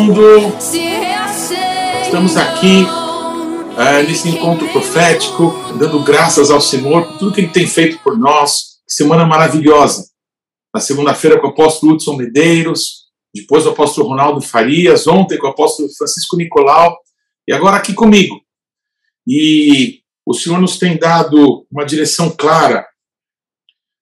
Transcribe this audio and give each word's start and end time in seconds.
Mundo. 0.00 0.56
Estamos 2.02 2.34
aqui 2.34 2.86
é, 3.76 4.02
nesse 4.02 4.30
encontro 4.30 4.66
profético, 4.68 5.52
dando 5.78 6.02
graças 6.02 6.50
ao 6.50 6.60
Senhor 6.60 7.06
por 7.06 7.18
tudo 7.18 7.32
que 7.34 7.42
Ele 7.42 7.52
tem 7.52 7.66
feito 7.66 7.98
por 8.02 8.18
nós. 8.18 8.80
Semana 8.88 9.26
maravilhosa. 9.26 10.08
Na 10.74 10.80
segunda-feira 10.80 11.38
com 11.38 11.48
o 11.48 11.50
apóstolo 11.50 11.92
Hudson 11.92 12.16
Medeiros, 12.16 13.10
depois 13.34 13.66
o 13.66 13.70
apóstolo 13.70 14.08
Ronaldo 14.08 14.40
Farias, 14.40 15.06
ontem 15.06 15.36
com 15.36 15.46
o 15.46 15.50
apóstolo 15.50 15.88
Francisco 15.94 16.36
Nicolau, 16.36 16.96
e 17.46 17.52
agora 17.52 17.76
aqui 17.76 17.92
comigo. 17.92 18.40
E 19.26 20.00
o 20.24 20.32
Senhor 20.32 20.58
nos 20.58 20.78
tem 20.78 20.96
dado 20.96 21.66
uma 21.70 21.84
direção 21.84 22.30
clara 22.30 22.86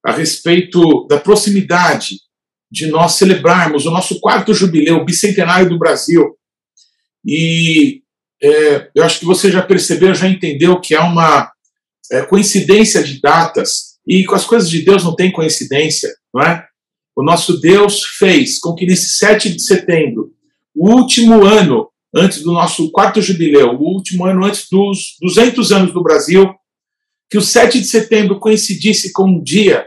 a 0.06 0.12
respeito 0.12 1.08
da 1.08 1.18
proximidade 1.18 2.27
de 2.70 2.86
nós 2.86 3.12
celebrarmos 3.14 3.86
o 3.86 3.90
nosso 3.90 4.20
quarto 4.20 4.52
jubileu, 4.52 5.04
bicentenário 5.04 5.68
do 5.68 5.78
Brasil. 5.78 6.36
E 7.24 8.02
é, 8.42 8.90
eu 8.94 9.02
acho 9.02 9.20
que 9.20 9.24
você 9.24 9.50
já 9.50 9.62
percebeu, 9.62 10.14
já 10.14 10.28
entendeu 10.28 10.80
que 10.80 10.94
há 10.94 11.04
uma 11.04 11.50
é, 12.12 12.22
coincidência 12.22 13.02
de 13.02 13.20
datas, 13.20 13.98
e 14.06 14.24
com 14.24 14.34
as 14.34 14.44
coisas 14.44 14.70
de 14.70 14.82
Deus 14.82 15.04
não 15.04 15.14
tem 15.14 15.30
coincidência, 15.30 16.10
não 16.32 16.42
é? 16.42 16.66
O 17.14 17.22
nosso 17.22 17.60
Deus 17.60 18.04
fez 18.16 18.58
com 18.58 18.74
que 18.74 18.86
nesse 18.86 19.18
7 19.18 19.50
de 19.50 19.60
setembro, 19.60 20.30
o 20.74 20.90
último 20.90 21.44
ano 21.44 21.88
antes 22.14 22.42
do 22.42 22.52
nosso 22.52 22.90
quarto 22.90 23.20
jubileu, 23.20 23.72
o 23.72 23.82
último 23.82 24.24
ano 24.24 24.44
antes 24.44 24.66
dos 24.70 25.16
200 25.20 25.72
anos 25.72 25.92
do 25.92 26.02
Brasil, 26.02 26.54
que 27.30 27.36
o 27.36 27.42
7 27.42 27.80
de 27.80 27.86
setembro 27.86 28.38
coincidisse 28.38 29.12
com 29.12 29.24
um 29.24 29.42
dia, 29.42 29.86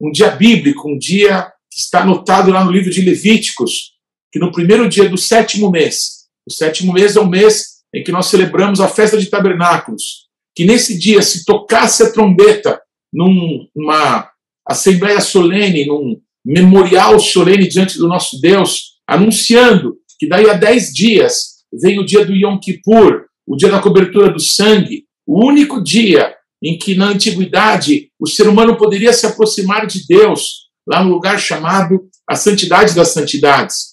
um 0.00 0.10
dia 0.10 0.30
bíblico, 0.30 0.88
um 0.88 0.98
dia 0.98 1.52
está 1.76 2.02
anotado 2.02 2.50
lá 2.50 2.64
no 2.64 2.70
livro 2.70 2.90
de 2.90 3.00
Levíticos, 3.00 3.92
que 4.30 4.38
no 4.38 4.52
primeiro 4.52 4.88
dia 4.88 5.08
do 5.08 5.18
sétimo 5.18 5.70
mês, 5.70 6.22
o 6.46 6.52
sétimo 6.52 6.92
mês 6.92 7.16
é 7.16 7.20
o 7.20 7.28
mês 7.28 7.82
em 7.94 8.02
que 8.02 8.12
nós 8.12 8.26
celebramos 8.26 8.80
a 8.80 8.88
festa 8.88 9.18
de 9.18 9.26
tabernáculos, 9.26 10.28
que 10.54 10.64
nesse 10.64 10.98
dia 10.98 11.22
se 11.22 11.44
tocasse 11.44 12.02
a 12.02 12.12
trombeta 12.12 12.80
numa 13.12 14.30
assembleia 14.66 15.20
solene, 15.20 15.86
num 15.86 16.20
memorial 16.44 17.18
solene 17.20 17.68
diante 17.68 17.98
do 17.98 18.08
nosso 18.08 18.40
Deus, 18.40 18.92
anunciando 19.06 19.96
que 20.18 20.26
daí 20.26 20.48
a 20.48 20.54
dez 20.54 20.92
dias 20.92 21.64
vem 21.72 21.98
o 21.98 22.06
dia 22.06 22.24
do 22.24 22.34
Yom 22.34 22.58
Kippur, 22.58 23.26
o 23.46 23.56
dia 23.56 23.70
da 23.70 23.80
cobertura 23.80 24.30
do 24.30 24.40
sangue, 24.40 25.04
o 25.26 25.46
único 25.46 25.82
dia 25.82 26.34
em 26.62 26.78
que 26.78 26.94
na 26.94 27.06
antiguidade 27.06 28.10
o 28.18 28.26
ser 28.26 28.48
humano 28.48 28.76
poderia 28.76 29.12
se 29.12 29.26
aproximar 29.26 29.86
de 29.86 30.06
Deus, 30.06 30.61
lá 30.86 31.02
no 31.02 31.10
lugar 31.10 31.38
chamado 31.38 32.08
a 32.28 32.34
Santidade 32.34 32.94
das 32.94 33.08
Santidades. 33.08 33.92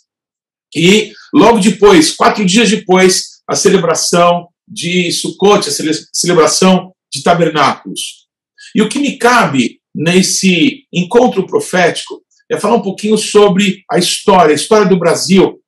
E 0.75 1.11
logo 1.33 1.59
depois, 1.59 2.15
quatro 2.15 2.45
dias 2.45 2.69
depois, 2.69 3.41
a 3.47 3.55
celebração 3.55 4.47
de 4.67 5.11
Sukkot, 5.11 5.67
a 5.67 5.71
celebração 6.13 6.93
de 7.11 7.23
tabernáculos. 7.23 8.27
E 8.75 8.81
o 8.81 8.89
que 8.89 8.99
me 8.99 9.17
cabe 9.17 9.79
nesse 9.93 10.85
encontro 10.93 11.45
profético 11.47 12.21
é 12.51 12.59
falar 12.59 12.75
um 12.75 12.81
pouquinho 12.81 13.17
sobre 13.17 13.83
a 13.91 13.97
história, 13.97 14.51
a 14.51 14.55
história 14.55 14.87
do 14.87 14.97
Brasil, 14.97 15.59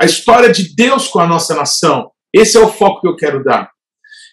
a 0.00 0.04
história 0.04 0.52
de 0.52 0.74
Deus 0.74 1.08
com 1.08 1.20
a 1.20 1.26
nossa 1.26 1.54
nação. 1.54 2.10
Esse 2.32 2.56
é 2.56 2.60
o 2.60 2.72
foco 2.72 3.00
que 3.00 3.08
eu 3.08 3.16
quero 3.16 3.42
dar. 3.42 3.70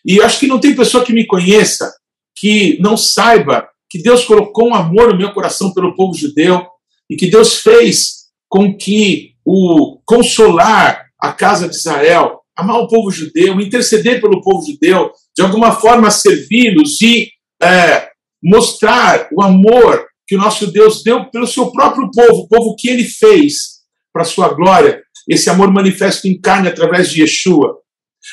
E 0.06 0.22
acho 0.22 0.40
que 0.40 0.47
não 0.47 0.59
tem 0.59 0.75
pessoa 0.75 1.03
que 1.03 1.13
me 1.13 1.25
conheça 1.25 1.94
que 2.36 2.78
não 2.80 2.96
saiba 2.96 3.68
que 3.90 4.02
Deus 4.02 4.25
colocou 4.25 4.70
um 4.70 4.75
amor 4.75 5.12
no 5.12 5.18
meu 5.18 5.34
coração 5.34 5.74
pelo 5.74 5.96
povo 5.96 6.14
judeu 6.14 6.66
e 7.09 7.16
que 7.16 7.28
Deus 7.28 7.62
fez 7.62 8.28
com 8.50 8.75
que 8.75 9.34
o 9.46 10.00
consolar 10.06 11.06
a 11.20 11.31
casa 11.31 11.68
de 11.68 11.75
Israel, 11.75 12.40
amar 12.56 12.80
o 12.80 12.88
povo 12.88 13.09
judeu, 13.12 13.59
interceder 13.62 14.22
pelo 14.22 14.42
povo 14.42 14.66
judeu, 14.66 15.12
de 15.36 15.44
alguma 15.44 15.72
forma 15.72 16.12
servi-los 16.12 17.02
e 17.02 17.30
é, 17.62 18.09
mostrar 18.44 19.30
o 19.31 19.42
amor 19.42 20.06
que 20.28 20.36
o 20.36 20.40
nosso 20.40 20.72
Deus 20.72 21.02
deu 21.04 21.30
pelo 21.30 21.48
seu 21.48 21.72
próprio 21.72 22.09
povo, 22.12 22.42
o 22.42 22.48
povo 22.48 22.75
que 22.78 22.90
ele 22.90 23.06
fez 23.06 23.78
para 24.14 24.25
sua 24.25 24.50
glória, 24.50 25.02
esse 25.30 25.50
amor 25.50 25.72
manifesto 25.72 26.28
em 26.28 26.40
carne 26.40 26.68
através 26.68 27.09
de 27.09 27.22
Yeshua. 27.22 27.78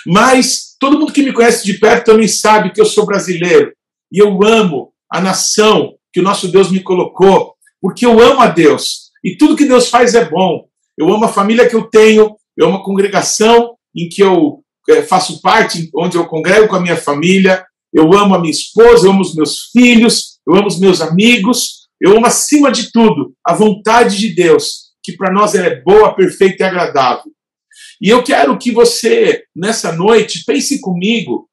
Mas 0.06 0.76
todo 0.80 0.98
mundo 0.98 1.12
que 1.12 1.22
me 1.22 1.32
conhece 1.32 1.64
de 1.64 1.74
perto 1.74 2.06
também 2.06 2.26
sabe 2.26 2.72
que 2.72 2.80
eu 2.80 2.86
sou 2.86 3.06
brasileiro 3.06 3.72
e 4.12 4.20
eu 4.22 4.42
amo 4.42 4.93
a 5.10 5.20
nação 5.20 5.94
que 6.12 6.20
o 6.20 6.22
nosso 6.22 6.48
Deus 6.48 6.70
me 6.70 6.80
colocou, 6.80 7.54
porque 7.80 8.06
eu 8.06 8.20
amo 8.20 8.40
a 8.40 8.48
Deus 8.48 9.10
e 9.24 9.36
tudo 9.36 9.56
que 9.56 9.64
Deus 9.64 9.88
faz 9.88 10.14
é 10.14 10.28
bom. 10.28 10.66
Eu 10.96 11.12
amo 11.12 11.24
a 11.24 11.28
família 11.28 11.68
que 11.68 11.74
eu 11.74 11.84
tenho, 11.84 12.36
eu 12.56 12.66
amo 12.68 12.76
a 12.78 12.84
congregação 12.84 13.74
em 13.96 14.08
que 14.08 14.22
eu 14.22 14.62
eh, 14.88 15.02
faço 15.02 15.40
parte, 15.40 15.90
onde 15.94 16.16
eu 16.16 16.26
congrego 16.26 16.68
com 16.68 16.76
a 16.76 16.80
minha 16.80 16.96
família, 16.96 17.64
eu 17.92 18.12
amo 18.12 18.34
a 18.34 18.38
minha 18.38 18.50
esposa, 18.50 19.06
eu 19.06 19.10
amo 19.10 19.22
os 19.22 19.34
meus 19.34 19.70
filhos, 19.72 20.38
eu 20.46 20.54
amo 20.54 20.66
os 20.66 20.78
meus 20.78 21.00
amigos, 21.00 21.88
eu 22.00 22.16
amo 22.16 22.26
acima 22.26 22.70
de 22.70 22.92
tudo 22.92 23.32
a 23.44 23.54
vontade 23.54 24.18
de 24.18 24.34
Deus, 24.34 24.92
que 25.02 25.16
para 25.16 25.32
nós 25.32 25.54
é 25.54 25.80
boa, 25.82 26.14
perfeita 26.14 26.62
e 26.62 26.66
agradável. 26.66 27.32
E 28.00 28.08
eu 28.08 28.22
quero 28.22 28.58
que 28.58 28.70
você, 28.72 29.44
nessa 29.54 29.92
noite, 29.92 30.44
pense 30.44 30.80
comigo 30.80 31.48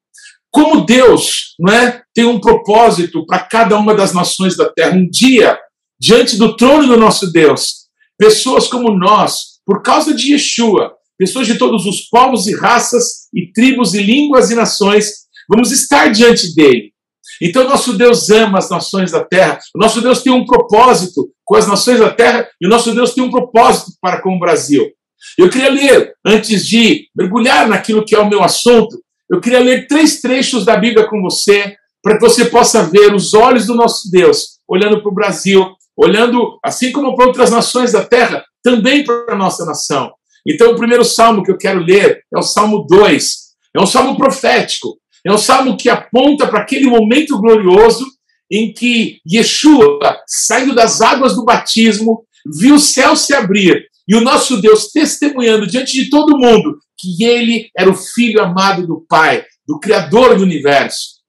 como 0.50 0.84
Deus 0.84 1.54
não 1.58 1.72
é, 1.72 2.01
tem 2.14 2.24
um 2.24 2.40
propósito 2.40 3.24
para 3.26 3.40
cada 3.40 3.76
uma 3.78 3.94
das 3.94 4.12
nações 4.12 4.56
da 4.56 4.68
terra. 4.68 4.96
Um 4.96 5.08
dia, 5.08 5.58
diante 5.98 6.36
do 6.36 6.56
trono 6.56 6.86
do 6.86 6.96
nosso 6.96 7.32
Deus, 7.32 7.86
pessoas 8.18 8.68
como 8.68 8.96
nós, 8.96 9.60
por 9.64 9.82
causa 9.82 10.14
de 10.14 10.32
Yeshua, 10.32 10.92
pessoas 11.18 11.46
de 11.46 11.56
todos 11.56 11.86
os 11.86 12.02
povos 12.02 12.46
e 12.46 12.54
raças 12.54 13.28
e 13.32 13.52
tribos 13.52 13.94
e 13.94 14.02
línguas 14.02 14.50
e 14.50 14.54
nações, 14.54 15.22
vamos 15.48 15.70
estar 15.70 16.08
diante 16.10 16.54
dele. 16.54 16.92
Então, 17.40 17.68
nosso 17.68 17.94
Deus 17.94 18.30
ama 18.30 18.58
as 18.58 18.68
nações 18.70 19.10
da 19.10 19.24
terra, 19.24 19.58
o 19.74 19.78
nosso 19.78 20.00
Deus 20.00 20.22
tem 20.22 20.32
um 20.32 20.44
propósito 20.44 21.30
com 21.44 21.56
as 21.56 21.66
nações 21.66 21.98
da 21.98 22.10
terra 22.10 22.48
e 22.60 22.66
o 22.66 22.70
nosso 22.70 22.94
Deus 22.94 23.14
tem 23.14 23.22
um 23.22 23.30
propósito 23.30 23.92
para 24.00 24.20
com 24.20 24.36
o 24.36 24.38
Brasil. 24.38 24.90
Eu 25.38 25.48
queria 25.48 25.70
ler, 25.70 26.12
antes 26.24 26.66
de 26.66 27.06
mergulhar 27.16 27.68
naquilo 27.68 28.04
que 28.04 28.14
é 28.14 28.18
o 28.18 28.28
meu 28.28 28.42
assunto, 28.42 29.00
eu 29.30 29.40
queria 29.40 29.60
ler 29.60 29.86
três 29.86 30.20
trechos 30.20 30.64
da 30.64 30.76
Bíblia 30.76 31.08
com 31.08 31.22
você, 31.22 31.76
para 32.02 32.18
que 32.18 32.20
você 32.20 32.46
possa 32.46 32.82
ver 32.82 33.14
os 33.14 33.32
olhos 33.32 33.66
do 33.66 33.74
nosso 33.74 34.10
Deus 34.10 34.58
olhando 34.68 35.00
para 35.00 35.10
o 35.10 35.14
Brasil, 35.14 35.66
olhando, 35.96 36.58
assim 36.64 36.90
como 36.92 37.14
para 37.14 37.26
outras 37.26 37.50
nações 37.50 37.92
da 37.92 38.04
terra, 38.04 38.44
também 38.62 39.04
para 39.04 39.34
a 39.34 39.36
nossa 39.36 39.64
nação. 39.64 40.12
Então, 40.46 40.72
o 40.72 40.76
primeiro 40.76 41.04
salmo 41.04 41.42
que 41.42 41.50
eu 41.50 41.58
quero 41.58 41.80
ler 41.80 42.22
é 42.34 42.38
o 42.38 42.42
Salmo 42.42 42.86
2. 42.88 43.36
É 43.76 43.80
um 43.80 43.86
salmo 43.86 44.16
profético. 44.16 44.98
É 45.24 45.32
um 45.32 45.38
salmo 45.38 45.76
que 45.76 45.88
aponta 45.88 46.48
para 46.48 46.60
aquele 46.60 46.86
momento 46.86 47.38
glorioso 47.38 48.04
em 48.50 48.72
que 48.72 49.18
Yeshua, 49.30 49.98
saindo 50.26 50.74
das 50.74 51.00
águas 51.00 51.36
do 51.36 51.44
batismo, 51.44 52.24
viu 52.58 52.74
o 52.74 52.80
céu 52.80 53.14
se 53.14 53.32
abrir 53.32 53.86
e 54.06 54.16
o 54.16 54.20
nosso 54.20 54.60
Deus 54.60 54.90
testemunhando 54.90 55.66
diante 55.66 55.92
de 55.92 56.10
todo 56.10 56.36
mundo 56.36 56.76
que 56.98 57.24
ele 57.24 57.70
era 57.76 57.88
o 57.88 57.94
filho 57.94 58.42
amado 58.42 58.86
do 58.86 59.04
Pai, 59.08 59.44
do 59.66 59.78
Criador 59.78 60.36
do 60.36 60.42
universo. 60.42 61.21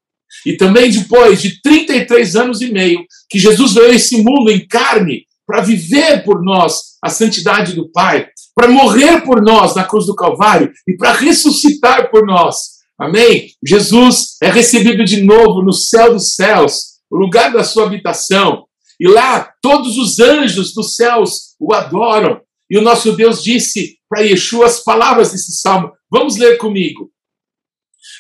E 0.46 0.58
também 0.58 0.90
depois 0.90 1.42
de 1.42 1.62
33 1.62 2.36
anos 2.36 2.62
e 2.62 2.72
meio, 2.72 3.06
que 3.30 3.40
Jesus 3.40 3.74
veio 3.74 3.92
a 3.92 3.96
esse 3.96 4.18
mundo 4.18 4.52
em 4.52 4.66
carne 4.68 5.26
para 5.46 5.62
viver 5.62 6.24
por 6.24 6.44
nós 6.44 6.94
a 7.04 7.10
santidade 7.10 7.74
do 7.74 7.90
Pai, 7.92 8.28
para 8.56 8.70
morrer 8.70 9.22
por 9.22 9.42
nós 9.42 9.76
na 9.76 9.84
cruz 9.84 10.06
do 10.06 10.16
Calvário 10.16 10.72
e 10.88 10.96
para 10.96 11.14
ressuscitar 11.14 12.10
por 12.10 12.26
nós. 12.26 12.74
Amém? 13.00 13.50
Jesus 13.66 14.38
é 14.42 14.50
recebido 14.50 15.04
de 15.04 15.22
novo 15.24 15.62
no 15.62 15.74
céu 15.74 16.14
dos 16.14 16.36
céus, 16.36 16.94
o 17.10 17.18
lugar 17.18 17.52
da 17.52 17.64
sua 17.64 17.86
habitação. 17.86 18.66
E 19.00 19.08
lá 19.08 19.52
todos 19.62 19.98
os 19.98 20.20
anjos 20.20 20.74
dos 20.74 20.96
céus 20.96 21.56
o 21.60 21.74
adoram. 21.74 22.40
E 22.70 22.78
o 22.78 22.82
nosso 22.82 23.12
Deus 23.14 23.44
disse 23.44 23.98
para 24.10 24.22
Yeshua 24.22 24.68
as 24.68 24.84
palavras 24.84 25.32
desse 25.32 25.52
salmo. 25.60 25.92
Vamos 26.10 26.38
ler 26.38 26.58
comigo. 26.58 27.10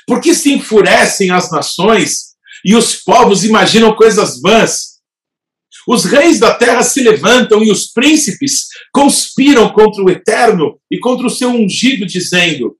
Porque 0.07 0.33
se 0.33 0.53
enfurecem 0.53 1.31
as 1.31 1.51
nações 1.51 2.33
e 2.65 2.75
os 2.75 2.95
povos 2.95 3.43
imaginam 3.43 3.95
coisas 3.95 4.39
vãs. 4.41 4.93
Os 5.87 6.05
reis 6.05 6.39
da 6.39 6.53
terra 6.53 6.81
se 6.81 7.01
levantam 7.01 7.63
e 7.63 7.69
os 7.69 7.87
príncipes 7.87 8.67
conspiram 8.93 9.69
contra 9.73 10.01
o 10.01 10.09
eterno 10.09 10.79
e 10.89 10.97
contra 10.99 11.27
o 11.27 11.29
seu 11.29 11.49
ungido, 11.49 12.05
dizendo: 12.05 12.77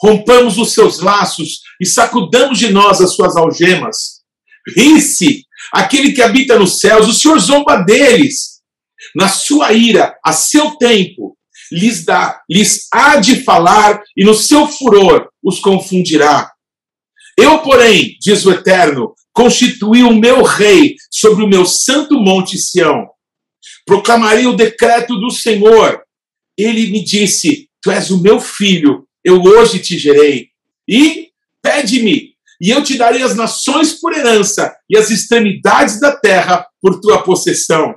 Rompamos 0.00 0.58
os 0.58 0.72
seus 0.72 1.00
laços 1.00 1.60
e 1.80 1.86
sacudamos 1.86 2.58
de 2.58 2.70
nós 2.70 3.00
as 3.00 3.14
suas 3.14 3.36
algemas. 3.36 4.20
Ri-se 4.76 5.44
aquele 5.72 6.12
que 6.12 6.22
habita 6.22 6.58
nos 6.58 6.80
céus, 6.80 7.08
o 7.08 7.12
Senhor 7.12 7.38
zomba 7.38 7.76
deles. 7.76 8.56
Na 9.14 9.28
sua 9.28 9.72
ira, 9.72 10.16
a 10.24 10.32
seu 10.32 10.76
tempo, 10.76 11.36
lhes 11.72 12.04
dá, 12.04 12.40
lhes 12.48 12.86
há 12.92 13.16
de 13.16 13.42
falar 13.42 14.02
e 14.16 14.24
no 14.24 14.34
seu 14.34 14.66
furor 14.68 15.28
os 15.42 15.58
confundirá. 15.58 16.52
Eu, 17.36 17.58
porém, 17.58 18.16
diz 18.20 18.46
o 18.46 18.52
Eterno, 18.52 19.14
constituí 19.32 20.02
o 20.02 20.14
meu 20.14 20.42
rei 20.42 20.96
sobre 21.10 21.44
o 21.44 21.48
meu 21.48 21.66
santo 21.66 22.18
monte 22.18 22.56
Sião. 22.56 23.08
Proclamarei 23.84 24.46
o 24.46 24.56
decreto 24.56 25.16
do 25.20 25.30
Senhor. 25.30 26.02
ele 26.56 26.90
me 26.90 27.04
disse: 27.04 27.68
Tu 27.82 27.90
és 27.90 28.10
o 28.10 28.22
meu 28.22 28.40
filho, 28.40 29.06
eu 29.22 29.42
hoje 29.42 29.78
te 29.78 29.98
gerei. 29.98 30.48
E 30.88 31.28
pede-me, 31.62 32.36
e 32.60 32.70
eu 32.70 32.82
te 32.82 32.96
darei 32.96 33.22
as 33.22 33.36
nações 33.36 33.92
por 33.92 34.14
herança 34.14 34.74
e 34.88 34.96
as 34.96 35.10
extremidades 35.10 36.00
da 36.00 36.16
terra 36.16 36.66
por 36.80 37.00
tua 37.00 37.22
possessão. 37.22 37.94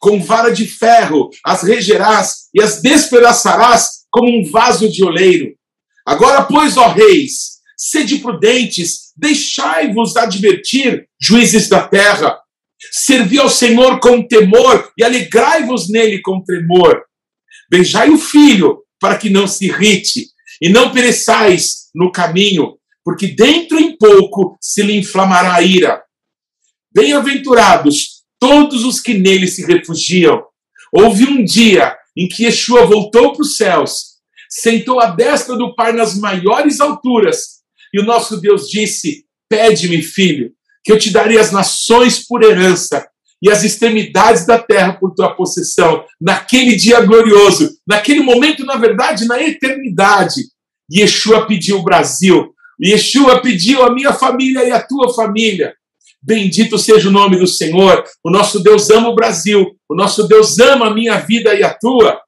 Com 0.00 0.20
vara 0.22 0.50
de 0.50 0.66
ferro 0.66 1.30
as 1.44 1.62
regerás 1.62 2.48
e 2.52 2.60
as 2.60 2.82
despedaçarás 2.82 4.04
como 4.10 4.28
um 4.28 4.50
vaso 4.50 4.90
de 4.90 5.04
oleiro. 5.04 5.54
Agora, 6.04 6.42
pois, 6.42 6.76
ó 6.76 6.88
reis, 6.88 7.55
sede 7.76 8.18
prudentes, 8.18 9.12
deixai-vos 9.16 10.16
advertir, 10.16 11.06
juízes 11.20 11.68
da 11.68 11.86
terra. 11.86 12.38
Servi 12.90 13.38
ao 13.38 13.50
Senhor 13.50 14.00
com 14.00 14.26
temor 14.26 14.90
e 14.96 15.04
alegrai-vos 15.04 15.88
nele 15.88 16.20
com 16.20 16.42
tremor. 16.42 17.02
Beijai 17.70 18.10
o 18.10 18.18
filho, 18.18 18.82
para 19.00 19.16
que 19.16 19.28
não 19.28 19.46
se 19.46 19.66
irrite, 19.66 20.28
e 20.60 20.68
não 20.68 20.92
pereçais 20.92 21.88
no 21.94 22.10
caminho, 22.10 22.78
porque 23.04 23.28
dentro 23.28 23.78
em 23.78 23.96
pouco 23.96 24.56
se 24.60 24.82
lhe 24.82 24.96
inflamará 24.96 25.54
a 25.54 25.62
ira. 25.62 26.02
Bem-aventurados 26.94 28.24
todos 28.38 28.84
os 28.84 29.00
que 29.00 29.14
nele 29.14 29.46
se 29.48 29.64
refugiam. 29.66 30.42
Houve 30.92 31.24
um 31.24 31.44
dia 31.44 31.96
em 32.16 32.28
que 32.28 32.44
Yeshua 32.44 32.86
voltou 32.86 33.32
para 33.32 33.42
os 33.42 33.56
céus, 33.56 34.16
sentou 34.48 35.00
à 35.00 35.06
destra 35.06 35.56
do 35.56 35.74
Pai 35.74 35.92
nas 35.92 36.18
maiores 36.18 36.80
alturas, 36.80 37.55
e 37.96 37.98
o 37.98 38.04
nosso 38.04 38.38
Deus 38.38 38.68
disse: 38.68 39.24
Pede-me, 39.48 40.02
filho, 40.02 40.52
que 40.84 40.92
eu 40.92 40.98
te 40.98 41.10
darei 41.10 41.38
as 41.38 41.50
nações 41.50 42.26
por 42.26 42.42
herança 42.42 43.08
e 43.42 43.50
as 43.50 43.64
extremidades 43.64 44.46
da 44.46 44.58
terra 44.58 44.92
por 44.92 45.14
tua 45.14 45.34
possessão, 45.34 46.04
naquele 46.20 46.76
dia 46.76 47.00
glorioso, 47.00 47.78
naquele 47.86 48.20
momento, 48.20 48.66
na 48.66 48.76
verdade, 48.76 49.24
na 49.24 49.42
eternidade. 49.42 50.42
Yeshua 50.92 51.46
pediu 51.46 51.78
o 51.78 51.82
Brasil, 51.82 52.54
Yeshua 52.78 53.40
pediu 53.40 53.82
a 53.82 53.90
minha 53.90 54.12
família 54.12 54.62
e 54.64 54.70
a 54.70 54.82
tua 54.82 55.14
família. 55.14 55.74
Bendito 56.22 56.76
seja 56.76 57.08
o 57.08 57.12
nome 57.12 57.38
do 57.38 57.46
Senhor. 57.46 58.04
O 58.22 58.30
nosso 58.30 58.62
Deus 58.62 58.90
ama 58.90 59.08
o 59.08 59.14
Brasil. 59.14 59.74
O 59.88 59.94
nosso 59.94 60.28
Deus 60.28 60.58
ama 60.58 60.88
a 60.88 60.94
minha 60.94 61.18
vida 61.18 61.54
e 61.54 61.62
a 61.62 61.72
tua. 61.72 62.20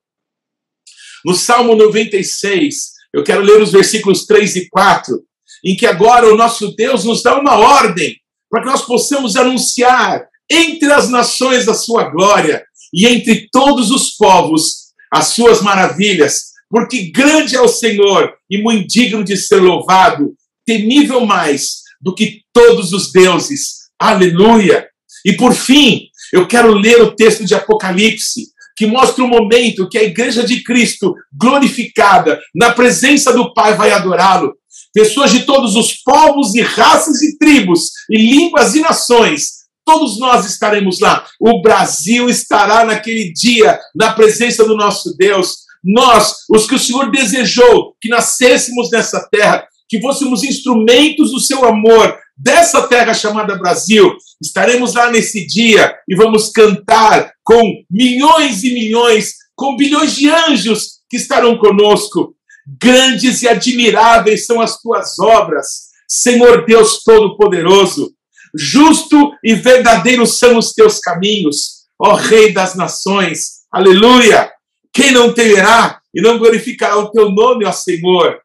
No 1.25 1.35
Salmo 1.35 1.75
96, 1.75 2.93
eu 3.13 3.23
quero 3.23 3.43
ler 3.43 3.61
os 3.61 3.73
versículos 3.73 4.25
3 4.25 4.57
e 4.57 4.69
4, 4.69 5.23
em 5.65 5.77
que 5.77 5.87
agora 5.87 6.33
o 6.33 6.37
nosso 6.37 6.75
Deus 6.75 7.05
nos 7.05 7.23
dá 7.23 7.39
uma 7.39 7.57
ordem 7.57 8.17
para 8.51 8.63
que 8.63 8.69
nós 8.69 8.83
possamos 8.83 9.37
anunciar 9.37 10.27
entre 10.51 10.91
as 10.93 11.09
nações 11.09 11.69
a 11.69 11.75
sua 11.75 12.05
glória 12.05 12.65
e 12.93 13.07
entre 13.07 13.49
todos 13.51 13.91
os 13.91 14.11
povos 14.11 14.89
as 15.11 15.29
suas 15.29 15.63
maravilhas, 15.63 16.49
porque 16.71 17.11
grande 17.11 17.57
é 17.57 17.61
o 17.61 17.69
Senhor 17.69 18.33
e 18.51 18.61
muito 18.61 18.87
digno 18.87 19.25
de 19.25 19.37
ser 19.37 19.57
louvado, 19.57 20.35
temível 20.67 21.25
mais 21.25 21.79
do 22.01 22.15
que 22.15 22.43
todos 22.53 22.93
os 22.93 23.11
deuses. 23.11 23.89
Aleluia! 23.99 24.87
E 25.25 25.33
por 25.33 25.55
fim, 25.55 26.09
eu 26.33 26.47
quero 26.47 26.73
ler 26.75 27.03
o 27.03 27.15
texto 27.15 27.45
de 27.45 27.55
Apocalipse, 27.55 28.49
que 28.77 28.87
mostra 28.87 29.25
o 29.25 29.29
momento 29.29 29.89
que 29.89 29.99
a 29.99 30.05
igreja 30.05 30.45
de 30.45 30.63
Cristo, 30.63 31.15
glorificada, 31.33 32.39
na 32.55 32.73
presença 32.73 33.33
do 33.33 33.53
Pai, 33.53 33.75
vai 33.75 33.91
adorá-lo. 33.91 34.55
Pessoas 34.99 35.31
de 35.31 35.45
todos 35.45 35.77
os 35.77 35.93
povos 36.03 36.57
e 36.57 36.61
raças 36.61 37.23
e 37.23 37.39
tribos, 37.39 37.93
e 38.11 38.17
línguas 38.19 38.75
e 38.75 38.81
nações, 38.81 39.59
todos 39.87 40.19
nós 40.19 40.45
estaremos 40.45 40.99
lá. 40.99 41.25
O 41.39 41.63
Brasil 41.63 42.29
estará 42.29 42.85
naquele 42.85 43.33
dia, 43.33 43.79
na 43.95 44.13
presença 44.13 44.65
do 44.65 44.75
nosso 44.75 45.17
Deus. 45.17 45.59
Nós, 45.85 46.39
os 46.51 46.67
que 46.67 46.75
o 46.75 46.79
Senhor 46.81 47.13
desejou 47.13 47.95
que 48.01 48.09
nascêssemos 48.09 48.91
nessa 48.91 49.25
terra, 49.31 49.65
que 49.89 50.01
fôssemos 50.01 50.43
instrumentos 50.43 51.31
do 51.31 51.39
seu 51.39 51.65
amor 51.65 52.19
dessa 52.37 52.89
terra 52.89 53.15
chamada 53.15 53.57
Brasil. 53.57 54.17
Estaremos 54.43 54.95
lá 54.95 55.13
nesse 55.13 55.47
dia 55.47 55.95
e 56.09 56.17
vamos 56.17 56.51
cantar 56.51 57.31
com 57.45 57.85
milhões 57.89 58.65
e 58.65 58.75
milhões, 58.75 59.35
com 59.55 59.77
bilhões 59.77 60.17
de 60.17 60.29
anjos 60.29 60.99
que 61.09 61.17
estarão 61.17 61.57
conosco. 61.57 62.35
Grandes 62.81 63.43
e 63.43 63.49
admiráveis 63.49 64.45
são 64.45 64.61
as 64.61 64.81
tuas 64.81 65.19
obras, 65.19 65.89
Senhor 66.07 66.67
Deus 66.67 67.03
Todo-Poderoso. 67.03 68.13
Justo 68.57 69.33
e 69.43 69.55
verdadeiro 69.55 70.27
são 70.27 70.59
os 70.59 70.73
teus 70.73 70.99
caminhos, 70.99 71.87
ó 71.99 72.15
Rei 72.15 72.53
das 72.53 72.75
nações. 72.75 73.59
Aleluia! 73.73 74.51
Quem 74.93 75.13
não 75.13 75.33
temerá 75.33 76.01
e 76.15 76.21
não 76.21 76.39
glorificará 76.39 76.99
o 76.99 77.11
teu 77.11 77.31
nome, 77.31 77.65
ó 77.65 77.73
Senhor? 77.73 78.41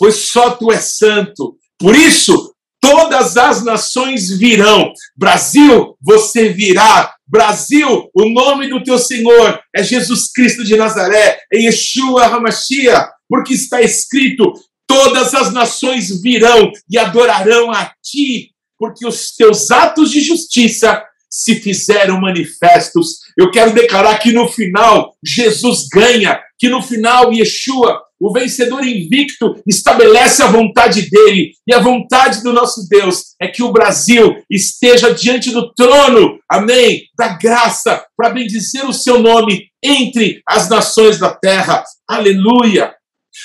pois 0.00 0.14
só 0.14 0.52
tu 0.52 0.72
és 0.72 0.96
santo. 0.96 1.58
Por 1.78 1.94
isso, 1.94 2.54
todas 2.80 3.36
as 3.36 3.62
nações 3.62 4.30
virão. 4.30 4.90
Brasil, 5.14 5.94
você 6.00 6.48
virá. 6.48 7.14
Brasil, 7.30 8.10
o 8.12 8.28
nome 8.28 8.68
do 8.68 8.82
teu 8.82 8.98
Senhor 8.98 9.60
é 9.74 9.84
Jesus 9.84 10.32
Cristo 10.32 10.64
de 10.64 10.76
Nazaré, 10.76 11.38
é 11.52 11.58
Yeshua 11.58 12.24
Hamashia, 12.24 13.08
porque 13.28 13.54
está 13.54 13.80
escrito: 13.80 14.52
todas 14.84 15.32
as 15.32 15.52
nações 15.52 16.20
virão 16.20 16.72
e 16.90 16.98
adorarão 16.98 17.70
a 17.70 17.92
ti, 18.02 18.50
porque 18.76 19.06
os 19.06 19.36
teus 19.36 19.70
atos 19.70 20.10
de 20.10 20.20
justiça 20.20 21.04
se 21.30 21.56
fizeram 21.56 22.20
manifestos. 22.20 23.20
Eu 23.38 23.50
quero 23.50 23.72
declarar 23.72 24.18
que 24.18 24.32
no 24.32 24.48
final 24.48 25.14
Jesus 25.24 25.86
ganha, 25.92 26.40
que 26.58 26.68
no 26.68 26.82
final 26.82 27.32
Yeshua 27.32 28.02
o 28.20 28.32
vencedor 28.32 28.86
invicto 28.86 29.62
estabelece 29.66 30.42
a 30.42 30.48
vontade 30.48 31.08
dele. 31.08 31.52
E 31.66 31.72
a 31.72 31.78
vontade 31.78 32.42
do 32.42 32.52
nosso 32.52 32.86
Deus 32.86 33.34
é 33.40 33.48
que 33.48 33.62
o 33.62 33.72
Brasil 33.72 34.36
esteja 34.50 35.14
diante 35.14 35.50
do 35.50 35.72
trono, 35.72 36.38
amém, 36.46 37.04
da 37.16 37.28
graça, 37.28 38.04
para 38.14 38.28
bendizer 38.28 38.86
o 38.86 38.92
seu 38.92 39.20
nome 39.20 39.70
entre 39.82 40.42
as 40.46 40.68
nações 40.68 41.18
da 41.18 41.30
terra. 41.34 41.82
Aleluia! 42.06 42.94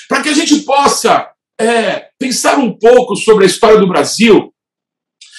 Para 0.08 0.22
que 0.22 0.28
a 0.28 0.34
gente 0.34 0.56
possa 0.60 1.26
é, 1.58 2.08
pensar 2.18 2.58
um 2.58 2.76
pouco 2.76 3.16
sobre 3.16 3.44
a 3.44 3.46
história 3.46 3.78
do 3.78 3.88
Brasil, 3.88 4.52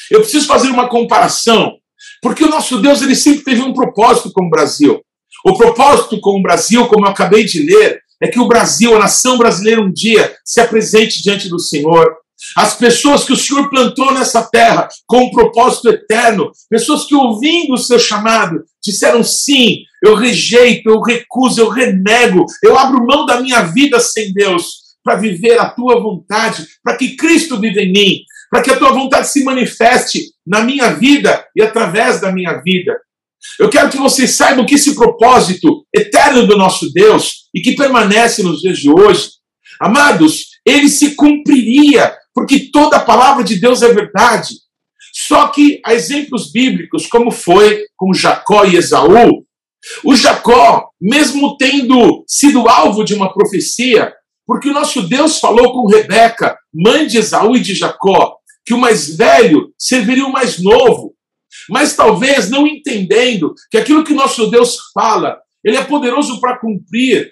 eu 0.09 0.21
preciso 0.21 0.47
fazer 0.47 0.69
uma 0.69 0.89
comparação, 0.89 1.77
porque 2.21 2.43
o 2.43 2.49
nosso 2.49 2.79
Deus 2.79 3.01
ele 3.01 3.15
sempre 3.15 3.43
teve 3.43 3.61
um 3.61 3.73
propósito 3.73 4.31
com 4.31 4.45
o 4.45 4.49
Brasil. 4.49 5.01
O 5.45 5.57
propósito 5.57 6.19
com 6.19 6.39
o 6.39 6.41
Brasil, 6.41 6.87
como 6.87 7.05
eu 7.05 7.09
acabei 7.09 7.45
de 7.45 7.63
ler, 7.63 8.01
é 8.21 8.27
que 8.27 8.39
o 8.39 8.47
Brasil, 8.47 8.95
a 8.95 8.99
nação 8.99 9.37
brasileira, 9.37 9.81
um 9.81 9.91
dia 9.91 10.35
se 10.43 10.59
apresente 10.59 11.21
diante 11.21 11.47
do 11.49 11.59
Senhor. 11.59 12.15
As 12.55 12.75
pessoas 12.75 13.23
que 13.23 13.33
o 13.33 13.37
Senhor 13.37 13.69
plantou 13.69 14.13
nessa 14.13 14.43
terra 14.43 14.87
com 15.05 15.25
um 15.25 15.31
propósito 15.31 15.89
eterno, 15.89 16.51
pessoas 16.69 17.05
que 17.05 17.15
ouvindo 17.15 17.73
o 17.73 17.77
seu 17.77 17.97
chamado 17.97 18.63
disseram 18.83 19.23
sim, 19.23 19.79
eu 20.03 20.15
rejeito, 20.15 20.89
eu 20.89 21.01
recuso, 21.01 21.61
eu 21.61 21.69
renego, 21.69 22.45
eu 22.63 22.77
abro 22.77 23.05
mão 23.05 23.25
da 23.25 23.41
minha 23.41 23.61
vida 23.63 23.99
sem 23.99 24.31
Deus 24.33 24.87
para 25.03 25.15
viver 25.15 25.57
a 25.59 25.69
tua 25.69 25.99
vontade, 25.99 26.67
para 26.83 26.95
que 26.95 27.15
Cristo 27.15 27.59
viva 27.59 27.79
em 27.79 27.91
mim, 27.91 28.19
para 28.51 28.61
que 28.61 28.71
a 28.71 28.77
tua 28.77 28.91
vontade 28.91 29.27
se 29.29 29.43
manifeste 29.43 30.21
na 30.47 30.61
minha 30.61 30.93
vida 30.93 31.45
e 31.55 31.61
através 31.61 32.21
da 32.21 32.31
minha 32.31 32.61
vida. 32.61 32.97
Eu 33.59 33.69
quero 33.69 33.89
que 33.89 33.97
vocês 33.97 34.31
saibam 34.31 34.65
que 34.65 34.75
esse 34.75 34.95
propósito 34.95 35.85
eterno 35.93 36.47
do 36.47 36.57
nosso 36.57 36.91
Deus 36.91 37.47
e 37.53 37.61
que 37.61 37.75
permanece 37.75 38.41
nos 38.41 38.61
dias 38.61 38.79
de 38.79 38.89
hoje, 38.89 39.29
amados, 39.79 40.45
ele 40.65 40.89
se 40.89 41.15
cumpriria, 41.15 42.15
porque 42.33 42.71
toda 42.71 42.97
a 42.97 43.03
palavra 43.03 43.43
de 43.43 43.59
Deus 43.59 43.81
é 43.81 43.93
verdade. 43.93 44.55
Só 45.13 45.47
que 45.47 45.81
há 45.85 45.93
exemplos 45.93 46.51
bíblicos, 46.51 47.07
como 47.07 47.31
foi 47.31 47.85
com 47.95 48.13
Jacó 48.13 48.65
e 48.65 48.75
Esaú. 48.75 49.45
O 50.03 50.15
Jacó, 50.15 50.89
mesmo 50.99 51.57
tendo 51.57 52.23
sido 52.27 52.67
alvo 52.67 53.03
de 53.03 53.13
uma 53.13 53.33
profecia, 53.33 54.13
porque 54.45 54.69
o 54.69 54.73
nosso 54.73 55.01
Deus 55.01 55.39
falou 55.39 55.73
com 55.73 55.87
Rebeca, 55.87 56.57
mãe 56.73 57.07
de 57.07 57.17
Esaú 57.17 57.55
e 57.55 57.59
de 57.59 57.73
Jacó, 57.73 58.36
que 58.67 58.73
o 58.73 58.77
mais 58.77 59.15
velho 59.15 59.73
serviria 59.79 60.27
o 60.27 60.31
mais 60.31 60.61
novo 60.61 61.17
mas 61.69 61.95
talvez 61.95 62.49
não 62.49 62.65
entendendo 62.67 63.53
que 63.69 63.77
aquilo 63.77 64.03
que 64.03 64.13
nosso 64.13 64.47
Deus 64.49 64.77
fala, 64.93 65.37
ele 65.63 65.77
é 65.77 65.83
poderoso 65.83 66.39
para 66.39 66.57
cumprir. 66.57 67.31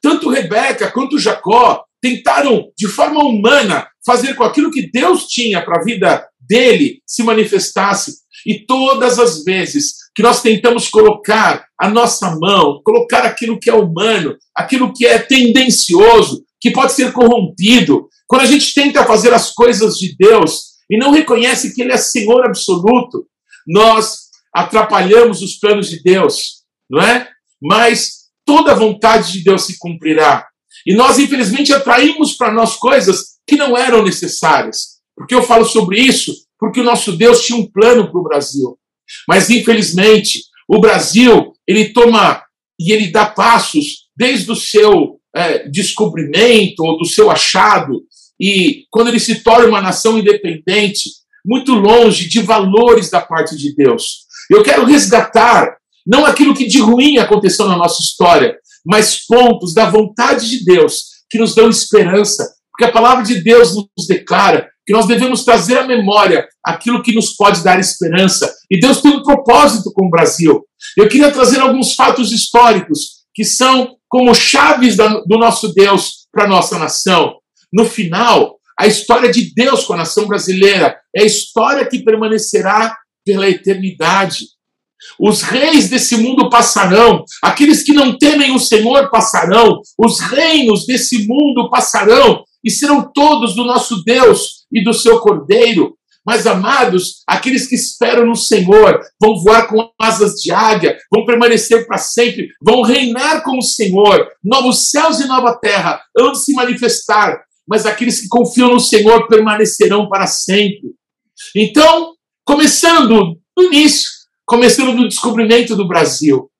Tanto 0.00 0.30
Rebeca 0.30 0.90
quanto 0.90 1.18
Jacó 1.18 1.84
tentaram, 2.00 2.70
de 2.76 2.86
forma 2.86 3.24
humana, 3.24 3.86
fazer 4.04 4.34
com 4.34 4.44
aquilo 4.44 4.70
que 4.70 4.90
Deus 4.90 5.26
tinha 5.26 5.64
para 5.64 5.80
a 5.80 5.84
vida 5.84 6.26
dele 6.38 7.00
se 7.06 7.22
manifestasse. 7.22 8.22
E 8.46 8.64
todas 8.66 9.18
as 9.18 9.42
vezes 9.42 9.94
que 10.14 10.22
nós 10.22 10.42
tentamos 10.42 10.88
colocar 10.88 11.66
a 11.80 11.88
nossa 11.88 12.36
mão, 12.38 12.80
colocar 12.84 13.24
aquilo 13.24 13.58
que 13.58 13.70
é 13.70 13.74
humano, 13.74 14.36
aquilo 14.54 14.92
que 14.92 15.06
é 15.06 15.18
tendencioso, 15.18 16.44
que 16.64 16.70
pode 16.70 16.94
ser 16.94 17.12
corrompido, 17.12 18.08
quando 18.26 18.40
a 18.40 18.46
gente 18.46 18.72
tenta 18.72 19.04
fazer 19.04 19.34
as 19.34 19.50
coisas 19.50 19.98
de 19.98 20.16
Deus 20.16 20.76
e 20.90 20.96
não 20.96 21.10
reconhece 21.10 21.74
que 21.74 21.82
Ele 21.82 21.92
é 21.92 21.98
Senhor 21.98 22.42
absoluto, 22.42 23.26
nós 23.66 24.30
atrapalhamos 24.50 25.42
os 25.42 25.56
planos 25.56 25.90
de 25.90 26.02
Deus, 26.02 26.62
não 26.88 27.02
é? 27.02 27.28
Mas 27.62 28.30
toda 28.46 28.72
a 28.72 28.74
vontade 28.74 29.30
de 29.30 29.44
Deus 29.44 29.66
se 29.66 29.76
cumprirá. 29.78 30.46
E 30.86 30.94
nós, 30.94 31.18
infelizmente, 31.18 31.70
atraímos 31.70 32.32
para 32.32 32.50
nós 32.50 32.76
coisas 32.76 33.34
que 33.46 33.56
não 33.56 33.76
eram 33.76 34.02
necessárias. 34.02 35.00
Por 35.14 35.26
que 35.26 35.34
eu 35.34 35.42
falo 35.42 35.66
sobre 35.66 36.00
isso? 36.00 36.34
Porque 36.58 36.80
o 36.80 36.84
nosso 36.84 37.12
Deus 37.12 37.44
tinha 37.44 37.58
um 37.58 37.70
plano 37.70 38.10
para 38.10 38.18
o 38.18 38.24
Brasil. 38.24 38.78
Mas, 39.28 39.50
infelizmente, 39.50 40.40
o 40.66 40.80
Brasil, 40.80 41.52
ele 41.68 41.92
toma 41.92 42.42
e 42.80 42.90
ele 42.90 43.08
dá 43.08 43.26
passos 43.26 44.08
desde 44.16 44.50
o 44.50 44.56
seu 44.56 45.20
é, 45.34 45.68
descobrimento 45.68 46.82
ou 46.84 46.98
do 46.98 47.04
seu 47.04 47.30
achado, 47.30 48.02
e 48.40 48.84
quando 48.90 49.08
ele 49.08 49.20
se 49.20 49.42
torna 49.42 49.68
uma 49.68 49.80
nação 49.80 50.18
independente, 50.18 51.10
muito 51.44 51.74
longe 51.74 52.28
de 52.28 52.40
valores 52.40 53.10
da 53.10 53.20
parte 53.20 53.56
de 53.56 53.74
Deus. 53.74 54.24
Eu 54.50 54.62
quero 54.62 54.84
resgatar 54.84 55.76
não 56.06 56.24
aquilo 56.24 56.54
que 56.54 56.66
de 56.66 56.80
ruim 56.80 57.18
aconteceu 57.18 57.66
na 57.66 57.76
nossa 57.76 58.02
história, 58.02 58.56
mas 58.84 59.24
pontos 59.26 59.72
da 59.72 59.88
vontade 59.88 60.48
de 60.48 60.64
Deus 60.64 61.14
que 61.30 61.38
nos 61.38 61.54
dão 61.54 61.68
esperança, 61.68 62.54
porque 62.70 62.84
a 62.84 62.92
palavra 62.92 63.24
de 63.24 63.42
Deus 63.42 63.74
nos 63.74 64.06
declara 64.06 64.68
que 64.86 64.92
nós 64.92 65.06
devemos 65.06 65.44
trazer 65.44 65.78
à 65.78 65.86
memória 65.86 66.46
aquilo 66.62 67.02
que 67.02 67.14
nos 67.14 67.34
pode 67.34 67.64
dar 67.64 67.80
esperança. 67.80 68.52
E 68.70 68.78
Deus 68.78 69.00
tem 69.00 69.12
um 69.12 69.22
propósito 69.22 69.90
com 69.94 70.06
o 70.06 70.10
Brasil. 70.10 70.62
Eu 70.96 71.08
queria 71.08 71.30
trazer 71.30 71.60
alguns 71.60 71.94
fatos 71.94 72.32
históricos 72.32 73.24
que 73.34 73.44
são 73.44 73.96
como 74.14 74.32
chaves 74.32 74.96
do 74.96 75.36
nosso 75.38 75.74
Deus 75.74 76.28
para 76.30 76.44
a 76.44 76.46
nossa 76.46 76.78
nação. 76.78 77.34
No 77.72 77.84
final, 77.84 78.60
a 78.78 78.86
história 78.86 79.28
de 79.28 79.52
Deus 79.52 79.86
com 79.86 79.94
a 79.94 79.96
nação 79.96 80.28
brasileira 80.28 80.96
é 81.12 81.22
a 81.22 81.26
história 81.26 81.84
que 81.84 81.98
permanecerá 81.98 82.96
pela 83.26 83.50
eternidade. 83.50 84.44
Os 85.18 85.42
reis 85.42 85.88
desse 85.88 86.16
mundo 86.16 86.48
passarão, 86.48 87.24
aqueles 87.42 87.82
que 87.82 87.92
não 87.92 88.16
temem 88.16 88.54
o 88.54 88.60
Senhor 88.60 89.10
passarão, 89.10 89.80
os 89.98 90.20
reinos 90.20 90.86
desse 90.86 91.26
mundo 91.26 91.68
passarão 91.68 92.44
e 92.62 92.70
serão 92.70 93.10
todos 93.12 93.56
do 93.56 93.64
nosso 93.64 94.04
Deus 94.04 94.64
e 94.72 94.84
do 94.84 94.94
seu 94.94 95.18
Cordeiro. 95.18 95.96
Mas, 96.26 96.46
amados, 96.46 97.22
aqueles 97.26 97.66
que 97.66 97.74
esperam 97.74 98.24
no 98.24 98.34
Senhor 98.34 99.00
vão 99.20 99.36
voar 99.42 99.66
com 99.68 99.90
asas 100.00 100.34
de 100.40 100.50
águia, 100.50 100.96
vão 101.12 101.26
permanecer 101.26 101.86
para 101.86 101.98
sempre, 101.98 102.48
vão 102.62 102.82
reinar 102.82 103.42
com 103.42 103.58
o 103.58 103.62
Senhor. 103.62 104.26
Novos 104.42 104.90
céus 104.90 105.20
e 105.20 105.26
nova 105.26 105.54
terra 105.56 106.00
hão 106.16 106.32
de 106.32 106.42
se 106.42 106.54
manifestar, 106.54 107.44
mas 107.68 107.84
aqueles 107.84 108.20
que 108.20 108.28
confiam 108.28 108.70
no 108.70 108.80
Senhor 108.80 109.26
permanecerão 109.28 110.08
para 110.08 110.26
sempre. 110.26 110.94
Então, 111.54 112.14
começando 112.44 113.38
no 113.56 113.62
início, 113.64 114.10
começando 114.46 114.94
no 114.94 115.08
descobrimento 115.08 115.76
do 115.76 115.86
Brasil. 115.86 116.50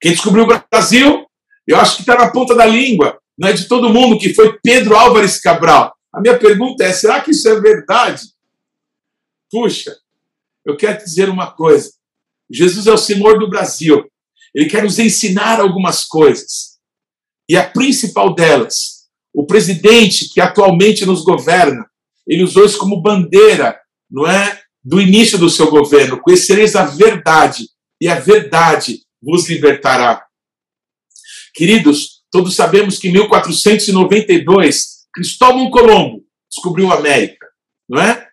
Quem 0.00 0.12
descobriu 0.12 0.44
o 0.44 0.60
Brasil, 0.70 1.26
eu 1.66 1.76
acho 1.76 1.96
que 1.96 2.02
está 2.02 2.16
na 2.16 2.30
ponta 2.30 2.54
da 2.54 2.66
língua, 2.66 3.18
não 3.36 3.48
é 3.48 3.52
de 3.52 3.66
todo 3.66 3.92
mundo, 3.92 4.18
que 4.18 4.32
foi 4.34 4.58
Pedro 4.62 4.96
Álvares 4.96 5.40
Cabral. 5.40 5.92
A 6.14 6.20
minha 6.20 6.38
pergunta 6.38 6.84
é: 6.84 6.92
será 6.92 7.20
que 7.20 7.32
isso 7.32 7.48
é 7.48 7.60
verdade? 7.60 8.22
Puxa, 9.50 9.96
eu 10.64 10.76
quero 10.76 10.98
te 10.98 11.04
dizer 11.04 11.28
uma 11.28 11.50
coisa. 11.50 11.92
Jesus 12.50 12.86
é 12.86 12.92
o 12.92 12.98
Senhor 12.98 13.38
do 13.38 13.48
Brasil. 13.48 14.04
Ele 14.54 14.68
quer 14.68 14.82
nos 14.82 14.98
ensinar 14.98 15.60
algumas 15.60 16.04
coisas. 16.04 16.78
E 17.48 17.56
a 17.56 17.68
principal 17.68 18.34
delas, 18.34 19.08
o 19.32 19.46
presidente 19.46 20.28
que 20.32 20.40
atualmente 20.40 21.04
nos 21.04 21.22
governa, 21.22 21.88
ele 22.26 22.42
usou 22.42 22.64
isso 22.64 22.78
como 22.78 23.00
bandeira, 23.00 23.78
não 24.10 24.26
é? 24.26 24.62
Do 24.82 25.00
início 25.00 25.38
do 25.38 25.50
seu 25.50 25.70
governo. 25.70 26.20
Conhecereis 26.20 26.74
a 26.74 26.84
verdade, 26.84 27.68
e 28.00 28.08
a 28.08 28.18
verdade 28.18 29.02
vos 29.22 29.48
libertará. 29.48 30.24
Queridos, 31.54 32.22
todos 32.30 32.54
sabemos 32.54 32.98
que 32.98 33.08
em 33.08 33.12
1492, 33.12 35.06
Cristóvão 35.12 35.70
Colombo 35.70 36.24
descobriu 36.50 36.90
a 36.90 36.96
América, 36.96 37.46
não 37.88 38.00
é? 38.00 38.25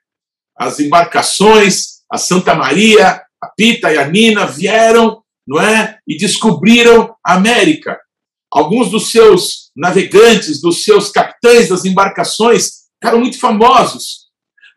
As 0.58 0.80
embarcações, 0.80 2.02
a 2.12 2.18
Santa 2.18 2.54
Maria, 2.54 3.22
a 3.42 3.48
Pita 3.56 3.92
e 3.92 3.98
a 3.98 4.08
Nina 4.08 4.46
vieram, 4.46 5.22
não 5.48 5.60
é? 5.60 5.98
E 6.08 6.18
descobriram 6.18 7.16
a 7.26 7.34
América. 7.34 7.98
Alguns 8.52 8.92
dos 8.92 9.12
seus 9.12 9.72
navegantes, 9.76 10.62
dos 10.62 10.84
seus 10.84 11.10
capitães 11.10 11.70
das 11.70 11.86
embarcações, 11.86 12.84
ficaram 13.02 13.20
muito 13.20 13.40
famosos. 13.40 14.28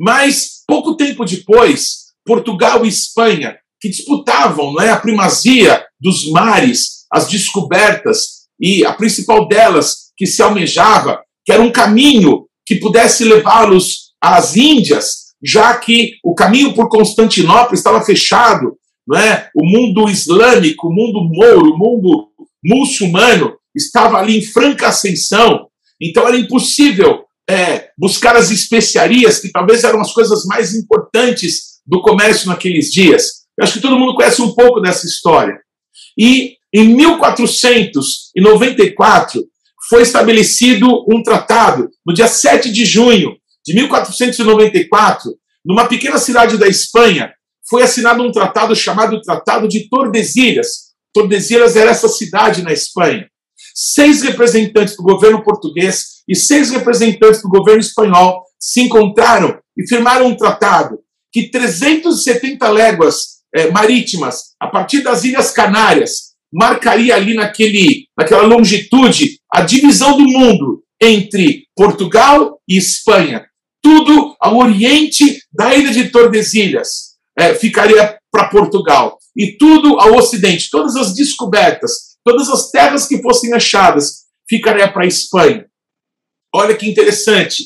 Mas 0.01 0.63
pouco 0.67 0.97
tempo 0.97 1.25
depois, 1.25 2.07
Portugal 2.25 2.85
e 2.85 2.89
Espanha, 2.89 3.57
que 3.81 3.89
disputavam, 3.89 4.73
não 4.73 4.83
é, 4.83 4.91
a 4.91 4.99
primazia 4.99 5.85
dos 6.01 6.31
mares, 6.31 7.05
as 7.13 7.29
descobertas 7.29 8.47
e 8.61 8.85
a 8.85 8.93
principal 8.93 9.47
delas 9.47 10.13
que 10.17 10.27
se 10.27 10.43
almejava, 10.43 11.23
que 11.45 11.53
era 11.53 11.63
um 11.63 11.71
caminho 11.71 12.47
que 12.65 12.77
pudesse 12.77 13.25
levá-los 13.25 14.13
às 14.21 14.57
Índias, 14.57 15.26
já 15.43 15.75
que 15.77 16.15
o 16.25 16.35
caminho 16.35 16.75
por 16.75 16.89
Constantinopla 16.89 17.75
estava 17.75 18.03
fechado, 18.03 18.77
não 19.07 19.19
é? 19.19 19.51
O 19.55 19.65
mundo 19.65 20.09
islâmico, 20.09 20.89
o 20.89 20.93
mundo 20.93 21.23
mouro, 21.23 21.73
o 21.73 21.79
mundo 21.79 22.29
muçulmano 22.65 23.55
estava 23.75 24.19
ali 24.19 24.39
em 24.39 24.43
franca 24.43 24.89
ascensão. 24.89 25.69
Então 26.01 26.27
era 26.27 26.37
impossível 26.37 27.25
é, 27.49 27.91
buscar 27.97 28.35
as 28.35 28.51
especiarias, 28.51 29.39
que 29.39 29.51
talvez 29.51 29.85
eram 29.85 30.01
as 30.01 30.13
coisas 30.13 30.45
mais 30.47 30.75
importantes 30.75 31.77
do 31.87 32.01
comércio 32.01 32.49
naqueles 32.49 32.91
dias. 32.91 33.47
Eu 33.57 33.63
acho 33.65 33.75
que 33.75 33.81
todo 33.81 33.99
mundo 33.99 34.15
conhece 34.15 34.43
um 34.43 34.53
pouco 34.53 34.81
dessa 34.81 35.07
história. 35.07 35.61
E 36.19 36.57
em 36.75 36.89
1494 36.89 39.45
foi 39.89 40.03
estabelecido 40.03 41.07
um 41.09 41.23
tratado, 41.23 41.89
no 42.05 42.13
dia 42.13 42.27
7 42.27 42.73
de 42.73 42.85
junho 42.85 43.37
de 43.67 43.75
1494, 43.75 45.35
numa 45.65 45.89
pequena 45.89 46.19
cidade 46.19 46.57
da 46.57 46.69
Espanha, 46.69 47.33
foi 47.69 47.83
assinado 47.83 48.23
um 48.23 48.31
tratado 48.31 48.77
chamado 48.77 49.21
Tratado 49.21 49.67
de 49.67 49.89
Tordesilhas. 49.89 50.93
Tordesilhas 51.13 51.75
era 51.75 51.91
essa 51.91 52.09
cidade 52.09 52.63
na 52.63 52.73
Espanha. 52.73 53.29
Seis 53.75 54.23
representantes 54.23 54.97
do 54.97 55.03
governo 55.03 55.43
português 55.43 56.23
e 56.29 56.37
seis 56.37 56.71
representantes 56.71 57.43
do 57.43 57.49
governo 57.49 57.81
espanhol 57.81 58.45
se 58.59 58.83
encontraram 58.83 59.59
e 59.77 59.87
firmaram 59.89 60.29
um 60.29 60.37
tratado 60.37 61.01
que 61.33 61.51
370 61.51 62.69
léguas 62.69 63.37
é, 63.55 63.71
marítimas, 63.71 64.55
a 64.61 64.69
partir 64.69 65.03
das 65.03 65.25
Ilhas 65.25 65.51
Canárias, 65.51 66.37
marcaria 66.53 67.17
ali 67.17 67.35
naquele, 67.35 68.07
naquela 68.17 68.43
longitude 68.43 69.39
a 69.53 69.63
divisão 69.63 70.17
do 70.17 70.25
mundo 70.25 70.83
entre 71.01 71.65
Portugal 71.75 72.61
e 72.69 72.77
Espanha 72.77 73.45
tudo 73.87 74.35
ao 74.41 74.57
oriente 74.57 75.41
da 75.53 75.73
ilha 75.73 75.93
de 75.93 76.09
Tordesilhas 76.11 77.15
é, 77.39 77.55
ficaria 77.55 78.19
para 78.33 78.49
Portugal. 78.49 79.17
E 79.37 79.57
tudo 79.57 80.01
ao 80.01 80.17
ocidente, 80.17 80.69
todas 80.69 80.97
as 80.97 81.15
descobertas, 81.15 82.17
todas 82.25 82.49
as 82.49 82.73
terras 82.73 83.07
que 83.07 83.23
fossem 83.23 83.55
achadas, 83.55 84.25
ficaria 84.49 84.91
para 84.93 85.05
a 85.05 85.07
Espanha. 85.07 85.67
Olha 86.53 86.75
que 86.75 86.91
interessante. 86.91 87.63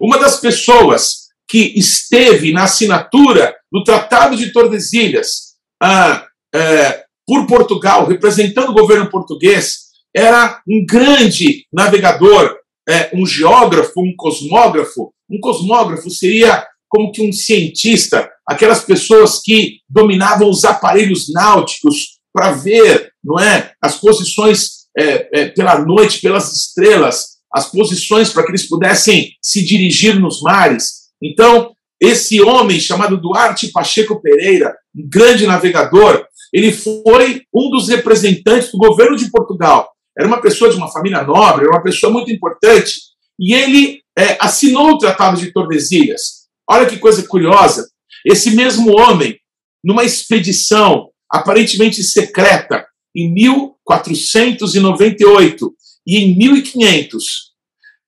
Uma 0.00 0.16
das 0.16 0.38
pessoas 0.38 1.24
que 1.48 1.76
esteve 1.76 2.52
na 2.52 2.64
assinatura 2.64 3.52
do 3.72 3.82
Tratado 3.82 4.36
de 4.36 4.52
Tordesilhas 4.52 5.56
ah, 5.82 6.24
é, 6.54 7.04
por 7.26 7.48
Portugal, 7.48 8.06
representando 8.06 8.68
o 8.68 8.74
governo 8.74 9.10
português, 9.10 9.86
era 10.14 10.62
um 10.68 10.86
grande 10.86 11.66
navegador, 11.72 12.58
é, 12.88 13.10
um 13.12 13.26
geógrafo, 13.26 14.00
um 14.00 14.14
cosmógrafo, 14.16 15.12
um 15.30 15.40
cosmógrafo 15.40 16.10
seria 16.10 16.66
como 16.88 17.10
que 17.10 17.26
um 17.26 17.32
cientista, 17.32 18.30
aquelas 18.46 18.84
pessoas 18.84 19.40
que 19.42 19.78
dominavam 19.88 20.48
os 20.48 20.64
aparelhos 20.64 21.32
náuticos 21.32 22.20
para 22.32 22.52
ver, 22.52 23.10
não 23.22 23.38
é, 23.38 23.72
as 23.82 23.96
posições 23.96 24.84
é, 24.96 25.40
é, 25.40 25.48
pela 25.48 25.78
noite, 25.78 26.20
pelas 26.20 26.52
estrelas, 26.52 27.34
as 27.52 27.70
posições 27.70 28.30
para 28.30 28.44
que 28.44 28.50
eles 28.50 28.68
pudessem 28.68 29.30
se 29.42 29.64
dirigir 29.64 30.18
nos 30.18 30.40
mares. 30.42 31.04
Então, 31.22 31.72
esse 32.00 32.40
homem 32.42 32.78
chamado 32.78 33.20
Duarte 33.20 33.68
Pacheco 33.72 34.20
Pereira, 34.20 34.74
um 34.94 35.08
grande 35.08 35.46
navegador, 35.46 36.24
ele 36.52 36.72
foi 36.72 37.42
um 37.52 37.70
dos 37.70 37.88
representantes 37.88 38.70
do 38.70 38.78
governo 38.78 39.16
de 39.16 39.30
Portugal. 39.30 39.90
Era 40.16 40.28
uma 40.28 40.40
pessoa 40.40 40.70
de 40.70 40.76
uma 40.76 40.90
família 40.92 41.22
nobre, 41.22 41.64
era 41.64 41.74
uma 41.74 41.82
pessoa 41.82 42.12
muito 42.12 42.30
importante. 42.30 42.94
E 43.38 43.52
ele 43.52 44.03
é, 44.16 44.38
assinou 44.40 44.92
o 44.92 44.98
Tratado 44.98 45.40
de 45.40 45.52
Tordesilhas. 45.52 46.44
Olha 46.68 46.86
que 46.86 46.98
coisa 46.98 47.26
curiosa. 47.26 47.88
Esse 48.24 48.52
mesmo 48.52 48.96
homem, 48.98 49.36
numa 49.82 50.04
expedição 50.04 51.10
aparentemente 51.30 52.02
secreta, 52.02 52.86
em 53.14 53.30
1498 53.32 55.74
e 56.06 56.18
em 56.18 56.36
1500, 56.36 57.52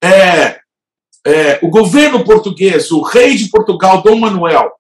é, 0.03 0.59
é, 1.27 1.59
o 1.63 1.69
governo 1.69 2.25
português, 2.25 2.91
o 2.91 3.03
rei 3.03 3.37
de 3.37 3.49
Portugal, 3.49 4.03
Dom 4.03 4.19
Manuel, 4.19 4.71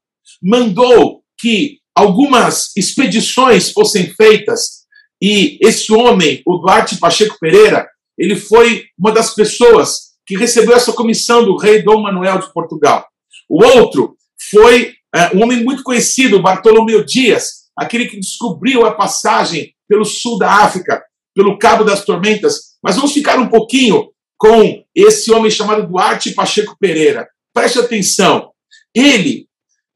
mandou 0.42 1.22
que 1.38 1.78
algumas 1.94 2.74
expedições 2.76 3.70
fossem 3.70 4.12
feitas 4.14 4.84
E 5.20 5.58
esse 5.62 5.92
homem, 5.92 6.42
o 6.46 6.58
Duarte 6.58 6.98
Pacheco 6.98 7.38
Pereira, 7.40 7.88
ele 8.18 8.36
foi 8.36 8.84
uma 8.98 9.12
das 9.12 9.34
pessoas 9.34 10.05
que 10.26 10.36
recebeu 10.36 10.74
essa 10.74 10.92
comissão 10.92 11.44
do 11.44 11.56
rei 11.56 11.82
Dom 11.82 12.02
Manuel 12.02 12.38
de 12.38 12.52
Portugal. 12.52 13.06
O 13.48 13.64
outro 13.64 14.16
foi 14.50 14.94
é, 15.14 15.36
um 15.36 15.42
homem 15.42 15.62
muito 15.62 15.82
conhecido, 15.82 16.42
Bartolomeu 16.42 17.04
Dias, 17.04 17.66
aquele 17.76 18.06
que 18.06 18.18
descobriu 18.18 18.84
a 18.84 18.94
passagem 18.94 19.72
pelo 19.88 20.04
sul 20.04 20.38
da 20.38 20.50
África, 20.64 21.02
pelo 21.34 21.58
Cabo 21.58 21.84
das 21.84 22.04
Tormentas. 22.04 22.76
Mas 22.82 22.96
vamos 22.96 23.12
ficar 23.12 23.38
um 23.38 23.48
pouquinho 23.48 24.10
com 24.38 24.82
esse 24.94 25.32
homem 25.32 25.50
chamado 25.50 25.86
Duarte 25.86 26.32
Pacheco 26.32 26.76
Pereira. 26.78 27.28
Preste 27.54 27.78
atenção. 27.78 28.50
Ele 28.94 29.46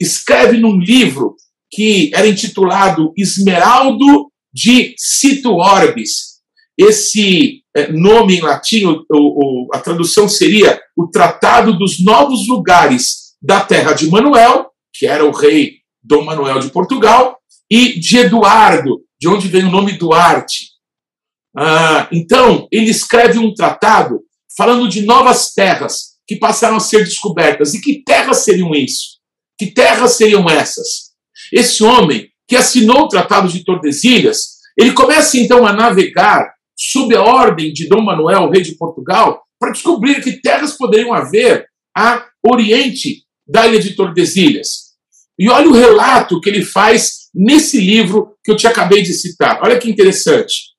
escreve 0.00 0.56
num 0.58 0.78
livro 0.78 1.36
que 1.70 2.10
era 2.14 2.26
intitulado 2.26 3.12
Esmeraldo 3.16 4.30
de 4.52 4.94
Cito 4.96 5.54
Orbis. 5.54 6.29
Esse 6.80 7.62
é, 7.76 7.92
nome 7.92 8.38
em 8.38 8.40
latim, 8.40 8.84
a 9.70 9.78
tradução 9.80 10.26
seria 10.26 10.80
o 10.96 11.08
Tratado 11.08 11.76
dos 11.76 12.02
Novos 12.02 12.48
Lugares 12.48 13.34
da 13.42 13.60
Terra 13.60 13.92
de 13.92 14.08
Manuel, 14.08 14.70
que 14.94 15.06
era 15.06 15.22
o 15.22 15.30
rei 15.30 15.80
Dom 16.02 16.24
Manuel 16.24 16.58
de 16.58 16.70
Portugal, 16.70 17.36
e 17.70 18.00
de 18.00 18.16
Eduardo, 18.16 19.02
de 19.20 19.28
onde 19.28 19.46
vem 19.46 19.64
o 19.64 19.70
nome 19.70 19.98
Duarte. 19.98 20.70
Ah, 21.54 22.08
então, 22.10 22.66
ele 22.72 22.90
escreve 22.90 23.38
um 23.38 23.52
tratado 23.52 24.22
falando 24.56 24.88
de 24.88 25.02
novas 25.02 25.52
terras 25.52 26.16
que 26.26 26.36
passaram 26.36 26.76
a 26.76 26.80
ser 26.80 27.04
descobertas. 27.04 27.74
E 27.74 27.80
que 27.82 28.02
terras 28.02 28.38
seriam 28.38 28.74
isso? 28.74 29.18
Que 29.58 29.66
terras 29.66 30.12
seriam 30.12 30.48
essas? 30.48 31.10
Esse 31.52 31.84
homem 31.84 32.26
que 32.48 32.56
assinou 32.56 33.02
o 33.02 33.08
Tratado 33.08 33.48
de 33.48 33.64
Tordesilhas, 33.64 34.60
ele 34.78 34.92
começa 34.92 35.36
então 35.36 35.66
a 35.66 35.74
navegar 35.74 36.50
sob 36.80 37.14
a 37.14 37.22
ordem 37.22 37.74
de 37.74 37.86
Dom 37.86 38.00
Manuel, 38.00 38.48
rei 38.48 38.62
de 38.62 38.74
Portugal, 38.74 39.44
para 39.58 39.72
descobrir 39.72 40.22
que 40.22 40.40
terras 40.40 40.78
poderiam 40.78 41.12
haver 41.12 41.68
a 41.94 42.26
oriente 42.42 43.26
da 43.46 43.66
ilha 43.66 43.78
de 43.78 43.94
Tordesilhas. 43.94 44.94
E 45.38 45.50
olha 45.50 45.68
o 45.68 45.74
relato 45.74 46.40
que 46.40 46.48
ele 46.48 46.64
faz 46.64 47.28
nesse 47.34 47.78
livro 47.78 48.34
que 48.42 48.50
eu 48.50 48.56
te 48.56 48.66
acabei 48.66 49.02
de 49.02 49.12
citar. 49.12 49.60
Olha 49.62 49.78
que 49.78 49.90
interessante. 49.90 50.70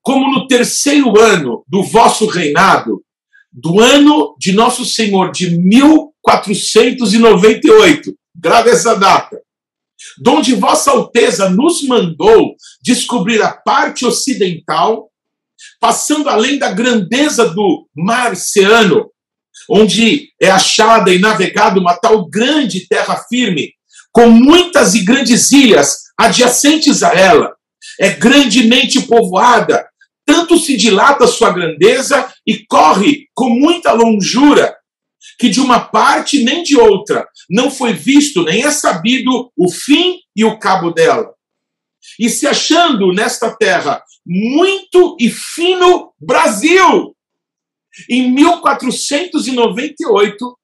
Como 0.00 0.32
no 0.32 0.46
terceiro 0.46 1.20
ano 1.20 1.64
do 1.66 1.82
vosso 1.82 2.26
reinado, 2.26 3.04
do 3.52 3.80
ano 3.80 4.36
de 4.38 4.52
Nosso 4.52 4.84
Senhor 4.84 5.32
de 5.32 5.58
1498, 5.58 8.16
grave 8.36 8.70
essa 8.70 8.94
data, 8.94 9.42
donde 10.20 10.54
Vossa 10.54 10.90
Alteza 10.90 11.48
nos 11.48 11.82
mandou 11.82 12.54
descobrir 12.82 13.42
a 13.42 13.52
parte 13.52 14.04
ocidental, 14.04 15.10
passando 15.80 16.28
além 16.28 16.58
da 16.58 16.70
grandeza 16.70 17.48
do 17.48 17.88
mar 17.96 18.32
Oceano, 18.32 19.10
onde 19.70 20.28
é 20.40 20.50
achada 20.50 21.12
e 21.12 21.18
navegada 21.18 21.78
uma 21.78 21.94
tal 21.94 22.28
grande 22.28 22.86
terra 22.88 23.16
firme, 23.28 23.72
com 24.12 24.28
muitas 24.28 24.94
e 24.94 25.04
grandes 25.04 25.52
ilhas 25.52 25.96
adjacentes 26.18 27.02
a 27.02 27.12
ela, 27.12 27.54
é 28.00 28.10
grandemente 28.10 29.00
povoada, 29.02 29.86
tanto 30.24 30.58
se 30.58 30.76
dilata 30.76 31.26
sua 31.26 31.52
grandeza 31.52 32.32
e 32.46 32.64
corre 32.66 33.26
com 33.34 33.48
muita 33.50 33.92
longura, 33.92 34.74
que 35.38 35.48
de 35.48 35.60
uma 35.60 35.80
parte 35.80 36.42
nem 36.42 36.62
de 36.62 36.76
outra 36.76 37.26
não 37.48 37.70
foi 37.70 37.92
visto 37.92 38.42
nem 38.42 38.64
é 38.64 38.70
sabido 38.70 39.50
o 39.56 39.70
fim 39.70 40.16
e 40.34 40.44
o 40.44 40.58
cabo 40.58 40.90
dela. 40.90 41.32
E 42.18 42.28
se 42.28 42.46
achando 42.46 43.12
nesta 43.12 43.54
terra 43.56 44.02
muito 44.26 45.16
e 45.20 45.30
fino 45.30 46.12
Brasil, 46.20 47.14
em 48.10 48.30
1498, 48.30 50.58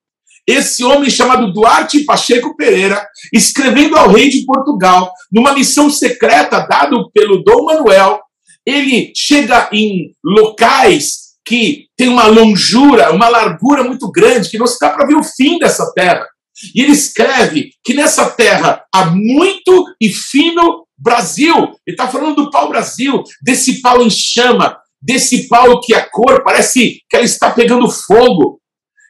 esse 0.46 0.84
homem 0.84 1.08
chamado 1.08 1.50
Duarte 1.52 2.04
Pacheco 2.04 2.54
Pereira, 2.56 3.06
escrevendo 3.32 3.96
ao 3.96 4.12
rei 4.12 4.28
de 4.28 4.44
Portugal, 4.44 5.10
numa 5.32 5.54
missão 5.54 5.88
secreta 5.88 6.60
dada 6.60 6.94
pelo 7.14 7.42
Dom 7.42 7.64
Manuel, 7.64 8.20
ele 8.66 9.10
chega 9.14 9.70
em 9.72 10.14
locais 10.22 11.23
que 11.44 11.86
tem 11.96 12.08
uma 12.08 12.26
longura, 12.26 13.12
uma 13.12 13.28
largura 13.28 13.84
muito 13.84 14.10
grande, 14.10 14.48
que 14.48 14.58
não 14.58 14.66
se 14.66 14.78
dá 14.80 14.90
para 14.90 15.06
ver 15.06 15.16
o 15.16 15.22
fim 15.22 15.58
dessa 15.58 15.92
terra. 15.92 16.26
E 16.74 16.82
ele 16.82 16.92
escreve 16.92 17.70
que 17.84 17.94
nessa 17.94 18.30
terra 18.30 18.84
há 18.94 19.06
muito 19.06 19.84
e 20.00 20.08
fino 20.08 20.86
Brasil. 20.96 21.54
Ele 21.86 21.94
está 21.94 22.08
falando 22.08 22.36
do 22.36 22.50
pau-brasil, 22.50 23.22
desse 23.42 23.80
pau 23.82 24.02
em 24.02 24.10
chama, 24.10 24.78
desse 25.02 25.48
pau 25.48 25.80
que 25.80 25.94
a 25.94 26.08
cor 26.08 26.42
parece 26.42 27.02
que 27.08 27.16
ela 27.16 27.24
está 27.24 27.50
pegando 27.50 27.90
fogo. 27.90 28.60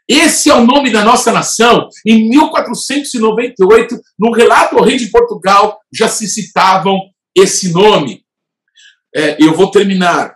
Esse 0.09 0.51
é 0.51 0.55
o 0.55 0.66
nome 0.66 0.90
da 0.90 1.05
nossa 1.05 1.33
nação. 1.33 1.88
Em 2.05 2.29
1498, 2.29 4.01
no 4.18 4.33
relato 4.33 4.77
ao 4.77 4.85
rei 4.85 4.97
de 4.97 5.11
Portugal, 5.11 5.79
já 5.92 6.09
se 6.09 6.27
citavam 6.29 7.01
esse 7.35 7.73
nome. 7.73 8.23
É, 9.14 9.37
eu 9.40 9.55
vou 9.55 9.70
terminar 9.70 10.34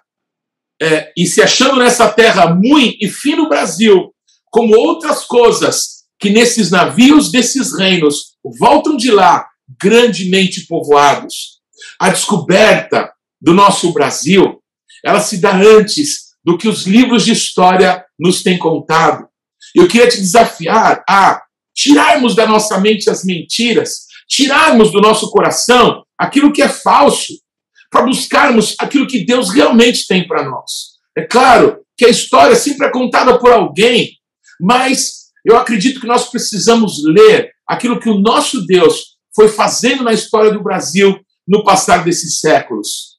é, 0.80 1.12
e 1.16 1.26
se 1.26 1.42
achando 1.42 1.76
nessa 1.76 2.08
terra 2.08 2.54
muito 2.54 2.96
e 3.00 3.08
fino 3.08 3.48
Brasil, 3.48 4.14
como 4.50 4.76
outras 4.76 5.24
coisas 5.24 6.04
que 6.18 6.30
nesses 6.30 6.70
navios 6.70 7.30
desses 7.30 7.76
reinos 7.76 8.36
voltam 8.58 8.96
de 8.96 9.10
lá 9.10 9.46
grandemente 9.80 10.66
povoados. 10.66 11.58
A 11.98 12.10
descoberta 12.10 13.12
do 13.40 13.54
nosso 13.54 13.92
Brasil, 13.92 14.60
ela 15.04 15.20
se 15.20 15.38
dá 15.38 15.54
antes 15.54 16.28
do 16.44 16.56
que 16.56 16.68
os 16.68 16.86
livros 16.86 17.24
de 17.24 17.32
história 17.32 18.04
nos 18.18 18.42
têm 18.42 18.58
contado. 18.58 19.28
Eu 19.74 19.86
queria 19.86 20.08
te 20.08 20.16
desafiar 20.16 21.04
a 21.08 21.42
tirarmos 21.74 22.34
da 22.34 22.46
nossa 22.46 22.78
mente 22.78 23.08
as 23.10 23.24
mentiras, 23.24 24.06
tirarmos 24.28 24.90
do 24.90 25.00
nosso 25.00 25.30
coração 25.30 26.02
aquilo 26.18 26.52
que 26.52 26.62
é 26.62 26.68
falso, 26.68 27.34
para 27.90 28.04
buscarmos 28.04 28.74
aquilo 28.78 29.06
que 29.06 29.24
Deus 29.24 29.50
realmente 29.50 30.06
tem 30.06 30.26
para 30.26 30.48
nós. 30.48 30.98
É 31.16 31.22
claro 31.22 31.78
que 31.96 32.04
a 32.04 32.10
história 32.10 32.54
sempre 32.54 32.86
é 32.86 32.92
contada 32.92 33.38
por 33.38 33.50
alguém, 33.50 34.12
mas 34.60 35.28
eu 35.44 35.56
acredito 35.56 36.00
que 36.00 36.06
nós 36.06 36.30
precisamos 36.30 37.02
ler 37.04 37.50
aquilo 37.66 38.00
que 38.00 38.08
o 38.08 38.18
nosso 38.18 38.64
Deus 38.66 39.16
foi 39.34 39.48
fazendo 39.48 40.02
na 40.02 40.12
história 40.12 40.52
do 40.52 40.62
Brasil 40.62 41.18
no 41.46 41.64
passar 41.64 42.04
desses 42.04 42.40
séculos. 42.40 43.18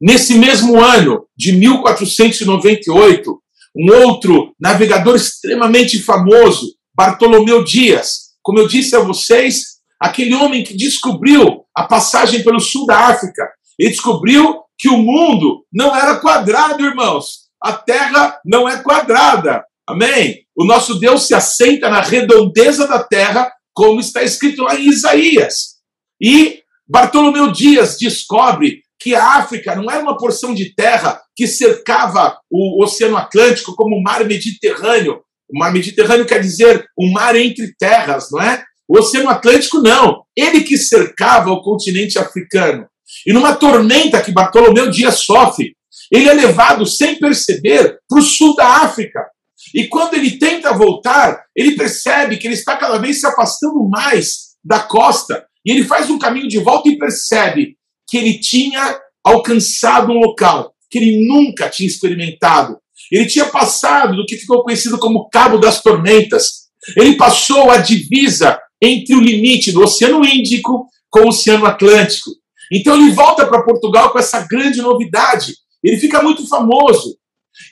Nesse 0.00 0.34
mesmo 0.34 0.80
ano 0.80 1.26
de 1.36 1.52
1498, 1.52 3.42
um 3.76 3.92
outro 4.04 4.54
navegador 4.58 5.16
extremamente 5.16 5.98
famoso, 6.00 6.74
Bartolomeu 6.94 7.64
Dias, 7.64 8.30
como 8.42 8.58
eu 8.58 8.68
disse 8.68 8.96
a 8.96 9.00
vocês, 9.00 9.79
aquele 10.00 10.34
homem 10.34 10.64
que 10.64 10.76
descobriu 10.76 11.64
a 11.76 11.84
passagem 11.84 12.42
pelo 12.42 12.58
sul 12.58 12.86
da 12.86 13.08
África 13.08 13.50
e 13.78 13.88
descobriu 13.88 14.62
que 14.78 14.88
o 14.88 14.96
mundo 14.96 15.64
não 15.70 15.94
era 15.94 16.16
quadrado, 16.16 16.84
irmãos. 16.84 17.50
A 17.62 17.74
terra 17.74 18.40
não 18.44 18.66
é 18.66 18.82
quadrada. 18.82 19.62
Amém? 19.86 20.44
O 20.56 20.64
nosso 20.64 20.98
Deus 20.98 21.26
se 21.26 21.34
assenta 21.34 21.90
na 21.90 22.00
redondeza 22.00 22.86
da 22.86 23.02
terra, 23.02 23.52
como 23.74 24.00
está 24.00 24.22
escrito 24.22 24.62
lá 24.62 24.74
em 24.74 24.88
Isaías. 24.88 25.76
E 26.20 26.60
Bartolomeu 26.88 27.52
Dias 27.52 27.96
descobre 27.98 28.82
que 28.98 29.14
a 29.14 29.36
África 29.36 29.74
não 29.74 29.90
era 29.90 30.02
uma 30.02 30.16
porção 30.16 30.54
de 30.54 30.74
terra 30.74 31.20
que 31.34 31.46
cercava 31.46 32.38
o 32.50 32.82
Oceano 32.82 33.16
Atlântico 33.16 33.74
como 33.74 33.96
o 33.96 34.02
mar 34.02 34.24
Mediterrâneo. 34.24 35.22
O 35.48 35.58
mar 35.58 35.72
Mediterrâneo 35.72 36.26
quer 36.26 36.40
dizer 36.40 36.86
um 36.98 37.10
mar 37.10 37.34
entre 37.34 37.74
terras, 37.78 38.28
não 38.30 38.40
é? 38.42 38.64
O 38.90 38.98
Oceano 38.98 39.30
Atlântico 39.30 39.78
não. 39.78 40.24
Ele 40.36 40.64
que 40.64 40.76
cercava 40.76 41.52
o 41.52 41.62
continente 41.62 42.18
africano. 42.18 42.88
E 43.24 43.32
numa 43.32 43.54
tormenta 43.54 44.20
que 44.20 44.32
Bartolomeu 44.32 44.90
Dias 44.90 45.20
sofre, 45.20 45.76
ele 46.10 46.28
é 46.28 46.32
levado 46.32 46.84
sem 46.84 47.16
perceber 47.16 48.00
para 48.08 48.18
o 48.18 48.22
sul 48.22 48.52
da 48.56 48.66
África. 48.78 49.24
E 49.72 49.86
quando 49.86 50.14
ele 50.14 50.38
tenta 50.38 50.76
voltar, 50.76 51.44
ele 51.54 51.76
percebe 51.76 52.36
que 52.36 52.48
ele 52.48 52.54
está 52.54 52.76
cada 52.76 52.98
vez 52.98 53.20
se 53.20 53.26
afastando 53.26 53.88
mais 53.88 54.56
da 54.64 54.80
costa. 54.80 55.46
E 55.64 55.70
ele 55.70 55.84
faz 55.84 56.10
um 56.10 56.18
caminho 56.18 56.48
de 56.48 56.58
volta 56.58 56.88
e 56.88 56.98
percebe 56.98 57.76
que 58.08 58.16
ele 58.18 58.40
tinha 58.40 58.98
alcançado 59.22 60.10
um 60.10 60.18
local 60.18 60.74
que 60.90 60.98
ele 60.98 61.28
nunca 61.28 61.68
tinha 61.68 61.86
experimentado. 61.86 62.76
Ele 63.12 63.26
tinha 63.26 63.44
passado 63.46 64.16
do 64.16 64.26
que 64.26 64.36
ficou 64.36 64.64
conhecido 64.64 64.98
como 64.98 65.28
Cabo 65.28 65.58
das 65.58 65.80
Tormentas. 65.80 66.68
Ele 66.96 67.14
passou 67.14 67.70
a 67.70 67.76
divisa 67.76 68.58
entre 68.80 69.14
o 69.14 69.20
limite 69.20 69.72
do 69.72 69.82
Oceano 69.82 70.24
Índico 70.24 70.86
com 71.08 71.20
o 71.20 71.28
Oceano 71.28 71.66
Atlântico. 71.66 72.30
Então 72.72 72.94
ele 72.94 73.12
volta 73.12 73.46
para 73.46 73.62
Portugal 73.62 74.10
com 74.10 74.18
essa 74.18 74.46
grande 74.46 74.80
novidade. 74.80 75.54
Ele 75.82 75.98
fica 75.98 76.22
muito 76.22 76.46
famoso. 76.46 77.16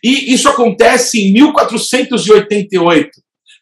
E 0.03 0.35
isso 0.35 0.49
acontece 0.49 1.21
em 1.21 1.33
1488. 1.33 3.11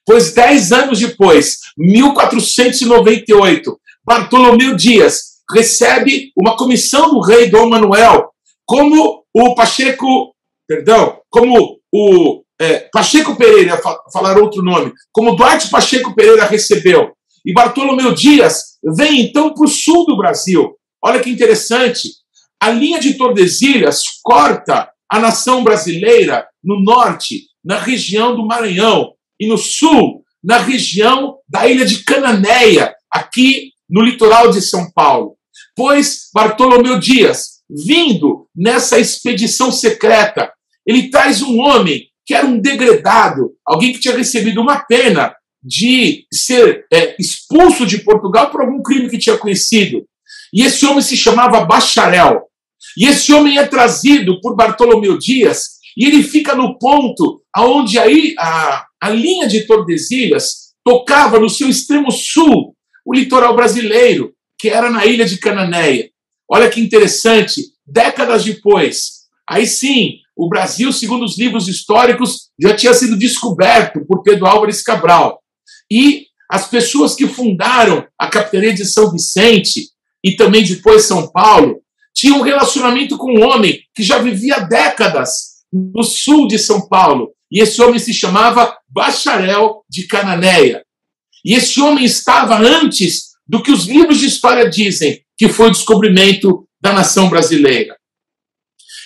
Pois 0.05 0.33
dez 0.33 0.73
anos 0.73 1.01
depois, 1.01 1.59
1498, 1.77 3.79
Bartolomeu 4.05 4.77
Dias 4.77 5.37
recebe 5.53 6.33
uma 6.37 6.57
comissão 6.57 7.11
do 7.11 7.21
rei 7.21 7.51
Dom 7.51 7.69
Manuel, 7.69 8.31
como 8.65 9.25
o 9.35 9.55
Pacheco, 9.55 10.35
perdão, 10.67 11.21
como 11.29 11.79
o 11.93 12.43
é, 12.61 12.89
Pacheco 12.93 13.37
Pereira, 13.37 13.81
falar 14.13 14.39
outro 14.39 14.63
nome, 14.63 14.93
como 15.13 15.35
Duarte 15.35 15.71
Pacheco 15.71 16.15
Pereira 16.15 16.45
recebeu. 16.45 17.13
E 17.47 17.53
Bartolomeu 17.53 18.13
Dias 18.13 18.77
vem 18.97 19.21
então 19.21 19.55
para 19.55 19.65
o 19.65 19.69
sul 19.69 20.05
do 20.05 20.17
Brasil. 20.17 20.75
Olha 21.01 21.21
que 21.21 21.31
interessante. 21.31 22.09
A 22.61 22.71
linha 22.71 22.99
de 22.99 23.15
Tordesilhas 23.15 24.03
corta 24.21 24.91
a 25.09 25.21
nação 25.21 25.63
brasileira 25.63 26.45
no 26.65 26.83
norte, 26.83 27.45
na 27.65 27.79
região 27.79 28.35
do 28.35 28.45
Maranhão, 28.45 29.13
e 29.39 29.47
no 29.47 29.57
sul, 29.57 30.25
na 30.43 30.59
região 30.59 31.37
da 31.49 31.69
ilha 31.69 31.85
de 31.85 32.03
Cananéia, 32.03 32.93
aqui 33.09 33.71
no 33.89 34.03
litoral 34.03 34.51
de 34.51 34.61
São 34.61 34.91
Paulo. 34.91 35.37
Pois 35.77 36.31
Bartolomeu 36.35 36.99
Dias, 36.99 37.61
vindo 37.71 38.49
nessa 38.57 38.99
expedição 38.99 39.71
secreta, 39.71 40.53
ele 40.85 41.11
traz 41.11 41.43
um 41.43 41.61
homem 41.61 42.09
que 42.25 42.35
era 42.35 42.47
um 42.47 42.59
degradado, 42.59 43.53
alguém 43.65 43.93
que 43.93 44.01
tinha 44.01 44.17
recebido 44.17 44.61
uma 44.61 44.81
pena 44.81 45.33
de 45.67 46.27
ser 46.33 46.87
é, 46.93 47.17
expulso 47.19 47.85
de 47.85 47.99
Portugal 47.99 48.51
por 48.51 48.61
algum 48.61 48.81
crime 48.83 49.11
que 49.11 49.19
tinha 49.19 49.37
conhecido. 49.37 50.07
E 50.53 50.63
esse 50.63 50.87
homem 50.87 51.03
se 51.03 51.17
chamava 51.17 51.65
Bacharel. 51.65 52.43
E 52.97 53.07
esse 53.07 53.33
homem 53.33 53.59
é 53.59 53.67
trazido 53.67 54.41
por 54.41 54.55
Bartolomeu 54.55 55.19
Dias 55.19 55.77
e 55.97 56.05
ele 56.07 56.23
fica 56.23 56.55
no 56.55 56.79
ponto 56.79 57.43
aonde 57.53 57.99
aí 57.99 58.35
a, 58.39 58.87
a 59.03 59.11
linha 59.11 59.49
de 59.49 59.67
Tordesilhas 59.67 60.75
tocava 60.85 61.41
no 61.41 61.49
seu 61.49 61.69
extremo 61.69 62.11
sul 62.13 62.77
o 63.05 63.15
litoral 63.15 63.57
brasileiro, 63.57 64.33
que 64.59 64.69
era 64.69 64.91
na 64.91 65.05
ilha 65.07 65.25
de 65.25 65.39
Cananéia. 65.39 66.11
Olha 66.49 66.69
que 66.69 66.81
interessante, 66.81 67.63
décadas 67.87 68.45
depois, 68.45 69.27
aí 69.49 69.67
sim, 69.67 70.19
o 70.37 70.49
Brasil, 70.49 70.93
segundo 70.93 71.25
os 71.25 71.39
livros 71.39 71.67
históricos, 71.67 72.51
já 72.61 72.75
tinha 72.75 72.93
sido 72.93 73.19
descoberto 73.19 74.05
por 74.07 74.23
Pedro 74.23 74.47
Álvares 74.47 74.83
Cabral. 74.83 75.41
E 75.91 76.27
as 76.51 76.69
pessoas 76.69 77.15
que 77.15 77.27
fundaram 77.27 78.07
a 78.19 78.29
capitania 78.29 78.73
de 78.73 78.85
São 78.85 79.11
Vicente 79.11 79.89
e 80.25 80.37
também 80.37 80.65
depois 80.65 81.05
São 81.05 81.31
Paulo 81.31 81.81
tinham 82.15 82.39
um 82.39 82.43
relacionamento 82.43 83.19
com 83.19 83.33
um 83.33 83.43
homem 83.43 83.81
que 83.95 84.03
já 84.03 84.19
vivia 84.19 84.61
décadas 84.61 85.57
no 85.73 86.03
sul 86.03 86.47
de 86.49 86.59
São 86.59 86.89
Paulo. 86.89 87.33
E 87.51 87.61
esse 87.61 87.81
homem 87.83 87.99
se 87.99 88.13
chamava 88.13 88.77
Bacharel 88.89 89.85
de 89.89 90.07
Cananéia. 90.07 90.83
E 91.45 91.55
esse 91.55 91.81
homem 91.81 92.05
estava 92.05 92.59
antes 92.59 93.37
do 93.47 93.63
que 93.63 93.71
os 93.71 93.87
livros 93.87 94.19
de 94.19 94.27
história 94.27 94.69
dizem, 94.69 95.23
que 95.37 95.49
foi 95.49 95.69
o 95.69 95.71
descobrimento 95.71 96.67
da 96.81 96.93
nação 96.93 97.29
brasileira. 97.29 97.97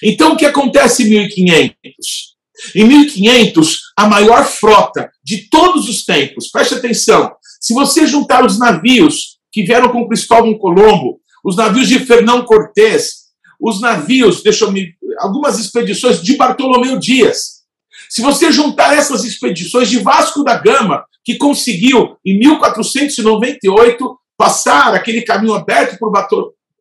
Então, 0.03 0.33
o 0.33 0.37
que 0.37 0.47
acontece 0.47 1.03
em 1.03 1.11
1500? 1.11 2.30
Em 2.75 2.85
1500, 2.85 3.79
a 3.97 4.07
maior 4.07 4.45
frota 4.45 5.11
de 5.23 5.49
todos 5.49 5.89
os 5.89 6.05
tempos, 6.05 6.49
preste 6.51 6.75
atenção, 6.75 7.33
se 7.61 7.75
você 7.75 8.07
juntar 8.07 8.45
os 8.45 8.59
navios 8.59 9.39
que 9.53 9.63
vieram 9.65 9.91
com 9.91 10.09
Cristóvão 10.09 10.57
Colombo, 10.59 11.21
os 11.45 11.57
navios 11.57 11.89
de 11.89 11.99
Fernão 12.01 12.45
Cortés, 12.45 13.21
os 13.61 13.81
navios, 13.81 14.43
deixa 14.43 14.65
eu 14.65 14.73
me. 14.73 14.95
algumas 15.19 15.59
expedições 15.59 16.23
de 16.23 16.37
Bartolomeu 16.37 16.99
Dias. 16.99 17.61
Se 18.09 18.23
você 18.23 18.51
juntar 18.51 18.97
essas 18.97 19.25
expedições 19.25 19.89
de 19.89 19.99
Vasco 19.99 20.43
da 20.43 20.57
Gama, 20.57 21.05
que 21.25 21.37
conseguiu, 21.37 22.17
em 22.25 22.39
1498, 22.39 24.19
passar 24.37 24.95
aquele 24.95 25.23
caminho 25.23 25.55
aberto 25.55 25.99
por 25.99 26.11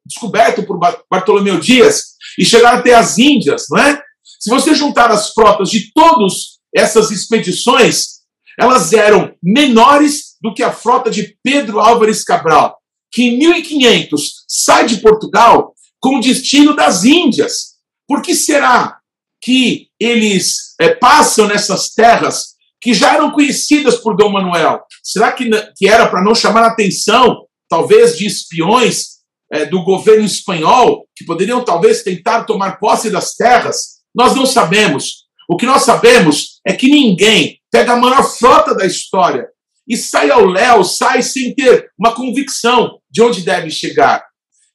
descoberto 0.05 0.63
por 0.63 0.79
Bartolomeu 1.09 1.59
Dias, 1.59 2.15
e 2.37 2.45
chegar 2.45 2.75
até 2.75 2.95
as 2.95 3.17
Índias, 3.17 3.65
não 3.69 3.79
é? 3.79 4.01
Se 4.39 4.49
você 4.49 4.73
juntar 4.73 5.11
as 5.11 5.33
frotas 5.33 5.69
de 5.69 5.91
todas 5.91 6.59
essas 6.73 7.11
expedições, 7.11 8.19
elas 8.57 8.93
eram 8.93 9.33
menores 9.43 10.37
do 10.41 10.53
que 10.53 10.63
a 10.63 10.71
frota 10.71 11.11
de 11.11 11.37
Pedro 11.43 11.79
Álvares 11.79 12.23
Cabral, 12.23 12.77
que 13.11 13.23
em 13.23 13.37
1500 13.37 14.45
sai 14.47 14.85
de 14.85 14.97
Portugal 14.97 15.73
com 15.99 16.19
destino 16.19 16.75
das 16.75 17.03
Índias. 17.03 17.75
Por 18.07 18.21
que 18.21 18.33
será 18.33 18.97
que 19.41 19.87
eles 19.99 20.75
é, 20.79 20.89
passam 20.89 21.47
nessas 21.47 21.89
terras 21.93 22.55
que 22.81 22.93
já 22.93 23.15
eram 23.15 23.31
conhecidas 23.31 23.97
por 23.97 24.15
Dom 24.15 24.29
Manuel? 24.29 24.81
Será 25.03 25.31
que, 25.33 25.49
que 25.75 25.87
era 25.87 26.07
para 26.07 26.23
não 26.23 26.33
chamar 26.33 26.63
a 26.63 26.67
atenção, 26.67 27.45
talvez, 27.67 28.17
de 28.17 28.25
espiões 28.25 29.19
é, 29.51 29.65
do 29.65 29.83
governo 29.83 30.25
espanhol, 30.25 31.05
que 31.15 31.25
poderiam 31.25 31.63
talvez 31.63 32.03
tentar 32.03 32.43
tomar 32.43 32.79
posse 32.79 33.09
das 33.09 33.35
terras, 33.35 33.98
nós 34.15 34.35
não 34.35 34.45
sabemos. 34.45 35.25
O 35.47 35.57
que 35.57 35.65
nós 35.65 35.83
sabemos 35.83 36.59
é 36.65 36.73
que 36.73 36.89
ninguém 36.89 37.59
pega 37.71 37.93
a 37.93 37.97
maior 37.97 38.23
frota 38.23 38.75
da 38.75 38.85
história 38.85 39.47
e 39.87 39.97
sai 39.97 40.29
ao 40.29 40.45
léu, 40.45 40.83
sai 40.83 41.23
sem 41.23 41.53
ter 41.55 41.89
uma 41.97 42.13
convicção 42.13 42.99
de 43.09 43.21
onde 43.21 43.41
deve 43.41 43.71
chegar. 43.71 44.23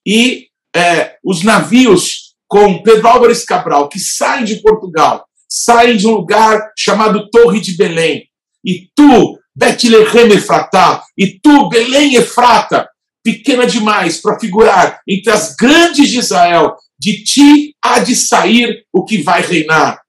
E 0.04 0.48
é, 0.74 1.16
os 1.24 1.44
navios 1.44 2.34
com 2.48 2.82
Pedro 2.82 3.08
Álvares 3.08 3.44
Cabral, 3.44 3.88
que 3.88 3.98
saem 3.98 4.44
de 4.44 4.56
Portugal, 4.60 5.24
saem 5.48 5.96
de 5.96 6.06
um 6.06 6.12
lugar 6.12 6.72
chamado 6.76 7.28
Torre 7.30 7.60
de 7.60 7.76
Belém. 7.76 8.24
E 8.64 8.88
tu, 8.94 9.38
Betlehem 9.54 10.32
Efratá, 10.32 11.02
e 11.16 11.38
tu, 11.40 11.68
Belém 11.68 12.16
Efrata, 12.16 12.88
pequena 13.22 13.66
demais 13.66 14.20
para 14.20 14.38
figurar 14.38 15.00
entre 15.08 15.32
as 15.32 15.54
grandes 15.54 16.10
de 16.10 16.18
Israel, 16.18 16.76
de 17.04 17.22
ti 17.22 17.76
há 17.82 17.98
de 17.98 18.16
sair 18.16 18.82
o 18.90 19.04
que 19.04 19.18
vai 19.18 19.42
reinar. 19.42 20.00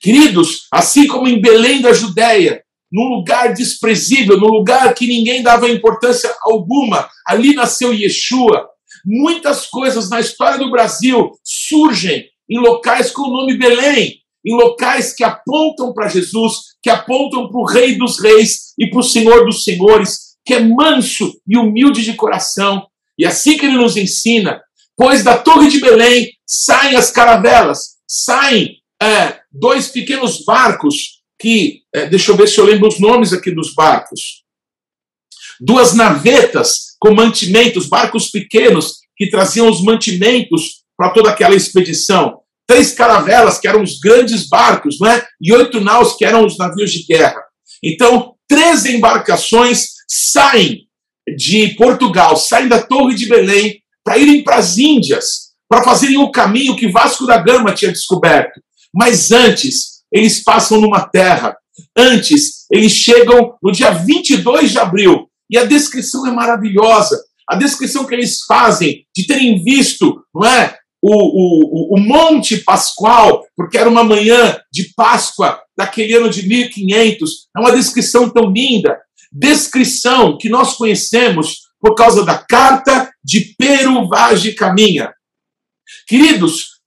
Queridos, 0.00 0.68
assim 0.72 1.08
como 1.08 1.26
em 1.26 1.40
Belém 1.40 1.80
da 1.80 1.92
Judéia, 1.92 2.62
num 2.92 3.08
lugar 3.16 3.52
desprezível, 3.52 4.38
num 4.38 4.46
lugar 4.46 4.94
que 4.94 5.08
ninguém 5.08 5.42
dava 5.42 5.68
importância 5.68 6.32
alguma, 6.42 7.08
ali 7.26 7.52
nasceu 7.52 7.92
Yeshua. 7.92 8.64
Muitas 9.04 9.66
coisas 9.66 10.08
na 10.08 10.20
história 10.20 10.56
do 10.56 10.70
Brasil 10.70 11.32
surgem 11.42 12.24
em 12.48 12.60
locais 12.60 13.10
com 13.10 13.22
o 13.22 13.32
nome 13.32 13.58
Belém, 13.58 14.14
em 14.44 14.54
locais 14.54 15.12
que 15.12 15.24
apontam 15.24 15.92
para 15.92 16.06
Jesus, 16.06 16.76
que 16.80 16.88
apontam 16.88 17.48
para 17.48 17.60
o 17.60 17.64
Rei 17.64 17.98
dos 17.98 18.20
Reis 18.20 18.72
e 18.78 18.88
para 18.88 19.00
o 19.00 19.02
Senhor 19.02 19.44
dos 19.44 19.64
Senhores, 19.64 20.36
que 20.44 20.54
é 20.54 20.60
manso 20.60 21.32
e 21.48 21.56
humilde 21.56 22.04
de 22.04 22.14
coração. 22.14 22.86
E 23.18 23.26
assim 23.26 23.56
que 23.56 23.66
ele 23.66 23.76
nos 23.76 23.96
ensina, 23.96 24.60
pois 24.96 25.22
da 25.22 25.36
Torre 25.36 25.68
de 25.68 25.80
Belém 25.80 26.32
saem 26.46 26.96
as 26.96 27.10
caravelas, 27.10 27.96
saem 28.08 28.76
é, 29.00 29.40
dois 29.52 29.88
pequenos 29.88 30.44
barcos 30.44 31.22
que, 31.38 31.82
é, 31.94 32.06
deixa 32.06 32.32
eu 32.32 32.36
ver 32.36 32.48
se 32.48 32.58
eu 32.58 32.64
lembro 32.64 32.88
os 32.88 32.98
nomes 32.98 33.32
aqui 33.32 33.50
dos 33.50 33.74
barcos. 33.74 34.44
Duas 35.60 35.94
navetas 35.94 36.96
com 36.98 37.14
mantimentos, 37.14 37.88
barcos 37.88 38.30
pequenos 38.30 39.00
que 39.16 39.28
traziam 39.28 39.68
os 39.68 39.82
mantimentos 39.82 40.82
para 40.96 41.10
toda 41.10 41.30
aquela 41.30 41.54
expedição. 41.54 42.40
Três 42.66 42.92
caravelas, 42.92 43.58
que 43.58 43.68
eram 43.68 43.82
os 43.82 44.00
grandes 44.00 44.48
barcos, 44.48 44.98
não 44.98 45.08
é? 45.08 45.26
e 45.40 45.52
oito 45.52 45.80
naus, 45.80 46.16
que 46.16 46.24
eram 46.24 46.44
os 46.44 46.56
navios 46.58 46.90
de 46.90 47.04
guerra. 47.04 47.40
Então, 47.82 48.34
três 48.48 48.84
embarcações 48.86 49.88
saem 50.08 50.86
de 51.36 51.74
Portugal, 51.74 52.36
saem 52.36 52.68
da 52.68 52.82
Torre 52.82 53.14
de 53.14 53.26
Belém 53.26 53.82
para 54.06 54.18
irem 54.18 54.44
para 54.44 54.58
as 54.58 54.78
Índias, 54.78 55.48
para 55.68 55.82
fazerem 55.82 56.16
o 56.16 56.30
caminho 56.30 56.76
que 56.76 56.86
Vasco 56.86 57.26
da 57.26 57.38
Gama 57.38 57.74
tinha 57.74 57.90
descoberto. 57.90 58.60
Mas 58.94 59.32
antes, 59.32 60.02
eles 60.12 60.44
passam 60.44 60.80
numa 60.80 61.08
terra. 61.08 61.56
Antes, 61.98 62.66
eles 62.70 62.92
chegam 62.92 63.54
no 63.60 63.72
dia 63.72 63.90
22 63.90 64.70
de 64.70 64.78
abril. 64.78 65.28
E 65.50 65.58
a 65.58 65.64
descrição 65.64 66.24
é 66.24 66.30
maravilhosa. 66.30 67.20
A 67.50 67.56
descrição 67.56 68.04
que 68.04 68.14
eles 68.14 68.44
fazem 68.44 69.04
de 69.14 69.26
terem 69.26 69.60
visto, 69.64 70.22
não 70.32 70.46
é? 70.46 70.76
O, 71.02 71.94
o, 71.94 71.96
o 71.96 72.00
Monte 72.00 72.58
Pascoal, 72.58 73.44
porque 73.56 73.76
era 73.76 73.90
uma 73.90 74.04
manhã 74.04 74.56
de 74.72 74.92
Páscoa 74.94 75.60
daquele 75.76 76.14
ano 76.14 76.30
de 76.30 76.46
1500. 76.46 77.48
É 77.56 77.60
uma 77.60 77.72
descrição 77.72 78.30
tão 78.30 78.52
linda 78.52 78.96
descrição 79.32 80.38
que 80.38 80.48
nós 80.48 80.74
conhecemos 80.74 81.65
por 81.86 81.94
causa 81.94 82.24
da 82.24 82.36
carta 82.36 83.12
de 83.22 83.54
de 84.42 84.54
Caminha. 84.54 85.12
Queridos, 86.08 86.80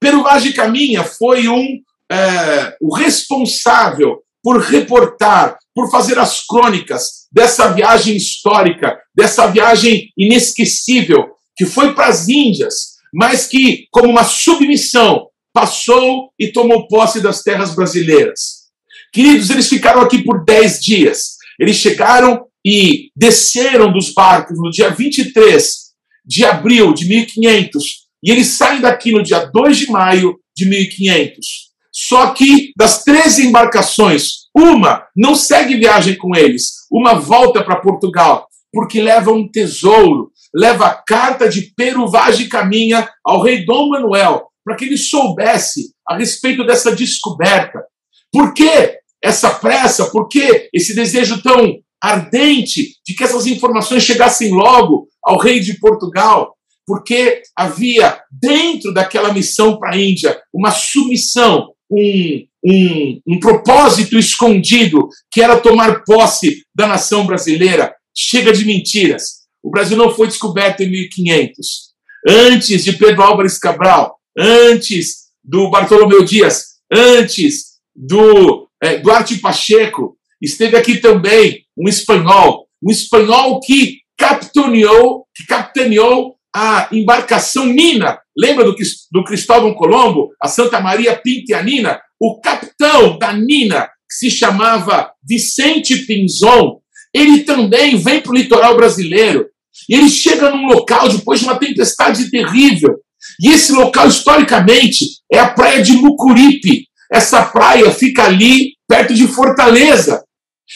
de 0.44 0.52
Caminha 0.52 1.06
foi 1.06 1.48
um, 1.48 1.80
é, 2.12 2.76
o 2.82 2.94
responsável 2.94 4.22
por 4.44 4.60
reportar, 4.60 5.58
por 5.74 5.90
fazer 5.90 6.20
as 6.20 6.46
crônicas 6.46 7.28
dessa 7.32 7.70
viagem 7.72 8.18
histórica, 8.18 9.00
dessa 9.16 9.48
viagem 9.48 10.10
inesquecível, 10.18 11.30
que 11.56 11.66
foi 11.66 11.94
para 11.94 12.08
as 12.08 12.28
Índias, 12.28 12.98
mas 13.14 13.48
que, 13.48 13.88
como 13.92 14.10
uma 14.10 14.26
submissão, 14.26 15.28
passou 15.54 16.30
e 16.38 16.52
tomou 16.52 16.90
posse 16.90 17.22
das 17.22 17.42
terras 17.42 17.74
brasileiras. 17.74 18.68
Queridos, 19.14 19.50
eles 19.50 19.70
ficaram 19.70 20.02
aqui 20.02 20.22
por 20.24 20.44
dez 20.44 20.78
dias. 20.82 21.38
Eles 21.58 21.78
chegaram 21.78 22.49
e 22.66 23.10
desceram 23.16 23.92
dos 23.92 24.14
barcos 24.14 24.58
no 24.58 24.70
dia 24.70 24.90
23 24.90 25.90
de 26.26 26.46
abril 26.46 26.94
de 26.94 27.08
1500 27.08 28.10
e 28.24 28.32
eles 28.32 28.48
saem 28.48 28.82
daqui 28.82 29.12
no 29.12 29.24
dia 29.24 29.46
2 29.46 29.78
de 29.78 29.92
maio 29.92 30.38
de 30.56 30.66
1500. 30.66 31.70
Só 31.92 32.32
que 32.32 32.72
das 32.78 33.04
13 33.04 33.48
embarcações, 33.48 34.48
uma 34.56 35.06
não 35.16 35.36
segue 35.36 35.78
viagem 35.78 36.16
com 36.16 36.36
eles, 36.36 36.86
uma 36.92 37.16
volta 37.16 37.64
para 37.64 37.82
Portugal, 37.82 38.48
porque 38.72 39.02
leva 39.02 39.32
um 39.32 39.50
tesouro, 39.50 40.32
leva 40.54 40.88
a 40.88 40.94
carta 40.94 41.50
de 41.50 41.74
Peruvage 41.76 42.48
Caminha 42.48 43.10
ao 43.26 43.42
rei 43.42 43.66
Dom 43.66 43.90
Manuel, 43.90 44.48
para 44.64 44.76
que 44.76 44.86
ele 44.86 44.98
soubesse 44.98 45.94
a 46.08 46.16
respeito 46.16 46.66
dessa 46.66 46.96
descoberta. 46.96 47.84
Por 48.32 48.54
que 48.54 49.00
essa 49.24 49.50
pressa? 49.50 50.12
Por 50.12 50.28
que 50.28 50.70
esse 50.74 50.94
desejo 50.94 51.42
tão 51.42 51.80
ardente 52.02 52.96
de 53.06 53.14
que 53.14 53.24
essas 53.24 53.46
informações 53.48 54.04
chegassem 54.04 54.52
logo 54.52 55.08
ao 55.24 55.38
rei 55.38 55.60
de 55.60 55.80
Portugal? 55.80 56.56
Porque 56.86 57.42
havia 57.56 58.20
dentro 58.32 58.94
daquela 58.94 59.34
missão 59.34 59.78
para 59.78 59.94
a 59.94 59.98
Índia 59.98 60.42
uma 60.54 60.72
submissão, 60.72 61.72
um, 61.90 62.46
um, 62.66 63.22
um 63.28 63.40
propósito 63.40 64.18
escondido, 64.18 65.08
que 65.32 65.42
era 65.42 65.60
tomar 65.60 66.04
posse 66.04 66.64
da 66.74 66.88
nação 66.88 67.26
brasileira. 67.26 67.94
Chega 68.16 68.52
de 68.52 68.66
mentiras. 68.66 69.40
O 69.62 69.70
Brasil 69.70 69.98
não 69.98 70.14
foi 70.14 70.28
descoberto 70.28 70.82
em 70.82 70.90
1500. 70.90 71.90
Antes 72.28 72.84
de 72.84 72.94
Pedro 72.94 73.22
Álvares 73.22 73.58
Cabral, 73.58 74.18
antes 74.38 75.30
do 75.44 75.70
Bartolomeu 75.70 76.24
Dias, 76.24 76.80
antes 76.92 77.78
do 77.96 78.68
é, 78.82 78.98
Duarte 78.98 79.38
Pacheco, 79.38 80.18
esteve 80.42 80.78
aqui 80.78 80.98
também 80.98 81.66
um 81.80 81.88
espanhol, 81.88 82.68
um 82.84 82.92
espanhol 82.92 83.60
que 83.62 84.00
capitaneou, 84.18 85.26
que 85.34 85.46
capitaneou 85.46 86.36
a 86.54 86.90
embarcação 86.92 87.66
Nina. 87.66 88.20
Lembra 88.38 88.66
do, 88.66 88.76
do 89.12 89.24
Cristóvão 89.24 89.74
Colombo, 89.74 90.32
a 90.42 90.48
Santa 90.48 90.80
Maria 90.80 91.16
Pintianina? 91.16 92.00
O 92.20 92.40
capitão 92.42 93.18
da 93.18 93.32
Nina, 93.32 93.86
que 94.10 94.16
se 94.16 94.32
chamava 94.32 95.12
Vicente 95.24 96.06
Pinzon, 96.06 96.82
ele 97.14 97.44
também 97.44 97.96
vem 97.98 98.20
para 98.20 98.32
o 98.32 98.36
litoral 98.36 98.76
brasileiro. 98.76 99.48
E 99.88 99.96
ele 99.96 100.10
chega 100.10 100.50
num 100.50 100.68
local 100.68 101.08
depois 101.08 101.40
de 101.40 101.46
uma 101.46 101.58
tempestade 101.58 102.30
terrível. 102.30 102.98
E 103.42 103.50
esse 103.50 103.72
local, 103.72 104.08
historicamente, 104.08 105.06
é 105.32 105.40
a 105.40 105.50
praia 105.50 105.82
de 105.82 105.94
Mucuripe. 105.94 106.88
Essa 107.12 107.44
praia 107.46 107.90
fica 107.92 108.26
ali, 108.26 108.74
perto 108.88 109.14
de 109.14 109.28
Fortaleza. 109.28 110.24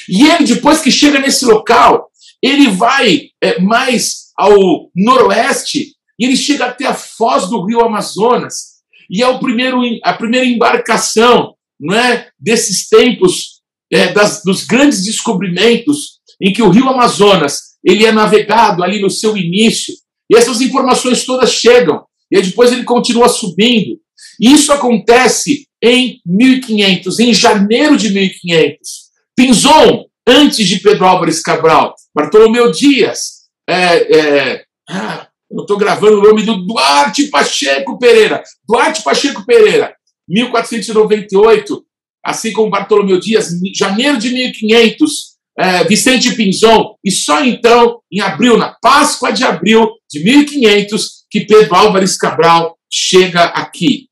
E 0.10 0.26
ele, 0.28 0.46
depois 0.46 0.82
que 0.82 0.92
chega 0.92 1.20
nesse 1.20 1.46
local, 1.46 2.10
ele 2.42 2.70
vai 2.70 3.30
é, 3.42 3.60
mais 3.60 4.32
ao 4.38 4.90
noroeste 4.96 5.94
e 6.20 6.26
ele 6.26 6.36
chega 6.36 6.66
até 6.66 6.86
a 6.86 6.94
foz 6.94 7.50
do 7.50 7.66
rio 7.66 7.82
Amazonas. 7.82 8.74
E 9.10 9.22
é 9.22 9.28
o 9.28 9.40
primeiro, 9.40 9.82
a 10.04 10.14
primeira 10.14 10.46
embarcação 10.46 11.56
não 11.80 11.96
é, 11.96 12.30
desses 12.40 12.88
tempos, 12.88 13.62
é, 13.92 14.12
das, 14.12 14.42
dos 14.44 14.64
grandes 14.64 15.04
descobrimentos, 15.04 16.20
em 16.42 16.52
que 16.52 16.62
o 16.62 16.70
rio 16.70 16.90
Amazonas 16.90 17.74
ele 17.84 18.06
é 18.06 18.12
navegado 18.12 18.84
ali 18.84 19.02
no 19.02 19.10
seu 19.10 19.36
início. 19.36 19.94
E 20.32 20.38
essas 20.38 20.62
informações 20.62 21.26
todas 21.26 21.52
chegam. 21.52 22.06
E 22.32 22.42
depois 22.42 22.72
ele 22.72 22.84
continua 22.84 23.28
subindo. 23.28 24.00
E 24.40 24.52
isso 24.52 24.72
acontece 24.72 25.68
em 25.82 26.22
1500, 26.26 27.20
em 27.20 27.34
janeiro 27.34 27.98
de 27.98 28.10
1500. 28.10 29.03
Pinzon, 29.36 30.06
antes 30.28 30.68
de 30.68 30.80
Pedro 30.80 31.06
Álvares 31.06 31.42
Cabral, 31.42 31.96
Bartolomeu 32.14 32.72
Dias, 32.72 33.44
é, 33.68 34.18
é, 34.18 34.66
ah, 34.90 35.28
eu 35.50 35.62
estou 35.62 35.78
gravando 35.78 36.20
o 36.20 36.24
nome 36.24 36.44
do 36.44 36.66
Duarte 36.66 37.28
Pacheco 37.28 37.98
Pereira. 37.98 38.44
Duarte 38.68 39.04
Pacheco 39.04 39.46
Pereira, 39.46 39.96
1498, 40.28 41.84
assim 42.24 42.54
como 42.54 42.70
Bartolomeu 42.70 43.20
Dias, 43.20 43.50
janeiro 43.76 44.18
de 44.18 44.30
1500, 44.30 45.34
é, 45.58 45.84
Vicente 45.84 46.36
Pinzon, 46.36 46.96
e 47.04 47.12
só 47.12 47.44
então, 47.44 48.00
em 48.12 48.20
abril, 48.22 48.58
na 48.58 48.76
Páscoa 48.82 49.32
de 49.32 49.44
abril 49.44 49.90
de 50.10 50.24
1500, 50.24 51.26
que 51.30 51.42
Pedro 51.42 51.76
Álvares 51.76 52.18
Cabral 52.18 52.78
chega 52.92 53.46
aqui. 53.46 54.08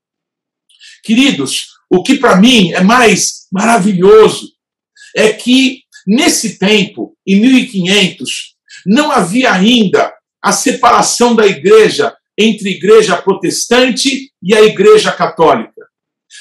Queridos, 1.03 1.67
o 1.89 2.03
que 2.03 2.15
para 2.15 2.35
mim 2.35 2.71
é 2.71 2.81
mais 2.81 3.47
maravilhoso 3.51 4.47
é 5.15 5.31
que, 5.33 5.81
nesse 6.05 6.57
tempo, 6.57 7.15
em 7.25 7.39
1500, 7.39 8.55
não 8.85 9.11
havia 9.11 9.51
ainda 9.51 10.13
a 10.41 10.51
separação 10.51 11.35
da 11.35 11.45
igreja 11.45 12.15
entre 12.37 12.71
igreja 12.71 13.15
protestante 13.17 14.31
e 14.41 14.55
a 14.55 14.61
igreja 14.61 15.11
católica. 15.11 15.81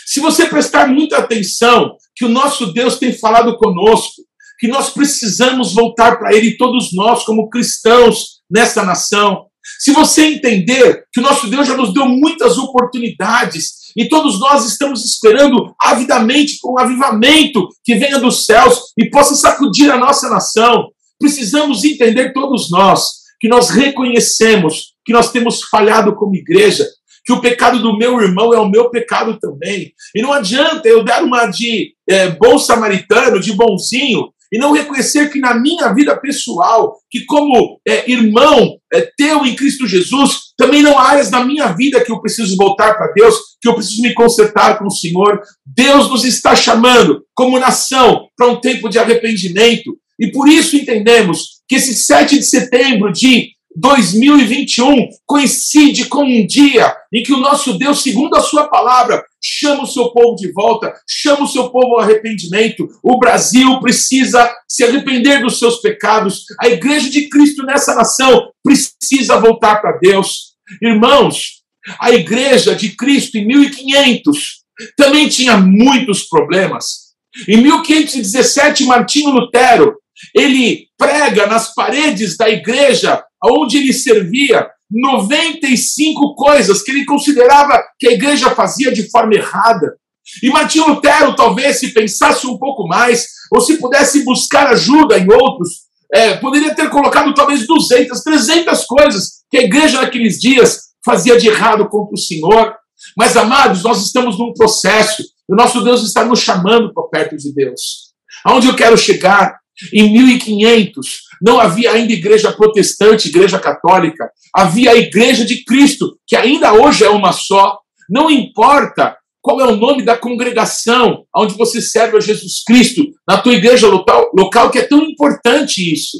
Se 0.06 0.20
você 0.20 0.46
prestar 0.46 0.86
muita 0.86 1.18
atenção, 1.18 1.96
que 2.16 2.24
o 2.24 2.28
nosso 2.28 2.72
Deus 2.72 2.98
tem 2.98 3.12
falado 3.12 3.56
conosco, 3.56 4.22
que 4.58 4.68
nós 4.68 4.90
precisamos 4.90 5.74
voltar 5.74 6.18
para 6.18 6.34
Ele, 6.34 6.56
todos 6.56 6.94
nós, 6.94 7.24
como 7.24 7.48
cristãos 7.48 8.40
nessa 8.50 8.84
nação. 8.84 9.46
Se 9.78 9.92
você 9.92 10.26
entender 10.26 11.04
que 11.12 11.20
o 11.20 11.22
nosso 11.22 11.48
Deus 11.48 11.66
já 11.66 11.76
nos 11.76 11.92
deu 11.92 12.06
muitas 12.06 12.58
oportunidades 12.58 13.92
e 13.96 14.08
todos 14.08 14.38
nós 14.38 14.66
estamos 14.66 15.04
esperando 15.04 15.74
avidamente 15.80 16.58
com 16.60 16.78
avivamento 16.78 17.68
que 17.84 17.94
venha 17.94 18.18
dos 18.18 18.46
céus 18.46 18.92
e 18.96 19.10
possa 19.10 19.34
sacudir 19.34 19.90
a 19.90 19.98
nossa 19.98 20.28
nação, 20.28 20.88
precisamos 21.18 21.84
entender 21.84 22.32
todos 22.32 22.70
nós 22.70 23.20
que 23.40 23.48
nós 23.48 23.70
reconhecemos 23.70 24.94
que 25.04 25.12
nós 25.12 25.32
temos 25.32 25.62
falhado 25.64 26.14
como 26.14 26.36
igreja, 26.36 26.86
que 27.24 27.32
o 27.32 27.40
pecado 27.40 27.80
do 27.80 27.96
meu 27.96 28.20
irmão 28.20 28.54
é 28.54 28.58
o 28.58 28.68
meu 28.68 28.90
pecado 28.90 29.38
também. 29.40 29.92
E 30.14 30.22
não 30.22 30.32
adianta 30.32 30.88
eu 30.88 31.02
dar 31.02 31.22
uma 31.24 31.46
de 31.46 31.94
é, 32.08 32.28
bom 32.28 32.58
samaritano, 32.58 33.40
de 33.40 33.52
bonzinho, 33.52 34.32
e 34.52 34.58
não 34.58 34.72
reconhecer 34.72 35.30
que 35.30 35.38
na 35.38 35.54
minha 35.54 35.92
vida 35.92 36.16
pessoal, 36.16 36.96
que 37.10 37.24
como 37.24 37.78
é, 37.86 38.10
irmão 38.10 38.76
é, 38.92 39.08
teu 39.16 39.46
em 39.46 39.54
Cristo 39.54 39.86
Jesus, 39.86 40.50
também 40.56 40.82
não 40.82 40.98
há 40.98 41.10
áreas 41.10 41.30
da 41.30 41.44
minha 41.44 41.68
vida 41.68 42.02
que 42.02 42.10
eu 42.10 42.20
preciso 42.20 42.56
voltar 42.56 42.94
para 42.94 43.12
Deus, 43.12 43.36
que 43.60 43.68
eu 43.68 43.74
preciso 43.74 44.02
me 44.02 44.12
consertar 44.12 44.78
com 44.78 44.86
o 44.86 44.90
Senhor. 44.90 45.40
Deus 45.64 46.08
nos 46.10 46.24
está 46.24 46.56
chamando, 46.56 47.22
como 47.34 47.58
nação, 47.58 48.26
para 48.36 48.48
um 48.48 48.60
tempo 48.60 48.88
de 48.88 48.98
arrependimento. 48.98 49.96
E 50.18 50.30
por 50.30 50.48
isso 50.48 50.76
entendemos 50.76 51.60
que 51.68 51.76
esse 51.76 51.94
7 51.94 52.38
de 52.38 52.44
setembro 52.44 53.12
de 53.12 53.52
2021 53.76 55.08
coincide 55.26 56.06
com 56.06 56.24
um 56.24 56.46
dia 56.46 56.94
em 57.12 57.22
que 57.22 57.32
o 57.32 57.38
nosso 57.38 57.78
Deus, 57.78 58.02
segundo 58.02 58.34
a 58.36 58.40
sua 58.40 58.68
palavra, 58.68 59.24
chama 59.42 59.84
o 59.84 59.86
seu 59.86 60.10
povo 60.10 60.36
de 60.36 60.52
volta, 60.52 60.92
chama 61.08 61.44
o 61.44 61.48
seu 61.48 61.70
povo 61.70 61.94
ao 61.94 62.00
arrependimento. 62.00 62.88
O 63.02 63.18
Brasil 63.18 63.80
precisa 63.80 64.52
se 64.68 64.84
arrepender 64.84 65.42
dos 65.42 65.58
seus 65.58 65.80
pecados. 65.80 66.44
A 66.60 66.68
igreja 66.68 67.08
de 67.08 67.28
Cristo 67.28 67.64
nessa 67.64 67.94
nação 67.94 68.50
precisa 68.62 69.40
voltar 69.40 69.80
para 69.80 69.98
Deus. 69.98 70.54
Irmãos, 70.82 71.62
a 71.98 72.10
igreja 72.10 72.74
de 72.74 72.90
Cristo 72.90 73.38
em 73.38 73.46
1500 73.46 74.60
também 74.96 75.28
tinha 75.28 75.56
muitos 75.56 76.24
problemas. 76.24 77.10
Em 77.48 77.58
1517, 77.62 78.84
Martinho 78.84 79.30
Lutero, 79.30 79.96
ele 80.34 80.88
prega 80.98 81.46
nas 81.46 81.72
paredes 81.74 82.36
da 82.36 82.48
igreja 82.48 83.22
onde 83.42 83.78
ele 83.78 83.92
servia 83.92 84.68
95 84.90 86.34
coisas 86.34 86.82
que 86.82 86.90
ele 86.90 87.04
considerava 87.04 87.80
que 87.98 88.08
a 88.08 88.12
igreja 88.12 88.50
fazia 88.50 88.92
de 88.92 89.08
forma 89.10 89.34
errada. 89.34 89.96
E 90.42 90.50
Martinho 90.50 90.88
Lutero, 90.88 91.34
talvez, 91.34 91.78
se 91.78 91.92
pensasse 91.92 92.46
um 92.46 92.58
pouco 92.58 92.86
mais, 92.86 93.26
ou 93.52 93.60
se 93.60 93.78
pudesse 93.78 94.24
buscar 94.24 94.66
ajuda 94.68 95.18
em 95.18 95.30
outros, 95.32 95.90
é, 96.12 96.36
poderia 96.36 96.74
ter 96.74 96.88
colocado 96.90 97.32
talvez 97.34 97.66
200, 97.66 98.22
300 98.22 98.84
coisas 98.84 99.44
que 99.50 99.58
a 99.58 99.62
igreja 99.62 100.00
naqueles 100.00 100.38
dias 100.38 100.90
fazia 101.04 101.38
de 101.38 101.48
errado 101.48 101.88
contra 101.88 102.14
o 102.14 102.18
Senhor. 102.18 102.74
Mas, 103.16 103.36
amados, 103.36 103.82
nós 103.82 104.04
estamos 104.04 104.38
num 104.38 104.52
processo, 104.52 105.22
o 105.48 105.54
nosso 105.54 105.82
Deus 105.82 106.02
está 106.02 106.24
nos 106.24 106.40
chamando 106.40 106.92
para 106.92 107.04
perto 107.04 107.36
de 107.36 107.52
Deus. 107.52 108.10
Aonde 108.44 108.68
eu 108.68 108.76
quero 108.76 108.96
chegar? 108.96 109.59
Em 109.92 110.12
1500, 110.12 111.22
não 111.42 111.58
havia 111.58 111.92
ainda 111.92 112.12
igreja 112.12 112.52
protestante, 112.52 113.28
igreja 113.28 113.58
católica. 113.58 114.30
Havia 114.54 114.92
a 114.92 114.96
igreja 114.96 115.44
de 115.44 115.64
Cristo, 115.64 116.16
que 116.26 116.36
ainda 116.36 116.72
hoje 116.72 117.04
é 117.04 117.08
uma 117.08 117.32
só. 117.32 117.78
Não 118.08 118.30
importa 118.30 119.16
qual 119.40 119.60
é 119.60 119.66
o 119.66 119.76
nome 119.76 120.02
da 120.02 120.16
congregação 120.16 121.24
onde 121.34 121.54
você 121.54 121.80
serve 121.80 122.16
a 122.16 122.20
Jesus 122.20 122.62
Cristo, 122.64 123.02
na 123.26 123.38
tua 123.38 123.54
igreja 123.54 123.88
local, 123.88 124.30
local 124.36 124.70
que 124.70 124.78
é 124.78 124.82
tão 124.82 125.02
importante 125.02 125.92
isso. 125.92 126.18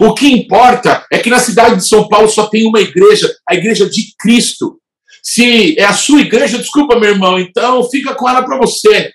O 0.00 0.14
que 0.14 0.26
importa 0.26 1.04
é 1.12 1.18
que 1.18 1.30
na 1.30 1.38
cidade 1.38 1.76
de 1.76 1.86
São 1.86 2.08
Paulo 2.08 2.28
só 2.28 2.46
tem 2.46 2.66
uma 2.66 2.80
igreja, 2.80 3.32
a 3.48 3.54
igreja 3.54 3.88
de 3.88 4.06
Cristo. 4.18 4.78
Se 5.22 5.78
é 5.78 5.84
a 5.84 5.92
sua 5.92 6.20
igreja, 6.20 6.58
desculpa, 6.58 6.98
meu 6.98 7.10
irmão, 7.10 7.38
então 7.38 7.88
fica 7.88 8.14
com 8.14 8.28
ela 8.28 8.42
para 8.42 8.58
você. 8.58 9.12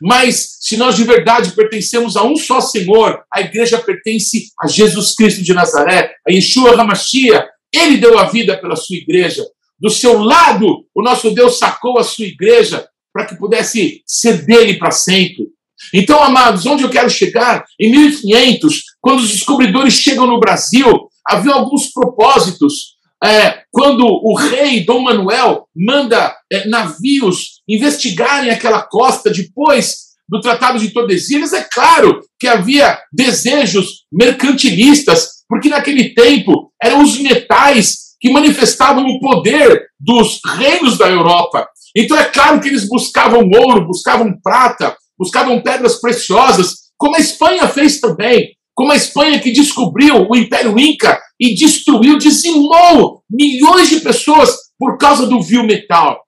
Mas 0.00 0.58
se 0.60 0.76
nós 0.76 0.96
de 0.96 1.04
verdade 1.04 1.52
pertencemos 1.52 2.16
a 2.16 2.22
um 2.22 2.36
só 2.36 2.60
Senhor, 2.60 3.22
a 3.32 3.40
igreja 3.40 3.78
pertence 3.78 4.48
a 4.60 4.66
Jesus 4.66 5.14
Cristo 5.14 5.42
de 5.42 5.52
Nazaré, 5.52 6.14
a 6.26 6.32
Yeshua 6.32 6.80
HaMashiach, 6.80 7.48
Ele 7.72 7.98
deu 7.98 8.18
a 8.18 8.24
vida 8.24 8.56
pela 8.56 8.76
sua 8.76 8.96
igreja. 8.96 9.44
Do 9.78 9.90
seu 9.90 10.22
lado, 10.22 10.86
o 10.94 11.02
nosso 11.02 11.30
Deus 11.32 11.58
sacou 11.58 11.98
a 11.98 12.04
sua 12.04 12.26
igreja 12.26 12.86
para 13.12 13.26
que 13.26 13.36
pudesse 13.36 14.02
ser 14.06 14.44
dele 14.44 14.78
para 14.78 14.90
sempre. 14.90 15.48
Então, 15.92 16.22
amados, 16.22 16.64
onde 16.66 16.82
eu 16.82 16.90
quero 16.90 17.10
chegar? 17.10 17.64
Em 17.78 17.90
1500, 17.90 18.82
quando 19.00 19.20
os 19.20 19.30
descobridores 19.30 19.94
chegam 19.94 20.26
no 20.26 20.40
Brasil, 20.40 21.08
havia 21.26 21.52
alguns 21.52 21.92
propósitos. 21.92 22.94
É, 23.22 23.62
quando 23.70 24.04
o 24.04 24.34
rei 24.34 24.84
Dom 24.84 25.02
Manuel 25.02 25.66
manda 25.74 26.34
é, 26.50 26.66
navios 26.68 27.53
investigarem 27.68 28.50
aquela 28.50 28.82
costa 28.82 29.30
depois 29.30 30.04
do 30.28 30.40
Tratado 30.40 30.78
de 30.78 30.90
Tordesilhas, 30.90 31.52
é 31.52 31.62
claro 31.62 32.20
que 32.38 32.48
havia 32.48 32.98
desejos 33.12 34.04
mercantilistas, 34.12 35.28
porque 35.48 35.68
naquele 35.68 36.14
tempo 36.14 36.72
eram 36.82 37.02
os 37.02 37.18
metais 37.18 38.04
que 38.20 38.30
manifestavam 38.30 39.04
o 39.04 39.20
poder 39.20 39.86
dos 40.00 40.40
reinos 40.56 40.96
da 40.96 41.08
Europa. 41.08 41.68
Então 41.94 42.18
é 42.18 42.24
claro 42.24 42.60
que 42.60 42.68
eles 42.68 42.88
buscavam 42.88 43.48
ouro, 43.54 43.86
buscavam 43.86 44.34
prata, 44.42 44.96
buscavam 45.18 45.62
pedras 45.62 46.00
preciosas, 46.00 46.84
como 46.96 47.16
a 47.16 47.20
Espanha 47.20 47.68
fez 47.68 48.00
também, 48.00 48.50
como 48.74 48.92
a 48.92 48.96
Espanha 48.96 49.38
que 49.38 49.52
descobriu 49.52 50.26
o 50.28 50.36
Império 50.36 50.78
Inca 50.78 51.20
e 51.38 51.54
destruiu, 51.54 52.18
dizimou 52.18 53.22
milhões 53.30 53.88
de 53.88 54.00
pessoas 54.00 54.56
por 54.78 54.98
causa 54.98 55.26
do 55.26 55.40
vil 55.40 55.64
metal. 55.64 56.20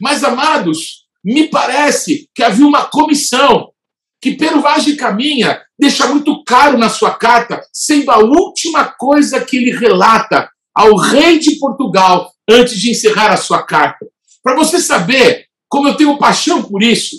Mas, 0.00 0.22
amados, 0.24 1.06
me 1.24 1.48
parece 1.48 2.28
que 2.34 2.42
havia 2.42 2.66
uma 2.66 2.84
comissão 2.84 3.72
que 4.20 4.36
de 4.84 4.96
Caminha 4.96 5.60
deixa 5.76 6.06
muito 6.06 6.44
claro 6.44 6.78
na 6.78 6.88
sua 6.88 7.12
carta, 7.12 7.60
sendo 7.72 8.10
a 8.10 8.18
última 8.18 8.84
coisa 8.84 9.44
que 9.44 9.56
ele 9.56 9.72
relata 9.72 10.48
ao 10.72 10.96
rei 10.96 11.40
de 11.40 11.58
Portugal 11.58 12.32
antes 12.48 12.78
de 12.78 12.90
encerrar 12.90 13.32
a 13.32 13.36
sua 13.36 13.64
carta. 13.64 14.06
Para 14.42 14.54
você 14.54 14.78
saber 14.80 15.46
como 15.68 15.88
eu 15.88 15.96
tenho 15.96 16.18
paixão 16.18 16.62
por 16.62 16.82
isso, 16.82 17.16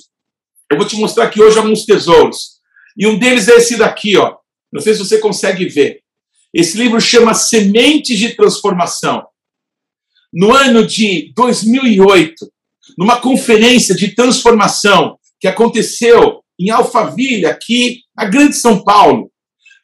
eu 0.72 0.78
vou 0.78 0.88
te 0.88 0.96
mostrar 0.96 1.26
aqui 1.26 1.42
hoje 1.42 1.58
alguns 1.58 1.86
tesouros. 1.86 2.54
E 2.98 3.06
um 3.06 3.18
deles 3.18 3.48
é 3.48 3.56
esse 3.56 3.78
daqui, 3.78 4.18
ó. 4.18 4.38
Não 4.72 4.82
sei 4.82 4.94
se 4.94 5.00
você 5.00 5.20
consegue 5.20 5.68
ver. 5.68 6.00
Esse 6.54 6.78
livro 6.78 7.02
chama 7.02 7.34
Sementes 7.34 8.18
de 8.18 8.36
Transformação. 8.36 9.26
No 10.34 10.52
ano 10.52 10.84
de 10.88 11.32
2008, 11.36 12.34
numa 12.98 13.22
conferência 13.22 13.94
de 13.94 14.16
transformação 14.16 15.16
que 15.40 15.48
aconteceu 15.48 16.40
em 16.60 16.72
Alphaville, 16.72 17.46
aqui 17.46 18.00
na 18.18 18.26
Grande 18.26 18.56
São 18.56 18.84
Paulo, 18.84 19.30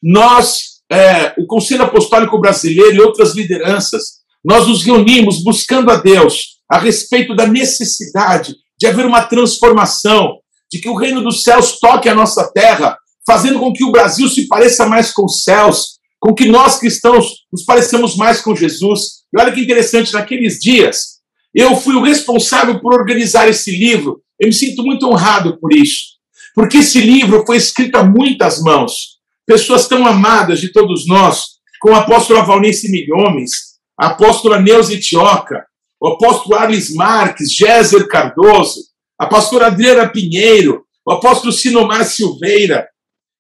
nós, 0.02 0.82
é, 0.92 1.36
o 1.38 1.46
Conselho 1.46 1.84
Apostólico 1.84 2.40
Brasileiro 2.40 2.96
e 2.96 3.00
outras 3.00 3.36
lideranças, 3.36 4.22
nós 4.44 4.68
nos 4.68 4.84
reunimos 4.84 5.44
buscando 5.44 5.92
a 5.92 5.98
Deus 5.98 6.58
a 6.68 6.80
respeito 6.80 7.36
da 7.36 7.46
necessidade 7.46 8.56
de 8.76 8.88
haver 8.88 9.06
uma 9.06 9.22
transformação, 9.22 10.40
de 10.72 10.80
que 10.80 10.90
o 10.90 10.96
reino 10.96 11.22
dos 11.22 11.44
céus 11.44 11.80
toque 11.80 12.10
a 12.10 12.16
nossa 12.16 12.52
terra, 12.52 12.98
fazendo 13.28 13.60
com 13.60 13.72
que 13.72 13.84
o 13.84 13.92
Brasil 13.92 14.28
se 14.28 14.48
pareça 14.48 14.88
mais 14.88 15.12
com 15.12 15.26
os 15.26 15.44
céus, 15.44 15.99
com 16.20 16.34
que 16.34 16.48
nós 16.48 16.78
cristãos 16.80 17.46
nos 17.52 17.64
pareçamos 17.64 18.16
mais 18.16 18.42
com 18.42 18.56
Jesus. 18.56 19.24
E 19.34 19.40
olha 19.40 19.52
que 19.52 19.62
interessante, 19.62 20.14
naqueles 20.14 20.60
dias, 20.60 21.20
eu 21.54 21.76
fui 21.76 21.96
o 21.96 22.04
responsável 22.04 22.80
por 22.80 22.94
organizar 22.94 23.48
esse 23.48 23.72
livro. 23.72 24.22
Eu 24.40 24.48
me 24.48 24.54
sinto 24.54 24.84
muito 24.84 25.08
honrado 25.08 25.58
por 25.60 25.74
isso, 25.74 26.18
porque 26.54 26.78
esse 26.78 27.00
livro 27.00 27.44
foi 27.46 27.58
escrito 27.58 27.96
a 27.96 28.04
muitas 28.04 28.62
mãos, 28.62 29.20
pessoas 29.46 29.88
tão 29.88 30.06
amadas 30.06 30.60
de 30.60 30.72
todos 30.72 31.08
nós, 31.08 31.60
como 31.80 31.96
a 31.96 32.00
apóstola 32.00 32.44
Valnice 32.44 32.92
Milhomes, 32.92 33.52
a 34.00 34.08
apóstola 34.08 34.62
Neuza 34.62 34.94
Etioca, 34.94 35.66
o 36.00 36.10
apóstolo 36.10 36.56
Arles 36.56 36.94
Marques, 36.94 37.54
Géser 37.54 38.08
Cardoso, 38.08 38.82
a 39.18 39.26
pastora 39.26 39.68
Adriana 39.68 40.08
Pinheiro, 40.08 40.86
o 41.06 41.12
apóstolo 41.12 41.52
Sinomar 41.52 42.06
Silveira. 42.06 42.88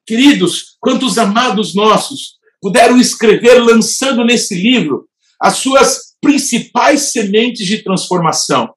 Queridos, 0.06 0.76
quantos 0.80 1.18
amados 1.18 1.74
nossos 1.74 2.38
puderam 2.62 3.00
escrever, 3.00 3.60
lançando 3.60 4.24
nesse 4.24 4.56
livro 4.56 5.08
as 5.41 5.58
suas 5.58 6.10
principais 6.22 7.12
sementes 7.12 7.65
de 7.65 7.84
transformação. 7.84 8.74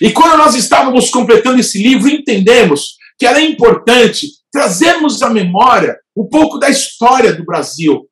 E 0.00 0.10
quando 0.10 0.36
nós 0.36 0.54
estávamos 0.54 1.10
completando 1.10 1.60
esse 1.60 1.82
livro, 1.82 2.08
entendemos 2.08 2.96
que 3.18 3.26
era 3.26 3.40
importante 3.40 4.28
trazermos 4.52 5.22
à 5.22 5.30
memória 5.30 5.96
um 6.16 6.28
pouco 6.28 6.58
da 6.58 6.68
história 6.68 7.34
do 7.34 7.44
Brasil. 7.44 8.06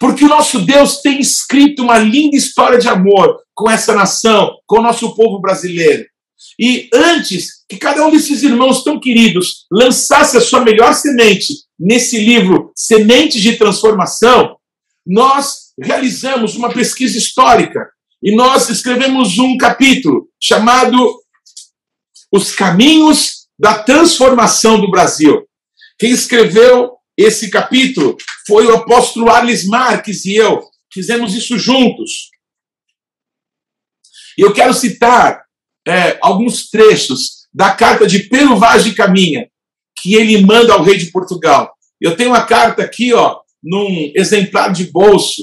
Porque 0.00 0.24
o 0.24 0.28
nosso 0.28 0.60
Deus 0.60 1.00
tem 1.00 1.20
escrito 1.20 1.82
uma 1.82 1.98
linda 1.98 2.36
história 2.36 2.78
de 2.78 2.88
amor 2.88 3.40
com 3.54 3.70
essa 3.70 3.94
nação, 3.94 4.56
com 4.66 4.80
o 4.80 4.82
nosso 4.82 5.14
povo 5.14 5.40
brasileiro. 5.40 6.04
E 6.58 6.88
antes 6.92 7.55
que 7.68 7.76
cada 7.76 8.06
um 8.06 8.10
desses 8.10 8.42
irmãos 8.42 8.84
tão 8.84 9.00
queridos 9.00 9.66
lançasse 9.70 10.36
a 10.36 10.40
sua 10.40 10.60
melhor 10.60 10.94
semente 10.94 11.52
nesse 11.78 12.18
livro 12.18 12.72
Sementes 12.74 13.40
de 13.40 13.56
Transformação, 13.56 14.56
nós 15.04 15.72
realizamos 15.80 16.54
uma 16.54 16.72
pesquisa 16.72 17.18
histórica 17.18 17.90
e 18.22 18.34
nós 18.34 18.68
escrevemos 18.68 19.38
um 19.38 19.56
capítulo 19.56 20.28
chamado 20.40 21.20
Os 22.32 22.54
Caminhos 22.54 23.46
da 23.58 23.82
Transformação 23.82 24.80
do 24.80 24.90
Brasil. 24.90 25.46
Quem 25.98 26.10
escreveu 26.10 26.92
esse 27.16 27.50
capítulo 27.50 28.16
foi 28.46 28.66
o 28.66 28.74
apóstolo 28.74 29.30
Arles 29.30 29.66
Marques 29.66 30.24
e 30.24 30.36
eu. 30.36 30.62
Fizemos 30.92 31.34
isso 31.34 31.58
juntos. 31.58 32.30
E 34.38 34.42
eu 34.42 34.52
quero 34.52 34.74
citar 34.74 35.42
é, 35.86 36.18
alguns 36.20 36.68
trechos 36.68 37.35
da 37.56 37.70
carta 37.70 38.06
de 38.06 38.24
Pedro 38.24 38.58
Vaz 38.58 38.84
de 38.84 38.92
Caminha, 38.92 39.48
que 39.98 40.14
ele 40.14 40.42
manda 40.42 40.74
ao 40.74 40.82
rei 40.82 40.98
de 40.98 41.06
Portugal. 41.06 41.72
Eu 41.98 42.14
tenho 42.14 42.28
uma 42.28 42.44
carta 42.44 42.82
aqui, 42.82 43.14
ó, 43.14 43.38
num 43.64 44.12
exemplar 44.14 44.70
de 44.70 44.84
bolso, 44.92 45.42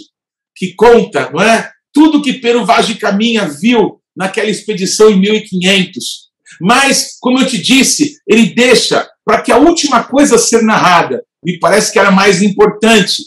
que 0.56 0.76
conta, 0.76 1.32
não 1.32 1.41
é? 1.41 1.71
Tudo 1.91 2.21
que 2.21 2.34
Pero 2.34 2.67
Vaz 2.67 2.86
de 2.86 2.95
Caminha 2.95 3.47
viu 3.47 3.99
naquela 4.15 4.47
expedição 4.47 5.10
em 5.10 5.19
1500. 5.19 6.30
Mas, 6.62 7.17
como 7.19 7.39
eu 7.39 7.47
te 7.47 7.60
disse, 7.60 8.15
ele 8.28 8.54
deixa 8.54 9.10
para 9.26 9.41
que 9.41 9.52
a 9.52 9.58
última 9.58 10.04
coisa 10.04 10.36
a 10.36 10.39
ser 10.39 10.62
narrada, 10.62 11.26
me 11.43 11.58
parece 11.58 11.91
que 11.91 11.97
era 11.97 12.12
mais 12.12 12.43
importante, 12.43 13.23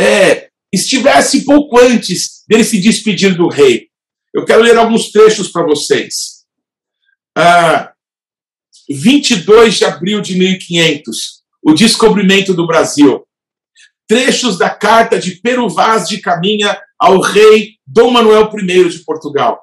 é, 0.00 0.48
estivesse 0.72 1.44
pouco 1.44 1.78
antes 1.78 2.42
dele 2.48 2.64
se 2.64 2.80
despedir 2.80 3.36
do 3.36 3.48
rei. 3.48 3.88
Eu 4.32 4.46
quero 4.46 4.62
ler 4.62 4.78
alguns 4.78 5.10
trechos 5.10 5.48
para 5.48 5.66
vocês. 5.66 6.42
Ah, 7.36 7.93
22 8.88 9.78
de 9.78 9.84
abril 9.84 10.20
de 10.20 10.36
1500, 10.36 11.42
o 11.62 11.72
descobrimento 11.72 12.52
do 12.52 12.66
Brasil. 12.66 13.26
Trechos 14.06 14.58
da 14.58 14.68
carta 14.68 15.18
de 15.18 15.40
Pero 15.40 15.68
Vaz 15.68 16.08
de 16.08 16.20
Caminha 16.20 16.78
ao 16.98 17.20
rei 17.20 17.76
Dom 17.86 18.10
Manuel 18.10 18.50
I 18.54 18.88
de 18.88 18.98
Portugal. 19.04 19.62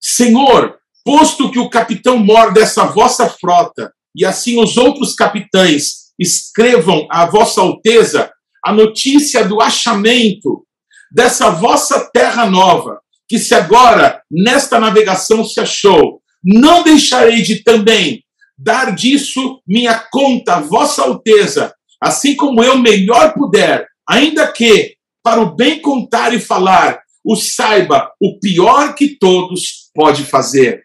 Senhor, 0.00 0.78
posto 1.04 1.50
que 1.50 1.58
o 1.58 1.68
capitão 1.68 2.18
mor 2.18 2.52
dessa 2.52 2.84
vossa 2.84 3.28
frota 3.28 3.92
e 4.14 4.24
assim 4.24 4.62
os 4.62 4.76
outros 4.76 5.14
capitães 5.14 6.08
escrevam 6.18 7.06
à 7.10 7.26
vossa 7.26 7.60
alteza 7.60 8.30
a 8.64 8.72
notícia 8.72 9.44
do 9.44 9.60
achamento 9.60 10.66
dessa 11.10 11.50
vossa 11.50 12.10
terra 12.12 12.46
nova, 12.46 13.00
que 13.28 13.38
se 13.38 13.54
agora 13.54 14.22
nesta 14.30 14.78
navegação 14.78 15.44
se 15.44 15.60
achou, 15.60 16.20
não 16.42 16.82
deixarei 16.82 17.42
de 17.42 17.62
também 17.62 18.24
dar 18.56 18.94
disso 18.94 19.60
minha 19.66 19.98
conta, 20.10 20.60
vossa 20.60 21.02
alteza, 21.02 21.72
assim 22.00 22.34
como 22.34 22.62
eu 22.62 22.76
melhor 22.78 23.34
puder, 23.34 23.86
ainda 24.08 24.50
que, 24.50 24.96
para 25.22 25.40
o 25.40 25.54
bem 25.54 25.80
contar 25.80 26.34
e 26.34 26.40
falar, 26.40 27.00
o 27.24 27.36
saiba, 27.36 28.10
o 28.20 28.38
pior 28.40 28.94
que 28.94 29.16
todos 29.18 29.90
pode 29.94 30.24
fazer. 30.24 30.82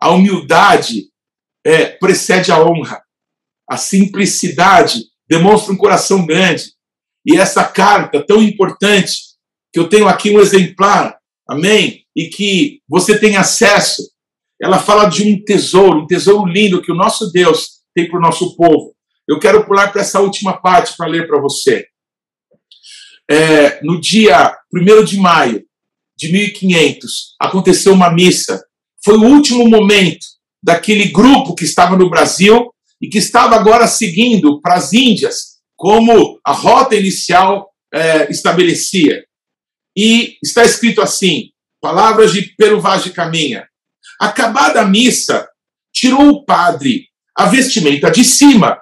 A 0.00 0.10
humildade 0.10 1.06
é, 1.64 1.86
precede 1.86 2.52
a 2.52 2.62
honra. 2.62 3.02
A 3.68 3.76
simplicidade 3.76 5.02
demonstra 5.28 5.72
um 5.72 5.76
coração 5.76 6.24
grande. 6.24 6.72
E 7.26 7.36
essa 7.36 7.64
carta 7.64 8.24
tão 8.24 8.40
importante, 8.42 9.18
que 9.72 9.80
eu 9.80 9.88
tenho 9.88 10.06
aqui 10.06 10.30
um 10.30 10.40
exemplar, 10.40 11.18
amém? 11.48 12.04
E 12.14 12.28
que 12.28 12.80
você 12.88 13.18
tem 13.18 13.36
acesso, 13.36 14.02
ela 14.60 14.78
fala 14.78 15.06
de 15.06 15.22
um 15.22 15.44
tesouro, 15.44 16.00
um 16.00 16.06
tesouro 16.06 16.46
lindo 16.46 16.80
que 16.80 16.90
o 16.90 16.94
nosso 16.94 17.30
Deus 17.30 17.82
tem 17.94 18.08
para 18.08 18.18
o 18.18 18.22
nosso 18.22 18.56
povo. 18.56 18.94
Eu 19.28 19.38
quero 19.38 19.66
pular 19.66 19.92
para 19.92 20.02
essa 20.02 20.20
última 20.20 20.60
parte 20.60 20.96
para 20.96 21.06
ler 21.06 21.26
para 21.26 21.40
você. 21.40 21.86
É, 23.28 23.82
no 23.82 24.00
dia 24.00 24.56
1 24.72 25.04
de 25.04 25.18
maio 25.18 25.64
de 26.16 26.30
1500, 26.32 27.34
aconteceu 27.40 27.92
uma 27.92 28.10
missa. 28.10 28.64
Foi 29.04 29.16
o 29.16 29.24
último 29.24 29.68
momento 29.68 30.24
daquele 30.62 31.06
grupo 31.06 31.54
que 31.54 31.64
estava 31.64 31.96
no 31.96 32.08
Brasil 32.08 32.72
e 33.00 33.08
que 33.08 33.18
estava 33.18 33.56
agora 33.56 33.86
seguindo 33.86 34.60
para 34.60 34.74
as 34.74 34.92
Índias 34.92 35.56
como 35.76 36.40
a 36.44 36.52
rota 36.52 36.94
inicial 36.94 37.68
é, 37.92 38.30
estabelecia. 38.30 39.24
E 39.96 40.36
está 40.42 40.64
escrito 40.64 41.02
assim: 41.02 41.50
palavras 41.80 42.32
de 42.32 42.54
Pero 42.56 42.80
Vaz 42.80 43.04
de 43.04 43.10
Caminha. 43.10 43.68
Acabada 44.20 44.80
a 44.80 44.84
missa, 44.84 45.48
tirou 45.92 46.28
o 46.28 46.44
padre 46.44 47.06
a 47.36 47.46
vestimenta 47.46 48.10
de 48.10 48.24
cima 48.24 48.78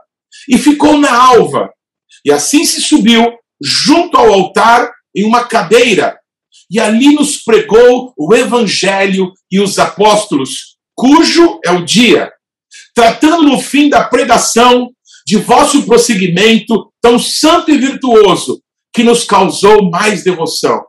e 0.49 0.57
ficou 0.59 0.97
na 0.97 1.12
alva. 1.12 1.70
E 2.24 2.30
assim 2.30 2.64
se 2.64 2.80
subiu 2.80 3.32
junto 3.61 4.16
ao 4.16 4.32
altar 4.32 4.91
em 5.14 5.24
uma 5.24 5.45
cadeira 5.45 6.18
e 6.70 6.80
ali 6.80 7.14
nos 7.14 7.43
pregou 7.43 8.12
o 8.16 8.35
evangelho 8.35 9.32
e 9.51 9.61
os 9.61 9.78
apóstolos, 9.78 10.76
cujo 10.95 11.61
é 11.64 11.70
o 11.70 11.85
dia, 11.85 12.32
tratando 12.95 13.43
no 13.43 13.61
fim 13.61 13.89
da 13.89 14.05
pregação 14.05 14.91
de 15.26 15.37
vosso 15.37 15.85
prosseguimento 15.85 16.93
tão 17.01 17.18
santo 17.18 17.70
e 17.70 17.78
virtuoso 17.78 18.62
que 18.93 19.03
nos 19.03 19.24
causou 19.24 19.91
mais 19.91 20.22
devoção. 20.22 20.85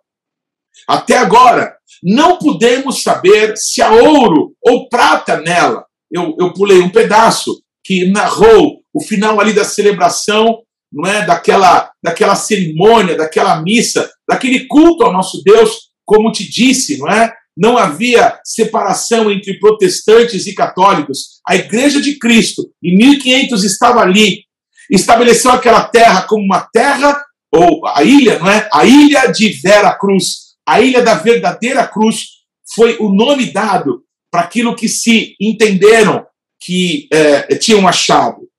Até 0.87 1.17
agora, 1.17 1.74
não 2.03 2.37
pudemos 2.37 3.01
saber 3.01 3.55
se 3.57 3.81
há 3.81 3.91
ouro 3.91 4.53
ou 4.61 4.87
prata 4.89 5.41
nela. 5.41 5.85
Eu, 6.11 6.35
eu 6.39 6.53
pulei 6.53 6.79
um 6.79 6.89
pedaço 6.89 7.61
que 7.83 8.09
narrou 8.09 8.81
o 8.93 9.03
final 9.03 9.39
ali 9.39 9.53
da 9.53 9.63
celebração, 9.63 10.59
não 10.91 11.09
é, 11.09 11.25
daquela, 11.25 11.91
daquela 12.01 12.35
cerimônia, 12.35 13.17
daquela 13.17 13.61
missa, 13.61 14.09
daquele 14.27 14.65
culto 14.65 15.03
ao 15.03 15.11
nosso 15.11 15.41
Deus, 15.43 15.89
como 16.05 16.31
te 16.31 16.49
disse, 16.49 16.97
não 16.97 17.09
é? 17.09 17.33
Não 17.57 17.77
havia 17.77 18.39
separação 18.43 19.31
entre 19.31 19.59
protestantes 19.59 20.45
e 20.45 20.53
católicos. 20.53 21.39
A 21.47 21.55
Igreja 21.55 22.01
de 22.01 22.17
Cristo, 22.17 22.69
em 22.83 22.95
1500, 22.95 23.63
estava 23.63 24.01
ali, 24.01 24.43
estabeleceu 24.89 25.51
aquela 25.51 25.83
terra 25.83 26.23
como 26.23 26.43
uma 26.43 26.61
terra, 26.71 27.21
ou 27.53 27.85
a 27.87 28.03
ilha, 28.03 28.39
não 28.39 28.49
é? 28.49 28.67
A 28.71 28.85
ilha 28.85 29.27
de 29.27 29.49
Vera 29.49 29.93
Cruz, 29.97 30.44
a 30.67 30.81
ilha 30.81 31.01
da 31.01 31.15
verdadeira 31.15 31.87
cruz, 31.87 32.27
foi 32.73 32.97
o 32.99 33.09
nome 33.09 33.51
dado 33.51 34.03
para 34.31 34.41
aquilo 34.41 34.75
que 34.75 34.89
se 34.89 35.35
entenderam 35.39 36.25
que 36.59 37.07
é, 37.11 37.55
tinham 37.57 37.87
achado. 37.87 38.49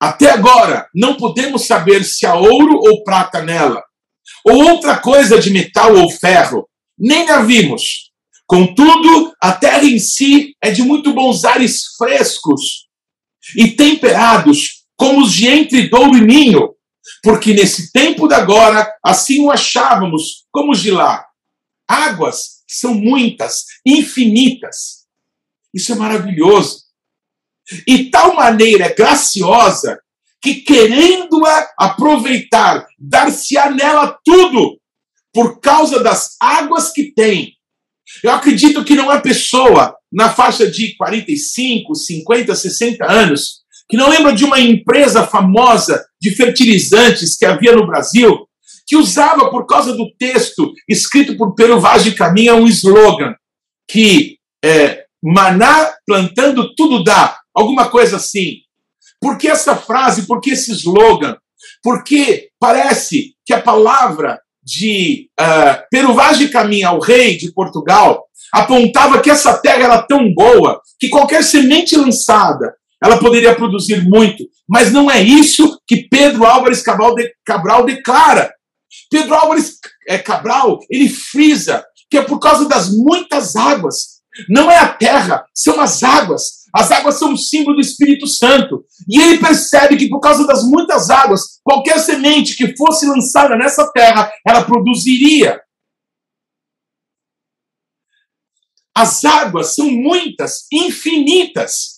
Até 0.00 0.30
agora, 0.30 0.88
não 0.94 1.16
podemos 1.16 1.66
saber 1.66 2.04
se 2.04 2.26
há 2.26 2.34
ouro 2.34 2.74
ou 2.74 3.02
prata 3.04 3.42
nela, 3.42 3.82
ou 4.44 4.70
outra 4.70 4.98
coisa 4.98 5.38
de 5.38 5.50
metal 5.50 5.96
ou 5.96 6.10
ferro, 6.10 6.68
nem 6.98 7.28
a 7.30 7.42
vimos. 7.42 8.10
Contudo, 8.46 9.32
a 9.40 9.52
terra 9.52 9.84
em 9.84 9.98
si 9.98 10.54
é 10.62 10.70
de 10.70 10.82
muito 10.82 11.12
bons 11.12 11.44
ares 11.44 11.82
frescos 11.96 12.86
e 13.56 13.72
temperados, 13.72 14.84
como 14.96 15.22
os 15.22 15.32
de 15.32 15.48
entre 15.48 15.88
Douro 15.88 16.16
e 16.16 16.22
Minho, 16.22 16.74
porque 17.22 17.52
nesse 17.52 17.92
tempo 17.92 18.26
da 18.26 18.38
agora, 18.38 18.90
assim 19.04 19.44
o 19.44 19.50
achávamos, 19.50 20.46
como 20.50 20.72
os 20.72 20.80
de 20.80 20.90
lá. 20.90 21.24
Águas 21.86 22.62
são 22.66 22.94
muitas, 22.94 23.64
infinitas. 23.84 25.06
Isso 25.74 25.92
é 25.92 25.96
maravilhoso. 25.96 26.84
E 27.86 28.10
tal 28.10 28.34
maneira 28.34 28.86
é 28.86 28.94
graciosa 28.94 29.98
que, 30.40 30.56
querendo-a 30.56 31.68
aproveitar, 31.78 32.86
dar-se-á 32.98 33.70
nela 33.70 34.18
tudo, 34.24 34.78
por 35.32 35.60
causa 35.60 36.02
das 36.02 36.36
águas 36.40 36.92
que 36.92 37.12
tem. 37.12 37.54
Eu 38.22 38.32
acredito 38.32 38.84
que 38.84 38.94
não 38.94 39.10
há 39.10 39.20
pessoa 39.20 39.94
na 40.10 40.30
faixa 40.30 40.70
de 40.70 40.96
45, 40.96 41.94
50, 41.94 42.54
60 42.54 43.10
anos 43.10 43.58
que 43.88 43.96
não 43.96 44.08
lembra 44.08 44.32
de 44.32 44.44
uma 44.44 44.60
empresa 44.60 45.26
famosa 45.26 46.04
de 46.20 46.30
fertilizantes 46.34 47.36
que 47.36 47.46
havia 47.46 47.74
no 47.74 47.86
Brasil, 47.86 48.46
que 48.86 48.96
usava, 48.96 49.50
por 49.50 49.66
causa 49.66 49.94
do 49.94 50.10
texto 50.18 50.72
escrito 50.88 51.36
por 51.36 51.54
Pero 51.54 51.80
Vaz 51.80 52.02
de 52.04 52.14
Caminha, 52.14 52.54
um 52.54 52.66
slogan 52.66 53.34
que 53.86 54.38
é, 54.64 55.04
maná 55.22 55.92
plantando 56.06 56.74
tudo 56.74 57.04
dá, 57.04 57.38
alguma 57.54 57.88
coisa 57.88 58.16
assim. 58.16 58.56
Por 59.20 59.36
que 59.36 59.48
essa 59.48 59.76
frase, 59.76 60.26
por 60.26 60.40
que 60.40 60.50
esse 60.50 60.72
slogan? 60.72 61.36
Porque 61.82 62.50
parece 62.58 63.34
que 63.44 63.52
a 63.52 63.60
palavra 63.60 64.40
de 64.62 65.28
uh, 65.40 66.14
Vaz 66.14 66.38
de 66.38 66.48
Caminha, 66.48 66.92
o 66.92 67.00
rei 67.00 67.36
de 67.36 67.52
Portugal, 67.52 68.24
apontava 68.52 69.20
que 69.20 69.30
essa 69.30 69.58
terra 69.58 69.84
era 69.84 70.02
tão 70.02 70.32
boa 70.32 70.80
que 70.98 71.08
qualquer 71.08 71.42
semente 71.42 71.96
lançada 71.96 72.74
ela 73.02 73.18
poderia 73.18 73.54
produzir 73.54 74.02
muito, 74.08 74.44
mas 74.68 74.92
não 74.92 75.10
é 75.10 75.22
isso 75.22 75.80
que 75.86 76.08
Pedro 76.08 76.44
Álvares 76.44 76.82
Cabral, 76.82 77.14
de, 77.14 77.32
Cabral 77.44 77.84
declara. 77.84 78.52
Pedro 79.10 79.34
Álvares 79.34 79.78
é, 80.08 80.18
Cabral, 80.18 80.80
ele 80.90 81.08
frisa 81.08 81.84
que 82.10 82.18
é 82.18 82.22
por 82.22 82.38
causa 82.38 82.68
das 82.68 82.90
muitas 82.90 83.54
águas. 83.54 84.18
Não 84.48 84.70
é 84.70 84.78
a 84.78 84.88
terra, 84.88 85.44
são 85.54 85.80
as 85.80 86.02
águas. 86.02 86.58
As 86.74 86.90
águas 86.90 87.16
são 87.16 87.32
um 87.32 87.36
símbolo 87.36 87.76
do 87.76 87.82
Espírito 87.82 88.26
Santo. 88.26 88.84
E 89.08 89.20
ele 89.20 89.38
percebe 89.38 89.96
que 89.96 90.08
por 90.08 90.20
causa 90.20 90.46
das 90.46 90.64
muitas 90.64 91.10
águas, 91.10 91.60
qualquer 91.62 91.98
semente 91.98 92.56
que 92.56 92.76
fosse 92.76 93.06
lançada 93.06 93.56
nessa 93.56 93.90
terra, 93.92 94.30
ela 94.46 94.64
produziria. 94.64 95.60
As 98.94 99.24
águas 99.24 99.74
são 99.74 99.90
muitas, 99.90 100.66
infinitas 100.72 101.97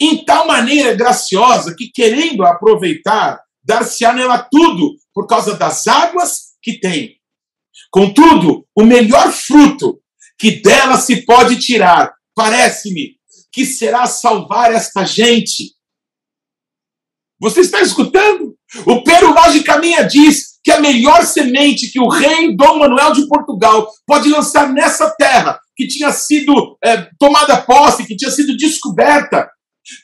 em 0.00 0.24
tal 0.24 0.46
maneira 0.46 0.94
graciosa 0.94 1.74
que, 1.76 1.90
querendo 1.90 2.44
aproveitar, 2.44 3.40
dar-se-á 3.64 4.12
nela 4.12 4.38
tudo 4.50 4.94
por 5.14 5.26
causa 5.26 5.56
das 5.56 5.86
águas 5.86 6.54
que 6.62 6.78
tem. 6.78 7.16
Contudo, 7.90 8.66
o 8.74 8.84
melhor 8.84 9.32
fruto 9.32 10.00
que 10.38 10.60
dela 10.60 10.98
se 10.98 11.24
pode 11.24 11.58
tirar, 11.58 12.12
parece-me, 12.34 13.16
que 13.52 13.64
será 13.64 14.06
salvar 14.06 14.72
esta 14.72 15.04
gente. 15.04 15.74
Você 17.40 17.60
está 17.60 17.80
escutando? 17.80 18.54
O 18.86 19.02
Pero 19.02 19.32
Vaz 19.32 19.60
Caminha 19.62 20.02
diz 20.02 20.56
que 20.62 20.70
a 20.70 20.80
melhor 20.80 21.24
semente 21.24 21.90
que 21.90 22.00
o 22.00 22.08
rei 22.08 22.54
Dom 22.56 22.78
Manuel 22.78 23.12
de 23.12 23.26
Portugal 23.28 23.88
pode 24.06 24.28
lançar 24.28 24.72
nessa 24.72 25.08
terra, 25.10 25.58
que 25.76 25.86
tinha 25.86 26.10
sido 26.10 26.76
é, 26.84 27.08
tomada 27.18 27.62
posse, 27.62 28.06
que 28.06 28.16
tinha 28.16 28.30
sido 28.30 28.56
descoberta, 28.56 29.48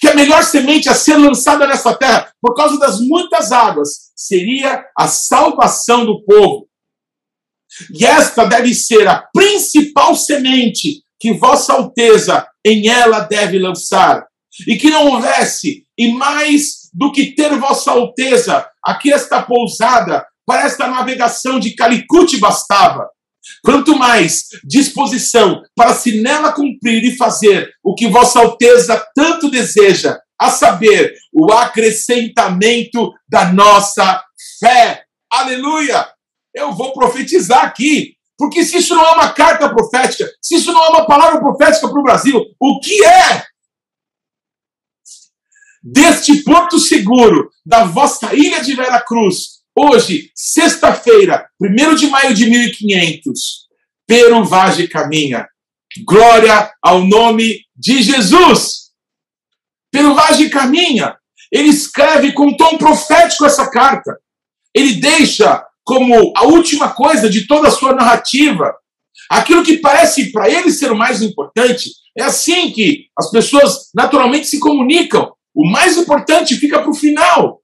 que 0.01 0.09
a 0.09 0.15
melhor 0.15 0.43
semente 0.45 0.89
a 0.89 0.95
ser 0.95 1.17
lançada 1.17 1.67
nessa 1.67 1.95
terra, 1.95 2.33
por 2.41 2.55
causa 2.55 2.79
das 2.79 3.01
muitas 3.01 3.53
águas, 3.53 4.13
seria 4.15 4.85
a 4.97 5.09
salvação 5.09 6.05
do 6.05 6.23
povo. 6.25 6.69
E 7.93 8.05
esta 8.05 8.45
deve 8.45 8.75
ser 8.75 9.09
a 9.09 9.25
principal 9.33 10.15
semente 10.15 11.03
que 11.19 11.33
Vossa 11.33 11.73
Alteza 11.73 12.47
em 12.65 12.89
ela 12.89 13.21
deve 13.21 13.59
lançar. 13.59 14.27
E 14.67 14.77
que 14.77 14.91
não 14.91 15.09
houvesse, 15.09 15.87
e 15.97 16.13
mais 16.13 16.91
do 16.93 17.11
que 17.11 17.35
ter 17.35 17.57
Vossa 17.59 17.93
Alteza 17.93 18.69
aqui 18.85 19.13
esta 19.13 19.43
pousada, 19.43 20.27
para 20.45 20.67
esta 20.67 20.89
navegação 20.89 21.59
de 21.59 21.75
Calicut 21.75 22.37
bastava. 22.39 23.09
Quanto 23.63 23.97
mais 23.97 24.49
disposição 24.65 25.63
para 25.75 25.95
se 25.95 26.21
nela 26.21 26.53
cumprir 26.53 27.05
e 27.05 27.17
fazer 27.17 27.71
o 27.83 27.95
que 27.95 28.09
Vossa 28.09 28.41
Alteza 28.41 29.05
tanto 29.15 29.51
deseja, 29.51 30.19
a 30.43 30.51
saber, 30.51 31.15
o 31.33 31.53
acrescentamento 31.53 33.13
da 33.29 33.53
nossa 33.53 34.25
fé. 34.59 35.05
Aleluia! 35.31 36.09
Eu 36.53 36.73
vou 36.73 36.93
profetizar 36.93 37.65
aqui, 37.65 38.17
porque 38.37 38.65
se 38.65 38.79
isso 38.79 38.95
não 38.95 39.05
é 39.05 39.13
uma 39.13 39.33
carta 39.33 39.69
profética, 39.69 40.29
se 40.43 40.57
isso 40.57 40.73
não 40.73 40.85
é 40.85 40.89
uma 40.89 41.07
palavra 41.07 41.39
profética 41.39 41.89
para 41.89 42.01
o 42.01 42.03
Brasil, 42.03 42.45
o 42.61 42.81
que 42.81 43.05
é? 43.05 43.47
Deste 45.81 46.43
porto 46.43 46.79
seguro, 46.79 47.49
da 47.65 47.85
vossa 47.85 48.35
ilha 48.35 48.63
de 48.63 48.75
Vera 48.75 49.01
Cruz, 49.01 49.52
Hoje, 49.75 50.31
sexta-feira, 50.35 51.49
1 51.59 51.95
de 51.95 52.07
maio 52.09 52.35
de 52.35 52.49
1500, 52.49 53.69
Pero 54.07 54.45
Vaz 54.45 54.77
de 54.77 54.87
Caminha. 54.87 55.49
Glória 56.05 56.71
ao 56.83 57.03
nome 57.03 57.65
de 57.75 58.03
Jesus. 58.03 58.91
Pero 59.91 60.15
Vaz 60.15 60.37
de 60.37 60.51
Caminha, 60.51 61.17
ele 61.51 61.69
escreve 61.69 62.33
com 62.33 62.55
tom 62.55 62.77
profético 62.77 63.47
essa 63.47 63.71
carta. 63.71 64.19
Ele 64.75 64.95
deixa 64.95 65.65
como 65.85 66.33
a 66.37 66.45
última 66.45 66.91
coisa 66.91 67.31
de 67.31 67.47
toda 67.47 67.69
a 67.69 67.73
sua 67.73 67.95
narrativa 67.95 68.75
aquilo 69.31 69.65
que 69.65 69.79
parece 69.79 70.31
para 70.33 70.51
ele 70.51 70.71
ser 70.71 70.93
o 70.93 70.97
mais 70.97 71.23
importante. 71.23 71.91
É 72.17 72.23
assim 72.23 72.71
que 72.73 73.07
as 73.19 73.31
pessoas 73.31 73.89
naturalmente 73.95 74.47
se 74.47 74.59
comunicam. 74.59 75.33
O 75.55 75.67
mais 75.67 75.97
importante 75.97 76.57
fica 76.57 76.79
para 76.79 76.91
o 76.91 76.95
final 76.95 77.62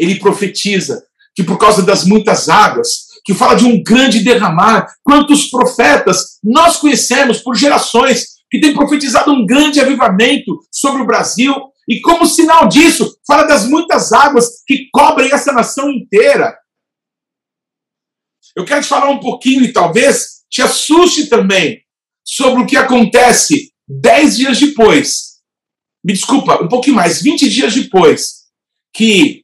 ele 0.00 0.18
profetiza 0.18 1.04
que 1.34 1.44
por 1.44 1.58
causa 1.58 1.82
das 1.82 2.06
muitas 2.06 2.48
águas, 2.48 3.10
que 3.22 3.34
fala 3.34 3.54
de 3.54 3.66
um 3.66 3.82
grande 3.82 4.20
derramar, 4.20 4.86
quantos 5.04 5.50
profetas 5.50 6.38
nós 6.42 6.78
conhecemos 6.78 7.40
por 7.40 7.54
gerações 7.54 8.40
que 8.50 8.58
têm 8.58 8.72
profetizado 8.72 9.30
um 9.30 9.44
grande 9.44 9.78
avivamento 9.78 10.58
sobre 10.72 11.02
o 11.02 11.06
Brasil 11.06 11.54
E 11.86 12.00
como 12.00 12.24
sinal 12.24 12.68
disso, 12.68 13.16
fala 13.26 13.42
das 13.42 13.68
muitas 13.68 14.12
águas 14.12 14.62
que 14.66 14.88
cobrem 14.92 15.32
essa 15.32 15.52
nação 15.52 15.90
inteira. 15.90 16.56
Eu 18.56 18.64
quero 18.64 18.82
te 18.82 18.88
falar 18.88 19.10
um 19.10 19.20
pouquinho 19.20 19.64
e 19.64 19.72
talvez 19.72 20.44
te 20.48 20.62
assuste 20.62 21.28
também 21.28 21.82
sobre 22.24 22.62
o 22.62 22.66
que 22.66 22.76
acontece 22.76 23.72
dez 23.88 24.36
dias 24.36 24.58
depois. 24.58 25.40
Me 26.04 26.12
desculpa, 26.12 26.62
um 26.62 26.68
pouquinho 26.68 26.96
mais, 26.96 27.20
20 27.20 27.48
dias 27.50 27.74
depois, 27.74 28.40
que 28.94 29.39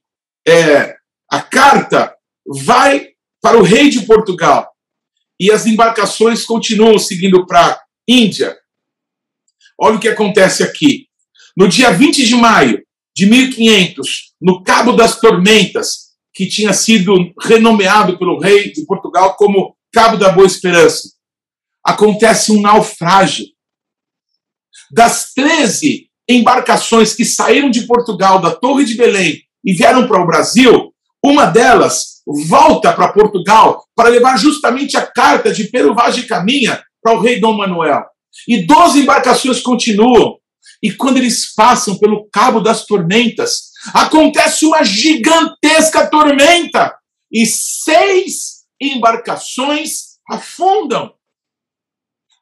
é, 0.47 0.97
a 1.30 1.42
carta 1.42 2.14
vai 2.47 3.09
para 3.40 3.59
o 3.59 3.62
rei 3.62 3.90
de 3.90 4.03
Portugal 4.03 4.70
e 5.38 5.51
as 5.51 5.66
embarcações 5.66 6.44
continuam 6.44 6.99
seguindo 6.99 7.44
para 7.47 7.80
Índia. 8.09 8.57
Olha 9.78 9.97
o 9.97 10.01
que 10.01 10.09
acontece 10.09 10.62
aqui. 10.62 11.09
No 11.57 11.68
dia 11.68 11.90
20 11.90 12.24
de 12.24 12.34
maio 12.34 12.82
de 13.14 13.26
1500, 13.26 14.34
no 14.40 14.62
Cabo 14.62 14.92
das 14.92 15.20
Tormentas, 15.20 16.07
que 16.32 16.47
tinha 16.47 16.72
sido 16.72 17.32
renomeado 17.40 18.18
pelo 18.18 18.38
rei 18.38 18.72
de 18.72 18.84
Portugal 18.84 19.36
como 19.36 19.76
Cabo 19.92 20.16
da 20.16 20.30
Boa 20.30 20.47
Esperança, 20.47 21.11
acontece 21.82 22.53
um 22.53 22.61
naufrágio. 22.61 23.47
Das 24.90 25.32
13 25.34 26.11
embarcações 26.28 27.14
que 27.14 27.24
saíram 27.24 27.70
de 27.70 27.86
Portugal, 27.86 28.40
da 28.40 28.55
Torre 28.55 28.84
de 28.84 28.94
Belém, 28.94 29.45
e 29.67 29.73
vieram 29.73 30.07
para 30.07 30.23
o 30.23 30.27
Brasil, 30.27 30.95
uma 31.23 31.47
delas 31.47 32.23
volta 32.47 32.93
para 32.93 33.12
Portugal 33.12 33.85
para 33.95 34.09
levar 34.09 34.37
justamente 34.39 34.97
a 34.97 35.05
carta 35.05 35.53
de 35.53 35.64
Pero 35.64 35.95
Vaz 35.95 36.14
de 36.14 36.23
Caminha 36.23 36.83
para 37.03 37.14
o 37.14 37.21
rei 37.21 37.41
Dom 37.41 37.57
Manuel. 37.57 38.05
E 38.47 38.64
12 38.64 39.01
embarcações 39.01 39.61
continuam. 39.61 40.39
E 40.83 40.93
quando 40.93 41.17
eles 41.17 41.55
passam 41.55 41.99
pelo 41.99 42.29
Cabo 42.31 42.61
das 42.61 42.85
Tormentas, 42.87 43.71
acontece 43.93 44.67
uma 44.67 44.85
gigantesca 44.85 46.07
tormenta 46.07 46.95
e 47.33 47.47
seis 47.47 48.64
embarcações 48.81 50.17
afundam. 50.29 51.12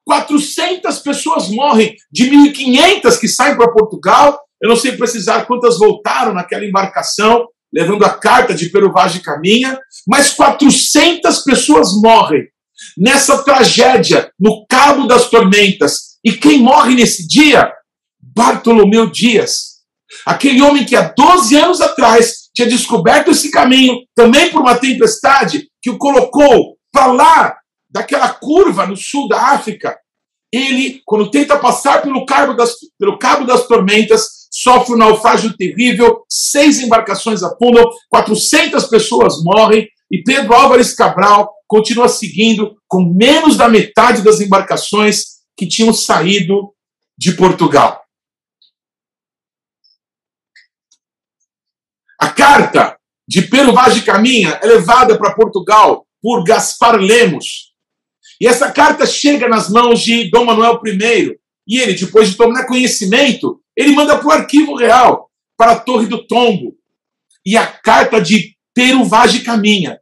400 0.07 0.99
pessoas 0.99 1.49
morrem, 1.49 1.97
de 2.11 2.31
1.500 2.31 3.19
que 3.19 3.29
saem 3.29 3.57
para 3.57 3.73
Portugal. 3.73 4.39
Eu 4.65 4.71
não 4.71 4.77
sei 4.77 4.93
precisar 4.93 5.45
quantas 5.45 5.79
voltaram 5.79 6.33
naquela 6.33 6.65
embarcação, 6.65 7.47
levando 7.71 8.03
a 8.03 8.09
carta 8.09 8.55
de 8.55 8.71
de 8.71 9.21
Caminha, 9.21 9.79
mas 10.09 10.33
400 10.33 11.41
pessoas 11.41 11.91
morrem 12.01 12.49
nessa 12.97 13.45
tragédia 13.45 14.33
no 14.41 14.65
Cabo 14.67 15.07
das 15.07 15.29
Tormentas. 15.29 16.17
E 16.25 16.33
quem 16.33 16.61
morre 16.61 16.95
nesse 16.95 17.29
dia? 17.29 17.71
Bartolomeu 18.19 19.11
Dias. 19.11 19.83
Aquele 20.25 20.63
homem 20.63 20.87
que 20.87 20.97
há 20.97 21.13
12 21.15 21.55
anos 21.57 21.83
atrás 21.83 22.45
tinha 22.55 22.67
descoberto 22.67 23.33
esse 23.33 23.51
caminho, 23.51 23.99
também 24.15 24.51
por 24.51 24.63
uma 24.63 24.79
tempestade, 24.79 25.69
que 25.83 25.91
o 25.91 25.99
colocou 25.99 26.79
para 26.91 27.13
lá 27.13 27.55
daquela 27.91 28.31
curva 28.31 28.87
no 28.87 28.97
sul 28.97 29.29
da 29.29 29.51
África. 29.51 29.95
Ele, 30.51 31.03
quando 31.05 31.31
tenta 31.31 31.59
passar 31.59 32.01
pelo 32.01 32.25
cabo 32.25 32.55
das, 32.55 32.73
pelo 32.99 33.19
cabo 33.19 33.45
das 33.45 33.67
tormentas, 33.67 34.34
sofre 34.55 34.95
um 34.95 34.99
naufrágio 34.99 35.57
terrível, 35.57 36.25
seis 36.29 36.79
embarcações 36.79 37.43
afundam, 37.43 37.91
400 38.09 38.87
pessoas 38.87 39.43
morrem, 39.43 39.89
e 40.09 40.23
Pedro 40.23 40.55
Álvares 40.55 40.95
Cabral 40.95 41.53
continua 41.67 42.09
seguindo 42.09 42.77
com 42.87 43.03
menos 43.03 43.57
da 43.57 43.69
metade 43.69 44.23
das 44.23 44.41
embarcações 44.41 45.25
que 45.57 45.67
tinham 45.67 45.93
saído 45.93 46.73
de 47.19 47.33
Portugal. 47.33 48.01
A 52.21 52.31
carta 52.31 52.97
de 53.27 53.43
Pedro 53.43 53.73
Vaz 53.73 53.95
de 53.95 54.03
Caminha 54.03 54.61
é 54.63 54.67
levada 54.67 55.19
para 55.19 55.35
Portugal 55.35 56.07
por 56.23 56.45
Gaspar 56.45 56.97
Lemos. 56.97 57.75
E 58.41 58.47
essa 58.47 58.71
carta 58.71 59.05
chega 59.05 59.49
nas 59.49 59.69
mãos 59.69 60.01
de 60.01 60.31
Dom 60.31 60.45
Manuel 60.45 60.81
I. 60.87 61.37
E 61.67 61.81
ele, 61.81 61.95
depois 61.95 62.31
de 62.31 62.37
tomar 62.37 62.67
conhecimento, 62.67 63.64
ele 63.77 63.93
manda 63.93 64.17
para 64.17 64.27
o 64.27 64.33
arquivo 64.33 64.75
real, 64.75 65.31
para 65.57 65.73
a 65.73 65.81
Torre 65.81 66.07
do 66.07 66.27
Tombo. 66.27 66.75
E 67.45 67.57
a 67.57 67.67
carta 67.67 68.21
de 68.21 68.55
de 69.33 69.41
Caminha 69.41 69.99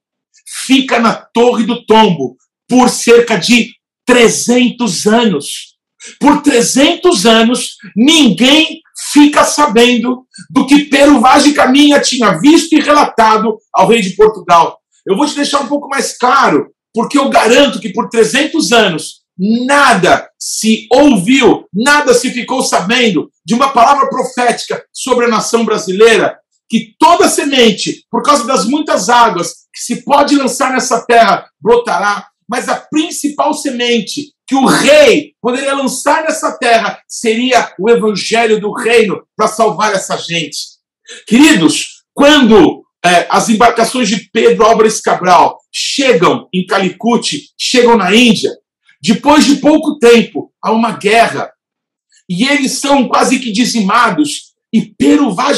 fica 0.47 0.99
na 0.99 1.15
Torre 1.15 1.65
do 1.65 1.85
Tombo 1.85 2.37
por 2.69 2.89
cerca 2.89 3.37
de 3.37 3.71
300 4.07 5.07
anos. 5.07 5.73
Por 6.19 6.43
300 6.43 7.27
anos, 7.27 7.77
ninguém 7.95 8.81
fica 9.13 9.45
sabendo 9.45 10.27
do 10.51 10.67
que 10.67 10.87
de 11.45 11.53
Caminha 11.53 12.01
tinha 12.01 12.39
visto 12.41 12.73
e 12.75 12.81
relatado 12.81 13.57
ao 13.73 13.89
rei 13.89 14.01
de 14.01 14.17
Portugal. 14.17 14.79
Eu 15.07 15.17
vou 15.17 15.27
te 15.27 15.35
deixar 15.35 15.61
um 15.61 15.69
pouco 15.69 15.89
mais 15.89 16.17
claro, 16.17 16.71
porque 16.95 17.19
eu 17.19 17.29
garanto 17.29 17.81
que 17.81 17.93
por 17.93 18.09
300 18.09 18.73
anos 18.73 19.22
nada 19.43 20.31
se 20.39 20.87
ouviu, 20.91 21.67
nada 21.75 22.15
se 22.15 22.31
ficou 22.31 22.63
sabendo 22.63 23.29
de 23.45 23.55
uma 23.55 23.73
palavra 23.73 24.09
profética 24.09 24.85
sobre 24.93 25.25
a 25.25 25.29
nação 25.29 25.65
brasileira, 25.65 26.39
que 26.69 26.95
toda 26.99 27.29
semente, 27.29 28.07
por 28.09 28.23
causa 28.23 28.47
das 28.47 28.65
muitas 28.65 29.09
águas 29.09 29.67
que 29.75 29.81
se 29.81 30.05
pode 30.05 30.37
lançar 30.37 30.73
nessa 30.73 31.05
terra, 31.05 31.49
brotará, 31.61 32.29
mas 32.49 32.69
a 32.69 32.77
principal 32.77 33.53
semente 33.53 34.33
que 34.47 34.55
o 34.55 34.67
rei 34.67 35.33
poderia 35.41 35.75
lançar 35.75 36.23
nessa 36.23 36.57
terra 36.59 37.01
seria 37.09 37.73
o 37.79 37.91
evangelho 37.91 38.61
do 38.61 38.73
reino 38.73 39.23
para 39.37 39.49
salvar 39.49 39.93
essa 39.93 40.17
gente. 40.17 40.59
Queridos, 41.27 42.05
quando 42.15 42.83
é, 43.05 43.27
as 43.29 43.49
embarcações 43.49 44.09
de 44.09 44.29
Pedro 44.31 44.65
Álvares 44.65 45.01
Cabral 45.01 45.59
chegam 45.73 46.49
em 46.55 46.65
Calicut, 46.65 47.43
chegam 47.59 47.97
na 47.97 48.15
Índia, 48.15 48.51
depois 49.03 49.45
de 49.45 49.57
pouco 49.57 49.99
tempo, 49.99 50.53
há 50.63 50.71
uma 50.71 50.93
guerra 50.93 51.53
e 52.29 52.45
eles 52.45 52.73
são 52.73 53.09
quase 53.09 53.39
que 53.41 53.51
dizimados. 53.51 54.53
E 54.75 54.95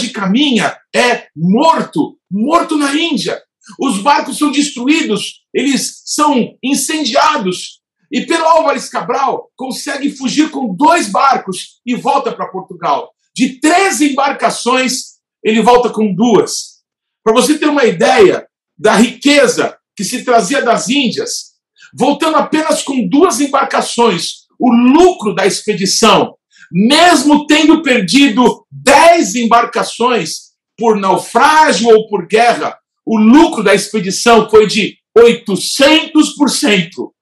de 0.01 0.11
Caminha 0.11 0.77
é 0.93 1.29
morto, 1.37 2.19
morto 2.29 2.77
na 2.77 2.93
Índia. 2.95 3.41
Os 3.79 3.99
barcos 3.99 4.39
são 4.39 4.51
destruídos, 4.51 5.45
eles 5.55 6.03
são 6.05 6.57
incendiados. 6.63 7.81
E 8.11 8.27
Pero 8.27 8.45
Álvares 8.45 8.89
Cabral 8.89 9.51
consegue 9.55 10.11
fugir 10.11 10.51
com 10.51 10.75
dois 10.75 11.09
barcos 11.09 11.81
e 11.87 11.95
volta 11.95 12.33
para 12.33 12.49
Portugal. 12.49 13.13
De 13.37 13.61
três 13.61 14.01
embarcações, 14.01 15.15
ele 15.45 15.63
volta 15.63 15.91
com 15.91 16.13
duas. 16.13 16.83
Para 17.23 17.35
você 17.35 17.57
ter 17.57 17.69
uma 17.69 17.85
ideia 17.85 18.47
da 18.77 18.97
riqueza 18.97 19.79
que 19.97 20.03
se 20.03 20.25
trazia 20.25 20.61
das 20.61 20.89
Índias, 20.89 21.54
voltando 21.95 22.37
apenas 22.37 22.83
com 22.83 23.09
duas 23.09 23.41
embarcações, 23.41 24.45
o 24.59 24.73
lucro 24.73 25.35
da 25.35 25.47
expedição, 25.47 26.35
mesmo 26.71 27.47
tendo 27.47 27.83
perdido 27.83 28.67
dez 28.71 29.35
embarcações 29.37 30.55
por 30.77 30.97
naufrágio 30.97 31.89
ou 31.89 32.09
por 32.09 32.27
guerra, 32.27 32.77
o 33.07 33.17
lucro 33.17 33.63
da 33.63 33.75
expedição 33.75 34.51
foi 34.51 34.67
de 34.67 34.97
800%. 35.17 37.13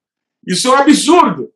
Isso 0.47 0.69
é 0.69 0.71
um 0.71 0.77
absurdo. 0.77 1.51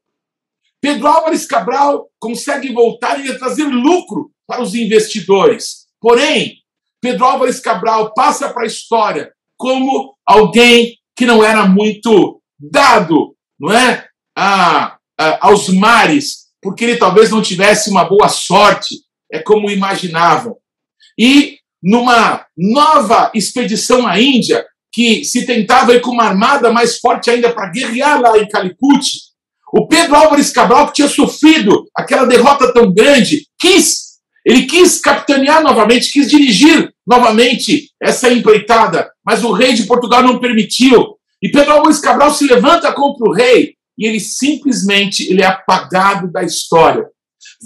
Pedro 0.80 1.06
Álvares 1.06 1.46
Cabral 1.46 2.08
consegue 2.18 2.72
voltar 2.72 3.24
e 3.24 3.38
trazer 3.38 3.64
lucro 3.64 4.30
para 4.46 4.62
os 4.62 4.74
investidores. 4.74 5.86
Porém, 6.00 6.58
Pedro 7.00 7.24
Álvares 7.24 7.60
Cabral 7.60 8.12
passa 8.14 8.52
para 8.52 8.64
a 8.64 8.66
história 8.66 9.32
como 9.56 10.14
alguém 10.24 10.98
que 11.16 11.24
não 11.24 11.42
era 11.42 11.66
muito 11.66 12.35
dado, 12.58 13.34
não 13.58 13.72
é, 13.72 14.06
a, 14.36 14.96
a, 15.18 15.46
aos 15.46 15.68
mares, 15.68 16.46
porque 16.62 16.84
ele 16.84 16.96
talvez 16.96 17.30
não 17.30 17.42
tivesse 17.42 17.90
uma 17.90 18.04
boa 18.04 18.28
sorte, 18.28 18.96
é 19.30 19.38
como 19.38 19.70
imaginavam. 19.70 20.56
E 21.18 21.58
numa 21.82 22.44
nova 22.56 23.30
expedição 23.34 24.06
à 24.06 24.20
Índia, 24.20 24.64
que 24.92 25.24
se 25.24 25.44
tentava 25.44 25.94
ir 25.94 26.00
com 26.00 26.10
uma 26.10 26.24
armada 26.24 26.72
mais 26.72 26.98
forte 26.98 27.30
ainda 27.30 27.52
para 27.52 27.70
guerrear 27.70 28.20
lá 28.20 28.38
em 28.38 28.48
Calicut, 28.48 29.06
o 29.72 29.86
Pedro 29.86 30.16
Álvares 30.16 30.50
Cabral, 30.50 30.86
que 30.86 30.94
tinha 30.94 31.08
sofrido 31.08 31.84
aquela 31.94 32.24
derrota 32.24 32.72
tão 32.72 32.92
grande, 32.92 33.46
quis, 33.58 34.16
ele 34.44 34.64
quis 34.64 34.98
capitanear 34.98 35.62
novamente, 35.62 36.10
quis 36.10 36.30
dirigir 36.30 36.90
novamente 37.06 37.90
essa 38.02 38.32
empreitada, 38.32 39.10
mas 39.24 39.44
o 39.44 39.52
rei 39.52 39.74
de 39.74 39.84
Portugal 39.84 40.22
não 40.22 40.38
permitiu. 40.38 41.15
E 41.42 41.50
Pedro 41.50 41.72
Álvares 41.72 41.98
Cabral 41.98 42.32
se 42.32 42.46
levanta 42.46 42.92
contra 42.92 43.28
o 43.28 43.32
rei 43.32 43.74
e 43.98 44.06
ele 44.06 44.20
simplesmente 44.20 45.30
ele 45.30 45.42
é 45.42 45.46
apagado 45.46 46.30
da 46.30 46.42
história. 46.42 47.06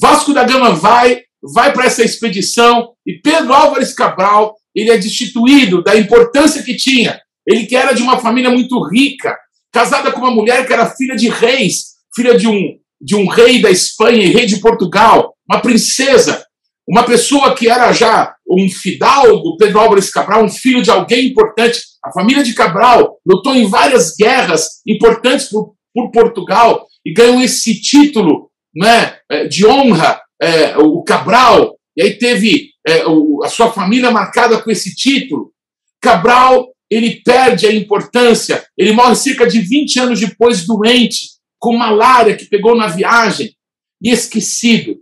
Vasco 0.00 0.32
da 0.32 0.44
Gama 0.44 0.72
vai, 0.72 1.22
vai 1.54 1.72
para 1.72 1.86
essa 1.86 2.02
expedição 2.02 2.92
e 3.06 3.14
Pedro 3.20 3.52
Álvares 3.52 3.92
Cabral 3.92 4.54
ele 4.74 4.90
é 4.90 4.98
destituído 4.98 5.82
da 5.82 5.96
importância 5.96 6.62
que 6.62 6.76
tinha. 6.76 7.20
Ele 7.46 7.66
que 7.66 7.74
era 7.74 7.92
de 7.92 8.02
uma 8.02 8.18
família 8.18 8.50
muito 8.50 8.80
rica, 8.88 9.36
casada 9.72 10.12
com 10.12 10.20
uma 10.20 10.30
mulher 10.30 10.66
que 10.66 10.72
era 10.72 10.90
filha 10.90 11.16
de 11.16 11.28
reis, 11.28 11.96
filha 12.14 12.36
de 12.36 12.46
um, 12.46 12.78
de 13.00 13.16
um 13.16 13.26
rei 13.26 13.60
da 13.60 13.70
Espanha 13.70 14.24
e 14.24 14.30
rei 14.30 14.46
de 14.46 14.60
Portugal, 14.60 15.34
uma 15.48 15.60
princesa. 15.60 16.44
Uma 16.88 17.04
pessoa 17.04 17.54
que 17.54 17.68
era 17.68 17.92
já 17.92 18.34
um 18.48 18.68
fidalgo, 18.68 19.56
Pedro 19.56 19.78
Álvares 19.78 20.10
Cabral, 20.10 20.44
um 20.44 20.48
filho 20.48 20.82
de 20.82 20.90
alguém 20.90 21.28
importante. 21.28 21.80
A 22.04 22.12
família 22.12 22.42
de 22.42 22.54
Cabral 22.54 23.18
lutou 23.24 23.54
em 23.54 23.66
várias 23.66 24.14
guerras 24.16 24.80
importantes 24.86 25.48
por, 25.48 25.74
por 25.94 26.10
Portugal 26.10 26.86
e 27.04 27.12
ganhou 27.12 27.40
esse 27.40 27.80
título 27.80 28.50
né, 28.74 29.18
de 29.48 29.66
honra, 29.66 30.20
é, 30.40 30.76
o 30.78 31.02
Cabral. 31.02 31.76
E 31.96 32.02
aí 32.02 32.18
teve 32.18 32.70
é, 32.86 33.02
a 33.44 33.48
sua 33.48 33.72
família 33.72 34.10
marcada 34.10 34.60
com 34.60 34.70
esse 34.70 34.94
título. 34.94 35.52
Cabral, 36.00 36.68
ele 36.90 37.20
perde 37.22 37.66
a 37.66 37.72
importância, 37.72 38.64
ele 38.76 38.92
morre 38.92 39.14
cerca 39.14 39.46
de 39.46 39.60
20 39.60 40.00
anos 40.00 40.20
depois, 40.20 40.66
doente, 40.66 41.28
com 41.58 41.76
malária 41.76 42.36
que 42.36 42.46
pegou 42.46 42.74
na 42.74 42.88
viagem, 42.88 43.54
e 44.02 44.10
esquecido. 44.10 44.96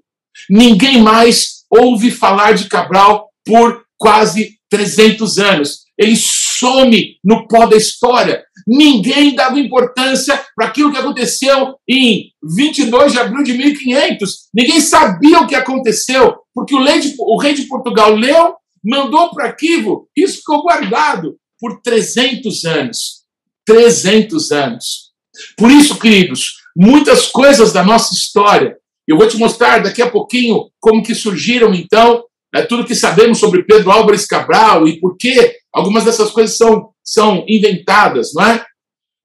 Ninguém 0.50 1.00
mais 1.00 1.57
ouve 1.70 2.10
falar 2.10 2.52
de 2.52 2.68
Cabral 2.68 3.28
por 3.44 3.84
quase 3.96 4.58
300 4.70 5.38
anos. 5.38 5.80
Ele 5.98 6.16
some 6.16 7.16
no 7.24 7.46
pó 7.48 7.66
da 7.66 7.76
história. 7.76 8.44
Ninguém 8.66 9.34
dava 9.34 9.58
importância 9.58 10.40
para 10.54 10.66
aquilo 10.68 10.92
que 10.92 10.98
aconteceu 10.98 11.74
em 11.88 12.30
22 12.56 13.12
de 13.12 13.18
abril 13.18 13.42
de 13.42 13.54
1500. 13.54 14.48
Ninguém 14.54 14.80
sabia 14.80 15.40
o 15.40 15.46
que 15.46 15.54
aconteceu, 15.54 16.36
porque 16.54 16.74
o 16.74 16.84
rei 16.84 17.00
de, 17.00 17.14
o 17.18 17.38
rei 17.38 17.54
de 17.54 17.62
Portugal 17.62 18.14
leu, 18.14 18.54
mandou 18.84 19.30
para 19.30 19.46
arquivo, 19.46 20.08
isso 20.16 20.38
ficou 20.38 20.62
guardado 20.62 21.36
por 21.58 21.80
300 21.82 22.64
anos. 22.64 23.24
300 23.66 24.52
anos. 24.52 25.08
Por 25.56 25.70
isso, 25.70 25.98
queridos, 25.98 26.58
muitas 26.76 27.26
coisas 27.26 27.72
da 27.72 27.82
nossa 27.82 28.14
história 28.14 28.76
eu 29.08 29.16
vou 29.16 29.26
te 29.26 29.38
mostrar 29.38 29.78
daqui 29.78 30.02
a 30.02 30.10
pouquinho 30.10 30.70
como 30.78 31.02
que 31.02 31.14
surgiram, 31.14 31.72
então, 31.72 32.24
é, 32.54 32.60
tudo 32.60 32.84
que 32.84 32.94
sabemos 32.94 33.38
sobre 33.38 33.64
Pedro 33.64 33.90
Álvares 33.90 34.26
Cabral 34.26 34.86
e 34.86 35.00
por 35.00 35.16
que 35.16 35.56
algumas 35.72 36.04
dessas 36.04 36.30
coisas 36.30 36.58
são, 36.58 36.90
são 37.02 37.42
inventadas, 37.48 38.34
não 38.34 38.44
é? 38.44 38.64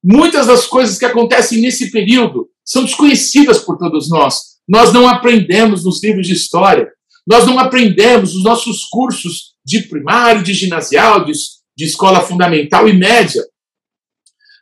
Muitas 0.02 0.48
das 0.48 0.66
coisas 0.66 0.98
que 0.98 1.06
acontecem 1.06 1.62
nesse 1.62 1.92
período 1.92 2.50
são 2.66 2.86
desconhecidas 2.86 3.60
por 3.60 3.78
todos 3.78 4.10
nós. 4.10 4.54
Nós 4.68 4.94
não 4.94 5.06
aprendemos 5.08 5.84
nos 5.84 6.02
livros 6.02 6.28
de 6.28 6.34
história, 6.34 6.90
nós 7.28 7.46
não 7.46 7.60
aprendemos 7.60 8.34
nos 8.34 8.44
nossos 8.44 8.86
cursos 8.86 9.54
de 9.66 9.82
primário, 9.82 10.44
de 10.44 10.54
ginasial, 10.54 11.26
de, 11.26 11.34
de 11.76 11.86
escola 11.86 12.22
fundamental 12.22 12.88
e 12.88 12.94
média. 12.94 13.44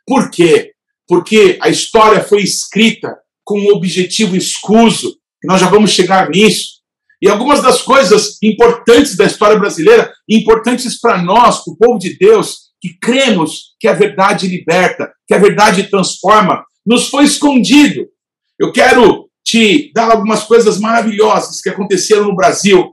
Por 0.04 0.30
quê? 0.30 0.72
Porque 1.06 1.58
a 1.60 1.68
história 1.68 2.24
foi 2.24 2.42
escrita 2.42 3.21
com 3.52 3.60
um 3.60 3.74
objetivo 3.74 4.34
escuso, 4.34 5.12
que 5.38 5.46
nós 5.46 5.60
já 5.60 5.68
vamos 5.68 5.90
chegar 5.90 6.30
nisso. 6.30 6.80
E 7.20 7.28
algumas 7.28 7.62
das 7.62 7.82
coisas 7.82 8.38
importantes 8.42 9.14
da 9.14 9.26
história 9.26 9.58
brasileira, 9.58 10.10
importantes 10.26 10.98
para 10.98 11.22
nós, 11.22 11.62
para 11.62 11.74
o 11.74 11.76
povo 11.76 11.98
de 11.98 12.16
Deus, 12.16 12.70
que 12.80 12.98
cremos 12.98 13.74
que 13.78 13.86
a 13.86 13.92
verdade 13.92 14.48
liberta, 14.48 15.12
que 15.28 15.34
a 15.34 15.38
verdade 15.38 15.90
transforma, 15.90 16.64
nos 16.84 17.10
foi 17.10 17.24
escondido. 17.24 18.06
Eu 18.58 18.72
quero 18.72 19.28
te 19.44 19.92
dar 19.94 20.10
algumas 20.10 20.44
coisas 20.44 20.80
maravilhosas 20.80 21.60
que 21.60 21.68
aconteceram 21.68 22.24
no 22.24 22.34
Brasil. 22.34 22.90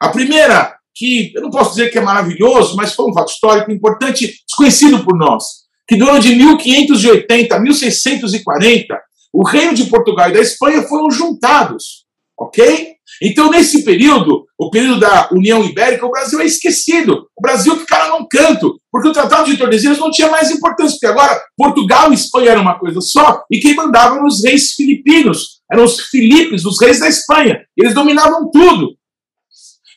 A 0.00 0.08
primeira, 0.08 0.74
que 0.96 1.32
eu 1.34 1.42
não 1.42 1.50
posso 1.50 1.76
dizer 1.76 1.90
que 1.90 1.98
é 1.98 2.00
maravilhoso, 2.00 2.74
mas 2.76 2.94
foi 2.94 3.10
um 3.10 3.12
fato 3.12 3.30
histórico 3.30 3.70
importante, 3.70 4.42
desconhecido 4.46 5.04
por 5.04 5.18
nós, 5.18 5.44
que 5.86 5.96
do 5.96 6.08
ano 6.08 6.18
de 6.18 6.34
1580 6.34 7.54
a 7.54 7.60
1640, 7.60 9.07
o 9.32 9.46
reino 9.46 9.74
de 9.74 9.84
Portugal 9.84 10.30
e 10.30 10.32
da 10.32 10.40
Espanha 10.40 10.82
foram 10.82 11.10
juntados, 11.10 12.04
ok? 12.38 12.94
Então, 13.22 13.50
nesse 13.50 13.84
período, 13.84 14.46
o 14.56 14.70
período 14.70 15.00
da 15.00 15.28
União 15.32 15.64
Ibérica, 15.64 16.06
o 16.06 16.10
Brasil 16.10 16.40
é 16.40 16.44
esquecido. 16.44 17.26
O 17.36 17.42
Brasil 17.42 17.76
ficara 17.76 18.10
num 18.10 18.26
canto, 18.28 18.80
porque 18.92 19.08
o 19.08 19.12
Tratado 19.12 19.50
de 19.50 19.56
Tordesilhas 19.56 19.98
não 19.98 20.10
tinha 20.10 20.30
mais 20.30 20.50
importância, 20.50 20.92
porque 20.92 21.06
agora 21.06 21.40
Portugal 21.56 22.12
e 22.12 22.14
Espanha 22.14 22.50
eram 22.50 22.62
uma 22.62 22.78
coisa 22.78 23.00
só, 23.00 23.42
e 23.50 23.58
quem 23.58 23.74
mandava 23.74 24.16
eram 24.16 24.26
os 24.26 24.44
reis 24.44 24.72
filipinos, 24.74 25.60
eram 25.70 25.84
os 25.84 26.00
Filipes, 26.00 26.64
os 26.64 26.80
reis 26.80 27.00
da 27.00 27.08
Espanha. 27.08 27.64
Eles 27.76 27.94
dominavam 27.94 28.50
tudo. 28.50 28.96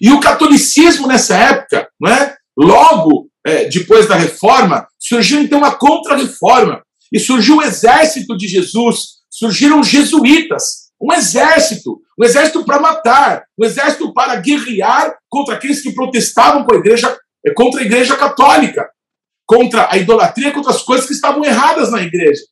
E 0.01 0.11
o 0.11 0.19
catolicismo 0.19 1.07
nessa 1.07 1.35
época, 1.35 1.87
não 1.99 2.11
é? 2.11 2.35
logo 2.57 3.29
é, 3.45 3.65
depois 3.65 4.07
da 4.07 4.15
reforma, 4.15 4.87
surgiu 4.99 5.41
então 5.41 5.63
a 5.63 5.71
contra-reforma, 5.71 6.81
e 7.11 7.19
surgiu 7.19 7.57
o 7.57 7.61
exército 7.61 8.37
de 8.37 8.47
Jesus, 8.47 9.20
surgiram 9.41 9.81
jesuítas, 9.81 10.91
um 11.01 11.11
exército, 11.11 11.99
um 12.19 12.23
exército 12.23 12.63
para 12.63 12.79
matar, 12.79 13.43
um 13.57 13.65
exército 13.65 14.13
para 14.13 14.35
guerrear 14.35 15.17
contra 15.27 15.55
aqueles 15.55 15.81
que 15.81 15.95
protestavam 15.95 16.63
com 16.63 16.75
a 16.75 16.77
igreja, 16.77 17.17
eh, 17.43 17.51
contra 17.55 17.81
a 17.81 17.83
igreja 17.83 18.15
católica, 18.15 18.87
contra 19.43 19.91
a 19.91 19.97
idolatria, 19.97 20.51
contra 20.51 20.69
as 20.69 20.83
coisas 20.83 21.07
que 21.07 21.13
estavam 21.13 21.43
erradas 21.43 21.91
na 21.91 22.03
igreja. 22.03 22.43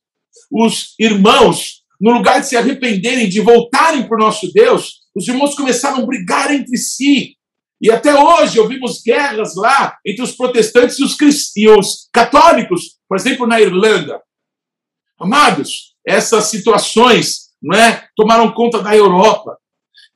Os 0.52 0.96
irmãos, 0.98 1.84
no 2.02 2.10
lugar 2.10 2.42
de 2.42 2.48
se 2.48 2.58
arrependerem, 2.58 3.30
de 3.30 3.40
voltarem 3.40 4.08
para 4.08 4.18
o 4.18 4.20
nosso 4.20 4.52
Deus, 4.52 5.02
os 5.16 5.28
irmãos 5.28 5.54
começaram 5.54 6.00
a 6.00 6.06
brigar 6.08 6.52
entre 6.52 6.76
si. 6.76 7.36
E 7.80 7.92
até 7.92 8.16
hoje 8.16 8.60
ouvimos 8.60 9.00
guerras 9.04 9.56
lá 9.56 9.96
entre 10.04 10.24
os 10.24 10.32
protestantes 10.32 10.98
e 10.98 11.04
os, 11.04 11.16
e 11.56 11.70
os 11.70 12.10
católicos, 12.12 12.98
por 13.08 13.16
exemplo, 13.16 13.46
na 13.46 13.62
Irlanda. 13.62 14.20
Amados, 15.20 15.89
essas 16.10 16.46
situações 16.46 17.50
não 17.62 17.78
é, 17.78 18.08
tomaram 18.16 18.52
conta 18.52 18.82
da 18.82 18.96
Europa. 18.96 19.58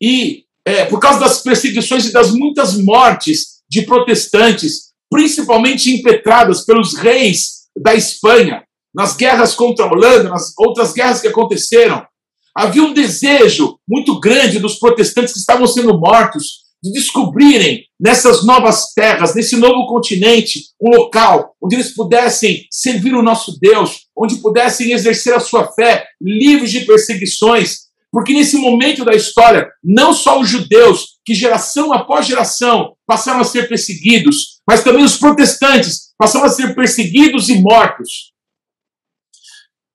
E 0.01 0.43
é, 0.65 0.85
por 0.85 0.99
causa 0.99 1.19
das 1.19 1.41
perseguições 1.41 2.05
e 2.05 2.13
das 2.13 2.31
muitas 2.31 2.77
mortes 2.77 3.61
de 3.69 3.83
protestantes, 3.83 4.93
principalmente 5.09 5.93
impetradas 5.93 6.65
pelos 6.65 6.95
reis 6.95 7.67
da 7.77 7.93
Espanha, 7.93 8.63
nas 8.93 9.15
guerras 9.15 9.53
contra 9.53 9.85
a 9.85 9.91
Holanda, 9.91 10.29
nas 10.29 10.53
outras 10.57 10.93
guerras 10.93 11.21
que 11.21 11.27
aconteceram, 11.27 12.05
havia 12.55 12.83
um 12.83 12.93
desejo 12.93 13.77
muito 13.87 14.19
grande 14.19 14.59
dos 14.59 14.79
protestantes 14.79 15.33
que 15.33 15.39
estavam 15.39 15.67
sendo 15.67 15.99
mortos 15.99 16.62
de 16.84 16.91
descobrirem 16.91 17.86
nessas 17.97 18.45
novas 18.45 18.91
terras, 18.93 19.34
nesse 19.34 19.55
novo 19.55 19.88
continente, 19.88 20.65
um 20.81 20.89
local 20.89 21.55
onde 21.63 21.75
eles 21.75 21.95
pudessem 21.95 22.67
servir 22.69 23.15
o 23.15 23.23
nosso 23.23 23.57
Deus, 23.57 24.01
onde 24.17 24.41
pudessem 24.41 24.91
exercer 24.91 25.34
a 25.34 25.39
sua 25.39 25.71
fé, 25.71 26.05
livres 26.21 26.71
de 26.71 26.81
perseguições. 26.81 27.84
Porque 28.11 28.34
nesse 28.34 28.57
momento 28.57 29.05
da 29.05 29.15
história, 29.15 29.69
não 29.81 30.13
só 30.13 30.41
os 30.41 30.49
judeus, 30.49 31.13
que 31.25 31.34
geração 31.34 31.93
após 31.93 32.27
geração 32.27 32.97
passaram 33.07 33.39
a 33.39 33.45
ser 33.45 33.69
perseguidos, 33.69 34.59
mas 34.67 34.84
também 34.84 35.05
os 35.05 35.15
protestantes 35.15 36.11
passaram 36.17 36.45
a 36.45 36.49
ser 36.49 36.75
perseguidos 36.75 37.47
e 37.47 37.61
mortos. 37.61 38.34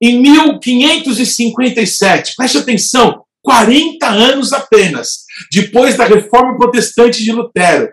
Em 0.03 0.19
1557, 0.23 2.33
preste 2.35 2.57
atenção, 2.57 3.25
40 3.43 4.09
anos 4.09 4.55
apenas 4.55 5.28
depois 5.53 5.97
da 5.97 6.05
reforma 6.05 6.57
protestante 6.57 7.23
de 7.23 7.33
Lutero. 7.33 7.89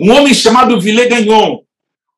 Um 0.00 0.12
homem 0.12 0.32
chamado 0.32 0.80
Villegagnon, 0.80 1.60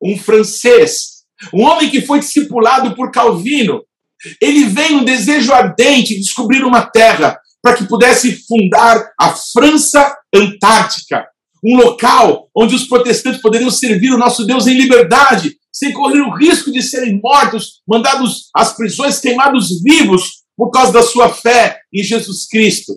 um 0.01 0.17
francês, 0.17 1.17
um 1.53 1.63
homem 1.63 1.89
que 1.89 2.01
foi 2.01 2.19
discipulado 2.19 2.95
por 2.95 3.11
Calvino. 3.11 3.83
Ele 4.41 4.65
vem 4.65 4.95
um 4.95 5.03
desejo 5.03 5.53
ardente 5.53 6.15
de 6.15 6.21
descobrir 6.21 6.63
uma 6.63 6.81
terra 6.81 7.37
para 7.61 7.75
que 7.75 7.85
pudesse 7.85 8.45
fundar 8.47 9.11
a 9.19 9.31
França 9.31 10.15
Antártica, 10.33 11.25
um 11.63 11.75
local 11.75 12.49
onde 12.55 12.75
os 12.75 12.85
protestantes 12.87 13.41
poderiam 13.41 13.69
servir 13.69 14.11
o 14.11 14.17
nosso 14.17 14.45
Deus 14.45 14.67
em 14.67 14.77
liberdade, 14.77 15.57
sem 15.71 15.91
correr 15.91 16.21
o 16.21 16.33
risco 16.33 16.71
de 16.71 16.81
serem 16.81 17.19
mortos, 17.21 17.81
mandados 17.87 18.49
às 18.55 18.75
prisões, 18.75 19.19
queimados 19.19 19.81
vivos 19.83 20.43
por 20.55 20.71
causa 20.71 20.91
da 20.91 21.03
sua 21.03 21.29
fé 21.29 21.79
em 21.93 22.03
Jesus 22.03 22.47
Cristo. 22.47 22.93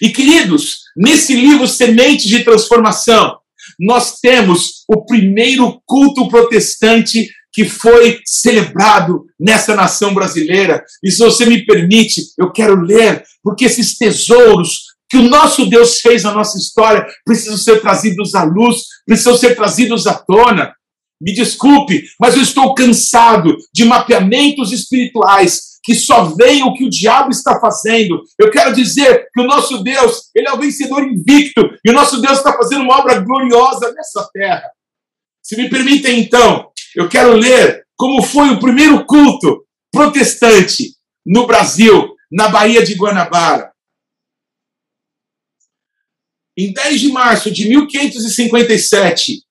E 0.00 0.10
queridos, 0.10 0.80
nesse 0.96 1.34
livro 1.34 1.66
Semente 1.66 2.28
de 2.28 2.44
Transformação, 2.44 3.38
nós 3.78 4.18
temos 4.20 4.84
o 4.88 5.04
primeiro 5.04 5.80
culto 5.86 6.28
protestante 6.28 7.28
que 7.52 7.64
foi 7.64 8.20
celebrado 8.26 9.24
nessa 9.38 9.74
nação 9.74 10.12
brasileira. 10.12 10.82
E 11.02 11.10
se 11.10 11.18
você 11.18 11.46
me 11.46 11.64
permite, 11.64 12.20
eu 12.36 12.50
quero 12.50 12.80
ler, 12.80 13.22
porque 13.42 13.64
esses 13.64 13.96
tesouros 13.96 14.94
que 15.08 15.18
o 15.18 15.28
nosso 15.28 15.66
Deus 15.66 16.00
fez 16.00 16.24
na 16.24 16.32
nossa 16.32 16.58
história 16.58 17.06
precisam 17.24 17.56
ser 17.56 17.80
trazidos 17.80 18.34
à 18.34 18.42
luz, 18.42 18.78
precisam 19.06 19.36
ser 19.36 19.54
trazidos 19.54 20.08
à 20.08 20.14
tona. 20.14 20.74
Me 21.20 21.32
desculpe, 21.32 22.04
mas 22.18 22.36
eu 22.36 22.42
estou 22.42 22.74
cansado 22.74 23.56
de 23.72 23.84
mapeamentos 23.84 24.72
espirituais 24.72 25.74
que 25.82 25.94
só 25.94 26.24
veem 26.24 26.62
o 26.62 26.72
que 26.72 26.84
o 26.84 26.90
diabo 26.90 27.30
está 27.30 27.60
fazendo. 27.60 28.22
Eu 28.38 28.50
quero 28.50 28.74
dizer 28.74 29.28
que 29.32 29.40
o 29.40 29.46
nosso 29.46 29.82
Deus, 29.82 30.30
ele 30.34 30.48
é 30.48 30.52
o 30.52 30.58
vencedor 30.58 31.04
invicto, 31.04 31.60
e 31.84 31.90
o 31.90 31.92
nosso 31.92 32.20
Deus 32.20 32.38
está 32.38 32.54
fazendo 32.54 32.82
uma 32.82 32.98
obra 32.98 33.20
gloriosa 33.20 33.92
nessa 33.92 34.28
terra. 34.32 34.70
Se 35.42 35.56
me 35.56 35.68
permitem, 35.68 36.20
então, 36.20 36.70
eu 36.96 37.08
quero 37.08 37.34
ler 37.34 37.84
como 37.96 38.22
foi 38.22 38.48
o 38.50 38.58
primeiro 38.58 39.04
culto 39.04 39.64
protestante 39.92 40.94
no 41.24 41.46
Brasil, 41.46 42.14
na 42.32 42.48
Baía 42.48 42.82
de 42.82 42.94
Guanabara. 42.94 43.74
em 46.56 46.72
10 46.72 47.00
de 47.00 47.08
março 47.08 47.50
de 47.50 47.68
1557, 47.68 49.42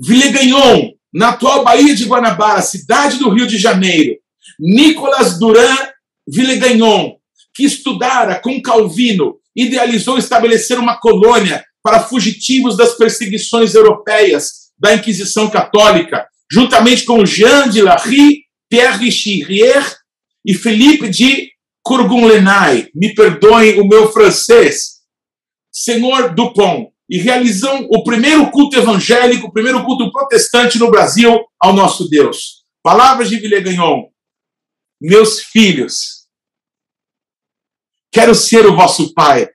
Villegagnon, 0.00 0.92
na 1.12 1.30
atual 1.30 1.64
Baía 1.64 1.94
de 1.94 2.04
Guanabara, 2.04 2.62
cidade 2.62 3.18
do 3.18 3.30
Rio 3.30 3.46
de 3.46 3.58
Janeiro, 3.58 4.16
Nicolas 4.58 5.38
Durand 5.38 5.88
Villegagnon, 6.26 7.16
que 7.54 7.64
estudara 7.64 8.38
com 8.40 8.62
Calvino, 8.62 9.36
idealizou 9.56 10.18
estabelecer 10.18 10.78
uma 10.78 11.00
colônia 11.00 11.64
para 11.82 12.00
fugitivos 12.00 12.76
das 12.76 12.96
perseguições 12.96 13.74
europeias 13.74 14.68
da 14.78 14.94
Inquisição 14.94 15.50
Católica, 15.50 16.28
juntamente 16.50 17.04
com 17.04 17.26
Jean 17.26 17.68
de 17.68 17.82
Larry, 17.82 18.44
Pierre 18.70 18.98
Richirier 18.98 19.96
e 20.44 20.54
Philippe 20.54 21.08
de 21.08 21.50
Courgonlenay. 21.82 22.88
Me 22.94 23.14
perdoem 23.14 23.80
o 23.80 23.88
meu 23.88 24.12
francês. 24.12 24.98
Senhor 25.72 26.34
Dupont, 26.34 26.90
e 27.08 27.18
realizam 27.18 27.86
o 27.90 28.04
primeiro 28.04 28.50
culto 28.50 28.76
evangélico, 28.76 29.46
o 29.46 29.52
primeiro 29.52 29.84
culto 29.84 30.12
protestante 30.12 30.78
no 30.78 30.90
Brasil 30.90 31.38
ao 31.60 31.72
nosso 31.72 32.08
Deus. 32.08 32.64
Palavras 32.82 33.30
de 33.30 33.38
Villegagnon. 33.38 34.08
Meus 35.00 35.40
filhos, 35.40 36.26
quero 38.12 38.34
ser 38.34 38.66
o 38.66 38.76
vosso 38.76 39.14
pai. 39.14 39.48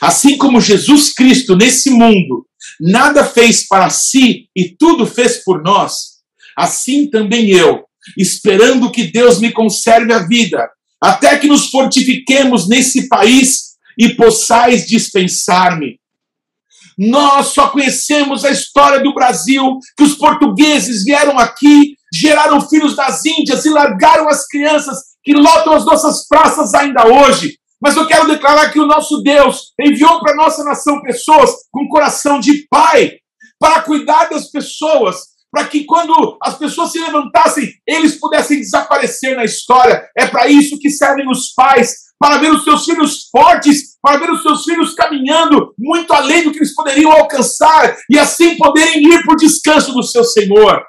Assim 0.00 0.36
como 0.36 0.60
Jesus 0.60 1.12
Cristo 1.12 1.56
nesse 1.56 1.90
mundo 1.90 2.46
nada 2.80 3.24
fez 3.24 3.66
para 3.66 3.90
si 3.90 4.48
e 4.54 4.68
tudo 4.68 5.06
fez 5.06 5.42
por 5.42 5.62
nós, 5.62 6.18
assim 6.56 7.08
também 7.08 7.50
eu, 7.50 7.84
esperando 8.16 8.90
que 8.90 9.04
Deus 9.04 9.40
me 9.40 9.52
conserve 9.52 10.12
a 10.12 10.26
vida, 10.26 10.68
até 11.00 11.38
que 11.38 11.46
nos 11.46 11.70
fortifiquemos 11.70 12.68
nesse 12.68 13.08
país 13.08 13.76
e 13.98 14.10
possais 14.10 14.86
dispensar-me. 14.86 15.98
Nós 16.98 17.48
só 17.48 17.68
conhecemos 17.68 18.44
a 18.44 18.50
história 18.50 19.00
do 19.00 19.14
Brasil, 19.14 19.78
que 19.96 20.02
os 20.02 20.14
portugueses 20.14 21.04
vieram 21.04 21.38
aqui, 21.38 21.94
geraram 22.12 22.60
filhos 22.60 22.96
das 22.96 23.24
Índias 23.24 23.64
e 23.64 23.70
largaram 23.70 24.28
as 24.28 24.46
crianças 24.48 24.98
que 25.22 25.32
lotam 25.32 25.74
as 25.74 25.84
nossas 25.84 26.26
praças 26.26 26.74
ainda 26.74 27.06
hoje. 27.06 27.56
Mas 27.80 27.96
eu 27.96 28.06
quero 28.06 28.26
declarar 28.26 28.72
que 28.72 28.80
o 28.80 28.86
nosso 28.86 29.22
Deus 29.22 29.72
enviou 29.80 30.20
para 30.20 30.32
a 30.32 30.36
nossa 30.36 30.64
nação 30.64 31.00
pessoas 31.00 31.50
com 31.70 31.88
coração 31.88 32.40
de 32.40 32.66
pai 32.68 33.18
para 33.60 33.82
cuidar 33.82 34.28
das 34.28 34.50
pessoas, 34.50 35.18
para 35.50 35.66
que 35.66 35.84
quando 35.84 36.36
as 36.42 36.58
pessoas 36.58 36.92
se 36.92 36.98
levantassem, 36.98 37.72
eles 37.86 38.18
pudessem 38.18 38.58
desaparecer 38.58 39.36
na 39.36 39.44
história. 39.44 40.08
É 40.16 40.26
para 40.26 40.48
isso 40.48 40.78
que 40.78 40.90
servem 40.90 41.28
os 41.30 41.52
pais, 41.54 42.07
para 42.18 42.38
ver 42.38 42.52
os 42.52 42.64
seus 42.64 42.84
filhos 42.84 43.28
fortes, 43.30 43.96
para 44.02 44.18
ver 44.18 44.30
os 44.30 44.42
seus 44.42 44.64
filhos 44.64 44.94
caminhando 44.94 45.74
muito 45.78 46.12
além 46.12 46.42
do 46.42 46.50
que 46.50 46.58
eles 46.58 46.74
poderiam 46.74 47.12
alcançar 47.12 47.96
e 48.10 48.18
assim 48.18 48.56
poderem 48.56 49.02
ir 49.02 49.22
para 49.22 49.34
o 49.34 49.36
descanso 49.36 49.92
do 49.92 50.02
seu 50.02 50.24
Senhor. 50.24 50.84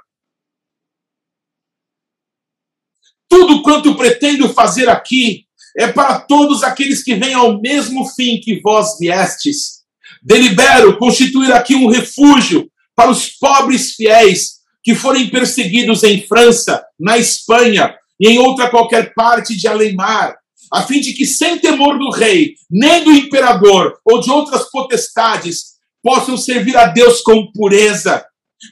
Tudo 3.29 3.61
quanto 3.61 3.95
pretendo 3.95 4.49
fazer 4.49 4.89
aqui 4.89 5.45
é 5.77 5.87
para 5.87 6.19
todos 6.19 6.63
aqueles 6.63 7.03
que 7.03 7.15
vêm 7.15 7.33
ao 7.33 7.61
mesmo 7.61 8.05
fim 8.15 8.39
que 8.41 8.59
vós 8.59 8.97
viestes. 8.97 9.83
Delibero 10.23 10.97
constituir 10.97 11.53
aqui 11.53 11.75
um 11.75 11.87
refúgio 11.87 12.69
para 12.95 13.11
os 13.11 13.29
pobres 13.29 13.93
fiéis 13.93 14.59
que 14.83 14.95
forem 14.95 15.29
perseguidos 15.29 16.03
em 16.03 16.25
França, 16.25 16.83
na 16.99 17.17
Espanha 17.17 17.95
e 18.19 18.29
em 18.29 18.39
outra 18.39 18.69
qualquer 18.69 19.13
parte 19.13 19.55
de 19.55 19.67
além-mar, 19.67 20.35
a 20.71 20.83
fim 20.83 20.99
de 20.99 21.13
que, 21.13 21.25
sem 21.25 21.57
temor 21.57 21.97
do 21.97 22.09
rei, 22.09 22.53
nem 22.69 23.03
do 23.03 23.11
imperador 23.11 23.97
ou 24.05 24.19
de 24.19 24.29
outras 24.29 24.69
potestades, 24.69 25.79
possam 26.03 26.37
servir 26.37 26.77
a 26.77 26.87
Deus 26.87 27.21
com 27.21 27.51
pureza, 27.51 28.23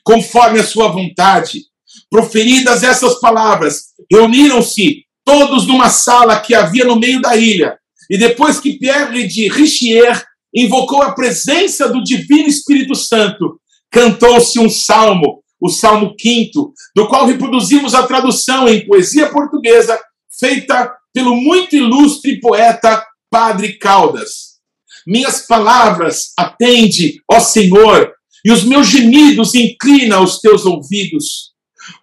conforme 0.04 0.60
a 0.60 0.64
sua 0.64 0.90
vontade. 0.90 1.62
Proferidas 2.10 2.84
essas 2.84 3.20
palavras, 3.20 3.88
reuniram-se 4.12 5.04
todos 5.26 5.68
numa 5.68 5.90
sala 5.90 6.40
que 6.40 6.56
havia 6.56 6.86
no 6.86 6.96
meio 6.96 7.22
da 7.22 7.36
ilha. 7.36 7.78
E 8.10 8.18
depois 8.18 8.60
que 8.60 8.78
Pierre 8.78 9.28
de 9.28 9.50
Richier 9.50 10.24
invocou 10.54 11.02
a 11.02 11.12
presença 11.12 11.90
do 11.90 12.02
Divino 12.04 12.48
Espírito 12.48 12.96
Santo, 12.96 13.60
cantou-se 13.92 14.58
um 14.60 14.70
salmo, 14.70 15.44
o 15.60 15.70
Salmo 15.70 16.16
V, 16.22 16.52
do 16.96 17.08
qual 17.08 17.26
reproduzimos 17.26 17.94
a 17.94 18.06
tradução 18.08 18.68
em 18.70 18.86
poesia 18.86 19.30
portuguesa, 19.30 20.00
feita 20.40 20.94
pelo 21.18 21.36
muito 21.36 21.76
ilustre 21.76 22.40
poeta 22.40 23.04
Padre 23.28 23.80
Caldas. 23.80 24.60
Minhas 25.04 25.48
palavras 25.48 26.32
atende, 26.38 27.24
ó 27.28 27.40
Senhor, 27.40 28.14
e 28.46 28.52
os 28.52 28.64
meus 28.64 28.86
gemidos 28.86 29.56
inclina 29.56 30.18
aos 30.18 30.40
teus 30.40 30.64
ouvidos. 30.64 31.54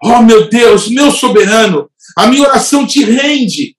Ó 0.03 0.21
meu 0.21 0.49
Deus, 0.49 0.89
meu 0.89 1.13
soberano, 1.13 1.89
a 2.17 2.27
minha 2.27 2.43
oração 2.43 2.85
te 2.85 3.05
rende. 3.05 3.77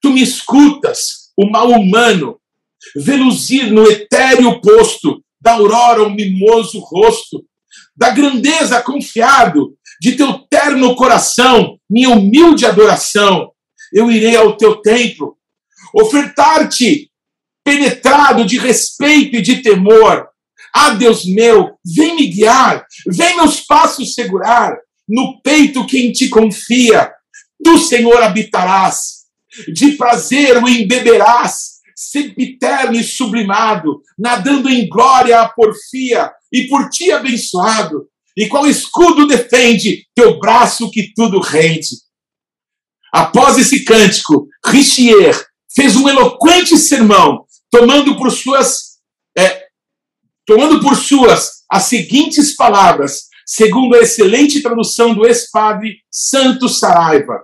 Tu 0.00 0.08
me 0.10 0.22
escutas, 0.22 1.32
o 1.36 1.50
mal 1.50 1.68
humano, 1.68 2.38
veluzir 2.94 3.72
no 3.72 3.90
etéreo 3.90 4.60
posto, 4.60 5.20
da 5.40 5.54
aurora 5.54 6.04
o 6.04 6.10
mimoso 6.10 6.78
rosto, 6.78 7.44
da 7.96 8.10
grandeza 8.10 8.80
confiado, 8.82 9.76
de 10.00 10.12
teu 10.12 10.34
terno 10.48 10.94
coração, 10.94 11.76
minha 11.90 12.10
humilde 12.10 12.64
adoração 12.64 13.50
eu 13.92 14.10
irei 14.10 14.36
ao 14.36 14.56
teu 14.56 14.76
templo, 14.76 15.36
ofertar-te 15.94 17.10
penetrado 17.64 18.44
de 18.44 18.58
respeito 18.58 19.36
e 19.36 19.42
de 19.42 19.62
temor. 19.62 20.28
Ah, 20.72 20.90
Deus 20.90 21.24
meu, 21.24 21.76
vem 21.84 22.14
me 22.16 22.26
guiar, 22.26 22.86
vem 23.06 23.36
meus 23.36 23.60
passos 23.60 24.14
segurar, 24.14 24.76
no 25.08 25.40
peito 25.42 25.86
quem 25.86 26.12
te 26.12 26.28
confia. 26.28 27.10
Tu, 27.64 27.78
Senhor, 27.78 28.22
habitarás, 28.22 29.24
de 29.72 29.92
prazer 29.92 30.62
o 30.62 30.68
embeberás, 30.68 31.76
sempiterno 31.94 32.94
e 32.94 33.02
sublimado, 33.02 34.02
nadando 34.18 34.68
em 34.68 34.86
glória 34.88 35.40
a 35.40 35.48
porfia, 35.48 36.30
e 36.52 36.68
por 36.68 36.88
ti 36.90 37.10
abençoado. 37.10 38.06
E 38.36 38.46
qual 38.46 38.66
escudo 38.66 39.26
defende 39.26 40.06
teu 40.14 40.38
braço 40.38 40.90
que 40.90 41.12
tudo 41.14 41.40
rende? 41.40 42.05
Após 43.16 43.56
esse 43.56 43.82
cântico, 43.82 44.46
Richier 44.62 45.34
fez 45.74 45.96
um 45.96 46.06
eloquente 46.06 46.76
sermão, 46.76 47.46
tomando 47.70 48.14
por 48.18 48.30
suas, 48.30 48.98
é, 49.34 49.68
tomando 50.46 50.82
por 50.82 50.94
suas 50.94 51.64
as 51.66 51.84
seguintes 51.84 52.54
palavras, 52.54 53.28
segundo 53.46 53.96
a 53.96 54.00
excelente 54.00 54.60
tradução 54.60 55.14
do 55.14 55.26
ex-padre 55.26 55.96
Santo 56.10 56.68
Saraiva. 56.68 57.42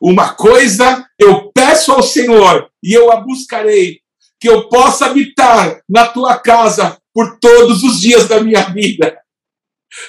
Uma 0.00 0.34
coisa 0.34 1.04
eu 1.18 1.50
peço 1.50 1.90
ao 1.90 2.02
Senhor 2.04 2.70
e 2.80 2.92
eu 2.92 3.10
a 3.10 3.16
buscarei, 3.16 3.98
que 4.38 4.48
eu 4.48 4.68
possa 4.68 5.06
habitar 5.06 5.82
na 5.88 6.06
tua 6.06 6.38
casa 6.38 6.96
por 7.12 7.40
todos 7.40 7.82
os 7.82 8.00
dias 8.00 8.28
da 8.28 8.40
minha 8.40 8.62
vida. 8.70 9.18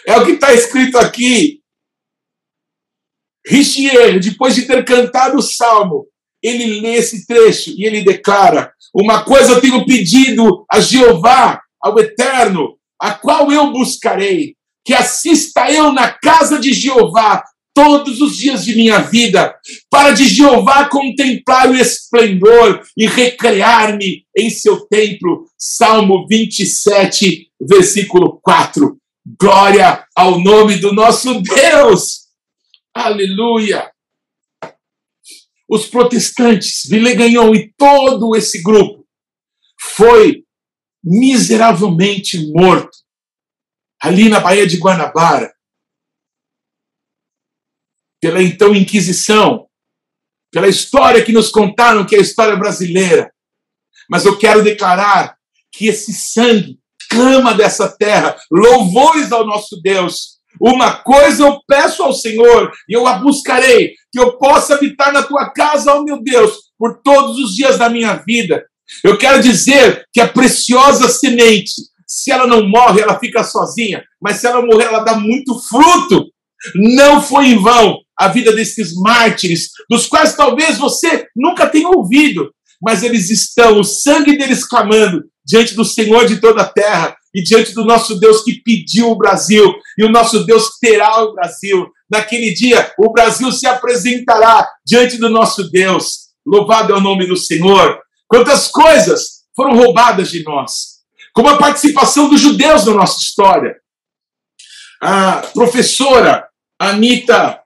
É 0.05 0.15
o 0.17 0.23
que 0.23 0.33
está 0.33 0.53
escrito 0.53 0.99
aqui 0.99 1.62
Richier, 3.45 4.19
depois 4.19 4.55
de 4.55 4.63
ter 4.63 4.83
cantado 4.85 5.37
o 5.37 5.41
salmo, 5.41 6.05
ele 6.41 6.81
lê 6.81 6.95
esse 6.95 7.25
trecho 7.25 7.71
e 7.77 7.85
ele 7.85 8.03
declara: 8.03 8.71
Uma 8.93 9.23
coisa 9.23 9.53
eu 9.53 9.61
tenho 9.61 9.85
pedido 9.85 10.65
a 10.69 10.79
Jeová, 10.79 11.61
ao 11.81 11.99
Eterno, 11.99 12.77
a 12.99 13.11
qual 13.11 13.51
eu 13.51 13.71
buscarei, 13.71 14.55
que 14.85 14.93
assista 14.93 15.69
eu 15.71 15.91
na 15.91 16.11
casa 16.11 16.59
de 16.59 16.73
Jeová 16.73 17.43
todos 17.73 18.21
os 18.21 18.37
dias 18.37 18.63
de 18.63 18.75
minha 18.75 18.99
vida, 18.99 19.55
para 19.89 20.11
de 20.11 20.27
Jeová 20.27 20.87
contemplar 20.87 21.69
o 21.69 21.75
esplendor 21.75 22.81
e 22.95 23.07
recrear-me 23.07 24.23
em 24.37 24.49
seu 24.49 24.81
templo. 24.87 25.45
Salmo 25.57 26.27
27, 26.29 27.47
versículo 27.59 28.39
4. 28.43 28.95
Glória 29.39 30.05
ao 30.15 30.39
nome 30.39 30.75
do 30.75 30.93
nosso 30.93 31.41
Deus! 31.41 32.22
Aleluia! 32.93 33.91
Os 35.67 35.87
protestantes, 35.87 36.83
Villegagnon 36.87 37.55
e 37.55 37.73
todo 37.73 38.35
esse 38.35 38.61
grupo 38.61 39.07
foi 39.79 40.45
miseravelmente 41.03 42.51
morto 42.51 42.95
ali 44.01 44.29
na 44.29 44.39
Baía 44.39 44.67
de 44.67 44.77
Guanabara 44.77 45.53
pela 48.21 48.41
então 48.41 48.73
Inquisição, 48.73 49.67
pela 50.49 50.69
história 50.69 51.25
que 51.25 51.33
nos 51.33 51.49
contaram 51.49 52.05
que 52.05 52.15
é 52.15 52.19
a 52.19 52.21
história 52.21 52.55
brasileira. 52.55 53.33
Mas 54.09 54.25
eu 54.25 54.37
quero 54.37 54.63
declarar 54.63 55.37
que 55.69 55.87
esse 55.87 56.13
sangue 56.13 56.79
clama 57.09 57.53
dessa 57.53 57.89
terra, 57.97 58.39
louvores 58.49 59.31
ao 59.33 59.45
nosso 59.45 59.81
Deus, 59.81 60.39
uma 60.65 60.93
coisa 60.93 61.43
eu 61.43 61.59
peço 61.67 62.01
ao 62.01 62.13
Senhor, 62.13 62.71
e 62.87 62.93
eu 62.93 63.05
a 63.05 63.17
buscarei, 63.17 63.93
que 64.09 64.17
eu 64.17 64.37
possa 64.37 64.75
habitar 64.75 65.11
na 65.11 65.21
tua 65.21 65.49
casa, 65.49 65.93
ó 65.93 66.01
meu 66.01 66.23
Deus, 66.23 66.53
por 66.79 67.01
todos 67.03 67.37
os 67.37 67.53
dias 67.53 67.77
da 67.77 67.89
minha 67.89 68.13
vida, 68.25 68.63
Eu 69.03 69.17
quero 69.17 69.41
dizer 69.41 70.05
que 70.13 70.21
a 70.21 70.27
preciosa 70.27 71.09
semente, 71.09 71.71
se 72.07 72.31
ela 72.31 72.45
não 72.45 72.67
morre, 72.67 73.01
ela 73.01 73.17
fica 73.17 73.43
sozinha, 73.43 74.03
mas 74.21 74.37
se 74.37 74.45
ela 74.45 74.61
morrer, 74.61 74.85
ela 74.85 74.99
dá 74.99 75.15
muito 75.15 75.59
fruto. 75.59 76.27
Não 76.75 77.21
foi 77.21 77.47
em 77.47 77.57
vão 77.57 77.99
a 78.17 78.27
vida 78.27 78.53
desses 78.53 78.93
mártires, 78.93 79.69
dos 79.89 80.05
quais 80.05 80.35
talvez 80.35 80.77
você 80.77 81.25
nunca 81.35 81.67
tenha 81.67 81.89
ouvido, 81.89 82.53
mas 82.81 83.03
eles 83.03 83.29
estão, 83.29 83.79
o 83.79 83.83
sangue 83.83 84.37
deles 84.37 84.65
clamando 84.65 85.23
diante 85.45 85.73
do 85.73 85.83
Senhor 85.83 86.25
de 86.25 86.39
toda 86.39 86.61
a 86.61 86.69
terra 86.69 87.15
e 87.33 87.41
diante 87.41 87.73
do 87.73 87.83
nosso 87.83 88.19
Deus 88.19 88.43
que 88.43 88.61
pediu 88.61 89.09
o 89.11 89.17
Brasil, 89.17 89.73
e 89.97 90.03
o 90.03 90.09
nosso 90.09 90.45
Deus 90.45 90.77
terá 90.79 91.23
o 91.23 91.33
Brasil. 91.33 91.87
Naquele 92.09 92.53
dia, 92.53 92.93
o 92.97 93.11
Brasil 93.11 93.51
se 93.51 93.65
apresentará 93.65 94.69
diante 94.85 95.17
do 95.17 95.29
nosso 95.29 95.69
Deus. 95.71 96.29
Louvado 96.45 96.93
é 96.93 96.97
o 96.97 97.01
nome 97.01 97.25
do 97.25 97.35
Senhor. 97.35 97.99
Quantas 98.27 98.67
coisas 98.67 99.43
foram 99.55 99.75
roubadas 99.75 100.29
de 100.29 100.43
nós, 100.43 101.01
como 101.33 101.49
a 101.49 101.57
participação 101.57 102.29
dos 102.29 102.41
judeus 102.41 102.85
na 102.85 102.93
nossa 102.93 103.19
história. 103.19 103.75
A 105.01 105.37
professora 105.53 106.47
Anita, 106.79 107.61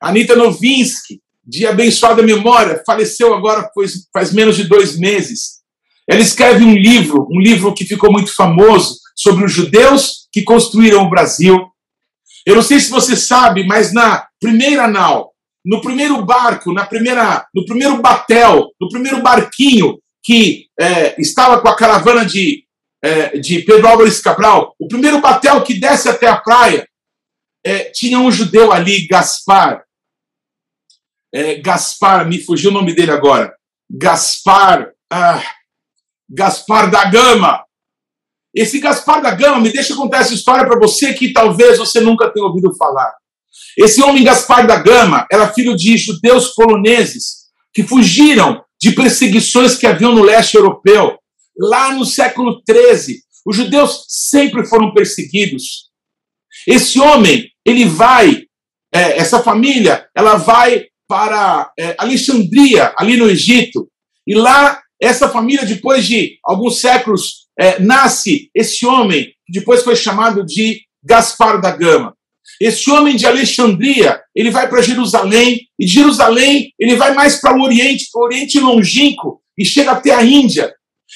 Anita 0.00 0.36
Novinsky, 0.36 1.20
de 1.44 1.66
abençoada 1.66 2.22
memória, 2.22 2.82
faleceu 2.86 3.34
agora 3.34 3.70
faz, 3.74 4.08
faz 4.12 4.32
menos 4.32 4.56
de 4.56 4.64
dois 4.64 4.98
meses. 4.98 5.59
Ela 6.10 6.20
escreve 6.20 6.64
um 6.64 6.74
livro, 6.74 7.28
um 7.30 7.40
livro 7.40 7.72
que 7.72 7.84
ficou 7.84 8.10
muito 8.10 8.34
famoso, 8.34 8.98
sobre 9.14 9.44
os 9.44 9.52
judeus 9.52 10.26
que 10.32 10.42
construíram 10.42 11.02
o 11.04 11.10
Brasil. 11.10 11.70
Eu 12.44 12.56
não 12.56 12.62
sei 12.62 12.80
se 12.80 12.90
você 12.90 13.14
sabe, 13.14 13.64
mas 13.64 13.92
na 13.92 14.26
primeira 14.40 14.88
nau, 14.88 15.32
no 15.64 15.80
primeiro 15.80 16.24
barco, 16.24 16.72
na 16.72 16.84
primeira, 16.84 17.46
no 17.54 17.64
primeiro 17.64 18.00
batel, 18.00 18.70
no 18.80 18.88
primeiro 18.88 19.22
barquinho 19.22 20.00
que 20.22 20.66
é, 20.78 21.20
estava 21.20 21.60
com 21.60 21.68
a 21.68 21.76
caravana 21.76 22.24
de, 22.24 22.64
é, 23.04 23.38
de 23.38 23.60
Pedro 23.60 23.86
Álvares 23.86 24.20
Cabral, 24.20 24.74
o 24.80 24.88
primeiro 24.88 25.20
batel 25.20 25.62
que 25.62 25.78
desce 25.78 26.08
até 26.08 26.26
a 26.26 26.36
praia, 26.36 26.88
é, 27.64 27.84
tinha 27.90 28.18
um 28.18 28.32
judeu 28.32 28.72
ali, 28.72 29.06
Gaspar. 29.06 29.84
É, 31.32 31.56
Gaspar, 31.60 32.26
me 32.26 32.40
fugiu 32.42 32.70
o 32.70 32.74
nome 32.74 32.94
dele 32.94 33.12
agora. 33.12 33.54
Gaspar, 33.88 34.92
ah, 35.12 35.42
Gaspar 36.30 36.90
da 36.90 37.04
Gama. 37.06 37.64
Esse 38.54 38.78
Gaspar 38.78 39.20
da 39.20 39.32
Gama, 39.32 39.60
me 39.60 39.72
deixa 39.72 39.96
contar 39.96 40.18
essa 40.18 40.34
história 40.34 40.66
para 40.66 40.78
você 40.78 41.12
que 41.12 41.32
talvez 41.32 41.78
você 41.78 42.00
nunca 42.00 42.30
tenha 42.30 42.46
ouvido 42.46 42.74
falar. 42.76 43.12
Esse 43.76 44.02
homem 44.02 44.24
Gaspar 44.24 44.66
da 44.66 44.76
Gama 44.76 45.26
era 45.30 45.52
filho 45.52 45.76
de 45.76 45.96
judeus 45.96 46.54
poloneses 46.54 47.40
que 47.72 47.82
fugiram 47.82 48.62
de 48.80 48.92
perseguições 48.92 49.76
que 49.76 49.86
haviam 49.86 50.14
no 50.14 50.22
leste 50.22 50.54
europeu. 50.54 51.18
Lá 51.58 51.92
no 51.92 52.04
século 52.04 52.62
XIII, 52.68 53.18
os 53.44 53.56
judeus 53.56 54.04
sempre 54.08 54.64
foram 54.66 54.94
perseguidos. 54.94 55.90
Esse 56.66 57.00
homem, 57.00 57.50
ele 57.64 57.84
vai, 57.84 58.44
é, 58.92 59.18
essa 59.18 59.42
família, 59.42 60.08
ela 60.14 60.36
vai 60.36 60.86
para 61.08 61.72
é, 61.78 61.94
Alexandria, 61.98 62.94
ali 62.96 63.16
no 63.16 63.28
Egito, 63.28 63.88
e 64.26 64.34
lá 64.34 64.80
essa 65.00 65.28
família, 65.28 65.64
depois 65.64 66.06
de 66.06 66.38
alguns 66.44 66.80
séculos, 66.80 67.46
é, 67.58 67.78
nasce 67.80 68.50
esse 68.54 68.86
homem, 68.86 69.32
que 69.46 69.58
depois 69.58 69.82
foi 69.82 69.96
chamado 69.96 70.44
de 70.44 70.80
Gaspar 71.02 71.60
da 71.60 71.70
Gama. 71.70 72.14
Esse 72.60 72.90
homem 72.90 73.16
de 73.16 73.26
Alexandria, 73.26 74.20
ele 74.34 74.50
vai 74.50 74.68
para 74.68 74.82
Jerusalém, 74.82 75.60
e 75.78 75.86
de 75.86 75.92
Jerusalém 75.92 76.72
ele 76.78 76.96
vai 76.96 77.14
mais 77.14 77.40
para 77.40 77.56
o 77.56 77.62
Oriente, 77.62 78.08
para 78.12 78.20
o 78.20 78.24
Oriente 78.24 78.60
longínquo, 78.60 79.40
e 79.56 79.64
chega 79.64 79.92
até 79.92 80.10
a 80.10 80.22
Índia. 80.22 80.72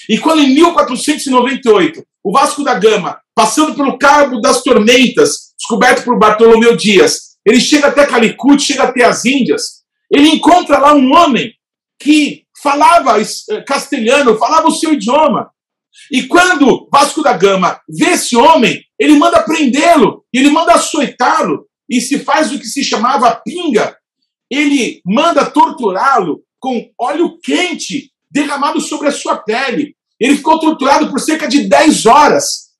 E 0.09 0.19
quando 0.19 0.41
em 0.41 0.55
1498, 0.55 2.03
o 2.23 2.33
Vasco 2.33 2.65
da 2.65 2.75
Gama, 2.75 3.19
passando 3.35 3.75
pelo 3.75 3.99
Cabo 3.99 4.41
das 4.41 4.63
Tormentas, 4.63 5.53
descoberto 5.59 6.05
por 6.05 6.19
Bartolomeu 6.19 6.77
Dias, 6.77 7.35
ele 7.45 7.61
chega 7.61 7.89
até 7.89 8.07
Calicut, 8.07 8.63
chega 8.63 8.85
até 8.85 9.05
as 9.05 9.25
Índias, 9.25 9.85
ele 10.11 10.29
encontra 10.29 10.79
lá 10.79 10.95
um 10.95 11.15
homem 11.15 11.53
que 12.01 12.44
falava 12.65 13.21
eh, 13.21 13.61
castelhano, 13.61 14.39
falava 14.39 14.69
o 14.69 14.73
seu 14.73 14.95
idioma. 14.95 15.51
E 16.11 16.23
quando 16.27 16.89
Vasco 16.91 17.23
da 17.23 17.35
Gama 17.35 17.79
vê 17.87 18.13
esse 18.13 18.35
homem, 18.35 18.83
ele 18.99 19.19
manda 19.19 19.43
prendê-lo, 19.43 20.25
ele 20.33 20.49
manda 20.49 20.73
açoitá-lo, 20.73 21.67
e 21.89 22.01
se 22.01 22.19
faz 22.19 22.51
o 22.51 22.59
que 22.59 22.65
se 22.65 22.83
chamava 22.83 23.37
pinga. 23.45 23.95
Ele 24.51 25.03
manda 25.05 25.45
torturá-lo 25.45 26.43
com 26.59 26.91
óleo 26.99 27.39
quente 27.43 28.11
derramado 28.31 28.81
sobre 28.81 29.09
a 29.09 29.13
sua 29.13 29.37
pele. 29.37 29.95
Ele 30.19 30.37
ficou 30.37 30.59
torturado 30.59 31.11
por 31.11 31.21
cerca 31.21 31.47
de 31.47 31.69
10 31.69 32.07
horas. 32.07 32.71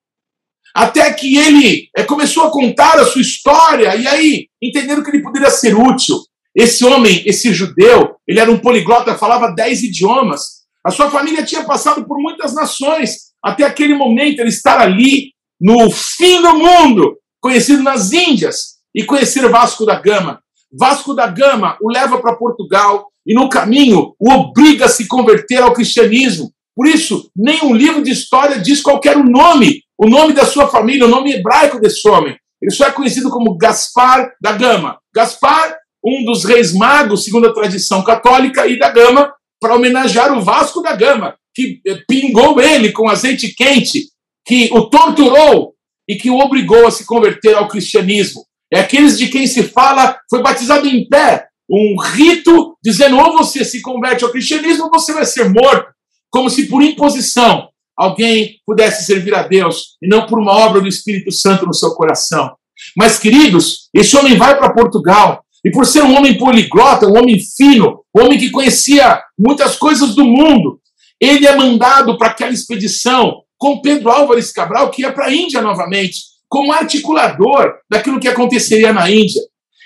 Até 0.75 1.13
que 1.13 1.37
ele 1.37 1.91
é, 1.95 2.03
começou 2.03 2.45
a 2.45 2.51
contar 2.51 2.99
a 2.99 3.05
sua 3.05 3.21
história, 3.21 3.95
e 3.95 4.07
aí 4.07 4.49
entenderam 4.63 5.05
que 5.05 5.11
ele 5.11 5.23
poderia 5.23 5.51
ser 5.51 5.77
útil. 5.77 6.17
Esse 6.55 6.85
homem, 6.85 7.23
esse 7.27 7.53
judeu, 7.53 8.14
ele 8.27 8.41
era 8.41 8.51
um 8.51 8.59
poliglota, 8.59 9.17
falava 9.17 9.55
10 9.55 9.85
idiomas. 9.85 10.65
A 10.85 10.91
sua 10.91 11.11
família 11.11 11.45
tinha 11.45 11.65
passado 11.65 12.07
por 12.07 12.19
muitas 12.19 12.55
nações. 12.55 13.33
Até 13.43 13.65
aquele 13.65 13.95
momento, 13.95 14.41
ele 14.41 14.49
estar 14.49 14.81
ali 14.81 15.33
no 15.61 15.91
fim 15.91 16.43
do 16.43 16.55
mundo, 16.55 17.17
conhecido 17.41 17.83
nas 17.83 18.13
Índias, 18.13 18.75
e 18.95 19.05
conhecer 19.05 19.49
Vasco 19.49 19.85
da 19.85 19.99
Gama. 19.99 20.41
Vasco 20.73 21.15
da 21.15 21.27
Gama 21.27 21.77
o 21.81 21.91
leva 21.91 22.21
para 22.21 22.37
Portugal 22.37 23.09
e 23.27 23.35
no 23.35 23.49
caminho 23.49 24.15
o 24.19 24.31
obriga 24.31 24.87
a 24.87 24.89
se 24.89 25.07
converter 25.07 25.63
ao 25.63 25.73
cristianismo. 25.73 26.53
Por 26.77 26.87
isso, 26.87 27.31
nenhum 27.37 27.73
livro 27.73 28.03
de 28.03 28.11
história 28.11 28.59
diz 28.59 28.81
qualquer 28.83 29.17
nome, 29.17 29.83
o 29.97 30.09
nome 30.09 30.33
da 30.33 30.45
sua 30.45 30.69
família, 30.69 31.07
o 31.07 31.11
nome 31.11 31.33
hebraico 31.33 31.81
desse 31.81 32.07
homem. 32.09 32.37
Ele 32.61 32.71
só 32.71 32.87
é 32.87 32.93
conhecido 32.93 33.31
como 33.31 33.57
Gaspar 33.57 34.33
da 34.41 34.53
Gama. 34.53 34.99
Gaspar, 35.15 35.77
um 36.05 36.25
dos 36.25 36.45
reis 36.45 36.73
magos, 36.73 37.25
segundo 37.25 37.49
a 37.49 37.53
tradição 37.55 38.03
católica, 38.03 38.67
e 38.67 38.79
da 38.79 38.91
Gama, 38.91 39.33
para 39.61 39.75
homenagear 39.75 40.37
o 40.37 40.43
Vasco 40.43 40.83
da 40.83 40.95
Gama, 40.95 41.37
que 41.55 41.81
pingou 42.07 42.61
ele 42.61 42.93
com 42.93 43.09
azeite 43.09 43.55
quente 43.55 44.09
que 44.47 44.69
o 44.73 44.83
torturou 44.91 45.73
e 46.07 46.17
que 46.17 46.29
o 46.29 46.39
obrigou 46.39 46.87
a 46.87 46.91
se 46.91 47.07
converter 47.07 47.57
ao 47.57 47.69
cristianismo. 47.69 48.45
É 48.71 48.81
aqueles 48.81 49.17
de 49.17 49.29
quem 49.29 49.47
se 49.47 49.63
fala 49.63 50.19
foi 50.29 50.43
batizado 50.43 50.87
em 50.87 51.09
pé, 51.09 51.47
um 51.71 51.97
rito 51.99 52.77
dizendo 52.83 53.17
ou 53.19 53.33
você 53.33 53.65
se 53.65 53.81
converte 53.81 54.25
ao 54.25 54.31
cristianismo 54.31 54.85
ou 54.85 54.91
você 54.91 55.15
vai 55.15 55.25
ser 55.25 55.49
morto, 55.49 55.87
como 56.31 56.51
se 56.51 56.67
por 56.67 56.83
imposição 56.83 57.69
alguém 57.97 58.57
pudesse 58.67 59.07
servir 59.07 59.35
a 59.35 59.45
Deus 59.45 59.97
e 60.03 60.09
não 60.09 60.27
por 60.27 60.39
uma 60.39 60.53
obra 60.53 60.81
do 60.81 60.89
Espírito 60.89 61.33
Santo 61.33 61.65
no 61.65 61.73
seu 61.73 61.95
coração. 61.95 62.55
Mas, 62.97 63.19
queridos, 63.19 63.89
esse 63.95 64.17
homem 64.17 64.37
vai 64.37 64.59
para 64.59 64.73
Portugal 64.73 65.44
e 65.65 65.71
por 65.71 65.87
ser 65.87 66.03
um 66.03 66.15
homem 66.15 66.37
poliglota, 66.37 67.07
um 67.07 67.17
homem 67.17 67.39
fino, 67.57 68.05
um 68.15 68.25
homem 68.25 68.39
que 68.39 68.51
conhecia 68.51 69.21
muitas 69.39 69.77
coisas 69.77 70.15
do 70.15 70.25
mundo, 70.25 70.79
ele 71.19 71.47
é 71.47 71.57
mandado 71.57 72.19
para 72.19 72.29
aquela 72.29 72.53
expedição 72.53 73.41
com 73.57 73.81
Pedro 73.81 74.11
Álvares 74.11 74.53
Cabral, 74.53 74.91
que 74.91 75.03
ia 75.03 75.13
para 75.13 75.27
a 75.27 75.35
Índia 75.35 75.63
novamente, 75.63 76.19
como 76.49 76.73
articulador 76.73 77.77
daquilo 77.91 78.21
que 78.21 78.29
aconteceria 78.29 78.93
na 78.93 79.11
Índia. 79.11 79.41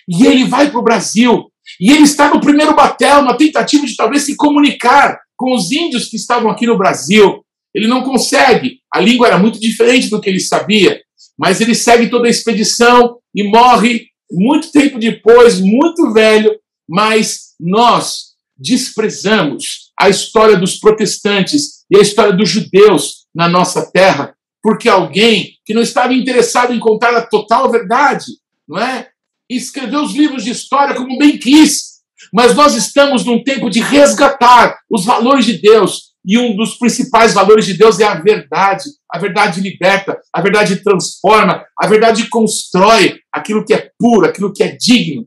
E 0.09 0.27
ele 0.27 0.45
vai 0.45 0.69
para 0.69 0.81
o 0.81 0.83
Brasil. 0.83 1.45
E 1.81 1.93
ele 1.93 2.03
está 2.03 2.29
no 2.29 2.41
primeiro 2.41 2.75
batel, 2.75 3.21
uma 3.21 3.37
tentativa 3.37 3.87
de 3.87 3.95
talvez 3.95 4.23
se 4.23 4.35
comunicar 4.37 5.19
com 5.37 5.55
os 5.55 5.71
índios 5.71 6.07
que 6.07 6.17
estavam 6.17 6.51
aqui 6.51 6.67
no 6.67 6.77
Brasil. 6.77 7.45
Ele 7.73 7.87
não 7.87 8.03
consegue. 8.03 8.81
A 8.93 8.99
língua 9.01 9.29
era 9.29 9.39
muito 9.39 9.61
diferente 9.61 10.11
do 10.11 10.21
que 10.21 10.29
ele 10.29 10.41
sabia. 10.41 11.01
Mas 11.39 11.61
ele 11.61 11.75
segue 11.75 12.09
toda 12.09 12.27
a 12.27 12.31
expedição 12.31 13.19
e 13.33 13.45
morre 13.45 14.09
muito 14.31 14.71
tempo 14.73 14.99
depois, 14.99 15.61
muito 15.61 16.13
velho. 16.13 16.59
Mas 16.89 17.55
nós 17.61 18.29
desprezamos 18.57 19.93
a 19.99 20.09
história 20.09 20.57
dos 20.57 20.77
protestantes 20.77 21.85
e 21.91 21.99
a 21.99 22.03
história 22.03 22.33
dos 22.33 22.49
judeus 22.49 23.27
na 23.35 23.49
nossa 23.49 23.91
terra, 23.91 24.35
porque 24.63 24.89
alguém 24.89 25.55
que 25.65 25.75
não 25.75 25.83
estava 25.83 26.13
interessado 26.15 26.73
em 26.73 26.81
contar 26.81 27.15
a 27.15 27.27
total 27.27 27.71
verdade, 27.71 28.25
não 28.67 28.79
é? 28.79 29.09
escreveu 29.49 30.03
os 30.03 30.13
livros 30.13 30.45
de 30.45 30.51
história 30.51 30.95
como 30.95 31.19
bem 31.19 31.39
quis. 31.39 31.99
Mas 32.33 32.55
nós 32.55 32.75
estamos 32.75 33.25
num 33.25 33.43
tempo 33.43 33.71
de 33.71 33.81
resgatar 33.81 34.77
os 34.91 35.05
valores 35.05 35.47
de 35.47 35.59
Deus, 35.59 36.08
e 36.29 36.37
um 36.37 36.55
dos 36.55 36.75
principais 36.75 37.33
valores 37.33 37.65
de 37.65 37.73
Deus 37.73 37.99
é 37.99 38.05
a 38.05 38.21
verdade. 38.21 38.85
A 39.11 39.19
verdade 39.19 39.63
liberta, 39.63 40.21
a 40.31 40.43
verdade 40.43 40.77
transforma, 40.85 41.65
a 41.81 41.87
verdade 41.87 42.29
constrói 42.29 43.19
aquilo 43.33 43.65
que 43.65 43.73
é 43.73 43.91
puro, 43.99 44.27
aquilo 44.27 44.53
que 44.53 44.63
é 44.63 44.77
digno. 44.77 45.27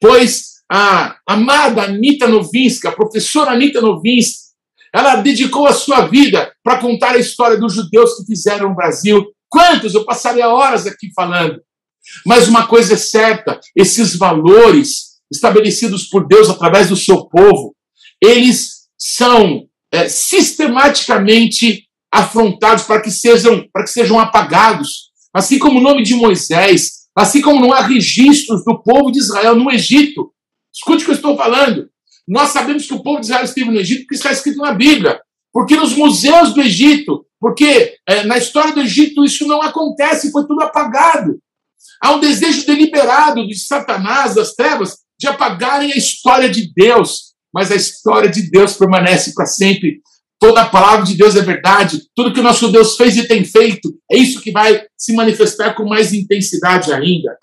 Pois 0.00 0.56
a 0.72 1.18
amada 1.28 1.82
Anita 1.82 2.26
Novinsky, 2.26 2.86
a 2.86 2.92
professora 2.92 3.50
Anita 3.50 3.82
Novinsky, 3.82 4.46
ela 4.90 5.16
dedicou 5.16 5.66
a 5.66 5.74
sua 5.74 6.06
vida 6.06 6.50
para 6.64 6.78
contar 6.78 7.14
a 7.14 7.18
história 7.18 7.58
dos 7.58 7.74
judeus 7.74 8.16
que 8.16 8.24
fizeram 8.24 8.70
o 8.70 8.74
Brasil. 8.74 9.22
Quantos? 9.50 9.94
Eu 9.94 10.06
passaria 10.06 10.48
horas 10.48 10.86
aqui 10.86 11.12
falando. 11.14 11.60
Mas 12.24 12.48
uma 12.48 12.66
coisa 12.66 12.94
é 12.94 12.96
certa: 12.96 13.60
esses 13.76 14.16
valores 14.16 15.16
estabelecidos 15.30 16.04
por 16.04 16.26
Deus 16.26 16.48
através 16.48 16.88
do 16.88 16.96
seu 16.96 17.26
povo, 17.26 17.76
eles 18.22 18.86
são 18.98 19.68
é, 19.96 20.08
sistematicamente 20.08 21.84
afrontados 22.12 22.84
para 22.84 23.00
que 23.00 23.10
sejam 23.10 23.66
para 23.72 23.84
que 23.84 23.90
sejam 23.90 24.18
apagados, 24.20 25.10
assim 25.34 25.58
como 25.58 25.78
o 25.78 25.82
nome 25.82 26.02
de 26.02 26.14
Moisés, 26.14 27.06
assim 27.16 27.40
como 27.40 27.60
não 27.60 27.72
há 27.72 27.80
registros 27.80 28.64
do 28.64 28.82
povo 28.82 29.10
de 29.10 29.18
Israel 29.18 29.56
no 29.56 29.70
Egito. 29.70 30.32
Escute 30.74 31.02
o 31.02 31.06
que 31.06 31.10
eu 31.12 31.16
estou 31.16 31.36
falando. 31.36 31.88
Nós 32.28 32.50
sabemos 32.50 32.86
que 32.86 32.94
o 32.94 33.02
povo 33.02 33.20
de 33.20 33.26
Israel 33.26 33.44
esteve 33.44 33.70
no 33.70 33.80
Egito 33.80 34.00
porque 34.00 34.16
está 34.16 34.30
escrito 34.30 34.58
na 34.58 34.72
Bíblia, 34.72 35.20
porque 35.52 35.76
nos 35.76 35.94
museus 35.94 36.52
do 36.52 36.60
Egito, 36.60 37.24
porque 37.40 37.96
é, 38.06 38.24
na 38.24 38.36
história 38.36 38.72
do 38.72 38.80
Egito 38.80 39.24
isso 39.24 39.46
não 39.46 39.62
acontece, 39.62 40.32
foi 40.32 40.46
tudo 40.46 40.62
apagado. 40.62 41.38
Há 42.02 42.12
um 42.12 42.20
desejo 42.20 42.66
deliberado 42.66 43.46
de 43.46 43.58
Satanás, 43.58 44.34
das 44.34 44.54
trevas, 44.54 44.98
de 45.18 45.26
apagarem 45.26 45.92
a 45.92 45.96
história 45.96 46.48
de 46.48 46.70
Deus, 46.74 47.25
mas 47.52 47.70
a 47.70 47.76
história 47.76 48.28
de 48.30 48.50
Deus 48.50 48.74
permanece 48.74 49.32
para 49.34 49.46
sempre. 49.46 50.00
Toda 50.38 50.62
a 50.62 50.68
palavra 50.68 51.04
de 51.06 51.14
Deus 51.14 51.34
é 51.34 51.40
verdade, 51.40 52.02
tudo 52.14 52.32
que 52.32 52.40
o 52.40 52.42
nosso 52.42 52.70
Deus 52.70 52.96
fez 52.96 53.16
e 53.16 53.26
tem 53.26 53.42
feito, 53.44 53.94
é 54.10 54.18
isso 54.18 54.42
que 54.42 54.52
vai 54.52 54.82
se 54.96 55.14
manifestar 55.14 55.74
com 55.74 55.86
mais 55.86 56.12
intensidade 56.12 56.92
ainda. 56.92 57.36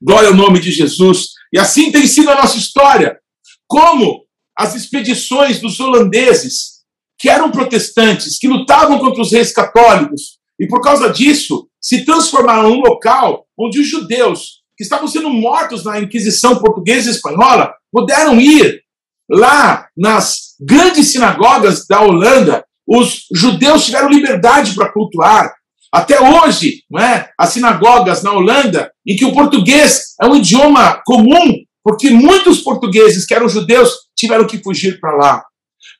Glória 0.00 0.28
ao 0.28 0.34
nome 0.34 0.60
de 0.60 0.70
Jesus. 0.70 1.30
E 1.52 1.58
assim 1.58 1.90
tem 1.90 2.06
sido 2.06 2.30
a 2.30 2.36
nossa 2.36 2.56
história. 2.56 3.18
Como 3.66 4.24
as 4.56 4.74
expedições 4.74 5.60
dos 5.60 5.78
holandeses, 5.80 6.80
que 7.18 7.28
eram 7.28 7.50
protestantes, 7.50 8.38
que 8.38 8.48
lutavam 8.48 8.98
contra 8.98 9.20
os 9.20 9.32
reis 9.32 9.52
católicos, 9.52 10.38
e 10.58 10.66
por 10.66 10.80
causa 10.80 11.10
disso 11.10 11.68
se 11.80 12.04
transformaram 12.04 12.70
num 12.70 12.80
local 12.80 13.46
onde 13.58 13.80
os 13.80 13.88
judeus, 13.88 14.60
que 14.76 14.84
estavam 14.84 15.08
sendo 15.08 15.28
mortos 15.28 15.84
na 15.84 16.00
Inquisição 16.00 16.58
portuguesa 16.58 17.08
e 17.08 17.12
espanhola, 17.12 17.72
puderam 17.92 18.40
ir 18.40 18.82
lá 19.30 19.86
nas 19.96 20.56
grandes 20.60 21.12
sinagogas 21.12 21.86
da 21.86 22.00
Holanda. 22.00 22.64
Os 22.86 23.26
judeus 23.32 23.84
tiveram 23.84 24.08
liberdade 24.08 24.74
para 24.74 24.92
cultuar. 24.92 25.54
Até 25.92 26.20
hoje, 26.20 26.82
não 26.90 27.00
é? 27.00 27.30
as 27.38 27.50
sinagogas 27.50 28.22
na 28.22 28.32
Holanda, 28.32 28.90
em 29.06 29.16
que 29.16 29.24
o 29.24 29.32
português 29.32 30.14
é 30.20 30.26
um 30.26 30.36
idioma 30.36 31.00
comum, 31.04 31.54
porque 31.82 32.10
muitos 32.10 32.60
portugueses 32.60 33.24
que 33.24 33.34
eram 33.34 33.48
judeus 33.48 33.90
tiveram 34.16 34.46
que 34.46 34.62
fugir 34.62 35.00
para 35.00 35.16
lá. 35.16 35.44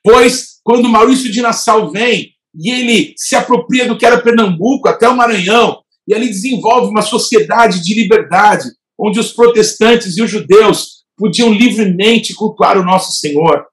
Pois, 0.03 0.59
quando 0.63 0.89
Maurício 0.89 1.31
de 1.31 1.41
Nassau 1.41 1.91
vem 1.91 2.29
e 2.55 2.69
ele 2.69 3.13
se 3.17 3.35
apropria 3.35 3.87
do 3.87 3.97
que 3.97 4.05
era 4.05 4.21
Pernambuco 4.21 4.87
até 4.87 5.07
o 5.07 5.15
Maranhão, 5.15 5.81
e 6.07 6.13
ali 6.13 6.27
desenvolve 6.27 6.89
uma 6.89 7.01
sociedade 7.01 7.81
de 7.81 7.93
liberdade, 7.93 8.69
onde 8.99 9.19
os 9.19 9.31
protestantes 9.31 10.17
e 10.17 10.21
os 10.21 10.29
judeus 10.29 11.00
podiam 11.21 11.53
livremente 11.53 12.33
cultuar 12.33 12.79
o 12.79 12.83
nosso 12.83 13.11
Senhor, 13.11 13.63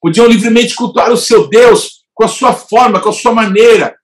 podiam 0.00 0.26
livremente 0.26 0.74
cultuar 0.74 1.12
o 1.12 1.16
seu 1.16 1.46
Deus 1.46 2.04
com 2.14 2.24
a 2.24 2.28
sua 2.28 2.54
forma, 2.54 3.00
com 3.00 3.10
a 3.10 3.12
sua 3.12 3.34
maneira. 3.34 3.94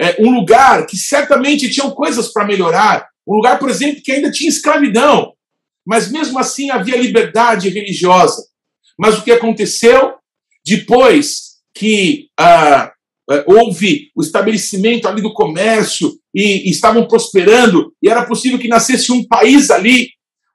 É 0.00 0.16
um 0.18 0.30
lugar 0.30 0.86
que 0.86 0.96
certamente 0.96 1.68
tinham 1.68 1.90
coisas 1.90 2.32
para 2.32 2.46
melhorar, 2.46 3.06
um 3.28 3.34
lugar, 3.34 3.58
por 3.58 3.68
exemplo, 3.68 4.02
que 4.02 4.12
ainda 4.12 4.30
tinha 4.30 4.48
escravidão, 4.48 5.34
mas 5.86 6.10
mesmo 6.10 6.38
assim 6.38 6.70
havia 6.70 6.96
liberdade 6.96 7.68
religiosa. 7.68 8.46
Mas 8.98 9.18
o 9.18 9.22
que 9.22 9.30
aconteceu 9.30 10.14
depois 10.64 11.56
que 11.74 12.28
ah, 12.40 12.90
é, 13.30 13.44
houve 13.46 14.10
o 14.16 14.22
estabelecimento 14.22 15.06
ali 15.06 15.20
do 15.20 15.34
comércio 15.34 16.14
e, 16.34 16.66
e, 16.66 16.70
estavam 16.70 17.06
prosperando, 17.06 17.92
e 18.02 18.08
era 18.08 18.24
possível 18.24 18.58
que 18.58 18.68
nascesse 18.68 19.12
um 19.12 19.26
país 19.26 19.70
ali. 19.70 20.08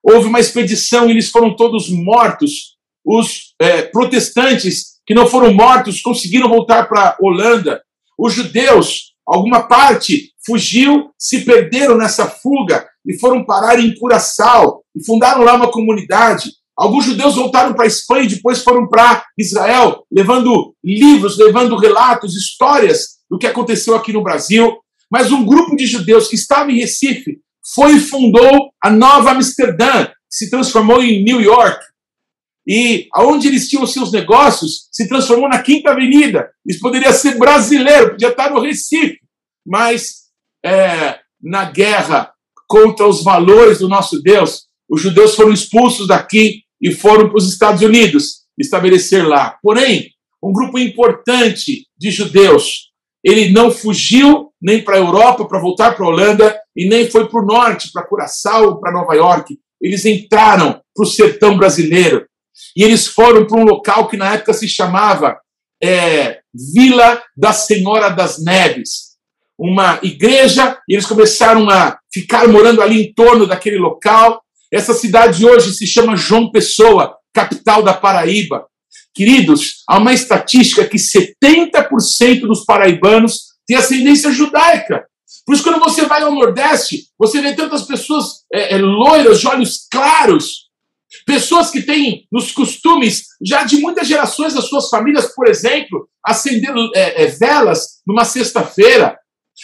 Houve 0.03 0.27
uma 0.27 0.39
expedição 0.39 1.07
e 1.07 1.11
eles 1.11 1.29
foram 1.29 1.55
todos 1.55 1.89
mortos. 1.89 2.77
Os 3.05 3.53
é, 3.59 3.83
protestantes 3.83 4.99
que 5.05 5.13
não 5.13 5.27
foram 5.27 5.53
mortos 5.53 6.01
conseguiram 6.01 6.49
voltar 6.49 6.87
para 6.87 7.17
Holanda. 7.19 7.81
Os 8.17 8.33
judeus, 8.33 9.13
alguma 9.25 9.63
parte, 9.67 10.31
fugiu, 10.45 11.11
se 11.17 11.43
perderam 11.43 11.97
nessa 11.97 12.27
fuga 12.27 12.87
e 13.05 13.17
foram 13.19 13.45
parar 13.45 13.79
em 13.79 13.95
Curaçao 13.95 14.83
e 14.95 15.05
fundaram 15.05 15.43
lá 15.43 15.55
uma 15.55 15.71
comunidade. 15.71 16.51
Alguns 16.77 17.05
judeus 17.05 17.35
voltaram 17.35 17.73
para 17.73 17.83
a 17.83 17.87
Espanha 17.87 18.23
e 18.23 18.35
depois 18.35 18.63
foram 18.63 18.87
para 18.87 19.23
Israel, 19.37 20.03
levando 20.11 20.73
livros, 20.83 21.37
levando 21.37 21.75
relatos, 21.75 22.35
histórias 22.35 23.19
do 23.29 23.37
que 23.37 23.47
aconteceu 23.47 23.95
aqui 23.95 24.11
no 24.13 24.23
Brasil. 24.23 24.77
Mas 25.09 25.31
um 25.31 25.45
grupo 25.45 25.75
de 25.75 25.85
judeus 25.85 26.27
que 26.27 26.35
estava 26.35 26.71
em 26.71 26.79
Recife 26.79 27.39
foi 27.73 27.95
e 27.95 27.99
fundou 27.99 28.71
a 28.83 28.89
Nova 28.89 29.31
Amsterdã, 29.31 30.05
que 30.05 30.13
se 30.29 30.49
transformou 30.49 31.01
em 31.01 31.23
New 31.23 31.41
York. 31.41 31.79
E 32.67 33.07
aonde 33.13 33.47
eles 33.47 33.67
tinham 33.69 33.87
seus 33.87 34.11
negócios 34.11 34.87
se 34.91 35.07
transformou 35.07 35.49
na 35.49 35.61
Quinta 35.61 35.91
Avenida. 35.91 36.51
Isso 36.65 36.79
poderia 36.79 37.11
ser 37.11 37.37
brasileiro, 37.37 38.11
podia 38.11 38.29
estar 38.29 38.51
no 38.51 38.61
Recife, 38.61 39.19
mas 39.65 40.27
é, 40.63 41.19
na 41.41 41.65
guerra 41.65 42.31
contra 42.67 43.07
os 43.07 43.23
valores 43.23 43.79
do 43.79 43.89
nosso 43.89 44.21
Deus, 44.21 44.65
os 44.89 45.01
judeus 45.01 45.35
foram 45.35 45.51
expulsos 45.51 46.07
daqui 46.07 46.63
e 46.79 46.91
foram 46.91 47.29
para 47.29 47.37
os 47.37 47.51
Estados 47.51 47.81
Unidos 47.81 48.41
estabelecer 48.57 49.27
lá. 49.27 49.57
Porém, 49.61 50.11
um 50.43 50.51
grupo 50.53 50.77
importante 50.77 51.87
de 51.97 52.11
judeus, 52.11 52.91
ele 53.23 53.51
não 53.51 53.71
fugiu 53.71 54.51
nem 54.61 54.83
para 54.83 54.95
a 54.95 54.99
Europa 54.99 55.45
para 55.45 55.59
voltar 55.59 55.95
para 55.95 56.05
a 56.05 56.09
Holanda 56.09 56.60
e 56.75 56.87
nem 56.87 57.09
foi 57.09 57.27
para 57.27 57.41
o 57.41 57.45
norte, 57.45 57.91
para 57.91 58.05
Curaçao, 58.05 58.79
para 58.79 58.91
Nova 58.91 59.13
York. 59.13 59.57
Eles 59.81 60.05
entraram 60.05 60.81
para 60.95 61.03
o 61.03 61.05
sertão 61.05 61.57
brasileiro 61.57 62.25
e 62.75 62.83
eles 62.83 63.07
foram 63.07 63.45
para 63.45 63.59
um 63.59 63.65
local 63.65 64.07
que 64.07 64.17
na 64.17 64.33
época 64.33 64.53
se 64.53 64.67
chamava 64.67 65.39
é, 65.81 66.39
Vila 66.73 67.21
da 67.35 67.51
Senhora 67.53 68.09
das 68.09 68.43
Neves, 68.43 69.17
uma 69.57 69.99
igreja. 70.03 70.77
E 70.87 70.93
eles 70.93 71.05
começaram 71.05 71.69
a 71.69 71.97
ficar 72.13 72.47
morando 72.47 72.81
ali 72.81 73.01
em 73.01 73.13
torno 73.13 73.47
daquele 73.47 73.77
local 73.77 74.41
essa 74.71 74.93
cidade 74.93 75.45
hoje 75.45 75.73
se 75.73 75.85
chama 75.85 76.15
João 76.15 76.49
Pessoa, 76.49 77.17
capital 77.33 77.83
da 77.83 77.93
Paraíba. 77.93 78.65
Queridos, 79.13 79.83
há 79.85 79.97
uma 79.97 80.13
estatística 80.13 80.87
que 80.87 80.95
70% 80.97 82.41
dos 82.41 82.63
paraibanos 82.63 83.51
têm 83.67 83.75
ascendência 83.75 84.31
judaica. 84.31 85.05
Por 85.45 85.55
isso, 85.55 85.63
quando 85.63 85.79
você 85.79 86.05
vai 86.05 86.21
ao 86.21 86.33
Nordeste, 86.33 87.07
você 87.17 87.41
vê 87.41 87.53
tantas 87.53 87.83
pessoas 87.83 88.43
é, 88.53 88.75
é, 88.75 88.77
loiras, 88.77 89.39
de 89.39 89.47
olhos 89.47 89.87
claros, 89.91 90.69
pessoas 91.25 91.69
que 91.69 91.81
têm 91.81 92.25
nos 92.31 92.51
costumes 92.51 93.25
já 93.43 93.63
de 93.63 93.77
muitas 93.77 94.07
gerações 94.07 94.53
das 94.53 94.65
suas 94.65 94.89
famílias, 94.89 95.33
por 95.35 95.47
exemplo, 95.47 96.07
acender 96.25 96.73
é, 96.95 97.23
é 97.23 97.27
velas 97.27 98.01
numa 98.05 98.25
sexta-feira, 98.25 99.17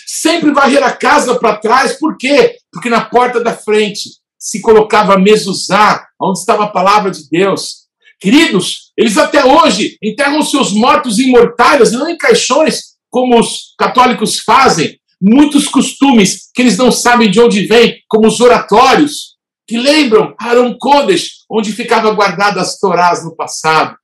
sempre 0.06 0.52
varrer 0.52 0.84
a 0.84 0.92
casa 0.92 1.36
para 1.40 1.58
trás, 1.58 1.98
por 2.00 2.18
quê? 2.18 2.58
Porque 2.72 2.90
na 2.90 3.06
porta 3.06 3.40
da 3.40 3.54
frente 3.54 4.10
se 4.40 4.62
colocava 4.62 5.16
a 5.16 5.20
mesuzá, 5.20 6.06
onde 6.22 6.40
estava 6.40 6.66
a 6.66 6.72
palavra 6.72 7.12
de 7.12 7.28
Deus. 7.30 7.88
Queridos, 8.20 8.92
eles 8.98 9.18
até 9.18 9.46
hoje 9.46 9.98
enterram 10.02 10.42
seus 10.42 10.74
mortos 10.74 11.20
em 11.20 11.30
mortalhas, 11.30 11.92
não 11.92 12.10
em 12.10 12.18
caixões, 12.18 12.98
como 13.10 13.40
os 13.40 13.76
católicos 13.78 14.40
fazem. 14.40 15.00
Muitos 15.22 15.68
costumes 15.68 16.50
que 16.54 16.62
eles 16.62 16.78
não 16.78 16.92
sabem 16.92 17.30
de 17.30 17.40
onde 17.40 17.66
vêm, 17.66 18.00
como 18.08 18.28
os 18.28 18.40
oratórios, 18.40 19.38
que 19.68 19.78
lembram 19.78 20.34
Haram 20.40 20.78
Kodesh, 20.78 21.46
onde 21.50 21.74
ficava 21.74 22.12
guardada 22.12 22.62
as 22.62 22.80
Torás 22.80 23.24
no 23.24 23.36
passado. 23.36 23.98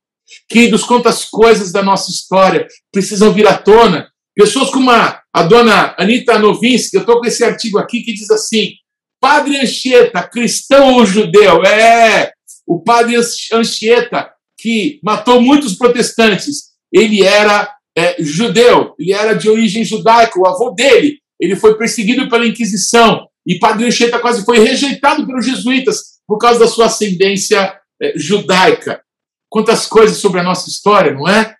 Queridos, 0.48 0.84
quantas 0.84 1.24
coisas 1.24 1.72
da 1.72 1.82
nossa 1.82 2.10
história 2.10 2.66
precisam 2.92 3.32
vir 3.32 3.46
à 3.46 3.56
tona. 3.56 4.08
Pessoas 4.34 4.70
como 4.70 4.90
a, 4.90 5.22
a 5.32 5.42
dona 5.42 5.94
Anita 5.98 6.38
Novinsky, 6.38 6.96
eu 6.96 7.00
estou 7.00 7.20
com 7.20 7.26
esse 7.26 7.44
artigo 7.44 7.78
aqui 7.78 8.02
que 8.02 8.12
diz 8.12 8.30
assim: 8.30 8.72
Padre 9.20 9.58
Anchieta, 9.58 10.22
cristão 10.22 10.94
ou 10.94 11.06
judeu? 11.06 11.62
É, 11.64 12.32
o 12.66 12.82
padre 12.82 13.16
Anchieta, 13.52 14.30
que 14.58 14.98
matou 15.02 15.40
muitos 15.40 15.74
protestantes, 15.74 16.74
ele 16.92 17.22
era 17.22 17.73
é, 17.96 18.16
judeu, 18.22 18.94
ele 18.98 19.12
era 19.12 19.34
de 19.34 19.48
origem 19.48 19.84
judaica, 19.84 20.38
o 20.38 20.46
avô 20.46 20.70
dele, 20.70 21.18
ele 21.38 21.56
foi 21.56 21.76
perseguido 21.76 22.28
pela 22.28 22.46
Inquisição, 22.46 23.28
e 23.46 23.58
Padre 23.58 23.86
Anchieta 23.86 24.18
quase 24.18 24.44
foi 24.44 24.58
rejeitado 24.58 25.26
pelos 25.26 25.44
jesuítas 25.44 26.14
por 26.26 26.38
causa 26.38 26.60
da 26.60 26.66
sua 26.66 26.86
ascendência 26.86 27.78
é, 28.00 28.14
judaica. 28.16 29.02
Quantas 29.48 29.86
coisas 29.86 30.16
sobre 30.16 30.40
a 30.40 30.42
nossa 30.42 30.68
história, 30.68 31.12
não 31.12 31.28
é? 31.28 31.54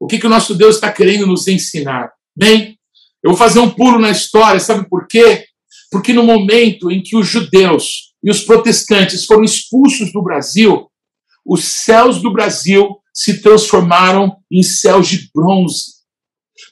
O 0.00 0.06
que, 0.06 0.18
que 0.18 0.26
o 0.26 0.30
nosso 0.30 0.54
Deus 0.54 0.74
está 0.74 0.92
querendo 0.92 1.26
nos 1.26 1.46
ensinar? 1.46 2.10
Bem, 2.36 2.76
eu 3.22 3.30
vou 3.30 3.38
fazer 3.38 3.60
um 3.60 3.70
pulo 3.70 3.98
na 4.00 4.10
história, 4.10 4.58
sabe 4.58 4.88
por 4.88 5.06
quê? 5.06 5.46
Porque 5.90 6.12
no 6.12 6.24
momento 6.24 6.90
em 6.90 7.00
que 7.00 7.16
os 7.16 7.26
judeus 7.26 8.12
e 8.22 8.30
os 8.30 8.42
protestantes 8.42 9.24
foram 9.24 9.44
expulsos 9.44 10.12
do 10.12 10.22
Brasil, 10.22 10.88
os 11.46 11.64
céus 11.64 12.20
do 12.20 12.32
Brasil 12.32 12.96
se 13.12 13.42
transformaram 13.42 14.36
em 14.50 14.62
céus 14.62 15.08
de 15.08 15.30
bronze. 15.34 16.02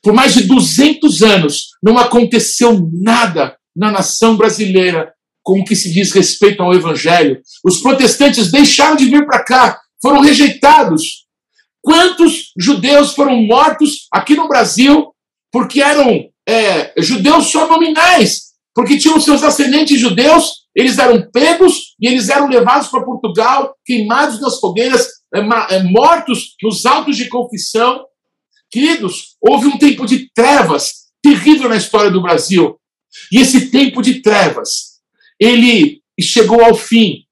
Por 0.03 0.13
mais 0.13 0.35
de 0.35 0.45
200 0.45 1.23
anos, 1.23 1.71
não 1.83 1.99
aconteceu 1.99 2.91
nada 2.93 3.57
na 3.77 3.91
nação 3.91 4.37
brasileira 4.37 5.13
com 5.43 5.61
o 5.61 5.65
que 5.65 5.77
se 5.77 5.91
diz 5.93 6.13
respeito 6.13 6.63
ao 6.63 6.75
Evangelho. 6.75 7.41
Os 7.65 7.81
protestantes 7.81 8.51
deixaram 8.51 8.97
de 8.97 9.07
vir 9.07 9.27
para 9.27 9.45
cá, 9.45 9.81
foram 10.01 10.21
rejeitados. 10.21 11.27
Quantos 11.83 12.53
judeus 12.59 13.15
foram 13.15 13.43
mortos 13.43 14.07
aqui 14.13 14.35
no 14.35 14.49
Brasil 14.49 15.13
porque 15.53 15.83
eram 15.83 16.29
é, 16.47 16.93
judeus 16.99 17.47
só 17.47 17.67
nominais, 17.67 18.50
porque 18.75 18.99
tinham 18.99 19.21
seus 19.21 19.43
ascendentes 19.43 19.99
judeus, 19.99 20.61
eles 20.75 20.99
eram 20.99 21.29
pegos 21.31 21.95
e 22.01 22.07
eles 22.07 22.29
eram 22.29 22.49
levados 22.49 22.89
para 22.89 23.05
Portugal, 23.05 23.75
queimados 23.85 24.41
nas 24.41 24.59
fogueiras, 24.61 25.07
é, 25.35 25.41
é, 25.75 25.83
mortos 25.83 26.55
nos 26.63 26.87
autos 26.87 27.17
de 27.17 27.29
confissão. 27.29 28.05
Queridos, 28.71 29.37
houve 29.41 29.67
um 29.67 29.79
tempo 29.79 30.07
de 30.07 30.31
trevas 30.33 31.01
terrível 31.23 31.69
na 31.69 31.77
história 31.77 32.11
do 32.11 32.23
Brasil. 32.23 32.77
E 33.33 33.41
esse 33.41 33.71
tempo 33.71 34.01
de 34.01 34.23
trevas, 34.23 35.01
ele 35.39 36.01
chegou 36.21 36.63
ao 36.63 36.75
fim 36.75 37.25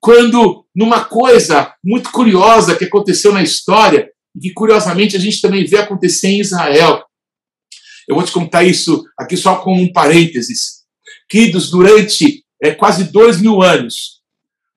quando, 0.00 0.64
numa 0.74 1.04
coisa 1.04 1.74
muito 1.84 2.10
curiosa 2.12 2.76
que 2.76 2.84
aconteceu 2.84 3.32
na 3.32 3.42
história, 3.42 4.08
e 4.36 4.40
que 4.40 4.52
curiosamente 4.52 5.16
a 5.16 5.18
gente 5.18 5.40
também 5.40 5.64
vê 5.64 5.78
acontecer 5.78 6.28
em 6.28 6.40
Israel. 6.40 7.02
Eu 8.06 8.14
vou 8.14 8.24
te 8.24 8.30
contar 8.30 8.64
isso 8.64 9.02
aqui 9.18 9.36
só 9.36 9.56
com 9.56 9.74
um 9.74 9.90
parênteses. 9.90 10.75
Queridos, 11.28 11.70
durante 11.70 12.44
é, 12.62 12.70
quase 12.72 13.04
dois 13.04 13.40
mil 13.40 13.62
anos, 13.62 14.20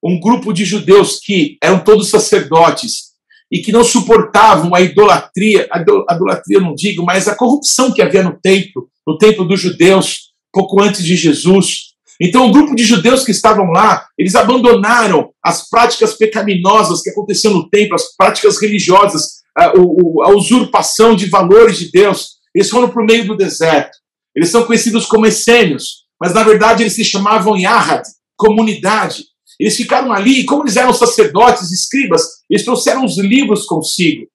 um 0.04 0.20
grupo 0.20 0.54
de 0.54 0.66
judeus 0.66 1.20
que 1.20 1.58
eram 1.62 1.84
todos 1.84 2.10
sacerdotes 2.10 3.10
e 3.52 3.60
que 3.60 3.72
não 3.72 3.84
suportavam 3.84 4.74
a 4.76 4.82
idolatria, 4.82 5.68
a 5.72 5.82
idolatria 6.14 6.60
não 6.60 6.74
digo, 6.74 7.04
mas 7.04 7.28
a 7.28 7.36
corrupção 7.36 7.92
que 7.92 8.02
havia 8.02 8.24
no 8.24 8.40
templo, 8.40 8.90
no 9.06 9.18
templo 9.18 9.46
dos 9.46 9.60
judeus, 9.60 10.30
pouco 10.54 10.82
antes 10.82 11.04
de 11.04 11.16
Jesus. 11.16 11.90
Então, 12.22 12.48
o 12.48 12.52
grupo 12.52 12.76
de 12.76 12.84
judeus 12.84 13.24
que 13.24 13.32
estavam 13.32 13.66
lá, 13.68 14.06
eles 14.18 14.36
abandonaram 14.36 15.32
as 15.44 15.70
práticas 15.70 16.16
pecaminosas 16.16 17.02
que 17.02 17.10
aconteciam 17.10 17.54
no 17.54 17.70
templo, 17.70 17.96
as 17.96 18.16
práticas 18.16 18.62
religiosas, 18.62 19.40
a, 19.58 19.68
a 19.68 20.30
usurpação 20.36 21.16
de 21.16 21.28
valores 21.28 21.80
de 21.80 21.90
Deus. 21.92 22.40
Eles 22.54 22.70
foram 22.70 22.90
para 22.90 23.02
o 23.02 23.06
meio 23.06 23.26
do 23.26 23.38
deserto. 23.38 23.98
Eles 24.36 24.50
são 24.50 24.66
conhecidos 24.66 25.06
como 25.06 25.26
essênios, 25.26 26.04
mas 26.20 26.34
na 26.34 26.44
verdade 26.44 26.84
eles 26.84 26.94
se 26.94 27.04
chamavam 27.04 27.58
Yahad, 27.58 28.04
comunidade. 28.36 29.26
Eles 29.60 29.76
ficaram 29.76 30.14
ali, 30.14 30.40
e 30.40 30.46
como 30.46 30.64
eles 30.64 30.78
eram 30.78 30.94
sacerdotes, 30.94 31.72
escribas, 31.72 32.24
eles 32.50 32.64
trouxeram 32.64 33.04
os 33.04 33.18
livros 33.18 33.66
consigo. 33.66 34.28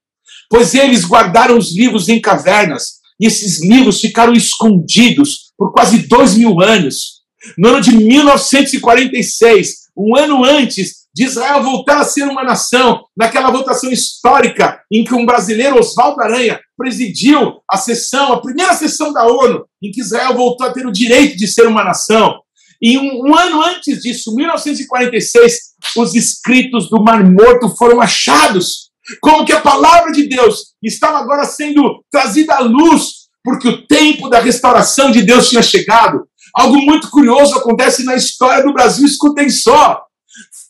Pois 0.51 0.74
eles 0.74 1.05
guardaram 1.05 1.57
os 1.57 1.74
livros 1.74 2.09
em 2.09 2.20
cavernas, 2.20 3.01
e 3.18 3.26
esses 3.26 3.62
livros 3.62 4.01
ficaram 4.01 4.32
escondidos 4.35 5.53
por 5.57 5.72
quase 5.72 6.07
dois 6.07 6.35
mil 6.35 6.61
anos. 6.61 7.22
No 7.57 7.68
ano 7.70 7.80
de 7.80 7.97
1946, 7.97 9.85
um 9.97 10.16
ano 10.16 10.45
antes 10.45 11.03
de 11.14 11.24
Israel 11.24 11.62
voltar 11.62 12.00
a 12.00 12.04
ser 12.04 12.24
uma 12.24 12.42
nação, 12.42 13.04
naquela 13.16 13.50
votação 13.50 13.90
histórica 13.90 14.80
em 14.90 15.04
que 15.04 15.14
um 15.14 15.24
brasileiro, 15.24 15.78
Oswaldo 15.78 16.20
Aranha, 16.20 16.60
presidiu 16.76 17.60
a 17.70 17.76
sessão, 17.76 18.32
a 18.32 18.40
primeira 18.40 18.74
sessão 18.74 19.12
da 19.12 19.24
ONU, 19.24 19.64
em 19.80 19.92
que 19.92 20.00
Israel 20.00 20.34
voltou 20.34 20.66
a 20.66 20.72
ter 20.72 20.86
o 20.86 20.92
direito 20.92 21.36
de 21.36 21.46
ser 21.46 21.68
uma 21.68 21.84
nação. 21.84 22.40
E 22.82 22.98
um, 22.98 23.28
um 23.28 23.38
ano 23.38 23.62
antes 23.62 24.02
disso, 24.02 24.34
1946, 24.34 25.58
os 25.96 26.14
escritos 26.14 26.90
do 26.90 27.02
Mar 27.02 27.22
Morto 27.24 27.74
foram 27.76 28.00
achados. 28.00 28.90
Como 29.20 29.44
que 29.44 29.52
a 29.52 29.60
palavra 29.60 30.10
de 30.10 30.26
Deus 30.26 30.74
estava 30.82 31.18
agora 31.18 31.44
sendo 31.44 32.02
trazida 32.10 32.54
à 32.54 32.60
luz, 32.60 33.24
porque 33.44 33.68
o 33.68 33.86
tempo 33.86 34.28
da 34.28 34.40
restauração 34.40 35.12
de 35.12 35.22
Deus 35.22 35.48
tinha 35.48 35.62
chegado. 35.62 36.26
Algo 36.54 36.76
muito 36.78 37.08
curioso 37.10 37.54
acontece 37.54 38.04
na 38.04 38.16
história 38.16 38.64
do 38.64 38.72
Brasil, 38.72 39.06
escutem 39.06 39.48
só. 39.48 40.02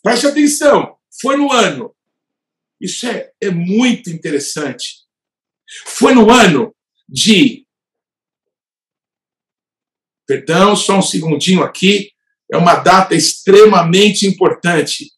Preste 0.05 0.27
atenção, 0.27 0.99
foi 1.19 1.35
no 1.35 1.51
ano. 1.51 1.95
Isso 2.79 3.07
é, 3.07 3.33
é 3.41 3.49
muito 3.49 4.11
interessante. 4.11 5.03
Foi 5.83 6.13
no 6.13 6.29
ano 6.29 6.75
de. 7.09 7.65
Perdão, 10.27 10.75
só 10.75 10.99
um 10.99 11.01
segundinho 11.01 11.63
aqui. 11.63 12.11
É 12.53 12.55
uma 12.55 12.75
data 12.75 13.15
extremamente 13.15 14.27
importante. 14.27 15.11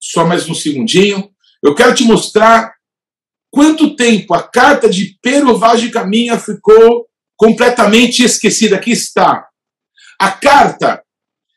Só 0.00 0.26
mais 0.26 0.48
um 0.48 0.54
segundinho. 0.54 1.32
Eu 1.62 1.76
quero 1.76 1.94
te 1.94 2.02
mostrar 2.02 2.71
quanto 3.52 3.94
tempo 3.94 4.34
a 4.34 4.42
carta 4.42 4.88
de 4.88 5.16
Pero 5.20 5.58
Vaz 5.58 5.82
de 5.82 5.90
Caminha 5.90 6.38
ficou 6.38 7.06
completamente 7.36 8.24
esquecida. 8.24 8.76
Aqui 8.76 8.92
está. 8.92 9.46
A 10.18 10.30
carta 10.30 11.02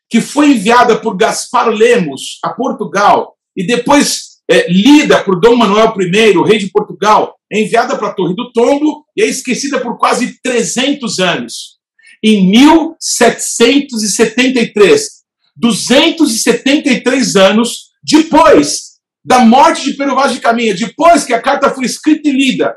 que 0.10 0.20
foi 0.20 0.52
enviada 0.52 1.00
por 1.00 1.16
Gaspar 1.16 1.70
Lemos 1.70 2.38
a 2.44 2.50
Portugal 2.50 3.38
e 3.56 3.66
depois 3.66 4.42
é, 4.50 4.70
lida 4.70 5.24
por 5.24 5.40
Dom 5.40 5.56
Manuel 5.56 5.94
I, 6.00 6.34
rei 6.46 6.58
de 6.60 6.70
Portugal, 6.70 7.38
é 7.52 7.62
enviada 7.62 7.98
para 7.98 8.10
a 8.10 8.14
Torre 8.14 8.36
do 8.36 8.52
Tombo 8.52 9.06
e 9.16 9.24
é 9.24 9.28
esquecida 9.28 9.80
por 9.80 9.98
quase 9.98 10.38
300 10.44 11.20
anos. 11.20 11.78
Em 12.22 12.46
1773, 12.50 15.10
273 15.56 17.36
anos 17.38 17.86
depois 18.04 18.95
da 19.26 19.40
morte 19.40 19.84
de 19.84 19.98
Pero 19.98 20.16
Vaz 20.16 20.34
de 20.34 20.40
Caminha, 20.40 20.76
depois 20.76 21.24
que 21.24 21.34
a 21.34 21.42
carta 21.42 21.72
foi 21.72 21.86
escrita 21.86 22.30
e 22.30 22.32
lida, 22.32 22.76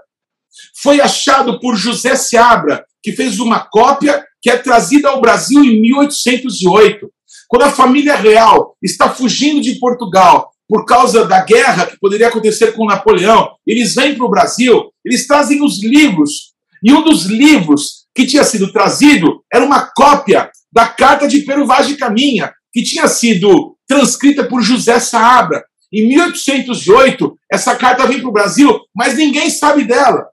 foi 0.82 1.00
achado 1.00 1.60
por 1.60 1.76
José 1.76 2.16
Seabra, 2.16 2.84
que 3.02 3.12
fez 3.12 3.38
uma 3.38 3.60
cópia 3.60 4.24
que 4.40 4.48
é 4.48 4.56
trazida 4.56 5.10
ao 5.10 5.20
Brasil 5.20 5.62
em 5.62 5.80
1808. 5.80 7.10
Quando 7.48 7.62
a 7.62 7.70
família 7.70 8.16
real 8.16 8.76
está 8.82 9.10
fugindo 9.10 9.60
de 9.60 9.78
Portugal 9.78 10.50
por 10.66 10.84
causa 10.84 11.26
da 11.26 11.44
guerra 11.44 11.86
que 11.86 11.98
poderia 11.98 12.28
acontecer 12.28 12.72
com 12.72 12.86
Napoleão, 12.86 13.50
eles 13.66 13.94
vêm 13.94 14.14
para 14.14 14.26
o 14.26 14.30
Brasil, 14.30 14.90
eles 15.04 15.26
trazem 15.26 15.62
os 15.62 15.82
livros. 15.82 16.54
E 16.82 16.92
um 16.92 17.02
dos 17.02 17.24
livros 17.24 18.06
que 18.14 18.26
tinha 18.26 18.44
sido 18.44 18.72
trazido 18.72 19.42
era 19.52 19.64
uma 19.64 19.90
cópia 19.94 20.50
da 20.72 20.86
carta 20.86 21.26
de 21.26 21.40
Pero 21.40 21.66
Vaz 21.66 21.86
de 21.86 21.96
Caminha, 21.96 22.52
que 22.72 22.82
tinha 22.82 23.08
sido 23.08 23.76
transcrita 23.86 24.44
por 24.44 24.62
José 24.62 25.00
Saabra. 25.00 25.64
Em 25.92 26.08
1808, 26.08 27.38
essa 27.50 27.76
carta 27.76 28.06
vem 28.06 28.20
para 28.20 28.28
o 28.28 28.32
Brasil, 28.32 28.78
mas 28.94 29.16
ninguém 29.16 29.50
sabe 29.50 29.84
dela. 29.84 30.28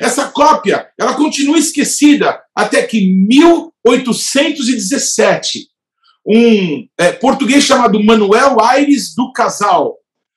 Essa 0.00 0.28
cópia, 0.28 0.88
ela 0.98 1.14
continua 1.14 1.58
esquecida 1.58 2.40
até 2.54 2.82
que 2.82 3.12
1817, 3.28 5.68
um 6.26 6.86
é, 6.98 7.12
português 7.12 7.64
chamado 7.64 8.02
Manuel 8.02 8.60
Aires 8.60 9.14
do 9.14 9.32
Casal, 9.32 9.96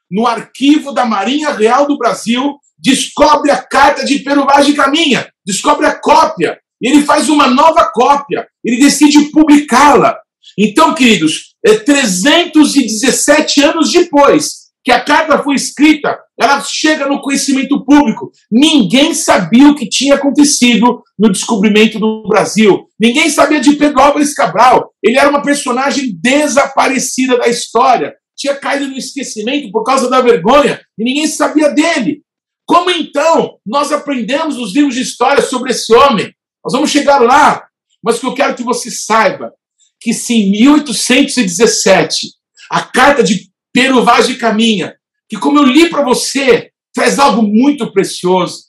no 0.10 0.28
arquivo 0.28 0.94
da 0.94 1.06
Marinha 1.06 1.52
Real 1.52 1.88
do 1.88 1.98
Brasil, 1.98 2.58
descobre 2.78 3.52
a 3.52 3.62
carta 3.62 4.04
de 4.04 4.20
Pero 4.20 4.46
Vaz 4.46 4.66
de 4.66 4.74
Caminha, 4.74 5.30
descobre 5.46 5.86
a 5.86 5.98
cópia, 6.00 6.60
e 6.82 6.90
ele 6.90 7.04
faz 7.04 7.30
uma 7.30 7.48
nova 7.48 7.90
cópia, 7.94 8.48
ele 8.64 8.78
decide 8.78 9.32
publicá-la. 9.32 10.18
Então, 10.57 10.94
queridos, 10.94 11.56
é 11.65 11.76
317 11.76 13.64
anos 13.64 13.91
depois, 13.91 14.61
que 14.84 14.91
a 14.91 15.03
carta 15.03 15.41
foi 15.44 15.56
escrita, 15.56 16.18
ela 16.40 16.60
chega 16.61 17.07
no 17.07 17.22
conhecimento 17.22 17.86
público. 17.86 18.32
Ninguém 18.52 19.14
sabia 19.14 19.69
o 19.69 19.76
que 19.76 19.88
tinha 19.88 20.15
acontecido 20.15 21.03
no 21.18 21.32
descobrimento 21.32 21.99
do 21.99 22.28
Brasil. 22.28 22.88
Ninguém 22.99 23.30
sabia 23.30 23.60
de 23.60 23.73
Pedro 23.73 24.02
Álvares 24.02 24.34
Cabral. 24.34 24.91
Ele 25.03 25.19
era 25.19 25.30
uma 25.30 25.44
personagem 25.44 26.18
desaparecida 26.19 27.38
da 27.38 27.48
história. 27.48 28.15
Tinha 28.36 28.56
caído 28.56 28.88
no 28.88 28.98
esquecimento 28.98 29.72
por 29.72 29.84
causa 29.84 30.10
da 30.10 30.19
vergonha 30.19 30.82
e 30.98 31.03
ninguém 31.03 31.28
sabia 31.28 31.69
dele. 31.69 32.23
Como 32.65 32.90
então 32.90 33.57
nós 33.65 33.91
aprendemos 33.91 34.57
os 34.57 34.73
livros 34.73 34.95
de 34.95 35.02
história 35.02 35.44
sobre 35.44 35.72
esse 35.72 35.94
homem? 35.94 36.34
Nós 36.64 36.73
vamos 36.73 36.90
chegar 36.90 37.19
lá. 37.19 37.68
Mas 38.03 38.18
o 38.18 38.22
que 38.22 38.26
eu 38.26 38.34
quero 38.34 38.56
que 38.56 38.64
você 38.64 38.90
saiba 38.90 39.53
que 40.02 40.14
se 40.14 40.34
em 40.34 40.52
1817 40.52 42.34
a 42.69 42.82
carta 42.82 43.23
de 43.23 43.49
Pero 43.72 44.03
Vaz 44.03 44.28
de 44.28 44.36
Caminha, 44.36 44.95
que 45.30 45.38
como 45.38 45.60
eu 45.60 45.64
li 45.64 45.90
para 45.90 46.03
você, 46.03 46.72
traz 46.94 47.19
algo 47.19 47.44
muito 47.44 47.94
precioso. 47.94 48.65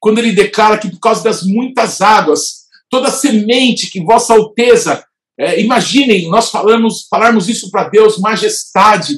Quando 0.00 0.18
ele 0.18 0.32
declara 0.32 0.76
que 0.76 0.90
por 0.90 0.98
causa 0.98 1.22
das 1.22 1.42
muitas 1.44 2.00
águas, 2.00 2.62
toda 2.90 3.10
semente 3.10 3.90
que 3.90 4.02
Vossa 4.02 4.34
Alteza, 4.34 5.04
é, 5.38 5.60
imaginem, 5.60 6.28
nós 6.28 6.50
falamos, 6.50 7.06
falarmos 7.08 7.48
isso 7.48 7.70
para 7.70 7.88
Deus, 7.88 8.18
majestade, 8.18 9.14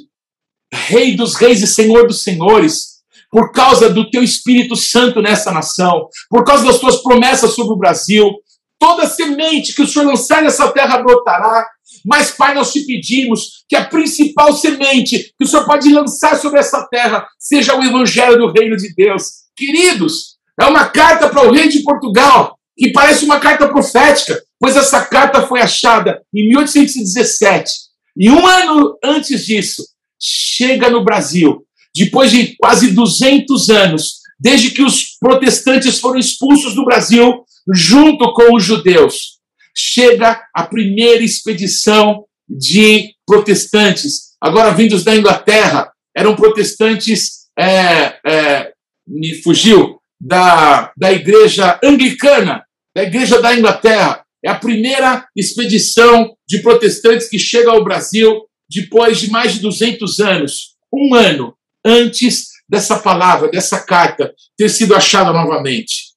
Rei 0.73 1.17
dos 1.17 1.37
reis 1.37 1.63
e 1.63 1.67
Senhor 1.69 2.07
dos 2.07 2.23
senhores, 2.23 2.95
por 3.31 3.53
causa 3.53 3.89
do 3.89 4.11
teu 4.11 4.23
Espírito 4.23 4.77
Santo 4.77 5.23
nessa 5.23 5.53
nação, 5.53 6.09
por 6.29 6.45
causa 6.45 6.65
das 6.65 6.79
tuas 6.79 7.03
promessas 7.03 7.55
sobre 7.55 7.73
o 7.73 7.77
Brasil, 7.77 8.33
toda 8.79 9.07
semente 9.07 9.75
que 9.75 9.83
o 9.83 9.87
Senhor 9.87 10.07
lançar 10.07 10.43
nessa 10.43 10.71
terra 10.73 10.99
brotará, 10.99 11.67
mas, 12.05 12.31
Pai, 12.31 12.55
nós 12.55 12.73
te 12.73 12.85
pedimos 12.85 13.65
que 13.69 13.77
a 13.77 13.85
principal 13.85 14.53
semente 14.53 15.33
que 15.39 15.45
o 15.45 15.47
Senhor 15.47 15.65
pode 15.65 15.91
lançar 15.93 16.39
sobre 16.39 16.61
essa 16.61 16.87
terra 16.91 17.27
seja 17.39 17.75
o 17.75 17.83
Evangelho 17.83 18.39
do 18.39 18.53
Reino 18.53 18.77
de 18.77 18.95
Deus. 18.95 19.45
Queridos, 19.57 20.37
é 20.61 20.67
uma 20.67 20.87
carta 20.87 21.29
para 21.29 21.47
o 21.47 21.53
rei 21.53 21.69
de 21.69 21.83
Portugal, 21.83 22.59
que 22.77 22.93
parece 22.93 23.25
uma 23.25 23.41
carta 23.41 23.69
profética, 23.69 24.41
pois 24.59 24.77
essa 24.77 25.05
carta 25.05 25.47
foi 25.47 25.61
achada 25.61 26.23
em 26.35 26.49
1817. 26.49 27.73
E 28.17 28.31
um 28.31 28.47
ano 28.47 28.99
antes 29.03 29.45
disso, 29.47 29.85
chega 30.21 30.91
no 30.91 31.05
Brasil, 31.05 31.65
depois 31.95 32.31
de 32.31 32.57
quase 32.57 32.93
200 32.93 33.71
anos, 33.71 34.21
desde 34.39 34.71
que 34.71 34.83
os 34.83 35.17
protestantes 35.19 35.99
foram 35.99 36.19
expulsos 36.19 36.75
do 36.75 36.85
Brasil, 36.85 37.45
junto 37.73 38.33
com 38.33 38.55
os 38.55 38.65
judeus. 38.65 39.39
Chega 39.77 40.41
a 40.55 40.65
primeira 40.65 41.23
expedição 41.23 42.25
de 42.49 43.15
protestantes, 43.27 44.35
agora 44.41 44.75
vindos 44.75 45.03
da 45.03 45.17
Inglaterra, 45.17 45.91
eram 46.17 46.37
protestantes, 46.37 47.49
é, 47.59 48.19
é, 48.27 48.73
me 49.07 49.35
fugiu, 49.43 49.99
da, 50.21 50.93
da 50.97 51.13
igreja 51.13 51.79
anglicana, 51.83 52.65
da 52.95 53.03
igreja 53.03 53.41
da 53.43 53.55
Inglaterra. 53.55 54.25
É 54.45 54.51
a 54.51 54.55
primeira 54.55 55.27
expedição 55.35 56.37
de 56.47 56.61
protestantes 56.61 57.29
que 57.29 57.39
chega 57.39 57.71
ao 57.71 57.83
Brasil 57.83 58.43
depois 58.69 59.19
de 59.19 59.31
mais 59.31 59.55
de 59.55 59.61
200 59.61 60.21
anos, 60.21 60.77
um 60.93 61.15
ano 61.15 61.55
antes 61.85 62.49
dessa 62.69 62.99
palavra, 62.99 63.51
dessa 63.51 63.81
carta 63.81 64.35
ter 64.57 64.69
sido 64.69 64.95
achada 64.95 65.33
novamente. 65.33 66.14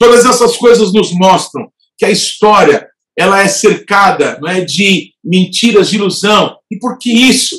Todas 0.00 0.24
essas 0.24 0.56
coisas 0.56 0.94
nos 0.94 1.12
mostram 1.12 1.70
que 1.98 2.06
a 2.06 2.10
história 2.10 2.88
ela 3.14 3.42
é 3.42 3.48
cercada 3.48 4.38
não 4.40 4.48
é, 4.48 4.62
de 4.62 5.12
mentiras, 5.22 5.90
de 5.90 5.96
ilusão. 5.96 6.56
E 6.70 6.78
por 6.78 6.96
que 6.96 7.12
isso? 7.12 7.54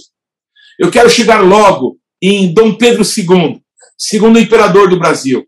Eu 0.80 0.90
quero 0.90 1.08
chegar 1.08 1.42
logo 1.42 2.00
em 2.20 2.52
Dom 2.52 2.74
Pedro 2.74 3.04
II, 3.04 3.62
segundo 3.96 4.40
imperador 4.40 4.90
do 4.90 4.98
Brasil. 4.98 5.46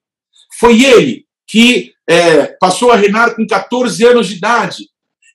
Foi 0.60 0.84
ele 0.84 1.26
que 1.48 1.94
é, 2.08 2.46
passou 2.60 2.92
a 2.92 2.96
reinar 2.96 3.36
com 3.36 3.48
14 3.48 4.06
anos 4.06 4.28
de 4.28 4.36
idade. 4.36 4.88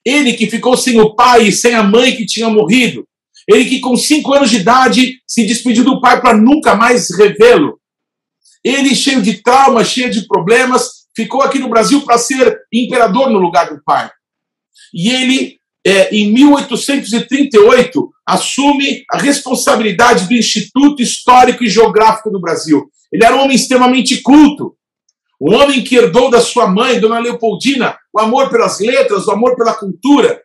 Ele 0.05 0.35
que 0.35 0.49
ficou 0.49 0.77
sem 0.77 1.01
o 1.01 1.17
pai 1.17 1.49
e 1.49 1.53
sem 1.53 1.75
a 1.75 1.83
mãe 1.83 2.15
que 2.15 2.25
tinha 2.25 2.49
morrido. 2.49 3.05
Ele 3.49 3.65
que, 3.65 3.81
com 3.81 3.97
cinco 3.97 4.33
anos 4.33 4.51
de 4.51 4.59
idade, 4.59 5.21
se 5.27 5.45
despediu 5.45 5.83
do 5.83 6.01
pai 6.01 6.21
para 6.21 6.37
nunca 6.37 6.77
mais 6.77 7.11
revê-lo. 7.17 7.81
Ele, 8.63 8.95
cheio 8.95 9.21
de 9.21 9.43
traumas, 9.43 9.89
cheio 9.89 10.11
de 10.11 10.25
problemas, 10.29 10.98
ficou 11.19 11.43
aqui 11.43 11.59
no 11.59 11.69
Brasil 11.69 12.03
para 12.03 12.17
ser 12.17 12.61
imperador 12.73 13.29
no 13.29 13.41
lugar 13.41 13.69
do 13.71 13.83
pai. 13.83 14.09
E 14.95 15.11
ele, 15.11 15.59
é, 15.85 16.15
em 16.15 16.33
1838, 16.33 18.09
assume 18.25 19.05
a 19.11 19.19
responsabilidade 19.19 20.29
do 20.29 20.35
Instituto 20.35 21.03
Histórico 21.03 21.65
e 21.65 21.69
Geográfico 21.69 22.31
do 22.31 22.41
Brasil. 22.41 22.89
Ele 23.13 23.25
era 23.25 23.35
um 23.35 23.41
homem 23.41 23.57
extremamente 23.57 24.23
culto, 24.23 24.77
um 25.41 25.57
homem 25.57 25.83
que 25.83 25.97
herdou 25.97 26.31
da 26.31 26.41
sua 26.41 26.69
mãe, 26.69 27.01
Dona 27.01 27.19
Leopoldina, 27.19 27.99
o 28.13 28.21
amor 28.21 28.49
pelas 28.49 28.79
letras, 28.79 29.27
o 29.27 29.33
amor 29.33 29.57
pela 29.57 29.75
cultura. 29.75 30.41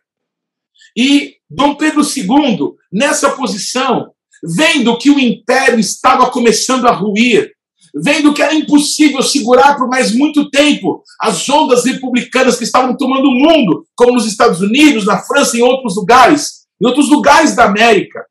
E 0.96 1.36
Dom 1.48 1.76
Pedro 1.76 2.02
II, 2.02 2.72
nessa 2.92 3.30
posição, 3.30 4.10
vendo 4.42 4.98
que 4.98 5.08
o 5.08 5.20
império 5.20 5.78
estava 5.78 6.28
começando 6.32 6.88
a 6.88 6.92
ruir, 6.92 7.53
vendo 7.94 8.34
que 8.34 8.42
era 8.42 8.54
impossível 8.54 9.22
segurar 9.22 9.76
por 9.76 9.88
mais 9.88 10.14
muito 10.14 10.50
tempo 10.50 11.02
as 11.20 11.48
ondas 11.48 11.84
republicanas 11.84 12.56
que 12.56 12.64
estavam 12.64 12.96
tomando 12.96 13.28
o 13.28 13.34
mundo, 13.34 13.86
como 13.94 14.14
nos 14.14 14.26
Estados 14.26 14.60
Unidos, 14.60 15.06
na 15.06 15.18
França 15.18 15.56
e 15.56 15.60
em 15.60 15.62
outros 15.62 15.96
lugares, 15.96 16.64
em 16.82 16.86
outros 16.86 17.08
lugares 17.08 17.54
da 17.54 17.64
América. 17.64 18.24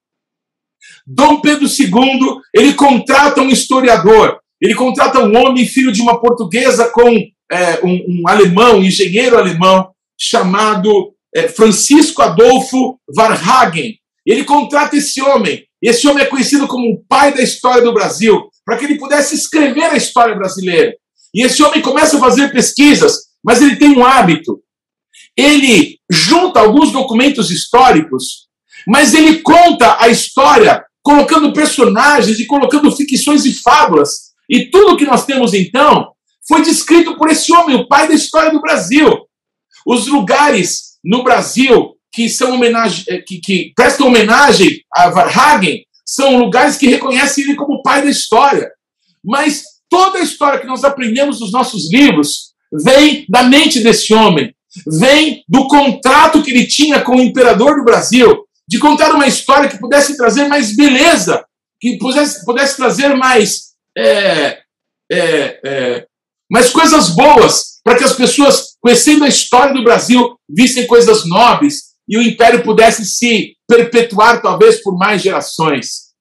Dom 1.06 1.40
Pedro 1.40 1.66
II, 1.66 2.42
ele 2.54 2.74
contrata 2.74 3.42
um 3.42 3.50
historiador, 3.50 4.40
ele 4.62 4.76
contrata 4.76 5.20
um 5.20 5.36
homem, 5.38 5.66
filho 5.66 5.92
de 5.92 6.02
uma 6.02 6.20
portuguesa, 6.20 6.90
com 6.90 7.10
é, 7.52 7.80
um, 7.84 8.22
um, 8.22 8.24
alemão, 8.28 8.78
um 8.78 8.84
engenheiro 8.84 9.38
alemão, 9.38 9.92
chamado 10.18 11.14
é, 11.36 11.48
Francisco 11.48 12.22
Adolfo 12.22 12.98
Varhagen. 13.14 13.98
Ele 14.26 14.44
contrata 14.46 14.96
esse 14.96 15.22
homem. 15.22 15.66
Esse 15.82 16.08
homem 16.08 16.24
é 16.24 16.28
conhecido 16.28 16.66
como 16.66 16.94
o 16.94 17.04
pai 17.10 17.34
da 17.34 17.42
história 17.42 17.84
do 17.84 17.94
Brasil, 17.94 18.50
para 18.66 18.78
que 18.78 18.86
ele 18.86 18.98
pudesse 18.98 19.36
escrever 19.36 19.86
a 19.86 19.98
história 19.98 20.36
brasileira. 20.36 20.96
E 21.34 21.44
esse 21.44 21.64
homem 21.64 21.82
começa 21.82 22.18
a 22.18 22.20
fazer 22.20 22.52
pesquisas, 22.52 23.30
mas 23.44 23.62
ele 23.62 23.76
tem 23.76 23.98
um 23.98 24.06
hábito. 24.06 24.62
Ele 25.36 26.00
junta 26.10 26.60
alguns 26.60 26.92
documentos 26.92 27.50
históricos, 27.50 28.48
mas 28.88 29.14
ele 29.14 29.42
conta 29.42 29.98
a 30.00 30.10
história 30.10 30.84
colocando 31.02 31.54
personagens 31.54 32.40
e 32.40 32.46
colocando 32.46 32.92
ficções 32.96 33.46
e 33.46 33.54
fábulas. 33.54 34.34
E 34.50 34.70
tudo 34.70 34.98
que 34.98 35.06
nós 35.06 35.26
temos 35.26 35.54
então 35.54 36.12
foi 36.48 36.62
descrito 36.62 37.18
por 37.18 37.30
esse 37.30 37.52
homem, 37.54 37.76
o 37.76 37.88
pai 37.88 38.08
da 38.08 38.14
história 38.14 38.52
do 38.52 38.62
Brasil. 38.62 39.28
Os 39.86 40.08
lugares 40.08 40.98
no 41.04 41.24
Brasil 41.24 41.98
que 42.14 42.30
são 42.30 42.54
homenagem, 42.54 43.04
eh, 43.10 43.22
que, 43.22 43.40
que 43.40 43.74
prestam 43.76 44.08
homenagem 44.08 44.80
a 44.94 45.10
Varhagen 45.10 45.84
são 46.06 46.38
lugares 46.38 46.78
que 46.78 46.88
reconhecem 46.88 47.44
ele 47.44 47.56
como 47.56 47.82
pai 47.82 48.02
da 48.02 48.10
história. 48.10 48.72
Mas 49.24 49.64
toda 49.90 50.20
a 50.20 50.24
história 50.24 50.60
que 50.60 50.68
nós 50.68 50.84
aprendemos 50.84 51.40
nos 51.40 51.52
nossos 51.52 51.92
livros 51.92 52.54
vem 52.72 53.26
da 53.30 53.44
mente 53.44 53.80
desse 53.80 54.14
homem, 54.14 54.54
vem 54.88 55.44
do 55.48 55.68
contrato 55.68 56.42
que 56.42 56.52
ele 56.52 56.68
tinha 56.68 57.02
com 57.02 57.18
o 57.18 57.22
imperador 57.22 57.78
do 57.78 57.84
Brasil, 57.84 58.46
de 58.68 58.80
contar 58.80 59.14
uma 59.14 59.28
história 59.28 59.70
que 59.70 59.80
pudesse 59.80 60.18
trazer 60.18 60.48
mais 60.48 60.76
beleza, 60.76 61.46
que 61.80 61.98
pudesse, 61.98 62.44
pudesse 62.46 62.76
trazer 62.76 63.16
mais, 63.16 63.74
é, 63.96 64.60
é, 65.12 65.60
é, 65.64 66.06
mais 66.50 66.70
coisas 66.70 67.10
boas, 67.10 67.80
para 67.84 67.98
que 67.98 68.04
as 68.04 68.14
pessoas, 68.14 68.76
conhecendo 68.82 69.26
a 69.26 69.28
história 69.28 69.74
do 69.74 69.84
Brasil, 69.84 70.38
vissem 70.50 70.88
coisas 70.88 71.26
nobres 71.28 71.93
e 72.08 72.18
o 72.18 72.22
império 72.22 72.64
pudesse 72.64 73.06
se 73.06 73.56
perpetuar, 73.68 74.42
talvez, 74.42 74.82
por 74.82 74.98
mais 74.98 75.22
gerações. 75.22 76.14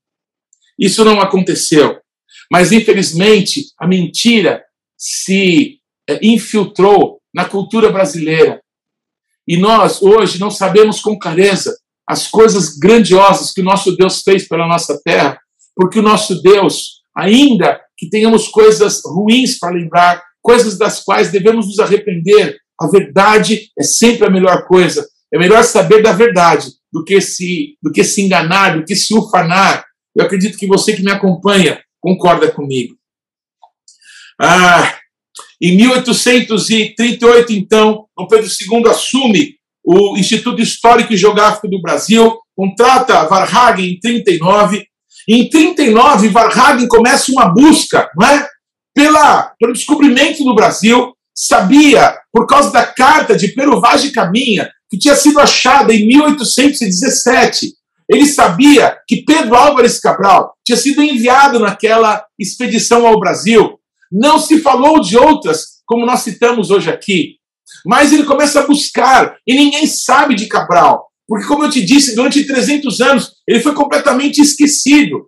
Isso 0.78 1.04
não 1.04 1.20
aconteceu. 1.20 1.98
Mas, 2.50 2.72
infelizmente, 2.72 3.66
a 3.78 3.86
mentira 3.86 4.62
se 4.96 5.78
é, 6.08 6.18
infiltrou 6.22 7.20
na 7.34 7.44
cultura 7.44 7.90
brasileira. 7.90 8.60
E 9.46 9.56
nós, 9.56 10.02
hoje, 10.02 10.38
não 10.38 10.50
sabemos 10.50 11.00
com 11.00 11.18
clareza 11.18 11.76
as 12.06 12.28
coisas 12.28 12.76
grandiosas 12.76 13.52
que 13.52 13.60
o 13.60 13.64
nosso 13.64 13.96
Deus 13.96 14.22
fez 14.22 14.46
pela 14.46 14.66
nossa 14.66 15.00
terra, 15.02 15.38
porque 15.74 15.98
o 15.98 16.02
nosso 16.02 16.40
Deus, 16.42 17.02
ainda 17.16 17.80
que 17.96 18.08
tenhamos 18.08 18.48
coisas 18.48 19.00
ruins 19.04 19.58
para 19.58 19.74
lembrar, 19.74 20.22
coisas 20.40 20.76
das 20.76 21.02
quais 21.02 21.30
devemos 21.30 21.66
nos 21.66 21.78
arrepender, 21.78 22.58
a 22.80 22.86
verdade 22.88 23.70
é 23.78 23.82
sempre 23.82 24.26
a 24.26 24.30
melhor 24.30 24.66
coisa. 24.66 25.06
É 25.32 25.38
melhor 25.38 25.64
saber 25.64 26.02
da 26.02 26.12
verdade 26.12 26.68
do 26.92 27.02
que 27.04 27.20
se, 27.20 27.76
do 27.82 27.90
que 27.90 28.04
se 28.04 28.20
enganar, 28.22 28.76
do 28.76 28.84
que 28.84 28.94
se 28.94 29.14
ufanar. 29.14 29.84
Eu 30.14 30.24
acredito 30.24 30.58
que 30.58 30.66
você 30.66 30.94
que 30.94 31.02
me 31.02 31.10
acompanha 31.10 31.82
concorda 32.00 32.50
comigo. 32.50 32.94
Ah, 34.38 34.98
em 35.60 35.76
1838, 35.76 37.52
então, 37.52 38.06
Dom 38.16 38.26
Pedro 38.26 38.46
II 38.46 38.90
assume 38.90 39.54
o 39.84 40.16
Instituto 40.18 40.60
Histórico 40.60 41.12
e 41.12 41.16
Geográfico 41.16 41.68
do 41.68 41.80
Brasil, 41.80 42.38
contrata 42.54 43.24
Varhagen 43.24 43.92
em 43.92 44.00
39. 44.00 44.84
Em 45.28 45.48
39, 45.48 46.28
Varhagen 46.28 46.88
começa 46.88 47.30
uma 47.30 47.48
busca 47.48 48.10
não 48.16 48.26
é? 48.26 48.48
Pela, 48.94 49.54
pelo 49.58 49.72
descobrimento 49.72 50.44
do 50.44 50.54
Brasil. 50.54 51.14
Sabia, 51.34 52.14
por 52.30 52.46
causa 52.46 52.70
da 52.70 52.84
carta 52.84 53.34
de 53.34 53.48
Pero 53.48 53.80
Vaz 53.80 54.02
de 54.02 54.10
Caminha, 54.10 54.70
que 54.92 54.98
tinha 54.98 55.16
sido 55.16 55.40
achada 55.40 55.94
em 55.94 56.06
1817, 56.06 57.72
ele 58.10 58.26
sabia 58.26 58.94
que 59.08 59.24
Pedro 59.24 59.56
Álvares 59.56 59.98
Cabral 59.98 60.52
tinha 60.62 60.76
sido 60.76 61.02
enviado 61.02 61.58
naquela 61.58 62.22
expedição 62.38 63.06
ao 63.06 63.18
Brasil. 63.18 63.80
Não 64.12 64.38
se 64.38 64.60
falou 64.60 65.00
de 65.00 65.16
outras, 65.16 65.80
como 65.86 66.04
nós 66.04 66.20
citamos 66.20 66.70
hoje 66.70 66.90
aqui. 66.90 67.36
Mas 67.86 68.12
ele 68.12 68.24
começa 68.24 68.60
a 68.60 68.66
buscar, 68.66 69.34
e 69.46 69.54
ninguém 69.54 69.86
sabe 69.86 70.34
de 70.34 70.44
Cabral. 70.44 71.06
Porque, 71.26 71.46
como 71.46 71.64
eu 71.64 71.70
te 71.70 71.82
disse, 71.82 72.14
durante 72.14 72.46
300 72.46 73.00
anos, 73.00 73.32
ele 73.48 73.60
foi 73.60 73.72
completamente 73.72 74.42
esquecido. 74.42 75.26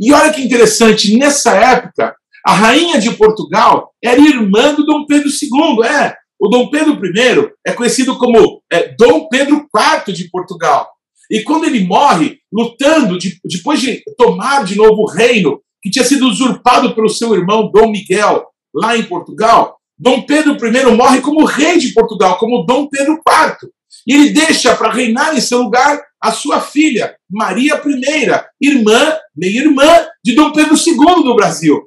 E 0.00 0.12
olha 0.12 0.32
que 0.32 0.42
interessante, 0.42 1.16
nessa 1.16 1.54
época, 1.54 2.12
a 2.44 2.52
rainha 2.52 2.98
de 2.98 3.12
Portugal 3.12 3.92
era 4.02 4.20
irmã 4.20 4.74
do 4.74 4.84
Dom 4.84 5.06
Pedro 5.06 5.28
II. 5.28 5.86
É, 5.86 6.16
o 6.38 6.48
Dom 6.48 6.68
Pedro 6.68 6.94
I 7.04 7.50
é 7.66 7.72
conhecido 7.72 8.16
como 8.18 8.62
é, 8.70 8.94
Dom 8.98 9.28
Pedro 9.28 9.66
IV 9.74 10.12
de 10.14 10.30
Portugal. 10.30 10.90
E 11.30 11.42
quando 11.42 11.64
ele 11.64 11.84
morre, 11.84 12.38
lutando, 12.52 13.18
de, 13.18 13.38
depois 13.44 13.80
de 13.80 14.02
tomar 14.16 14.64
de 14.64 14.76
novo 14.76 15.02
o 15.02 15.10
reino, 15.10 15.60
que 15.82 15.90
tinha 15.90 16.04
sido 16.04 16.28
usurpado 16.28 16.94
pelo 16.94 17.08
seu 17.08 17.34
irmão 17.34 17.70
Dom 17.72 17.90
Miguel, 17.90 18.44
lá 18.74 18.96
em 18.96 19.04
Portugal, 19.04 19.76
Dom 19.98 20.22
Pedro 20.22 20.54
I 20.54 20.96
morre 20.96 21.20
como 21.20 21.44
rei 21.44 21.78
de 21.78 21.92
Portugal, 21.92 22.38
como 22.38 22.64
Dom 22.64 22.88
Pedro 22.88 23.14
IV. 23.14 23.70
E 24.06 24.14
ele 24.14 24.30
deixa 24.30 24.76
para 24.76 24.92
reinar 24.92 25.34
em 25.34 25.40
seu 25.40 25.62
lugar 25.62 26.00
a 26.20 26.32
sua 26.32 26.60
filha, 26.60 27.16
Maria 27.30 27.80
I, 27.84 28.68
irmã, 28.68 29.16
meia-irmã 29.34 30.06
de 30.24 30.34
Dom 30.34 30.52
Pedro 30.52 30.74
II 30.76 31.24
do 31.24 31.34
Brasil. 31.34 31.82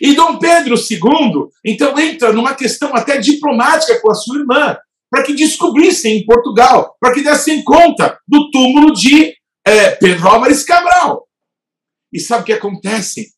E 0.00 0.14
Dom 0.14 0.38
Pedro 0.38 0.74
II, 0.74 1.48
então, 1.64 1.98
entra 1.98 2.32
numa 2.32 2.54
questão 2.54 2.94
até 2.94 3.18
diplomática 3.18 4.00
com 4.00 4.10
a 4.10 4.14
sua 4.14 4.38
irmã, 4.38 4.76
para 5.10 5.22
que 5.22 5.34
descobrissem 5.34 6.18
em 6.18 6.24
Portugal, 6.24 6.96
para 7.00 7.12
que 7.12 7.22
dessem 7.22 7.62
conta 7.62 8.18
do 8.26 8.50
túmulo 8.50 8.92
de 8.92 9.32
é, 9.66 9.90
Pedro 9.92 10.28
Álvares 10.28 10.64
Cabral. 10.64 11.26
E 12.12 12.20
sabe 12.20 12.42
o 12.42 12.46
que 12.46 12.52
acontece? 12.52 13.32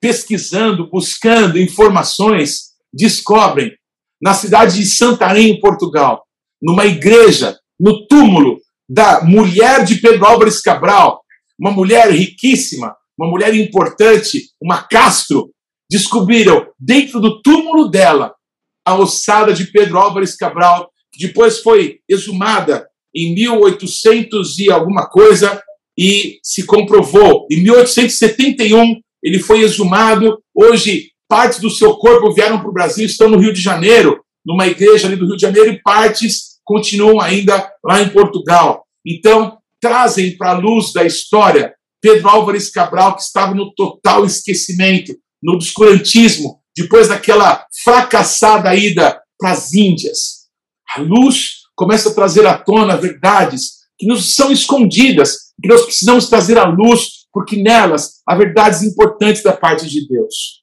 Pesquisando, 0.00 0.88
buscando 0.88 1.58
informações, 1.58 2.70
descobrem 2.92 3.72
na 4.20 4.34
cidade 4.34 4.76
de 4.76 4.86
Santarém, 4.86 5.50
em 5.50 5.60
Portugal, 5.60 6.24
numa 6.60 6.86
igreja, 6.86 7.58
no 7.78 8.06
túmulo 8.06 8.60
da 8.88 9.22
mulher 9.22 9.84
de 9.84 9.96
Pedro 9.96 10.26
Álvares 10.26 10.60
Cabral, 10.60 11.22
uma 11.58 11.70
mulher 11.70 12.10
riquíssima, 12.10 12.94
uma 13.16 13.28
mulher 13.28 13.54
importante, 13.54 14.50
uma 14.60 14.82
Castro, 14.82 15.50
descobriram 15.90 16.68
dentro 16.78 17.20
do 17.20 17.42
túmulo 17.42 17.88
dela 17.88 18.32
a 18.86 18.94
ossada 18.96 19.52
de 19.52 19.66
Pedro 19.66 19.98
Álvares 19.98 20.36
Cabral, 20.36 20.90
que 21.12 21.26
depois 21.26 21.60
foi 21.60 21.98
exumada 22.08 22.86
em 23.14 23.34
1800 23.34 24.58
e 24.60 24.70
alguma 24.70 25.08
coisa 25.08 25.60
e 25.98 26.38
se 26.42 26.64
comprovou. 26.64 27.46
Em 27.50 27.62
1871 27.62 29.00
ele 29.22 29.40
foi 29.40 29.60
exumado. 29.62 30.40
Hoje 30.54 31.10
partes 31.28 31.58
do 31.58 31.68
seu 31.68 31.94
corpo 31.96 32.32
vieram 32.32 32.60
para 32.60 32.70
o 32.70 32.72
Brasil, 32.72 33.04
estão 33.04 33.28
no 33.28 33.38
Rio 33.38 33.52
de 33.52 33.60
Janeiro, 33.60 34.22
numa 34.46 34.66
igreja 34.66 35.06
ali 35.06 35.16
do 35.16 35.26
Rio 35.26 35.36
de 35.36 35.42
Janeiro, 35.42 35.72
e 35.72 35.82
partes 35.82 36.60
continuam 36.64 37.20
ainda 37.20 37.70
lá 37.84 38.00
em 38.00 38.08
Portugal. 38.08 38.84
Então 39.04 39.58
trazem 39.80 40.36
para 40.36 40.50
a 40.50 40.58
luz 40.58 40.92
da 40.92 41.04
história 41.04 41.74
Pedro 42.00 42.28
Álvares 42.28 42.70
Cabral, 42.70 43.16
que 43.16 43.22
estava 43.22 43.54
no 43.54 43.72
total 43.74 44.24
esquecimento, 44.24 45.14
no 45.42 45.54
obscurantismo, 45.54 46.60
depois 46.76 47.08
daquela 47.08 47.66
fracassada 47.82 48.74
ida 48.74 49.20
para 49.38 49.52
as 49.52 49.72
Índias. 49.72 50.40
A 50.94 51.00
luz 51.00 51.60
começa 51.74 52.10
a 52.10 52.14
trazer 52.14 52.46
à 52.46 52.58
tona 52.58 52.96
verdades 52.96 53.80
que 53.98 54.06
nos 54.06 54.34
são 54.34 54.50
escondidas, 54.50 55.52
que 55.60 55.68
nós 55.68 55.82
precisamos 55.82 56.28
trazer 56.28 56.58
à 56.58 56.64
luz, 56.64 57.26
porque 57.32 57.56
nelas 57.56 58.20
há 58.26 58.34
verdades 58.34 58.82
importantes 58.82 59.42
da 59.42 59.52
parte 59.52 59.88
de 59.88 60.06
Deus. 60.06 60.60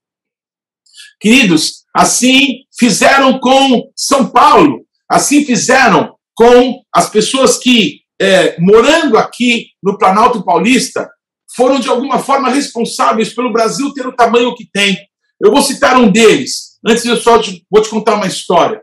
Queridos, 1.20 1.84
assim 1.96 2.64
fizeram 2.78 3.40
com 3.40 3.90
São 3.96 4.30
Paulo, 4.30 4.86
assim 5.10 5.46
fizeram 5.46 6.16
com 6.36 6.82
as 6.94 7.10
pessoas 7.10 7.58
que, 7.58 8.02
é, 8.22 8.60
morando 8.60 9.18
aqui 9.18 9.68
no 9.82 9.98
Planalto 9.98 10.44
Paulista, 10.44 11.10
foram 11.58 11.80
de 11.80 11.90
alguma 11.90 12.20
forma 12.20 12.50
responsáveis 12.50 13.34
pelo 13.34 13.52
Brasil 13.52 13.92
ter 13.92 14.06
o 14.06 14.16
tamanho 14.16 14.54
que 14.56 14.70
tem. 14.72 14.96
Eu 15.42 15.52
vou 15.52 15.62
citar 15.64 16.00
um 16.00 16.12
deles. 16.12 16.78
Antes 16.86 17.04
eu 17.04 17.18
só 17.18 17.40
te, 17.40 17.66
vou 17.70 17.82
te 17.82 17.90
contar 17.90 18.14
uma 18.14 18.28
história. 18.28 18.80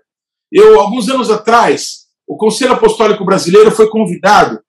Eu, 0.51 0.81
alguns 0.81 1.09
anos 1.09 1.31
atrás, 1.31 2.07
o 2.27 2.37
Conselho 2.37 2.73
Apostólico 2.73 3.25
Brasileiro 3.25 3.71
foi 3.71 3.89
convidado 3.89 4.61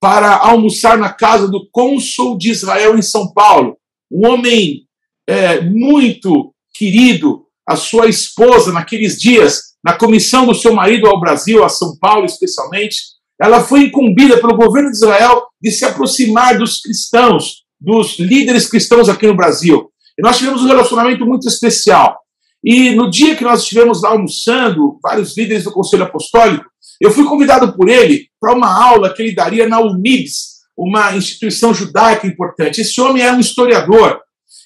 para 0.00 0.36
almoçar 0.36 0.98
na 0.98 1.12
casa 1.12 1.46
do 1.46 1.68
cônsul 1.70 2.36
de 2.36 2.50
Israel 2.50 2.98
em 2.98 3.02
São 3.02 3.32
Paulo, 3.32 3.76
um 4.10 4.26
homem 4.26 4.82
é, 5.28 5.60
muito 5.60 6.52
querido, 6.74 7.46
a 7.64 7.76
sua 7.76 8.08
esposa, 8.08 8.72
naqueles 8.72 9.16
dias, 9.16 9.74
na 9.84 9.96
comissão 9.96 10.44
do 10.44 10.54
seu 10.54 10.74
marido 10.74 11.06
ao 11.06 11.20
Brasil, 11.20 11.62
a 11.62 11.68
São 11.68 11.96
Paulo 12.00 12.26
especialmente, 12.26 12.96
ela 13.40 13.62
foi 13.62 13.84
incumbida 13.84 14.40
pelo 14.40 14.56
governo 14.56 14.90
de 14.90 14.96
Israel 14.96 15.44
de 15.62 15.70
se 15.70 15.84
aproximar 15.84 16.58
dos 16.58 16.80
cristãos, 16.80 17.62
dos 17.80 18.18
líderes 18.18 18.68
cristãos 18.68 19.08
aqui 19.08 19.26
no 19.26 19.36
Brasil. 19.36 19.90
E 20.18 20.22
nós 20.22 20.38
tivemos 20.38 20.62
um 20.62 20.66
relacionamento 20.66 21.24
muito 21.24 21.48
especial. 21.48 22.18
E 22.64 22.90
no 22.90 23.10
dia 23.10 23.34
que 23.34 23.44
nós 23.44 23.62
estivemos 23.62 24.02
lá 24.02 24.10
almoçando, 24.10 24.98
vários 25.02 25.36
líderes 25.36 25.64
do 25.64 25.72
Conselho 25.72 26.04
Apostólico, 26.04 26.64
eu 27.00 27.10
fui 27.10 27.24
convidado 27.24 27.74
por 27.74 27.88
ele 27.88 28.26
para 28.40 28.54
uma 28.54 28.72
aula 28.72 29.12
que 29.12 29.22
ele 29.22 29.34
daria 29.34 29.68
na 29.68 29.80
UNIBS, 29.80 30.52
uma 30.76 31.16
instituição 31.16 31.74
judaica 31.74 32.26
importante. 32.26 32.80
Esse 32.80 33.00
homem 33.00 33.22
é 33.22 33.32
um 33.32 33.40
historiador. 33.40 34.20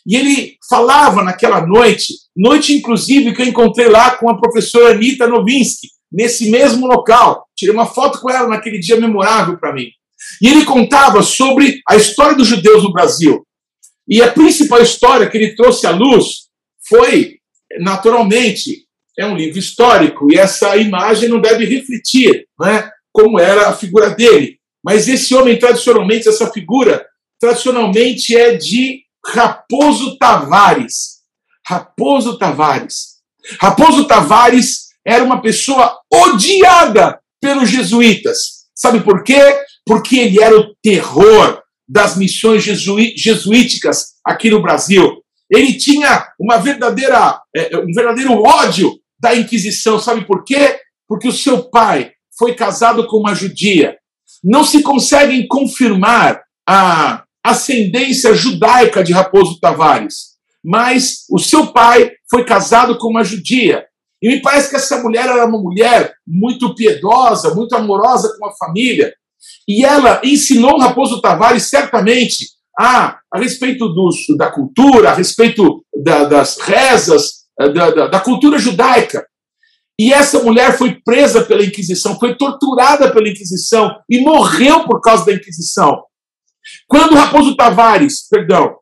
E 0.06 0.14
ele 0.14 0.56
falava 0.68 1.22
naquela 1.22 1.66
noite, 1.66 2.12
noite 2.36 2.74
inclusive 2.74 3.34
que 3.34 3.42
eu 3.42 3.46
encontrei 3.46 3.88
lá 3.88 4.12
com 4.12 4.30
a 4.30 4.38
professora 4.38 4.94
Anita 4.94 5.26
Novinsky, 5.26 5.88
nesse 6.12 6.50
mesmo 6.50 6.86
local. 6.86 7.44
Tirei 7.56 7.74
uma 7.74 7.86
foto 7.86 8.20
com 8.20 8.30
ela 8.30 8.48
naquele 8.48 8.78
dia 8.78 9.00
memorável 9.00 9.58
para 9.58 9.72
mim. 9.72 9.88
E 10.40 10.48
ele 10.48 10.64
contava 10.64 11.22
sobre 11.22 11.80
a 11.88 11.96
história 11.96 12.36
dos 12.36 12.48
judeus 12.48 12.82
no 12.82 12.92
Brasil. 12.92 13.46
E 14.08 14.22
a 14.22 14.30
principal 14.30 14.80
história 14.80 15.28
que 15.28 15.36
ele 15.36 15.54
trouxe 15.54 15.86
à 15.86 15.90
luz 15.90 16.46
foi, 16.88 17.38
naturalmente, 17.80 18.86
é 19.18 19.26
um 19.26 19.36
livro 19.36 19.58
histórico, 19.58 20.30
e 20.30 20.36
essa 20.36 20.76
imagem 20.76 21.28
não 21.28 21.40
deve 21.40 21.64
refletir 21.64 22.46
né, 22.60 22.90
como 23.12 23.40
era 23.40 23.68
a 23.68 23.72
figura 23.72 24.10
dele. 24.10 24.58
Mas 24.84 25.08
esse 25.08 25.34
homem, 25.34 25.58
tradicionalmente, 25.58 26.28
essa 26.28 26.52
figura, 26.52 27.04
tradicionalmente 27.40 28.36
é 28.36 28.54
de 28.54 29.02
Raposo 29.24 30.16
Tavares. 30.18 31.16
Raposo 31.66 32.38
Tavares. 32.38 33.16
Raposo 33.60 34.06
Tavares 34.06 34.86
era 35.04 35.24
uma 35.24 35.40
pessoa 35.40 35.98
odiada 36.12 37.18
pelos 37.40 37.70
jesuítas. 37.70 38.66
Sabe 38.74 39.00
por 39.00 39.24
quê? 39.24 39.40
Porque 39.86 40.16
ele 40.16 40.42
era 40.42 40.58
o 40.58 40.74
terror 40.82 41.62
das 41.88 42.16
missões 42.16 42.64
jesuíticas 42.64 44.14
aqui 44.24 44.50
no 44.50 44.60
Brasil. 44.60 45.22
Ele 45.48 45.74
tinha 45.74 46.26
uma 46.38 46.58
verdadeira, 46.58 47.40
é, 47.54 47.78
um 47.78 47.92
verdadeiro 47.92 48.42
ódio 48.42 48.92
da 49.18 49.34
Inquisição. 49.34 49.98
Sabe 49.98 50.24
por 50.24 50.44
quê? 50.44 50.80
Porque 51.08 51.28
o 51.28 51.32
seu 51.32 51.70
pai 51.70 52.12
foi 52.36 52.54
casado 52.54 53.06
com 53.06 53.18
uma 53.18 53.34
judia. 53.34 53.96
Não 54.42 54.64
se 54.64 54.82
conseguem 54.82 55.46
confirmar 55.46 56.42
a 56.68 57.24
ascendência 57.44 58.34
judaica 58.34 59.04
de 59.04 59.12
Raposo 59.12 59.60
Tavares, 59.60 60.36
mas 60.64 61.24
o 61.30 61.38
seu 61.38 61.68
pai 61.68 62.10
foi 62.28 62.44
casado 62.44 62.98
com 62.98 63.08
uma 63.08 63.22
judia. 63.22 63.86
E 64.20 64.28
me 64.28 64.42
parece 64.42 64.70
que 64.70 64.76
essa 64.76 65.00
mulher 65.00 65.26
era 65.26 65.46
uma 65.46 65.60
mulher 65.60 66.14
muito 66.26 66.74
piedosa, 66.74 67.54
muito 67.54 67.76
amorosa 67.76 68.36
com 68.38 68.46
a 68.46 68.52
família. 68.52 69.14
E 69.68 69.84
ela 69.84 70.20
ensinou 70.24 70.78
Raposo 70.78 71.20
Tavares 71.20 71.68
certamente 71.68 72.46
a, 72.78 73.18
a 73.32 73.38
respeito 73.38 73.88
dos, 73.88 74.16
da 74.36 74.50
cultura, 74.50 75.10
a 75.10 75.14
respeito 75.14 75.84
da, 76.02 76.24
das 76.24 76.58
rezas, 76.58 77.46
da, 77.58 77.90
da, 77.90 78.06
da 78.08 78.20
cultura 78.20 78.58
judaica. 78.58 79.26
E 79.98 80.12
essa 80.12 80.42
mulher 80.42 80.76
foi 80.76 81.00
presa 81.00 81.42
pela 81.42 81.64
Inquisição, 81.64 82.18
foi 82.18 82.36
torturada 82.36 83.10
pela 83.12 83.28
Inquisição 83.28 83.98
e 84.10 84.20
morreu 84.20 84.84
por 84.84 85.00
causa 85.00 85.24
da 85.24 85.32
Inquisição. 85.32 86.04
Quando 86.86 87.14
Raposo 87.14 87.56
Tavares, 87.56 88.28
perdão, 88.28 88.76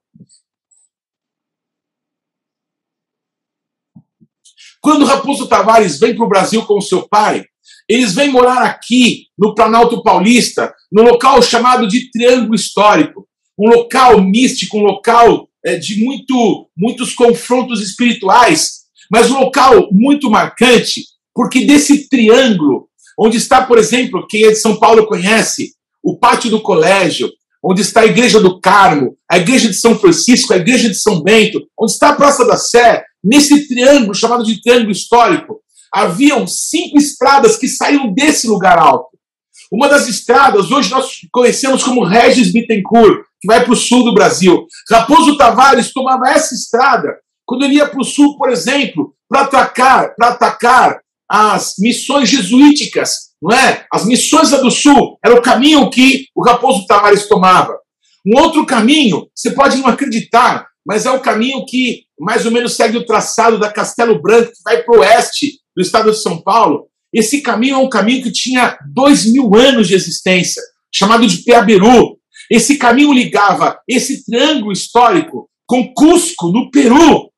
quando 4.80 5.04
Raposo 5.04 5.46
Tavares 5.48 5.98
vem 5.98 6.16
para 6.16 6.24
o 6.24 6.28
Brasil 6.28 6.66
com 6.66 6.80
seu 6.80 7.08
pai, 7.08 7.46
eles 7.88 8.14
vêm 8.14 8.30
morar 8.30 8.62
aqui, 8.62 9.26
no 9.38 9.54
Planalto 9.54 10.02
Paulista, 10.02 10.72
no 10.90 11.02
local 11.02 11.42
chamado 11.42 11.86
de 11.86 12.10
Triângulo 12.10 12.54
Histórico, 12.54 13.26
um 13.58 13.68
local 13.68 14.20
místico, 14.20 14.78
um 14.78 14.82
local 14.82 15.48
é, 15.64 15.76
de 15.76 16.02
muito, 16.04 16.68
muitos 16.76 17.14
confrontos 17.14 17.82
espirituais, 17.82 18.84
mas 19.10 19.30
um 19.30 19.38
local 19.38 19.88
muito 19.92 20.30
marcante, 20.30 21.04
porque 21.34 21.64
desse 21.64 22.08
triângulo, 22.08 22.88
onde 23.18 23.36
está, 23.36 23.62
por 23.62 23.78
exemplo, 23.78 24.26
quem 24.28 24.44
é 24.44 24.50
de 24.50 24.56
São 24.56 24.76
Paulo 24.76 25.06
conhece, 25.06 25.72
o 26.02 26.18
pátio 26.18 26.50
do 26.50 26.60
colégio, 26.60 27.30
onde 27.62 27.80
está 27.80 28.02
a 28.02 28.06
Igreja 28.06 28.40
do 28.40 28.60
Carmo, 28.60 29.16
a 29.30 29.38
Igreja 29.38 29.68
de 29.68 29.74
São 29.74 29.98
Francisco, 29.98 30.52
a 30.52 30.56
Igreja 30.56 30.88
de 30.88 30.96
São 30.96 31.22
Bento, 31.22 31.66
onde 31.78 31.92
está 31.92 32.10
a 32.10 32.14
Praça 32.14 32.46
da 32.46 32.56
Sé, 32.56 33.02
nesse 33.22 33.66
triângulo 33.66 34.14
chamado 34.14 34.44
de 34.44 34.60
triângulo 34.60 34.92
histórico, 34.92 35.60
haviam 35.94 36.44
cinco 36.46 36.98
estradas 36.98 37.56
que 37.56 37.68
saíam 37.68 38.12
desse 38.12 38.48
lugar 38.48 38.78
alto. 38.78 39.16
Uma 39.72 39.88
das 39.88 40.08
estradas, 40.08 40.70
hoje 40.70 40.90
nós 40.90 41.20
conhecemos 41.32 41.82
como 41.82 42.04
Regis 42.04 42.52
Bittencourt, 42.52 43.24
que 43.40 43.46
vai 43.46 43.62
para 43.62 43.72
o 43.72 43.76
sul 43.76 44.04
do 44.04 44.12
Brasil. 44.12 44.66
Raposo 44.90 45.36
Tavares 45.36 45.92
tomava 45.92 46.28
essa 46.28 46.54
estrada 46.54 47.16
quando 47.46 47.64
ele 47.64 47.74
ia 47.74 47.88
para 47.88 48.00
o 48.00 48.04
sul, 48.04 48.36
por 48.36 48.50
exemplo, 48.50 49.14
para 49.28 49.42
atacar, 49.42 50.14
para 50.14 50.28
atacar 50.28 51.00
as 51.28 51.74
missões 51.78 52.28
jesuíticas, 52.28 53.30
não 53.40 53.56
é? 53.56 53.86
As 53.92 54.04
missões 54.04 54.50
do 54.50 54.70
sul 54.70 55.18
era 55.24 55.34
o 55.34 55.42
caminho 55.42 55.90
que 55.90 56.26
o 56.34 56.44
Raposo 56.44 56.86
Tavares 56.86 57.28
tomava. 57.28 57.78
Um 58.26 58.38
outro 58.40 58.64
caminho, 58.66 59.26
você 59.34 59.50
pode 59.50 59.76
não 59.76 59.88
acreditar, 59.88 60.66
mas 60.86 61.06
é 61.06 61.10
o 61.10 61.20
caminho 61.20 61.64
que 61.66 62.03
mais 62.18 62.46
ou 62.46 62.52
menos 62.52 62.74
segue 62.74 62.96
o 62.96 63.06
traçado 63.06 63.58
da 63.58 63.72
Castelo 63.72 64.20
Branco, 64.20 64.52
que 64.52 64.62
vai 64.64 64.82
para 64.82 64.96
o 64.96 65.00
oeste 65.00 65.58
do 65.76 65.82
estado 65.82 66.10
de 66.10 66.18
São 66.18 66.40
Paulo. 66.40 66.88
Esse 67.12 67.40
caminho 67.40 67.76
é 67.76 67.78
um 67.78 67.88
caminho 67.88 68.22
que 68.22 68.32
tinha 68.32 68.78
dois 68.92 69.24
mil 69.26 69.54
anos 69.54 69.88
de 69.88 69.94
existência, 69.94 70.62
chamado 70.92 71.26
de 71.26 71.38
Peaberu. 71.38 72.18
Esse 72.50 72.76
caminho 72.76 73.12
ligava 73.12 73.78
esse 73.88 74.24
triângulo 74.24 74.72
histórico 74.72 75.48
com 75.66 75.92
Cusco, 75.94 76.48
no 76.50 76.70
Peru. 76.70 77.30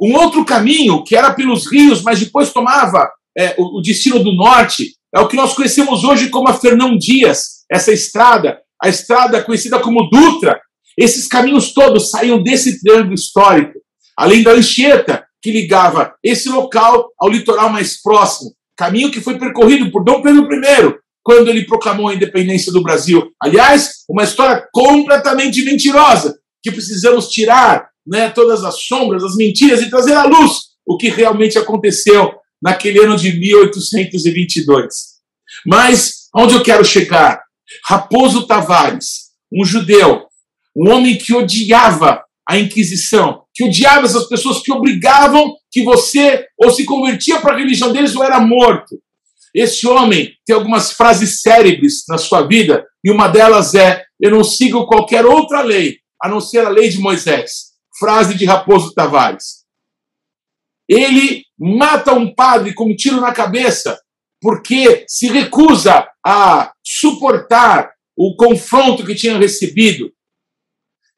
Um 0.00 0.14
outro 0.14 0.44
caminho, 0.44 1.04
que 1.04 1.14
era 1.14 1.32
pelos 1.32 1.70
rios, 1.70 2.02
mas 2.02 2.18
depois 2.18 2.52
tomava 2.52 3.10
é, 3.36 3.54
o, 3.58 3.78
o 3.78 3.82
destino 3.82 4.18
do 4.22 4.32
norte, 4.32 4.94
é 5.14 5.20
o 5.20 5.28
que 5.28 5.36
nós 5.36 5.54
conhecemos 5.54 6.04
hoje 6.04 6.30
como 6.30 6.48
a 6.48 6.54
Fernão 6.54 6.96
Dias, 6.96 7.64
essa 7.70 7.92
estrada, 7.92 8.60
a 8.82 8.88
estrada 8.88 9.42
conhecida 9.42 9.78
como 9.78 10.08
Dutra. 10.08 10.60
Esses 11.00 11.26
caminhos 11.26 11.72
todos 11.72 12.10
saíam 12.10 12.42
desse 12.42 12.78
triângulo 12.78 13.14
histórico, 13.14 13.80
além 14.14 14.42
da 14.42 14.52
Anchieta, 14.52 15.24
que 15.40 15.50
ligava 15.50 16.12
esse 16.22 16.50
local 16.50 17.08
ao 17.18 17.30
litoral 17.30 17.70
mais 17.70 18.02
próximo, 18.02 18.54
caminho 18.76 19.10
que 19.10 19.22
foi 19.22 19.38
percorrido 19.38 19.90
por 19.90 20.04
Dom 20.04 20.20
Pedro 20.20 20.46
I 20.52 20.94
quando 21.22 21.48
ele 21.48 21.64
proclamou 21.64 22.08
a 22.08 22.14
independência 22.14 22.70
do 22.70 22.82
Brasil. 22.82 23.32
Aliás, 23.42 24.04
uma 24.10 24.24
história 24.24 24.62
completamente 24.70 25.64
mentirosa, 25.64 26.38
que 26.62 26.70
precisamos 26.70 27.28
tirar 27.28 27.88
né, 28.06 28.28
todas 28.28 28.62
as 28.62 28.82
sombras, 28.82 29.24
as 29.24 29.36
mentiras 29.36 29.80
e 29.80 29.88
trazer 29.88 30.12
à 30.12 30.24
luz 30.24 30.70
o 30.86 30.98
que 30.98 31.08
realmente 31.08 31.56
aconteceu 31.56 32.34
naquele 32.62 32.98
ano 33.02 33.16
de 33.16 33.32
1822. 33.38 34.94
Mas 35.64 36.28
onde 36.36 36.54
eu 36.54 36.62
quero 36.62 36.84
chegar? 36.84 37.40
Raposo 37.86 38.46
Tavares, 38.46 39.30
um 39.50 39.64
judeu, 39.64 40.29
um 40.80 40.90
homem 40.90 41.18
que 41.18 41.34
odiava 41.34 42.24
a 42.48 42.58
Inquisição, 42.58 43.44
que 43.54 43.62
odiava 43.62 44.06
essas 44.06 44.26
pessoas 44.26 44.62
que 44.62 44.72
obrigavam 44.72 45.54
que 45.70 45.84
você 45.84 46.46
ou 46.56 46.70
se 46.70 46.86
convertia 46.86 47.38
para 47.38 47.54
a 47.54 47.58
religião 47.58 47.92
deles 47.92 48.16
ou 48.16 48.24
era 48.24 48.40
morto. 48.40 48.98
Esse 49.54 49.86
homem 49.86 50.32
tem 50.46 50.56
algumas 50.56 50.92
frases 50.92 51.42
célebres 51.42 52.04
na 52.08 52.16
sua 52.16 52.46
vida, 52.46 52.86
e 53.04 53.10
uma 53.10 53.28
delas 53.28 53.74
é: 53.74 54.04
Eu 54.18 54.30
não 54.30 54.42
sigo 54.42 54.86
qualquer 54.86 55.26
outra 55.26 55.60
lei, 55.60 55.98
a 56.22 56.28
não 56.28 56.40
ser 56.40 56.64
a 56.64 56.70
lei 56.70 56.88
de 56.88 56.98
Moisés. 56.98 57.70
Frase 57.98 58.34
de 58.34 58.46
Raposo 58.46 58.94
Tavares. 58.94 59.64
Ele 60.88 61.44
mata 61.58 62.14
um 62.14 62.34
padre 62.34 62.72
com 62.72 62.86
um 62.86 62.96
tiro 62.96 63.20
na 63.20 63.32
cabeça, 63.32 64.00
porque 64.40 65.04
se 65.06 65.28
recusa 65.28 66.08
a 66.24 66.72
suportar 66.82 67.92
o 68.16 68.34
confronto 68.34 69.04
que 69.04 69.14
tinha 69.14 69.36
recebido. 69.36 70.10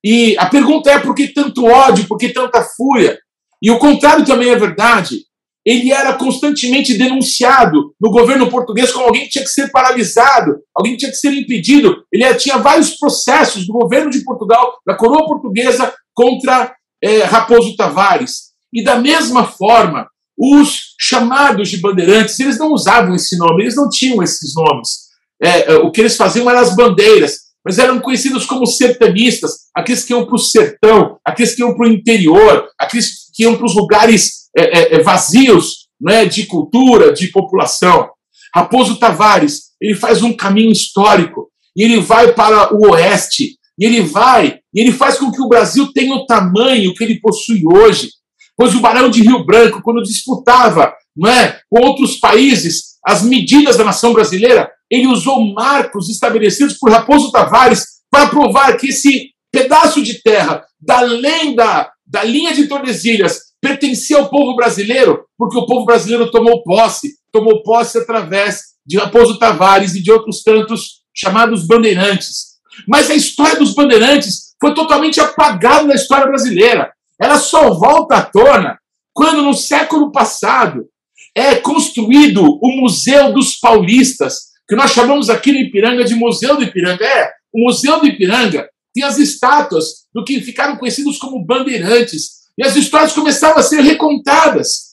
E 0.04 0.36
a 0.38 0.46
pergunta 0.46 0.90
é: 0.90 0.98
por 0.98 1.14
que 1.14 1.28
tanto 1.28 1.64
ódio, 1.64 2.06
por 2.06 2.18
que 2.18 2.28
tanta 2.28 2.62
fúria? 2.62 3.18
E 3.62 3.70
o 3.70 3.78
contrário 3.78 4.24
também 4.24 4.50
é 4.50 4.56
verdade. 4.56 5.20
Ele 5.64 5.92
era 5.92 6.14
constantemente 6.14 6.98
denunciado 6.98 7.94
no 8.00 8.10
governo 8.10 8.50
português 8.50 8.90
como 8.90 9.06
alguém 9.06 9.22
que 9.24 9.30
tinha 9.30 9.44
que 9.44 9.50
ser 9.50 9.70
paralisado, 9.70 10.56
alguém 10.74 10.92
que 10.92 10.98
tinha 10.98 11.10
que 11.12 11.16
ser 11.16 11.32
impedido. 11.32 12.04
Ele 12.10 12.34
tinha 12.34 12.58
vários 12.58 12.98
processos 12.98 13.64
do 13.64 13.72
governo 13.72 14.10
de 14.10 14.24
Portugal, 14.24 14.78
da 14.84 14.96
coroa 14.96 15.24
portuguesa, 15.24 15.94
contra 16.12 16.74
é, 17.00 17.22
Raposo 17.22 17.76
Tavares. 17.76 18.50
E 18.72 18.82
da 18.82 18.96
mesma 18.96 19.46
forma, 19.46 20.08
os 20.36 20.94
chamados 20.98 21.68
de 21.68 21.76
bandeirantes, 21.76 22.40
eles 22.40 22.58
não 22.58 22.72
usavam 22.72 23.14
esse 23.14 23.36
nome, 23.38 23.62
eles 23.62 23.76
não 23.76 23.88
tinham 23.88 24.20
esses 24.20 24.54
nomes. 24.56 25.02
É, 25.40 25.72
é 25.72 25.74
o 25.76 25.92
que 25.92 26.00
eles 26.00 26.16
faziam 26.16 26.50
eram 26.50 26.60
as 26.60 26.74
bandeiras, 26.74 27.51
mas 27.64 27.78
eram 27.78 28.00
conhecidos 28.00 28.44
como 28.44 28.66
sertanistas, 28.66 29.52
aqueles 29.74 30.04
que 30.04 30.12
iam 30.12 30.26
para 30.26 30.34
o 30.34 30.38
sertão, 30.38 31.18
aqueles 31.24 31.54
que 31.54 31.62
iam 31.62 31.74
para 31.74 31.86
o 31.86 31.92
interior, 31.92 32.68
aqueles 32.78 33.30
que 33.32 33.44
iam 33.44 33.56
para 33.56 33.66
os 33.66 33.74
lugares 33.74 34.48
é, 34.56 34.96
é, 34.96 35.02
vazios 35.02 35.88
né, 36.00 36.24
de 36.24 36.46
cultura, 36.46 37.12
de 37.12 37.28
população. 37.28 38.10
Raposo 38.54 38.98
Tavares, 38.98 39.70
ele 39.80 39.94
faz 39.94 40.22
um 40.22 40.32
caminho 40.32 40.72
histórico, 40.72 41.50
e 41.76 41.84
ele 41.84 42.00
vai 42.00 42.32
para 42.32 42.74
o 42.74 42.90
oeste, 42.90 43.56
e 43.78 43.84
ele 43.84 44.02
vai, 44.02 44.58
e 44.74 44.80
ele 44.80 44.92
faz 44.92 45.18
com 45.18 45.30
que 45.30 45.40
o 45.40 45.48
Brasil 45.48 45.90
tenha 45.92 46.14
o 46.14 46.26
tamanho 46.26 46.94
que 46.94 47.04
ele 47.04 47.20
possui 47.20 47.62
hoje. 47.64 48.10
Pois 48.56 48.74
o 48.74 48.80
Barão 48.80 49.08
de 49.08 49.22
Rio 49.22 49.44
Branco, 49.44 49.80
quando 49.82 50.02
disputava 50.02 50.92
não 51.16 51.30
é, 51.30 51.60
com 51.70 51.80
outros 51.84 52.18
países 52.18 52.92
as 53.04 53.22
medidas 53.22 53.76
da 53.76 53.84
nação 53.84 54.12
brasileira, 54.12 54.70
ele 54.92 55.06
usou 55.06 55.54
marcos 55.54 56.10
estabelecidos 56.10 56.76
por 56.78 56.90
Raposo 56.90 57.32
Tavares 57.32 57.86
para 58.10 58.28
provar 58.28 58.76
que 58.76 58.88
esse 58.88 59.30
pedaço 59.50 60.02
de 60.02 60.22
terra, 60.22 60.62
da 60.78 61.00
lenda 61.00 61.90
da 62.06 62.22
linha 62.22 62.52
de 62.52 62.66
Tordesilhas 62.66 63.52
pertencia 63.58 64.18
ao 64.18 64.28
povo 64.28 64.54
brasileiro, 64.54 65.24
porque 65.38 65.56
o 65.56 65.64
povo 65.64 65.86
brasileiro 65.86 66.30
tomou 66.30 66.62
posse, 66.62 67.14
tomou 67.32 67.62
posse 67.62 67.96
através 67.96 68.60
de 68.84 68.98
Raposo 68.98 69.38
Tavares 69.38 69.94
e 69.94 70.02
de 70.02 70.12
outros 70.12 70.42
tantos 70.42 71.02
chamados 71.14 71.66
bandeirantes. 71.66 72.58
Mas 72.86 73.10
a 73.10 73.14
história 73.14 73.56
dos 73.56 73.74
bandeirantes 73.74 74.54
foi 74.60 74.74
totalmente 74.74 75.20
apagada 75.20 75.84
na 75.84 75.94
história 75.94 76.26
brasileira. 76.26 76.92
Ela 77.18 77.38
só 77.38 77.72
volta 77.72 78.16
à 78.16 78.22
tona 78.22 78.78
quando, 79.14 79.40
no 79.42 79.54
século 79.54 80.12
passado, 80.12 80.86
é 81.34 81.54
construído 81.54 82.42
o 82.44 82.80
Museu 82.80 83.32
dos 83.32 83.54
Paulistas, 83.54 84.51
que 84.72 84.76
nós 84.76 84.92
chamamos 84.92 85.28
aqui 85.28 85.52
no 85.52 85.58
Ipiranga 85.58 86.02
de 86.02 86.14
Museu 86.14 86.56
do 86.56 86.62
Ipiranga. 86.62 87.04
É, 87.04 87.30
o 87.52 87.62
Museu 87.62 88.00
do 88.00 88.06
Ipiranga 88.06 88.66
tem 88.94 89.04
as 89.04 89.18
estátuas 89.18 90.06
do 90.14 90.24
que 90.24 90.40
ficaram 90.40 90.78
conhecidos 90.78 91.18
como 91.18 91.44
bandeirantes. 91.44 92.44
E 92.56 92.64
as 92.64 92.74
histórias 92.74 93.12
começavam 93.12 93.58
a 93.58 93.62
ser 93.62 93.82
recontadas. 93.82 94.92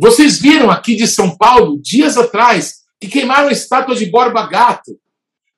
Vocês 0.00 0.40
viram 0.40 0.70
aqui 0.70 0.96
de 0.96 1.06
São 1.06 1.36
Paulo, 1.36 1.78
dias 1.82 2.16
atrás, 2.16 2.76
que 2.98 3.06
queimaram 3.06 3.48
a 3.48 3.52
estátua 3.52 3.94
de 3.94 4.06
Borba 4.06 4.46
Gato, 4.46 4.98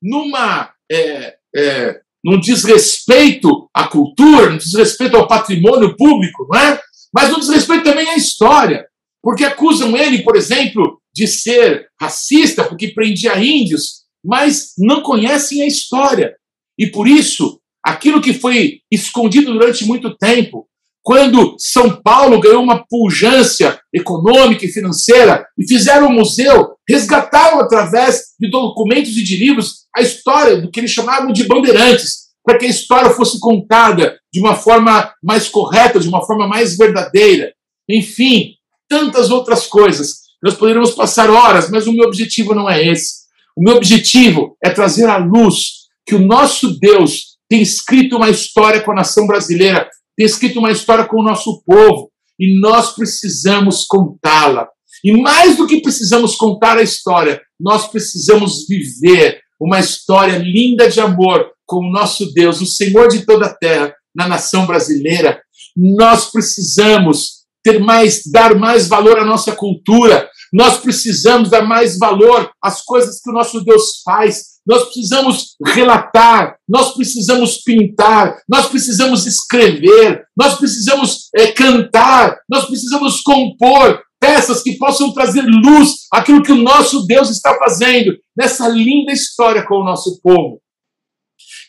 numa, 0.03 0.73
é, 0.91 1.37
é, 1.55 2.01
num 2.25 2.41
desrespeito 2.41 3.71
à 3.73 3.87
cultura, 3.87 4.51
num 4.51 4.59
desrespeito 4.59 5.17
ao 5.17 5.29
patrimônio 5.29 5.97
público, 5.97 6.49
não 6.51 6.59
é? 6.59 6.81
mas 7.15 7.31
num 7.31 7.39
desrespeito 7.39 7.85
também 7.85 8.09
à 8.09 8.17
história, 8.17 8.85
porque 9.23 9.45
acusam 9.45 9.97
ele, 9.97 10.25
por 10.25 10.35
exemplo, 10.35 11.01
de 11.15 11.27
ser 11.27 11.87
racista, 12.01 12.65
porque 12.65 12.89
prendia 12.89 13.39
índios, 13.39 14.05
mas 14.25 14.73
não 14.79 15.03
conhecem 15.03 15.63
a 15.63 15.67
história. 15.67 16.35
E 16.79 16.87
por 16.87 17.07
isso 17.07 17.61
aquilo 17.85 18.21
que 18.21 18.33
foi 18.33 18.81
escondido 18.91 19.53
durante 19.53 19.85
muito 19.85 20.17
tempo, 20.17 20.67
quando 21.03 21.55
São 21.59 22.01
Paulo 22.01 22.41
ganhou 22.41 22.63
uma 22.63 22.83
pujança 22.89 23.79
econômica 23.93 24.65
e 24.65 24.73
financeira 24.73 25.47
e 25.59 25.69
fizeram 25.69 26.09
um 26.09 26.15
museu, 26.15 26.71
resgataram 26.89 27.61
através 27.61 28.23
de 28.41 28.49
documentos 28.51 29.15
e 29.17 29.23
de 29.23 29.37
livros 29.37 29.85
a 29.95 30.01
história 30.01 30.63
do 30.63 30.71
que 30.71 30.81
eles 30.81 30.91
chamavam 30.91 31.31
de 31.31 31.45
bandeirantes, 31.45 32.25
para 32.43 32.59
que 32.59 32.65
a 32.65 32.71
história 32.71 33.11
fosse 33.11 33.39
contada 33.39 34.19
de 34.33 34.41
uma 34.41 34.55
forma 34.55 35.13
mais 35.23 35.49
correta, 35.49 36.01
de 36.01 36.09
uma 36.09 36.25
forma 36.25 36.49
mais 36.49 36.77
verdadeira. 36.77 37.53
Enfim, 37.89 38.55
tantas 38.89 39.31
outras 39.31 39.67
coisas. 39.67 40.24
Nós 40.45 40.55
poderíamos 40.55 40.91
passar 40.91 41.31
horas, 41.31 41.71
mas 41.71 41.87
o 41.87 41.93
meu 41.93 42.05
objetivo 42.05 42.55
não 42.55 42.69
é 42.69 42.87
esse. 42.87 43.25
O 43.57 43.63
meu 43.63 43.77
objetivo 43.77 44.57
é 44.63 44.69
trazer 44.69 45.09
à 45.09 45.17
luz 45.17 45.85
que 46.07 46.15
o 46.15 46.21
nosso 46.21 46.79
Deus 46.79 47.39
tem 47.49 47.63
escrito 47.63 48.17
uma 48.17 48.29
história 48.29 48.83
com 48.83 48.93
a 48.93 48.97
nação 48.97 49.27
brasileira, 49.27 49.89
tem 50.15 50.27
escrito 50.27 50.59
uma 50.59 50.71
história 50.71 51.07
com 51.07 51.19
o 51.19 51.23
nosso 51.23 51.63
povo, 51.65 52.11
e 52.39 52.61
nós 52.61 52.95
precisamos 52.95 53.87
contá-la. 53.87 54.69
E 55.03 55.13
mais 55.13 55.57
do 55.57 55.67
que 55.67 55.81
precisamos 55.81 56.37
contar 56.37 56.77
a 56.77 56.83
história, 56.83 57.41
nós 57.59 57.89
precisamos 57.89 58.67
viver 58.69 59.41
uma 59.59 59.81
história 59.81 60.37
linda 60.37 60.91
de 60.91 61.01
amor 61.01 61.51
com 61.65 61.79
o 61.79 61.91
nosso 61.91 62.33
Deus, 62.35 62.61
o 62.61 62.67
Senhor 62.67 63.09
de 63.09 63.25
toda 63.25 63.47
a 63.47 63.55
terra, 63.55 63.95
na 64.15 64.29
nação 64.29 64.67
brasileira. 64.67 65.41
Nós 65.75 66.31
precisamos 66.31 67.45
ter 67.63 67.81
mais, 67.81 68.23
dar 68.27 68.55
mais 68.55 68.87
valor 68.87 69.19
à 69.19 69.25
nossa 69.25 69.53
cultura. 69.53 70.29
Nós 70.55 70.79
precisamos 70.79 71.51
dar 71.51 71.63
mais 71.63 71.99
valor 71.99 72.51
às 72.63 72.81
coisas 72.81 73.21
que 73.21 73.29
o 73.29 73.33
nosso 73.33 73.61
Deus 73.65 74.01
faz 74.05 74.55
nós 74.67 74.85
precisamos 74.85 75.57
relatar, 75.63 76.57
nós 76.67 76.95
precisamos 76.95 77.59
pintar, 77.59 78.39
nós 78.49 78.67
precisamos 78.67 79.27
escrever, 79.27 80.25
nós 80.35 80.57
precisamos 80.57 81.29
é, 81.37 81.53
cantar, 81.53 82.39
nós 82.49 82.65
precisamos 82.65 83.21
compor 83.21 84.03
peças 84.19 84.63
que 84.63 84.79
possam 84.79 85.13
trazer 85.13 85.43
luz 85.43 86.07
àquilo 86.11 86.43
que 86.43 86.53
o 86.53 86.63
nosso 86.63 87.07
Deus 87.07 87.29
está 87.29 87.59
fazendo 87.59 88.17
nessa 88.35 88.67
linda 88.67 89.13
história 89.13 89.67
com 89.67 89.75
o 89.81 89.85
nosso 89.85 90.19
povo. 90.23 90.63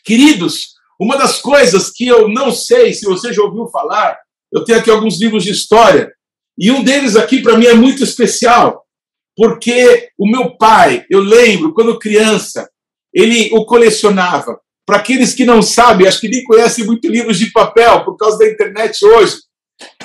Queridos, 0.02 0.68
uma 0.98 1.18
das 1.18 1.38
coisas 1.38 1.90
que 1.90 2.06
eu 2.06 2.28
não 2.28 2.50
sei 2.50 2.94
se 2.94 3.04
você 3.04 3.30
já 3.30 3.42
ouviu 3.42 3.66
falar, 3.66 4.16
eu 4.50 4.64
tenho 4.64 4.78
aqui 4.78 4.90
alguns 4.90 5.20
livros 5.20 5.44
de 5.44 5.50
história, 5.50 6.10
e 6.58 6.70
um 6.70 6.82
deles 6.82 7.16
aqui 7.16 7.42
para 7.42 7.56
mim 7.56 7.66
é 7.66 7.74
muito 7.74 8.02
especial, 8.02 8.84
porque 9.36 10.08
o 10.18 10.28
meu 10.28 10.56
pai, 10.56 11.04
eu 11.10 11.20
lembro, 11.20 11.74
quando 11.74 11.98
criança, 11.98 12.68
ele 13.12 13.50
o 13.52 13.64
colecionava. 13.66 14.58
Para 14.86 14.98
aqueles 14.98 15.34
que 15.34 15.44
não 15.44 15.62
sabem, 15.62 16.06
acho 16.06 16.20
que 16.20 16.28
nem 16.28 16.44
conhecem 16.44 16.84
muito 16.84 17.08
livros 17.08 17.38
de 17.38 17.50
papel 17.50 18.04
por 18.04 18.16
causa 18.16 18.38
da 18.38 18.48
internet 18.48 19.04
hoje. 19.04 19.38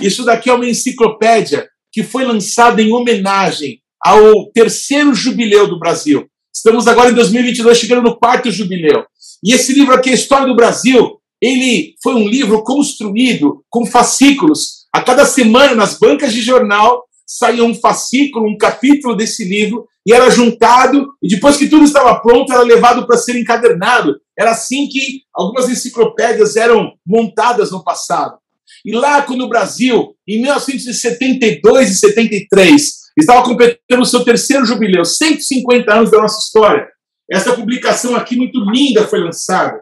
Isso 0.01 0.25
daqui 0.25 0.49
é 0.49 0.53
uma 0.53 0.67
enciclopédia 0.67 1.69
que 1.91 2.03
foi 2.03 2.25
lançada 2.25 2.81
em 2.81 2.91
homenagem 2.91 3.79
ao 4.03 4.49
terceiro 4.51 5.13
jubileu 5.13 5.67
do 5.67 5.77
Brasil. 5.77 6.27
Estamos 6.53 6.87
agora 6.87 7.11
em 7.11 7.13
2022, 7.13 7.77
chegando 7.77 8.01
no 8.01 8.17
quarto 8.17 8.51
jubileu. 8.51 9.05
E 9.43 9.53
esse 9.53 9.73
livro 9.73 9.93
aqui, 9.93 10.09
a 10.09 10.13
História 10.13 10.47
do 10.47 10.55
Brasil, 10.55 11.19
ele 11.41 11.95
foi 12.01 12.15
um 12.15 12.27
livro 12.27 12.63
construído 12.63 13.63
com 13.69 13.85
fascículos. 13.85 14.80
A 14.93 15.01
cada 15.01 15.25
semana, 15.25 15.73
nas 15.73 15.97
bancas 15.97 16.33
de 16.33 16.41
jornal, 16.41 17.05
saía 17.25 17.63
um 17.63 17.73
fascículo, 17.73 18.47
um 18.47 18.57
capítulo 18.57 19.15
desse 19.15 19.45
livro, 19.45 19.87
e 20.05 20.13
era 20.13 20.29
juntado, 20.29 21.07
e 21.21 21.29
depois 21.29 21.57
que 21.57 21.69
tudo 21.69 21.85
estava 21.85 22.19
pronto, 22.19 22.51
era 22.51 22.61
levado 22.61 23.05
para 23.05 23.17
ser 23.17 23.39
encadernado. 23.39 24.19
Era 24.37 24.51
assim 24.51 24.87
que 24.87 25.21
algumas 25.33 25.69
enciclopédias 25.69 26.55
eram 26.55 26.93
montadas 27.05 27.71
no 27.71 27.83
passado. 27.83 28.37
E 28.83 28.91
lá, 28.91 29.21
quando 29.21 29.45
o 29.45 29.49
Brasil, 29.49 30.15
em 30.27 30.41
1972 30.41 31.91
e 31.91 31.95
73, 31.95 32.91
estava 33.17 33.43
completando 33.43 34.01
o 34.01 34.05
seu 34.05 34.23
terceiro 34.23 34.65
jubileu, 34.65 35.05
150 35.05 35.93
anos 35.93 36.11
da 36.11 36.19
nossa 36.19 36.39
história, 36.39 36.87
essa 37.31 37.53
publicação 37.53 38.15
aqui, 38.15 38.35
muito 38.35 38.59
linda, 38.71 39.07
foi 39.07 39.19
lançada. 39.19 39.81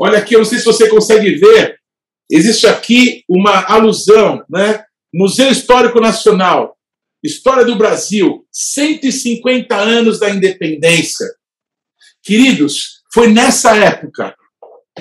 Olha 0.00 0.18
aqui, 0.18 0.34
eu 0.34 0.38
não 0.38 0.46
sei 0.46 0.58
se 0.58 0.64
você 0.64 0.88
consegue 0.88 1.36
ver, 1.36 1.77
existe 2.30 2.66
aqui 2.66 3.22
uma 3.28 3.64
alusão, 3.64 4.44
né? 4.48 4.84
Museu 5.12 5.50
Histórico 5.50 6.00
Nacional, 6.00 6.76
História 7.22 7.64
do 7.64 7.76
Brasil, 7.76 8.46
150 8.52 9.74
anos 9.74 10.20
da 10.20 10.30
independência. 10.30 11.26
Queridos, 12.22 13.02
foi 13.12 13.28
nessa 13.28 13.76
época 13.76 14.34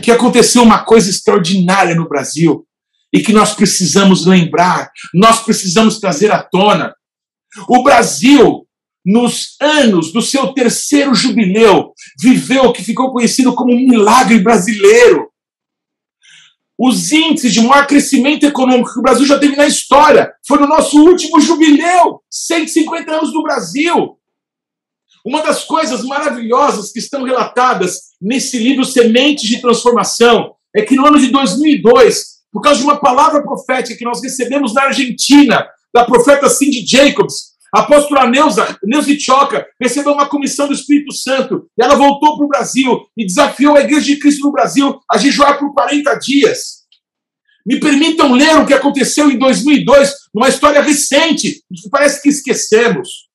que 0.01 0.11
aconteceu 0.11 0.63
uma 0.63 0.83
coisa 0.83 1.09
extraordinária 1.09 1.95
no 1.95 2.07
Brasil 2.07 2.65
e 3.13 3.21
que 3.21 3.33
nós 3.33 3.53
precisamos 3.53 4.25
lembrar, 4.25 4.91
nós 5.13 5.43
precisamos 5.43 5.99
trazer 5.99 6.31
à 6.31 6.43
tona. 6.43 6.93
O 7.67 7.83
Brasil, 7.83 8.67
nos 9.05 9.55
anos 9.61 10.11
do 10.11 10.21
seu 10.21 10.53
terceiro 10.53 11.15
jubileu, 11.15 11.93
viveu 12.19 12.65
o 12.65 12.73
que 12.73 12.83
ficou 12.83 13.11
conhecido 13.11 13.53
como 13.55 13.73
um 13.73 13.87
milagre 13.87 14.39
brasileiro. 14.39 15.29
Os 16.79 17.11
índices 17.11 17.53
de 17.53 17.61
maior 17.61 17.87
crescimento 17.87 18.45
econômico 18.45 18.93
que 18.93 18.99
o 18.99 19.01
Brasil 19.01 19.25
já 19.25 19.39
teve 19.39 19.55
na 19.55 19.65
história 19.65 20.31
foi 20.47 20.59
no 20.59 20.67
nosso 20.67 21.01
último 21.01 21.41
jubileu, 21.41 22.21
150 22.29 23.11
anos 23.11 23.33
do 23.33 23.41
Brasil. 23.41 24.17
Uma 25.25 25.41
das 25.41 25.63
coisas 25.63 26.03
maravilhosas 26.03 26.91
que 26.91 26.99
estão 26.99 27.23
relatadas 27.23 28.11
nesse 28.21 28.59
livro 28.59 28.85
Sementes 28.85 29.49
de 29.49 29.59
Transformação 29.59 30.53
é 30.75 30.83
que 30.83 30.95
no 30.95 31.05
ano 31.05 31.19
de 31.19 31.27
2002, 31.27 32.37
por 32.51 32.61
causa 32.61 32.79
de 32.79 32.85
uma 32.85 32.97
palavra 32.97 33.41
profética 33.41 33.97
que 33.97 34.05
nós 34.05 34.21
recebemos 34.21 34.73
na 34.73 34.83
Argentina, 34.83 35.67
da 35.93 36.05
profeta 36.05 36.47
Cindy 36.47 36.85
Jacobs, 36.85 37.46
a 37.73 37.81
apóstola 37.81 38.29
Neuza, 38.29 38.77
Neuza 38.83 39.17
Choca 39.19 39.65
recebeu 39.79 40.13
uma 40.13 40.27
comissão 40.27 40.67
do 40.67 40.73
Espírito 40.73 41.13
Santo 41.13 41.69
e 41.77 41.83
ela 41.83 41.95
voltou 41.95 42.37
para 42.37 42.45
o 42.45 42.49
Brasil 42.49 43.05
e 43.15 43.25
desafiou 43.25 43.75
a 43.75 43.81
Igreja 43.81 44.05
de 44.05 44.17
Cristo 44.17 44.45
no 44.45 44.51
Brasil 44.51 44.99
a 45.11 45.17
jejuar 45.17 45.59
por 45.59 45.73
40 45.73 46.13
dias. 46.15 46.77
Me 47.65 47.79
permitam 47.79 48.33
ler 48.33 48.55
o 48.57 48.65
que 48.65 48.73
aconteceu 48.73 49.29
em 49.29 49.37
2002, 49.37 50.13
numa 50.33 50.47
história 50.47 50.81
recente, 50.81 51.61
que 51.75 51.89
parece 51.89 52.21
que 52.21 52.29
esquecemos. 52.29 53.27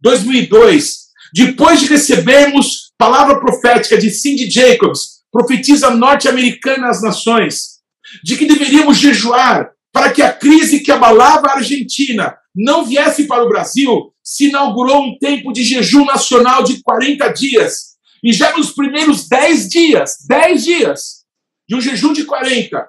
2002, 0.00 1.04
depois 1.34 1.80
de 1.80 1.86
recebermos 1.86 2.92
palavra 2.96 3.38
profética 3.38 3.98
de 3.98 4.10
Cindy 4.10 4.50
Jacobs, 4.50 5.22
profetisa 5.30 5.90
norte-americana 5.90 6.88
às 6.88 7.02
nações, 7.02 7.80
de 8.22 8.36
que 8.36 8.46
deveríamos 8.46 8.96
jejuar 8.96 9.70
para 9.92 10.10
que 10.10 10.22
a 10.22 10.32
crise 10.32 10.80
que 10.80 10.90
abalava 10.90 11.48
a 11.48 11.56
Argentina 11.56 12.34
não 12.54 12.84
viesse 12.84 13.26
para 13.26 13.44
o 13.44 13.48
Brasil, 13.48 14.12
se 14.22 14.48
inaugurou 14.48 15.02
um 15.02 15.18
tempo 15.18 15.52
de 15.52 15.62
jejum 15.62 16.04
nacional 16.04 16.62
de 16.62 16.82
40 16.82 17.28
dias. 17.28 17.94
E 18.22 18.32
já 18.32 18.56
nos 18.56 18.72
primeiros 18.72 19.28
10 19.28 19.68
dias, 19.68 20.16
10 20.26 20.64
dias 20.64 21.24
de 21.68 21.74
um 21.74 21.80
jejum 21.80 22.12
de 22.12 22.24
40, 22.24 22.86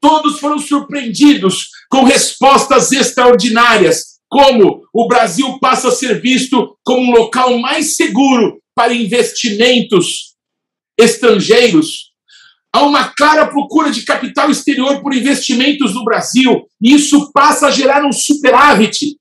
todos 0.00 0.38
foram 0.38 0.58
surpreendidos 0.58 1.70
com 1.90 2.04
respostas 2.04 2.92
extraordinárias, 2.92 4.18
como 4.28 4.82
o 4.92 5.08
Brasil 5.08 5.58
passa 5.58 5.88
a 5.88 5.92
ser 5.92 6.20
visto 6.20 6.76
como 6.84 7.02
um 7.02 7.14
local 7.16 7.58
mais 7.58 7.96
seguro 7.96 8.60
para 8.74 8.94
investimentos 8.94 10.34
estrangeiros. 10.98 12.07
Há 12.72 12.82
uma 12.82 13.08
clara 13.14 13.46
procura 13.46 13.90
de 13.90 14.04
capital 14.04 14.50
exterior 14.50 15.00
por 15.00 15.14
investimentos 15.14 15.94
no 15.94 16.04
Brasil, 16.04 16.66
e 16.80 16.94
isso 16.94 17.32
passa 17.32 17.68
a 17.68 17.70
gerar 17.70 18.04
um 18.04 18.12
superávit. 18.12 19.16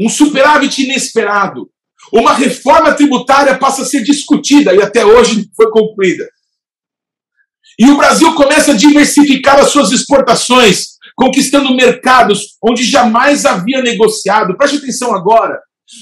Um 0.00 0.08
superávit 0.08 0.82
inesperado. 0.82 1.70
Uma 2.12 2.34
reforma 2.34 2.94
tributária 2.94 3.58
passa 3.58 3.82
a 3.82 3.84
ser 3.84 4.02
discutida 4.02 4.74
e 4.74 4.82
até 4.82 5.04
hoje 5.04 5.50
foi 5.56 5.70
concluída. 5.70 6.28
E 7.78 7.90
o 7.90 7.96
Brasil 7.96 8.34
começa 8.34 8.72
a 8.72 8.76
diversificar 8.76 9.58
as 9.58 9.70
suas 9.70 9.90
exportações, 9.90 10.94
conquistando 11.16 11.74
mercados 11.74 12.56
onde 12.62 12.84
jamais 12.84 13.44
havia 13.44 13.82
negociado. 13.82 14.56
Preste 14.56 14.76
atenção 14.76 15.14
agora. 15.14 15.60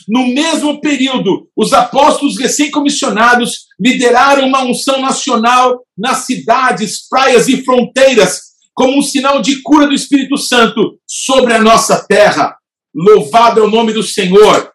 No 0.08 0.26
mesmo 0.28 0.80
período, 0.80 1.48
os 1.56 1.72
apóstolos 1.72 2.38
recém-comissionados 2.38 3.66
lideraram 3.78 4.46
uma 4.46 4.64
unção 4.64 5.00
nacional 5.00 5.84
nas 5.96 6.26
cidades, 6.26 7.08
praias 7.08 7.48
e 7.48 7.64
fronteiras, 7.64 8.52
como 8.74 8.98
um 8.98 9.02
sinal 9.02 9.40
de 9.40 9.60
cura 9.62 9.86
do 9.86 9.94
Espírito 9.94 10.36
Santo 10.36 10.98
sobre 11.06 11.52
a 11.52 11.60
nossa 11.60 12.06
terra. 12.06 12.56
Louvado 12.94 13.60
é 13.60 13.62
o 13.62 13.70
nome 13.70 13.92
do 13.92 14.02
Senhor. 14.02 14.72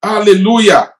Aleluia. 0.00 0.92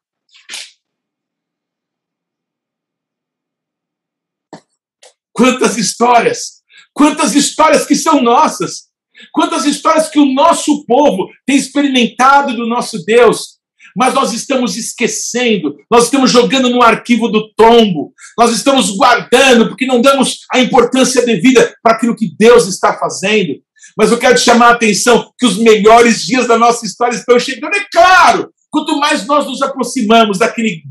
Quantas 5.32 5.78
histórias, 5.78 6.62
quantas 6.92 7.34
histórias 7.34 7.86
que 7.86 7.94
são 7.94 8.22
nossas, 8.22 8.91
quantas 9.32 9.64
histórias 9.64 10.08
que 10.08 10.18
o 10.18 10.32
nosso 10.32 10.84
povo 10.86 11.28
tem 11.46 11.56
experimentado 11.56 12.56
do 12.56 12.66
nosso 12.66 13.04
Deus, 13.04 13.60
mas 13.96 14.14
nós 14.14 14.32
estamos 14.32 14.76
esquecendo, 14.76 15.76
nós 15.90 16.04
estamos 16.04 16.30
jogando 16.30 16.70
no 16.70 16.82
arquivo 16.82 17.28
do 17.28 17.52
tombo, 17.54 18.12
nós 18.38 18.50
estamos 18.52 18.96
guardando 18.96 19.68
porque 19.68 19.86
não 19.86 20.00
damos 20.00 20.40
a 20.50 20.60
importância 20.60 21.24
devida 21.24 21.74
para 21.82 21.94
aquilo 21.94 22.16
que 22.16 22.34
Deus 22.38 22.66
está 22.66 22.96
fazendo. 22.98 23.54
Mas 23.96 24.10
eu 24.10 24.18
quero 24.18 24.36
te 24.36 24.40
chamar 24.40 24.68
a 24.68 24.72
atenção 24.72 25.30
que 25.38 25.44
os 25.44 25.58
melhores 25.58 26.24
dias 26.24 26.46
da 26.46 26.56
nossa 26.56 26.86
história 26.86 27.14
estão 27.14 27.38
chegando, 27.38 27.74
é 27.74 27.84
claro! 27.92 28.50
Quanto 28.72 28.98
mais 28.98 29.26
nós 29.26 29.44
nos 29.46 29.60
aproximamos 29.60 30.38
daquele 30.38 30.82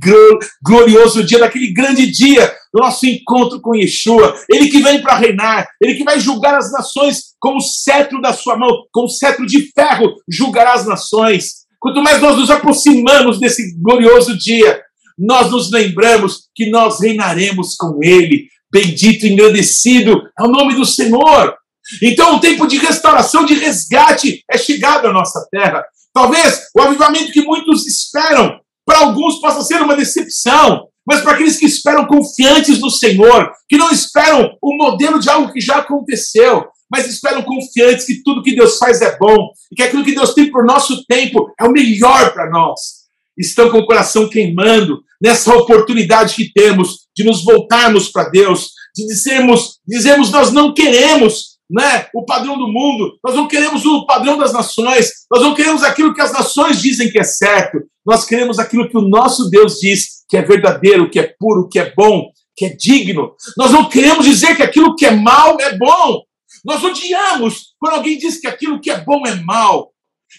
glorioso 0.63 1.23
dia, 1.23 1.39
daquele 1.39 1.73
grande 1.73 2.11
dia 2.11 2.45
do 2.71 2.79
nosso 2.79 3.07
encontro 3.07 3.59
com 3.59 3.75
Yeshua, 3.75 4.35
ele 4.47 4.69
que 4.69 4.83
vem 4.83 5.01
para 5.01 5.15
reinar, 5.15 5.67
ele 5.81 5.95
que 5.95 6.03
vai 6.03 6.19
julgar 6.19 6.53
as 6.53 6.71
nações 6.71 7.31
com 7.39 7.57
o 7.57 7.59
cetro 7.59 8.21
da 8.21 8.33
sua 8.33 8.55
mão, 8.55 8.69
com 8.91 9.05
o 9.05 9.09
cetro 9.09 9.47
de 9.47 9.71
ferro, 9.73 10.13
julgará 10.29 10.73
as 10.73 10.85
nações. 10.85 11.61
Quanto 11.79 12.03
mais 12.03 12.21
nós 12.21 12.37
nos 12.37 12.51
aproximamos 12.51 13.39
desse 13.39 13.75
glorioso 13.81 14.37
dia, 14.37 14.79
nós 15.17 15.49
nos 15.49 15.71
lembramos 15.71 16.49
que 16.53 16.69
nós 16.69 17.01
reinaremos 17.01 17.73
com 17.75 17.97
ele. 18.03 18.45
Bendito 18.71 19.25
e 19.25 19.33
engrandecido 19.33 20.21
é 20.39 20.43
o 20.43 20.47
nome 20.47 20.75
do 20.75 20.85
Senhor. 20.85 21.55
Então, 22.01 22.35
o 22.35 22.39
tempo 22.39 22.67
de 22.67 22.77
restauração, 22.77 23.43
de 23.43 23.55
resgate 23.55 24.43
é 24.49 24.55
chegado 24.55 25.07
à 25.07 25.11
nossa 25.11 25.47
terra. 25.51 25.83
Talvez 26.13 26.67
o 26.75 26.81
avivamento 26.81 27.31
que 27.31 27.41
muitos 27.41 27.88
esperam, 27.88 28.59
para 28.85 28.99
alguns 28.99 29.39
possa 29.39 29.61
ser 29.61 29.81
uma 29.81 29.95
decepção, 29.95 30.88
mas 31.05 31.21
para 31.21 31.33
aqueles 31.33 31.57
que 31.57 31.65
esperam 31.65 32.05
confiantes 32.05 32.79
no 32.79 32.89
Senhor, 32.89 33.51
que 33.67 33.77
não 33.77 33.91
esperam 33.91 34.55
o 34.61 34.75
modelo 34.75 35.19
de 35.19 35.29
algo 35.29 35.51
que 35.51 35.61
já 35.61 35.77
aconteceu, 35.77 36.65
mas 36.89 37.07
esperam 37.07 37.41
confiantes 37.41 38.05
que 38.05 38.21
tudo 38.21 38.43
que 38.43 38.55
Deus 38.55 38.77
faz 38.77 39.01
é 39.01 39.17
bom 39.17 39.49
e 39.71 39.75
que 39.75 39.83
aquilo 39.83 40.03
que 40.03 40.13
Deus 40.13 40.33
tem 40.33 40.51
por 40.51 40.65
nosso 40.65 41.05
tempo 41.05 41.53
é 41.59 41.65
o 41.65 41.71
melhor 41.71 42.33
para 42.33 42.49
nós. 42.49 43.01
Estão 43.38 43.69
com 43.71 43.79
o 43.79 43.85
coração 43.85 44.27
queimando 44.27 45.01
nessa 45.21 45.55
oportunidade 45.55 46.35
que 46.35 46.51
temos 46.51 47.07
de 47.15 47.23
nos 47.23 47.43
voltarmos 47.43 48.09
para 48.09 48.29
Deus, 48.29 48.71
de 48.93 49.07
dizermos, 49.07 49.79
dizemos 49.88 50.31
nós 50.31 50.51
não 50.51 50.73
queremos 50.73 51.50
né, 51.72 52.07
o 52.14 52.26
padrão 52.26 52.57
do 52.57 52.68
mundo, 52.68 53.18
nós 53.23 53.35
não 53.35 53.48
queremos 53.48 53.85
o 53.85 54.06
padrão 54.06 54.38
das 54.38 54.52
nações, 54.52 55.10
nós 55.31 55.41
não 55.41 55.56
queremos 55.56 55.84
aquilo 55.84 56.14
que 56.14 56.22
as 56.22 56.34
nações 56.34 56.81
dizem 56.81 57.10
que 57.10 57.18
é 57.18 57.23
certo, 57.23 57.80
nós 58.06 58.26
queremos 58.26 58.60
aquilo 58.60 58.89
que 58.89 58.98
o 58.98 59.07
nosso 59.07 59.49
Deus 59.49 59.80
diz 59.80 60.26
que 60.27 60.35
é 60.35 60.41
verdadeiro, 60.41 61.10
que 61.10 61.19
é 61.19 61.34
puro, 61.39 61.69
que 61.69 61.80
é 61.80 61.93
bom, 61.95 62.30
que 62.56 62.65
é 62.65 62.69
digno. 62.69 63.34
Nós 63.57 63.72
não 63.72 63.88
queremos 63.88 64.26
dizer 64.26 64.56
que 64.56 64.64
aquilo 64.64 64.95
que 64.95 65.06
é 65.06 65.11
mal 65.11 65.57
é 65.60 65.77
bom. 65.77 66.22
Nós 66.65 66.84
odiamos 66.84 67.73
quando 67.80 67.95
alguém 67.95 68.18
diz 68.18 68.39
que 68.39 68.48
aquilo 68.48 68.80
que 68.80 68.91
é 68.91 68.99
bom 68.99 69.23
é 69.26 69.35
mal. 69.35 69.91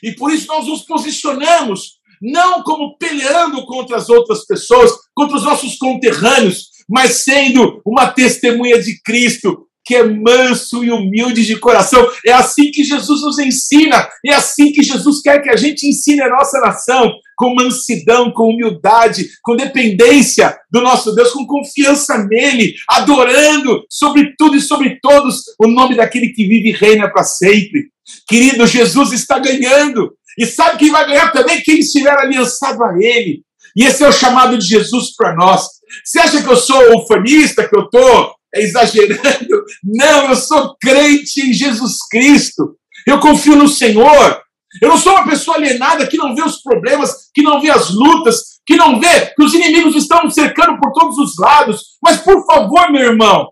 E 0.02 0.12
por 0.12 0.32
isso 0.32 0.46
nós 0.48 0.66
nos 0.66 0.82
posicionamos 0.82 2.00
não 2.22 2.62
como 2.62 2.96
peleando 2.96 3.66
contra 3.66 3.96
as 3.96 4.08
outras 4.08 4.46
pessoas, 4.46 4.92
contra 5.14 5.36
os 5.36 5.42
nossos 5.42 5.76
conterrâneos, 5.76 6.68
mas 6.88 7.24
sendo 7.24 7.82
uma 7.84 8.06
testemunha 8.06 8.80
de 8.80 9.00
Cristo, 9.02 9.66
que 9.84 9.94
é 9.94 10.04
manso 10.04 10.84
e 10.84 10.90
humilde 10.90 11.44
de 11.44 11.58
coração. 11.58 12.08
É 12.24 12.32
assim 12.32 12.70
que 12.70 12.84
Jesus 12.84 13.22
nos 13.22 13.38
ensina, 13.38 14.08
é 14.24 14.34
assim 14.34 14.72
que 14.72 14.82
Jesus 14.82 15.20
quer 15.20 15.42
que 15.42 15.50
a 15.50 15.56
gente 15.56 15.86
ensine 15.86 16.20
a 16.20 16.28
nossa 16.28 16.60
nação, 16.60 17.12
com 17.36 17.54
mansidão, 17.54 18.30
com 18.30 18.50
humildade, 18.50 19.28
com 19.42 19.56
dependência 19.56 20.56
do 20.70 20.80
nosso 20.80 21.12
Deus, 21.14 21.32
com 21.32 21.46
confiança 21.46 22.18
nele, 22.18 22.74
adorando 22.88 23.84
sobre 23.88 24.34
tudo 24.36 24.56
e 24.56 24.60
sobre 24.60 24.98
todos 25.00 25.42
o 25.58 25.66
nome 25.66 25.96
daquele 25.96 26.28
que 26.28 26.46
vive 26.46 26.68
e 26.68 26.72
reina 26.72 27.10
para 27.10 27.24
sempre. 27.24 27.90
Querido, 28.28 28.66
Jesus 28.66 29.12
está 29.12 29.38
ganhando. 29.38 30.12
E 30.38 30.46
sabe 30.46 30.78
quem 30.78 30.90
vai 30.90 31.06
ganhar 31.06 31.32
também? 31.32 31.60
Quem 31.62 31.80
estiver 31.80 32.16
aliançado 32.16 32.82
a 32.84 32.94
ele. 32.98 33.42
E 33.76 33.84
esse 33.84 34.04
é 34.04 34.08
o 34.08 34.12
chamado 34.12 34.56
de 34.56 34.66
Jesus 34.66 35.14
para 35.14 35.34
nós. 35.34 35.66
Você 36.04 36.20
acha 36.20 36.42
que 36.42 36.48
eu 36.48 36.56
sou 36.56 36.98
ufanista, 36.98 37.66
que 37.68 37.76
eu 37.76 37.84
estou 37.84 38.34
exagerando? 38.54 39.64
Não, 39.82 40.28
eu 40.28 40.36
sou 40.36 40.76
crente 40.80 41.40
em 41.40 41.52
Jesus 41.52 41.98
Cristo. 42.10 42.76
Eu 43.06 43.20
confio 43.20 43.56
no 43.56 43.68
Senhor. 43.68 44.40
Eu 44.80 44.88
não 44.88 44.96
sou 44.96 45.12
uma 45.12 45.28
pessoa 45.28 45.56
alienada 45.56 46.06
que 46.06 46.16
não 46.16 46.34
vê 46.34 46.42
os 46.42 46.62
problemas, 46.62 47.30
que 47.34 47.42
não 47.42 47.60
vê 47.60 47.70
as 47.70 47.90
lutas, 47.90 48.60
que 48.66 48.76
não 48.76 48.98
vê 48.98 49.26
que 49.26 49.42
os 49.42 49.52
inimigos 49.52 49.94
estão 49.96 50.28
cercando 50.30 50.78
por 50.78 50.92
todos 50.92 51.18
os 51.18 51.36
lados. 51.38 51.98
Mas, 52.02 52.18
por 52.18 52.44
favor, 52.46 52.90
meu 52.90 53.02
irmão, 53.02 53.48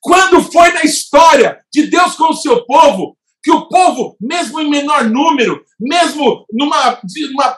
quando 0.00 0.42
foi 0.42 0.72
na 0.72 0.82
história 0.82 1.58
de 1.72 1.86
Deus 1.88 2.14
com 2.14 2.30
o 2.30 2.36
seu 2.36 2.64
povo 2.64 3.16
que 3.42 3.50
o 3.50 3.66
povo, 3.66 4.16
mesmo 4.20 4.60
em 4.60 4.70
menor 4.70 5.04
número, 5.04 5.60
mesmo 5.80 6.46
numa 6.52 7.00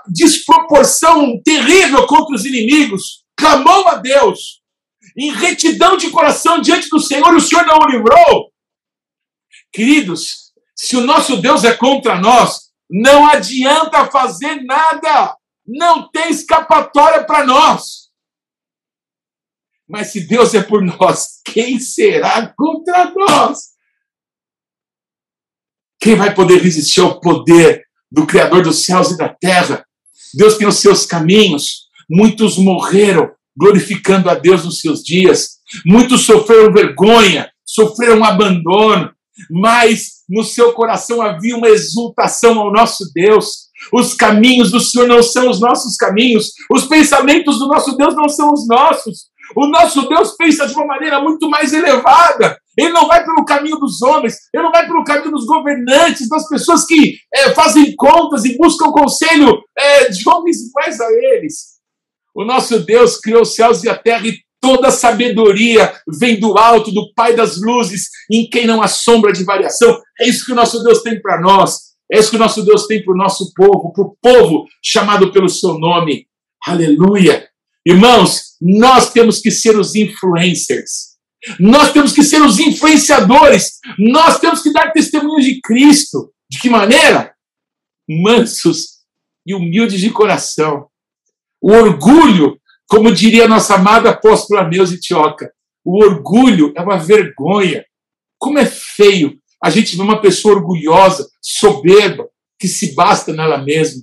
desproporção 0.08 1.38
terrível 1.44 2.06
contra 2.06 2.34
os 2.34 2.46
inimigos, 2.46 3.22
clamou 3.36 3.86
a 3.88 3.96
Deus 3.96 4.62
em 5.16 5.30
retidão 5.32 5.96
de 5.96 6.10
coração 6.10 6.60
diante 6.60 6.88
do 6.88 7.00
Senhor 7.00 7.34
o 7.34 7.40
Senhor 7.40 7.64
não 7.66 7.78
o 7.78 7.88
livrou? 7.88 8.52
Queridos, 9.72 10.52
se 10.74 10.96
o 10.96 11.00
nosso 11.00 11.36
Deus 11.36 11.64
é 11.64 11.74
contra 11.74 12.18
nós, 12.18 12.72
não 12.90 13.26
adianta 13.26 14.10
fazer 14.10 14.62
nada. 14.64 15.36
Não 15.66 16.10
tem 16.10 16.30
escapatória 16.30 17.24
para 17.24 17.46
nós. 17.46 18.10
Mas 19.88 20.08
se 20.08 20.26
Deus 20.26 20.54
é 20.54 20.62
por 20.62 20.82
nós, 20.82 21.40
quem 21.44 21.78
será 21.78 22.52
contra 22.56 23.12
nós? 23.14 23.74
Quem 26.00 26.16
vai 26.16 26.34
poder 26.34 26.60
resistir 26.60 27.00
ao 27.00 27.20
poder 27.20 27.84
do 28.10 28.26
Criador 28.26 28.62
dos 28.62 28.84
céus 28.84 29.10
e 29.10 29.16
da 29.16 29.28
terra? 29.28 29.86
Deus 30.34 30.56
tem 30.56 30.66
os 30.66 30.76
seus 30.76 31.06
caminhos. 31.06 31.88
Muitos 32.08 32.58
morreram 32.58 33.34
glorificando 33.56 34.28
a 34.28 34.34
Deus 34.34 34.64
nos 34.64 34.80
seus 34.80 35.02
dias. 35.02 35.58
Muitos 35.84 36.22
sofreram 36.22 36.72
vergonha, 36.72 37.50
sofreram 37.64 38.24
abandono, 38.24 39.10
mas 39.50 40.14
no 40.28 40.44
seu 40.44 40.72
coração 40.72 41.20
havia 41.20 41.56
uma 41.56 41.68
exultação 41.68 42.58
ao 42.58 42.72
nosso 42.72 43.04
Deus. 43.12 43.64
Os 43.92 44.14
caminhos 44.14 44.70
do 44.70 44.80
Senhor 44.80 45.06
não 45.06 45.22
são 45.22 45.50
os 45.50 45.60
nossos 45.60 45.96
caminhos, 45.96 46.52
os 46.70 46.86
pensamentos 46.86 47.58
do 47.58 47.68
nosso 47.68 47.96
Deus 47.96 48.14
não 48.14 48.28
são 48.28 48.52
os 48.52 48.66
nossos. 48.66 49.34
O 49.54 49.66
nosso 49.66 50.08
Deus 50.08 50.34
pensa 50.36 50.66
de 50.66 50.74
uma 50.74 50.86
maneira 50.86 51.20
muito 51.20 51.48
mais 51.50 51.72
elevada. 51.72 52.56
Ele 52.76 52.90
não 52.90 53.06
vai 53.06 53.24
pelo 53.24 53.44
caminho 53.44 53.76
dos 53.76 54.02
homens, 54.02 54.36
ele 54.52 54.62
não 54.62 54.72
vai 54.72 54.86
pelo 54.86 55.04
caminho 55.04 55.30
dos 55.30 55.46
governantes, 55.46 56.28
das 56.28 56.48
pessoas 56.48 56.84
que 56.84 57.16
é, 57.32 57.50
fazem 57.50 57.94
contas 57.94 58.44
e 58.44 58.56
buscam 58.56 58.90
conselho 58.90 59.60
é, 59.76 60.08
de 60.08 60.28
homens 60.28 60.56
iguais 60.66 61.00
a 61.00 61.06
eles. 61.12 61.73
O 62.34 62.44
nosso 62.44 62.80
Deus 62.80 63.18
criou 63.18 63.42
os 63.42 63.54
céus 63.54 63.84
e 63.84 63.88
a 63.88 63.96
terra 63.96 64.26
e 64.26 64.38
toda 64.60 64.90
sabedoria 64.90 65.94
vem 66.18 66.40
do 66.40 66.56
alto, 66.58 66.90
do 66.90 67.12
Pai 67.14 67.36
das 67.36 67.60
luzes, 67.60 68.08
em 68.32 68.48
quem 68.48 68.66
não 68.66 68.82
há 68.82 68.88
sombra 68.88 69.32
de 69.32 69.44
variação. 69.44 70.00
É 70.18 70.26
isso 70.26 70.44
que 70.46 70.52
o 70.52 70.54
nosso 70.54 70.82
Deus 70.82 71.02
tem 71.02 71.20
para 71.20 71.40
nós. 71.40 71.94
É 72.10 72.18
isso 72.18 72.30
que 72.30 72.36
o 72.36 72.38
nosso 72.38 72.64
Deus 72.64 72.86
tem 72.86 73.04
para 73.04 73.14
o 73.14 73.16
nosso 73.16 73.52
povo, 73.54 73.92
para 73.92 74.04
o 74.04 74.16
povo 74.22 74.66
chamado 74.82 75.32
pelo 75.32 75.48
seu 75.48 75.78
nome. 75.78 76.26
Aleluia. 76.66 77.46
Irmãos, 77.86 78.54
nós 78.60 79.12
temos 79.12 79.40
que 79.40 79.50
ser 79.50 79.78
os 79.78 79.94
influencers. 79.94 81.14
Nós 81.60 81.92
temos 81.92 82.12
que 82.12 82.22
ser 82.22 82.40
os 82.40 82.58
influenciadores. 82.58 83.78
Nós 83.98 84.38
temos 84.40 84.62
que 84.62 84.72
dar 84.72 84.92
testemunho 84.92 85.42
de 85.42 85.60
Cristo. 85.60 86.32
De 86.50 86.58
que 86.58 86.70
maneira? 86.70 87.34
Mansos 88.08 88.94
e 89.46 89.54
humildes 89.54 90.00
de 90.00 90.10
coração. 90.10 90.88
O 91.64 91.72
orgulho, 91.72 92.60
como 92.86 93.10
diria 93.10 93.48
nossa 93.48 93.76
amada 93.76 94.10
apóstola 94.10 94.68
Neuza 94.68 94.98
Tioca, 94.98 95.50
o 95.82 96.04
orgulho 96.04 96.74
é 96.76 96.82
uma 96.82 96.98
vergonha. 96.98 97.82
Como 98.38 98.58
é 98.58 98.66
feio 98.66 99.38
a 99.62 99.70
gente 99.70 99.96
ver 99.96 100.02
uma 100.02 100.20
pessoa 100.20 100.56
orgulhosa, 100.56 101.26
soberba, 101.40 102.28
que 102.58 102.68
se 102.68 102.94
basta 102.94 103.32
nela 103.32 103.56
mesma. 103.56 104.02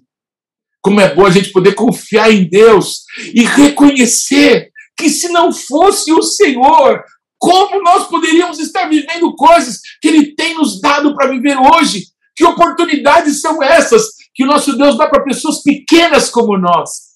Como 0.82 1.00
é 1.00 1.14
bom 1.14 1.24
a 1.24 1.30
gente 1.30 1.52
poder 1.52 1.76
confiar 1.76 2.32
em 2.32 2.50
Deus 2.50 3.04
e 3.32 3.44
reconhecer 3.46 4.72
que 4.98 5.08
se 5.08 5.30
não 5.30 5.54
fosse 5.54 6.12
o 6.12 6.24
Senhor, 6.24 7.04
como 7.38 7.80
nós 7.84 8.08
poderíamos 8.08 8.58
estar 8.58 8.90
vivendo 8.90 9.36
coisas 9.36 9.82
que 10.02 10.08
Ele 10.08 10.34
tem 10.34 10.56
nos 10.56 10.82
dado 10.82 11.16
para 11.16 11.30
viver 11.30 11.56
hoje? 11.60 12.08
Que 12.36 12.44
oportunidades 12.44 13.40
são 13.40 13.62
essas 13.62 14.08
que 14.34 14.44
o 14.44 14.48
nosso 14.48 14.76
Deus 14.76 14.98
dá 14.98 15.08
para 15.08 15.24
pessoas 15.24 15.62
pequenas 15.62 16.28
como 16.28 16.58
nós? 16.58 17.11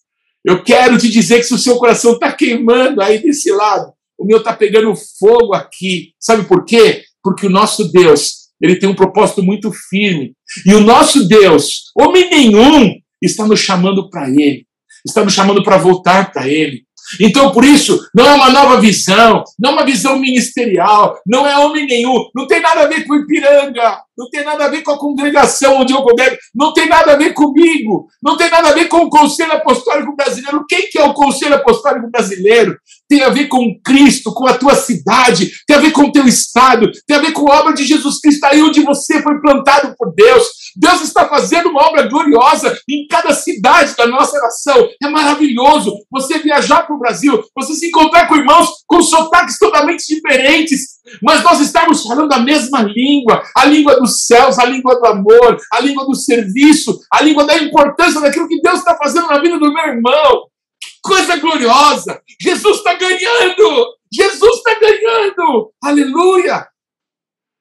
Eu 0.45 0.63
quero 0.63 0.97
te 0.99 1.09
dizer 1.09 1.38
que 1.38 1.45
se 1.45 1.55
o 1.55 1.57
seu 1.57 1.77
coração 1.77 2.13
está 2.13 2.31
queimando 2.31 3.01
aí 3.01 3.17
desse 3.17 3.51
lado, 3.51 3.91
o 4.15 4.23
meu 4.23 4.38
está 4.38 4.53
pegando 4.53 4.93
fogo 5.19 5.55
aqui. 5.55 6.13
Sabe 6.19 6.47
por 6.47 6.63
quê? 6.63 7.03
Porque 7.23 7.47
o 7.47 7.49
nosso 7.49 7.91
Deus, 7.91 8.49
ele 8.61 8.76
tem 8.76 8.88
um 8.88 8.95
propósito 8.95 9.41
muito 9.41 9.72
firme. 9.89 10.34
E 10.63 10.76
o 10.76 10.81
nosso 10.81 11.27
Deus, 11.27 11.91
homem 11.97 12.30
nenhum, 12.30 12.93
está 13.19 13.47
nos 13.47 13.59
chamando 13.59 14.07
para 14.07 14.30
Ele, 14.30 14.67
está 15.03 15.23
nos 15.23 15.34
chamando 15.34 15.63
para 15.63 15.77
voltar 15.77 16.31
para 16.31 16.47
Ele. 16.47 16.84
Então, 17.19 17.52
por 17.52 17.64
isso, 17.64 17.99
não 18.14 18.26
é 18.26 18.34
uma 18.34 18.49
nova 18.49 18.80
visão, 18.80 19.44
não 19.60 19.72
é 19.72 19.73
uma 19.73 19.86
visão 19.86 20.18
ministerial, 20.18 21.19
não 21.26 21.45
é 21.45 21.57
homem 21.57 21.86
nenhum, 21.86 22.30
não 22.36 22.48
tem 22.48 22.61
nada 22.61 22.82
a 22.82 22.88
ver 22.88 23.06
com 23.06 23.15
Ipiranga, 23.15 23.99
não 24.18 24.30
tem 24.30 24.44
nada 24.44 24.65
a 24.65 24.69
ver 24.69 24.82
com 24.82 24.91
a 24.91 24.98
congregação 24.98 25.82
onde 25.82 25.94
eu 25.94 26.02
congrego, 26.02 26.38
não 26.53 26.73
tem 26.73 26.88
nada 26.88 27.14
a 27.14 27.15
ver 27.18 27.34
comigo, 27.34 28.07
não 28.23 28.38
tem 28.38 28.49
nada 28.49 28.69
a 28.69 28.73
ver 28.73 28.86
com 28.88 28.98
o 28.99 29.10
Conselho 29.10 29.53
Apostólico 29.53 30.15
Brasileiro. 30.15 30.65
Quem 30.68 30.90
que 30.90 30.98
é 30.98 31.03
o 31.03 31.14
Conselho 31.14 31.56
Apostólico 31.56 32.10
Brasileiro? 32.10 32.77
Tem 33.07 33.22
a 33.22 33.30
ver 33.30 33.48
com 33.48 33.77
Cristo, 33.84 34.34
com 34.34 34.48
a 34.48 34.53
tua 34.53 34.76
cidade, 34.76 35.52
tem 35.68 35.76
a 35.76 35.80
ver 35.80 35.91
com 35.91 36.03
o 36.03 36.11
teu 36.11 36.27
estado, 36.27 36.90
tem 37.06 37.18
a 37.18 37.22
ver 37.22 37.34
com 37.34 37.52
a 37.52 37.60
obra 37.60 37.73
de 37.73 37.84
Jesus 37.84 38.19
Cristo, 38.19 38.45
aí 38.45 38.61
onde 38.61 38.82
você 38.82 39.22
foi 39.22 39.40
plantado 39.41 39.94
por 39.98 40.14
Deus. 40.14 40.48
Deus 40.76 41.02
está 41.02 41.27
fazendo 41.27 41.69
uma 41.69 41.88
obra 41.88 42.07
gloriosa 42.07 42.77
em 42.89 43.07
cada 43.07 43.34
cidade 43.34 43.95
da 43.95 44.06
nossa 44.07 44.38
nação. 44.39 44.89
É 45.02 45.07
maravilhoso 45.07 45.95
você 46.11 46.39
viajar 46.39 46.84
para 46.84 46.95
o 46.95 46.99
Brasil, 46.99 47.43
você 47.56 47.73
se 47.73 47.88
encontrar 47.88 48.27
com 48.27 48.35
irmãos 48.35 48.69
com 48.85 49.02
sotaques 49.02 49.57
totalmente 49.57 50.06
diferentes, 50.07 50.95
mas 51.22 51.43
nós 51.43 51.60
estamos 51.61 52.03
falando 52.03 52.31
a 52.34 52.39
mesma 52.39 52.81
língua, 52.81 53.41
a 53.56 53.65
língua 53.65 53.97
dos 53.97 54.26
céus, 54.26 54.60
a 54.60 54.65
língua 54.65 54.99
do 54.99 55.06
amor, 55.06 55.57
a 55.72 55.80
língua 55.80 56.06
do 56.06 56.15
serviço, 56.15 56.99
a 57.11 57.23
língua 57.23 57.45
da 57.45 57.57
importância 57.57 58.19
daquilo 58.19 58.47
que 58.47 58.61
Deus 58.61 58.80
está 58.80 58.97
fazendo 58.97 59.27
na 59.27 59.39
vida 59.39 59.57
do 59.57 59.72
meu 59.72 59.88
irmão. 59.88 60.47
Que 60.81 60.89
coisa 61.02 61.38
gloriosa! 61.38 62.22
Jesus 62.41 62.77
está 62.77 62.93
ganhando! 62.95 63.95
Jesus 64.11 64.57
está 64.57 64.80
ganhando! 64.80 65.72
Aleluia! 65.84 66.68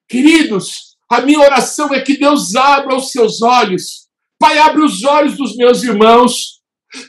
Queridos, 0.08 0.93
a 1.10 1.20
minha 1.20 1.40
oração 1.40 1.92
é 1.92 2.00
que 2.00 2.16
Deus 2.16 2.54
abra 2.54 2.96
os 2.96 3.10
seus 3.10 3.42
olhos. 3.42 4.04
Pai, 4.38 4.58
abre 4.58 4.82
os 4.82 5.04
olhos 5.04 5.36
dos 5.36 5.56
meus 5.56 5.82
irmãos. 5.82 6.60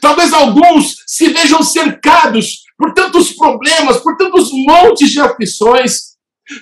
Talvez 0.01 0.33
alguns 0.33 0.95
se 1.07 1.29
vejam 1.29 1.61
cercados 1.63 2.63
por 2.77 2.93
tantos 2.93 3.31
problemas, 3.33 3.97
por 3.97 4.17
tantos 4.17 4.49
montes 4.51 5.11
de 5.11 5.19
aflições. 5.19 6.15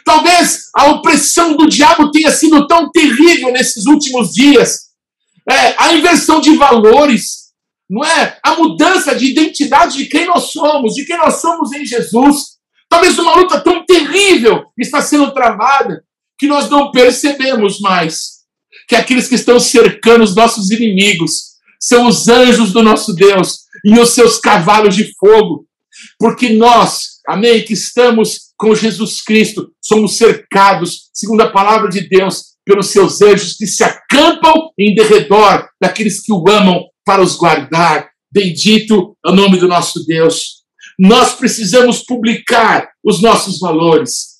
Talvez 0.05 0.69
a 0.75 0.91
opressão 0.91 1.55
do 1.55 1.67
diabo 1.67 2.11
tenha 2.11 2.31
sido 2.31 2.67
tão 2.67 2.89
terrível 2.91 3.51
nesses 3.51 3.85
últimos 3.85 4.31
dias. 4.31 4.91
É, 5.49 5.75
a 5.77 5.93
inversão 5.93 6.39
de 6.39 6.55
valores, 6.55 7.51
não 7.89 8.05
é? 8.05 8.37
A 8.43 8.55
mudança 8.55 9.13
de 9.13 9.29
identidade 9.29 9.97
de 9.97 10.05
quem 10.05 10.25
nós 10.25 10.51
somos, 10.51 10.93
de 10.93 11.05
quem 11.05 11.17
nós 11.17 11.41
somos 11.41 11.73
em 11.73 11.85
Jesus. 11.85 12.53
Talvez 12.87 13.17
uma 13.17 13.35
luta 13.35 13.59
tão 13.59 13.83
terrível 13.85 14.65
está 14.77 15.01
sendo 15.01 15.33
travada 15.33 16.03
que 16.43 16.47
nós 16.47 16.69
não 16.69 16.91
percebemos 16.91 17.79
mais 17.79 18.41
que 18.89 18.97
aqueles 18.97 19.29
que 19.29 19.35
estão 19.35 19.57
cercando 19.61 20.25
os 20.25 20.35
nossos 20.35 20.71
inimigos 20.71 21.53
são 21.79 22.05
os 22.05 22.27
anjos 22.27 22.73
do 22.73 22.83
nosso 22.83 23.13
Deus 23.15 23.59
e 23.81 23.97
os 23.97 24.09
seus 24.09 24.39
cavalos 24.39 24.93
de 24.93 25.13
fogo, 25.15 25.65
porque 26.19 26.49
nós, 26.49 27.21
amém, 27.25 27.63
que 27.63 27.71
estamos 27.71 28.51
com 28.57 28.75
Jesus 28.75 29.21
Cristo, 29.21 29.71
somos 29.81 30.17
cercados, 30.17 31.09
segundo 31.13 31.39
a 31.39 31.49
palavra 31.49 31.87
de 31.89 32.01
Deus, 32.09 32.57
pelos 32.65 32.87
seus 32.87 33.21
anjos 33.21 33.55
que 33.55 33.65
se 33.65 33.81
acampam 33.81 34.69
em 34.77 34.93
derredor 34.93 35.69
daqueles 35.81 36.19
que 36.19 36.33
o 36.33 36.43
amam 36.49 36.83
para 37.05 37.21
os 37.21 37.37
guardar. 37.37 38.09
Bendito 38.29 39.15
é 39.25 39.29
o 39.29 39.33
nome 39.33 39.57
do 39.57 39.67
nosso 39.69 40.05
Deus. 40.05 40.63
Nós 40.99 41.35
precisamos 41.35 42.03
publicar 42.03 42.89
os 43.01 43.21
nossos 43.21 43.59
valores. 43.59 44.32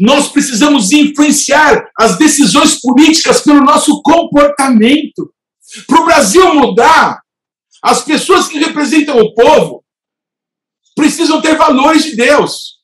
Nós 0.00 0.28
precisamos 0.28 0.92
influenciar 0.92 1.88
as 1.98 2.16
decisões 2.18 2.80
políticas 2.80 3.40
pelo 3.40 3.60
nosso 3.60 4.00
comportamento. 4.02 5.32
Para 5.86 6.00
o 6.00 6.04
Brasil 6.04 6.54
mudar, 6.54 7.20
As 7.86 8.02
pessoas 8.02 8.48
que 8.48 8.58
representam 8.58 9.18
o 9.18 9.34
povo 9.34 9.84
precisam 10.96 11.42
ter 11.42 11.54
valores 11.54 12.02
de 12.04 12.16
Deus. 12.16 12.78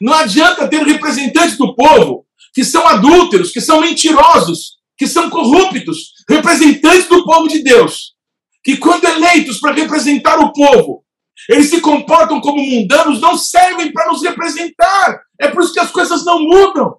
Não 0.00 0.12
adianta 0.14 0.68
ter 0.68 0.80
representantes 0.84 1.58
do 1.58 1.74
povo 1.74 2.24
que 2.54 2.64
são 2.64 2.86
adúlteros, 2.86 3.50
que 3.50 3.60
são 3.60 3.80
mentirosos, 3.80 4.76
que 4.96 5.08
são 5.08 5.28
corruptos, 5.28 6.12
representantes 6.28 7.08
do 7.08 7.24
povo 7.24 7.48
de 7.48 7.64
Deus, 7.64 8.14
que 8.62 8.76
quando 8.76 9.04
eleitos 9.06 9.58
para 9.58 9.74
representar 9.74 10.38
o 10.38 10.52
povo, 10.52 11.04
eles 11.48 11.70
se 11.70 11.80
comportam 11.80 12.40
como 12.40 12.62
mundanos, 12.62 13.20
não 13.20 13.36
servem 13.38 13.90
para 13.92 14.08
nos 14.08 14.22
representar. 14.22 15.20
É 15.40 15.48
por 15.48 15.62
isso 15.62 15.72
que 15.72 15.80
as 15.80 15.90
coisas 15.90 16.24
não 16.24 16.40
mudam. 16.40 16.96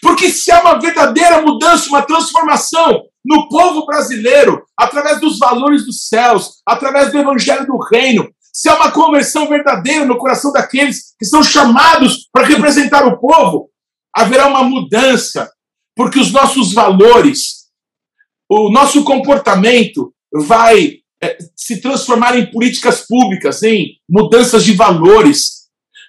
Porque 0.00 0.30
se 0.30 0.50
há 0.50 0.60
uma 0.60 0.80
verdadeira 0.80 1.42
mudança, 1.42 1.88
uma 1.88 2.02
transformação 2.02 3.02
no 3.24 3.48
povo 3.48 3.84
brasileiro, 3.84 4.64
através 4.76 5.20
dos 5.20 5.38
valores 5.38 5.84
dos 5.84 6.08
céus, 6.08 6.62
através 6.66 7.12
do 7.12 7.18
evangelho 7.18 7.66
do 7.66 7.78
reino, 7.78 8.28
se 8.52 8.68
há 8.68 8.76
uma 8.76 8.90
conversão 8.90 9.48
verdadeira 9.48 10.04
no 10.04 10.16
coração 10.16 10.52
daqueles 10.52 11.14
que 11.18 11.24
são 11.24 11.42
chamados 11.42 12.28
para 12.32 12.46
representar 12.46 13.06
o 13.06 13.18
povo, 13.18 13.70
haverá 14.14 14.46
uma 14.46 14.62
mudança, 14.62 15.50
porque 15.96 16.18
os 16.18 16.30
nossos 16.32 16.72
valores, 16.72 17.68
o 18.48 18.70
nosso 18.70 19.04
comportamento 19.04 20.12
vai 20.32 21.01
se 21.56 21.80
transformar 21.80 22.38
em 22.38 22.50
políticas 22.50 23.06
públicas, 23.06 23.62
em 23.62 23.96
mudanças 24.08 24.64
de 24.64 24.72
valores. 24.72 25.62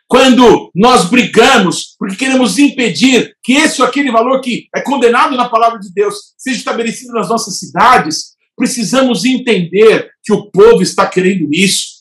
Quando 0.08 0.72
nós 0.76 1.10
brigamos 1.10 1.96
porque 1.98 2.16
queremos 2.16 2.60
impedir 2.60 3.36
que 3.44 3.54
esse 3.54 3.82
ou 3.82 3.88
aquele 3.88 4.12
valor 4.12 4.42
que 4.42 4.68
é 4.76 4.82
condenado 4.82 5.36
na 5.36 5.50
palavra 5.50 5.80
de 5.80 5.92
Deus 5.94 6.34
seja 6.38 6.58
estabelecido 6.58 7.14
nas 7.14 7.30
nossas 7.30 7.60
cidades, 7.60 8.34
precisamos 8.56 9.26
entender 9.26 10.10
que 10.24 10.34
o 10.34 10.50
povo 10.52 10.82
está 10.82 11.08
querendo 11.08 11.48
isso. 11.52 11.93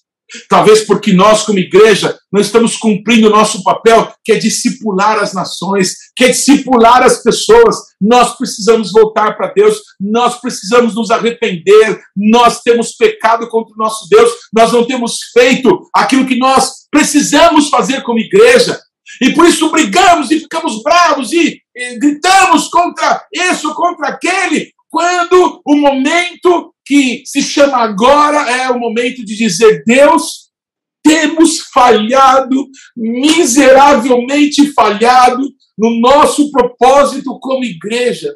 Talvez 0.48 0.86
porque 0.86 1.12
nós, 1.12 1.42
como 1.42 1.58
igreja, 1.58 2.16
não 2.32 2.40
estamos 2.40 2.76
cumprindo 2.76 3.28
o 3.28 3.30
nosso 3.30 3.62
papel, 3.62 4.12
que 4.24 4.32
é 4.32 4.38
discipular 4.38 5.18
as 5.18 5.32
nações, 5.32 5.94
que 6.16 6.24
é 6.24 6.28
discipular 6.28 7.02
as 7.02 7.22
pessoas. 7.22 7.76
Nós 8.00 8.36
precisamos 8.36 8.90
voltar 8.92 9.36
para 9.36 9.52
Deus, 9.52 9.80
nós 10.00 10.40
precisamos 10.40 10.94
nos 10.94 11.10
arrepender, 11.10 12.00
nós 12.16 12.60
temos 12.60 12.92
pecado 12.96 13.48
contra 13.48 13.74
o 13.74 13.78
nosso 13.78 14.08
Deus, 14.08 14.30
nós 14.52 14.72
não 14.72 14.86
temos 14.86 15.18
feito 15.32 15.88
aquilo 15.94 16.26
que 16.26 16.38
nós 16.38 16.86
precisamos 16.90 17.68
fazer 17.68 18.02
como 18.02 18.18
igreja. 18.18 18.80
E 19.20 19.30
por 19.34 19.46
isso 19.46 19.70
brigamos 19.70 20.30
e 20.30 20.40
ficamos 20.40 20.82
bravos 20.82 21.32
e, 21.32 21.58
e 21.76 21.98
gritamos 21.98 22.68
contra 22.68 23.22
isso, 23.32 23.74
contra 23.74 24.08
aquele, 24.08 24.72
quando 24.88 25.60
o 25.66 25.76
momento 25.76 26.71
que 26.84 27.22
se 27.26 27.42
chama 27.42 27.78
agora 27.78 28.50
é 28.50 28.70
o 28.70 28.78
momento 28.78 29.24
de 29.24 29.36
dizer: 29.36 29.82
Deus, 29.86 30.50
temos 31.02 31.60
falhado, 31.72 32.68
miseravelmente 32.96 34.72
falhado 34.72 35.42
no 35.76 36.00
nosso 36.00 36.50
propósito 36.50 37.38
como 37.40 37.64
igreja. 37.64 38.34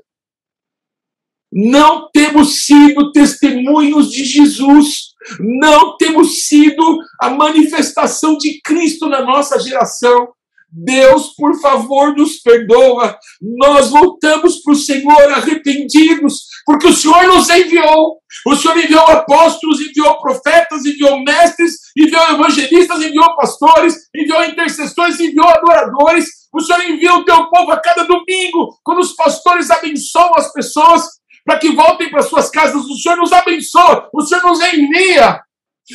Não 1.52 2.10
temos 2.12 2.64
sido 2.64 3.12
testemunhos 3.12 4.10
de 4.10 4.24
Jesus, 4.24 5.14
não 5.38 5.96
temos 5.96 6.46
sido 6.46 6.98
a 7.20 7.30
manifestação 7.30 8.36
de 8.36 8.60
Cristo 8.62 9.08
na 9.08 9.22
nossa 9.22 9.58
geração. 9.60 10.28
Deus, 10.68 11.28
por 11.36 11.58
favor, 11.60 12.14
nos 12.14 12.40
perdoa. 12.40 13.16
Nós 13.40 13.90
voltamos 13.90 14.58
para 14.58 14.72
o 14.72 14.76
Senhor 14.76 15.32
arrependidos, 15.32 16.46
porque 16.66 16.88
o 16.88 16.92
Senhor 16.92 17.22
nos 17.28 17.48
enviou. 17.48 18.18
O 18.44 18.56
Senhor 18.56 18.76
enviou 18.76 19.06
apóstolos, 19.06 19.80
enviou 19.80 20.20
profetas, 20.20 20.84
enviou 20.84 21.22
mestres, 21.22 21.74
enviou 21.96 22.22
evangelistas, 22.32 23.02
enviou 23.02 23.36
pastores, 23.36 23.94
enviou 24.14 24.44
intercessores, 24.44 25.20
enviou 25.20 25.48
adoradores. 25.48 26.26
O 26.52 26.60
Senhor 26.60 26.82
envia 26.84 27.14
o 27.14 27.24
teu 27.24 27.48
povo 27.48 27.70
a 27.70 27.80
cada 27.80 28.02
domingo, 28.02 28.76
quando 28.82 28.98
os 28.98 29.14
pastores 29.14 29.70
abençoam 29.70 30.34
as 30.36 30.52
pessoas 30.52 31.04
para 31.44 31.58
que 31.60 31.70
voltem 31.70 32.10
para 32.10 32.24
suas 32.24 32.50
casas. 32.50 32.84
O 32.84 32.96
Senhor 32.96 33.16
nos 33.16 33.32
abençoa, 33.32 34.08
o 34.12 34.22
Senhor 34.22 34.42
nos 34.42 34.60
envia. 34.60 35.40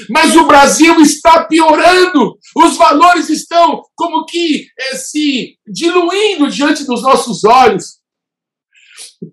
Mas 0.09 0.37
o 0.37 0.45
Brasil 0.45 1.01
está 1.01 1.43
piorando, 1.43 2.37
os 2.55 2.77
valores 2.77 3.29
estão 3.29 3.83
como 3.93 4.25
que 4.25 4.67
é, 4.79 4.95
se 4.95 5.57
diluindo 5.67 6.49
diante 6.49 6.85
dos 6.85 7.01
nossos 7.01 7.43
olhos. 7.43 8.00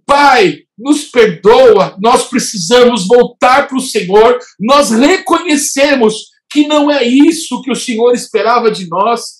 Pai, 0.07 0.59
nos 0.79 1.05
perdoa, 1.05 1.97
nós 2.01 2.29
precisamos 2.29 3.07
voltar 3.07 3.67
para 3.67 3.77
o 3.77 3.81
Senhor, 3.81 4.39
nós 4.61 4.91
reconhecemos 4.91 6.15
que 6.51 6.67
não 6.67 6.91
é 6.91 7.05
isso 7.05 7.63
que 7.63 7.71
o 7.71 7.77
Senhor 7.77 8.13
esperava 8.13 8.71
de 8.71 8.89
nós. 8.89 9.39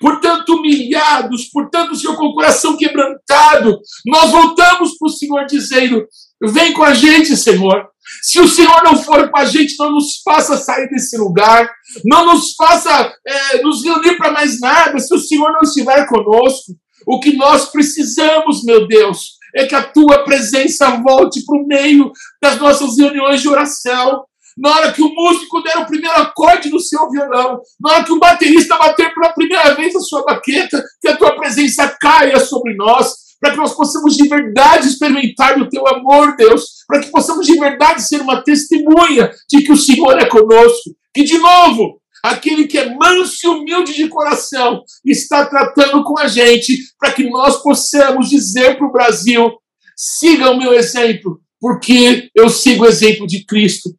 Portanto, 0.00 0.54
humilhados, 0.54 1.44
portanto, 1.46 1.94
Senhor, 1.94 2.16
com 2.16 2.26
o 2.26 2.34
coração 2.34 2.76
quebrantado, 2.76 3.78
nós 4.04 4.30
voltamos 4.30 4.96
para 4.98 5.06
o 5.06 5.12
Senhor 5.12 5.46
dizendo: 5.46 6.04
Vem 6.42 6.72
com 6.72 6.82
a 6.82 6.92
gente, 6.92 7.36
Senhor. 7.36 7.88
Se 8.22 8.40
o 8.40 8.48
Senhor 8.48 8.82
não 8.84 8.96
for 9.02 9.30
com 9.30 9.38
a 9.38 9.44
gente, 9.44 9.76
não 9.78 9.92
nos 9.92 10.20
faça 10.24 10.56
sair 10.56 10.88
desse 10.88 11.16
lugar, 11.16 11.68
não 12.04 12.26
nos 12.26 12.54
faça 12.54 13.12
é, 13.26 13.62
nos 13.62 13.84
reunir 13.84 14.16
para 14.16 14.32
mais 14.32 14.60
nada, 14.60 14.98
se 14.98 15.12
o 15.14 15.18
Senhor 15.18 15.52
não 15.52 15.60
estiver 15.62 16.06
conosco. 16.06 16.72
O 17.06 17.20
que 17.20 17.36
nós 17.36 17.70
precisamos, 17.70 18.64
meu 18.64 18.86
Deus, 18.88 19.36
é 19.56 19.66
que 19.66 19.74
a 19.74 19.82
tua 19.82 20.22
presença 20.22 20.90
volte 21.02 21.44
para 21.44 21.58
o 21.58 21.66
meio 21.66 22.12
das 22.42 22.58
nossas 22.58 22.98
reuniões 22.98 23.40
de 23.40 23.48
oração. 23.48 24.24
Na 24.56 24.70
hora 24.70 24.92
que 24.92 25.02
o 25.02 25.14
músico 25.14 25.62
der 25.62 25.78
o 25.78 25.86
primeiro 25.86 26.16
acorde 26.16 26.70
no 26.70 26.80
seu 26.80 27.10
violão, 27.10 27.60
na 27.80 27.92
hora 27.92 28.04
que 28.04 28.12
o 28.12 28.18
baterista 28.18 28.76
bater 28.76 29.12
pela 29.14 29.32
primeira 29.32 29.74
vez 29.74 29.94
a 29.94 30.00
sua 30.00 30.24
baqueta, 30.24 30.82
que 31.00 31.08
a 31.08 31.16
tua 31.16 31.36
presença 31.36 31.94
caia 32.00 32.38
sobre 32.40 32.74
nós, 32.74 33.26
para 33.40 33.50
que 33.50 33.58
nós 33.58 33.74
possamos 33.74 34.16
de 34.16 34.28
verdade 34.28 34.88
experimentar 34.88 35.58
o 35.58 35.68
teu 35.68 35.86
amor, 35.86 36.36
Deus, 36.36 36.84
para 36.86 37.00
que 37.00 37.10
possamos 37.10 37.46
de 37.46 37.58
verdade 37.58 38.02
ser 38.02 38.20
uma 38.20 38.42
testemunha 38.42 39.30
de 39.48 39.62
que 39.62 39.72
o 39.72 39.76
Senhor 39.76 40.18
é 40.18 40.26
conosco. 40.26 40.90
Que, 41.14 41.22
de 41.22 41.38
novo, 41.38 42.00
aquele 42.22 42.66
que 42.66 42.78
é 42.78 42.94
manso 42.94 43.38
e 43.44 43.48
humilde 43.48 43.94
de 43.94 44.08
coração 44.08 44.82
está 45.04 45.46
tratando 45.46 46.02
com 46.04 46.18
a 46.18 46.28
gente, 46.28 46.78
para 46.98 47.12
que 47.12 47.28
nós 47.28 47.62
possamos 47.62 48.28
dizer 48.28 48.76
para 48.76 48.86
o 48.86 48.92
Brasil: 48.92 49.52
siga 49.96 50.50
o 50.50 50.58
meu 50.58 50.72
exemplo, 50.72 51.40
porque 51.60 52.30
eu 52.34 52.48
sigo 52.48 52.84
o 52.84 52.88
exemplo 52.88 53.26
de 53.26 53.44
Cristo. 53.44 53.94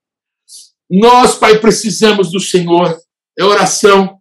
Nós, 0.89 1.35
Pai, 1.35 1.59
precisamos 1.59 2.31
do 2.31 2.39
Senhor. 2.39 2.97
É 3.37 3.43
oração 3.43 4.17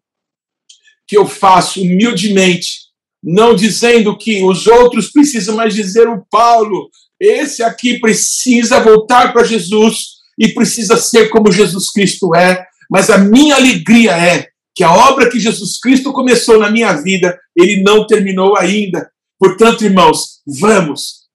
que 1.06 1.16
eu 1.16 1.27
faço 1.27 1.81
humildemente 1.81 2.86
não 3.27 3.56
dizendo 3.56 4.16
que 4.16 4.44
os 4.44 4.66
outros 4.68 5.10
precisam, 5.10 5.56
mas 5.56 5.74
dizer 5.74 6.09
o 6.09 6.24
Paulo, 6.31 6.89
esse 7.20 7.62
aqui 7.62 7.98
precisa 7.98 8.78
voltar 8.78 9.32
para 9.32 9.44
Jesus 9.44 10.16
e 10.39 10.48
precisa 10.48 10.97
ser 10.97 11.28
como 11.28 11.51
Jesus 11.51 11.90
Cristo 11.90 12.35
é. 12.36 12.65
Mas 12.90 13.10
a 13.10 13.18
minha 13.18 13.56
alegria 13.56 14.12
é 14.12 14.48
que 14.74 14.84
a 14.84 14.92
obra 14.92 15.30
que 15.30 15.40
Jesus 15.40 15.78
Cristo 15.80 16.12
começou 16.12 16.58
na 16.58 16.70
minha 16.70 16.92
vida, 16.92 17.38
ele 17.56 17.82
não 17.82 18.06
terminou 18.06 18.56
ainda. 18.56 19.10
Portanto, 19.38 19.84
irmãos, 19.84 20.40
vamos, 20.46 21.26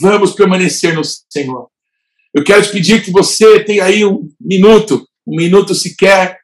vamos 0.00 0.32
permanecer 0.32 0.94
no 0.94 1.02
Senhor. 1.04 1.68
Eu 2.34 2.44
quero 2.44 2.62
te 2.62 2.70
pedir 2.70 3.02
que 3.02 3.10
você 3.10 3.60
tenha 3.60 3.84
aí 3.84 4.04
um 4.04 4.28
minuto, 4.40 5.06
um 5.26 5.36
minuto 5.36 5.74
sequer, 5.74 6.38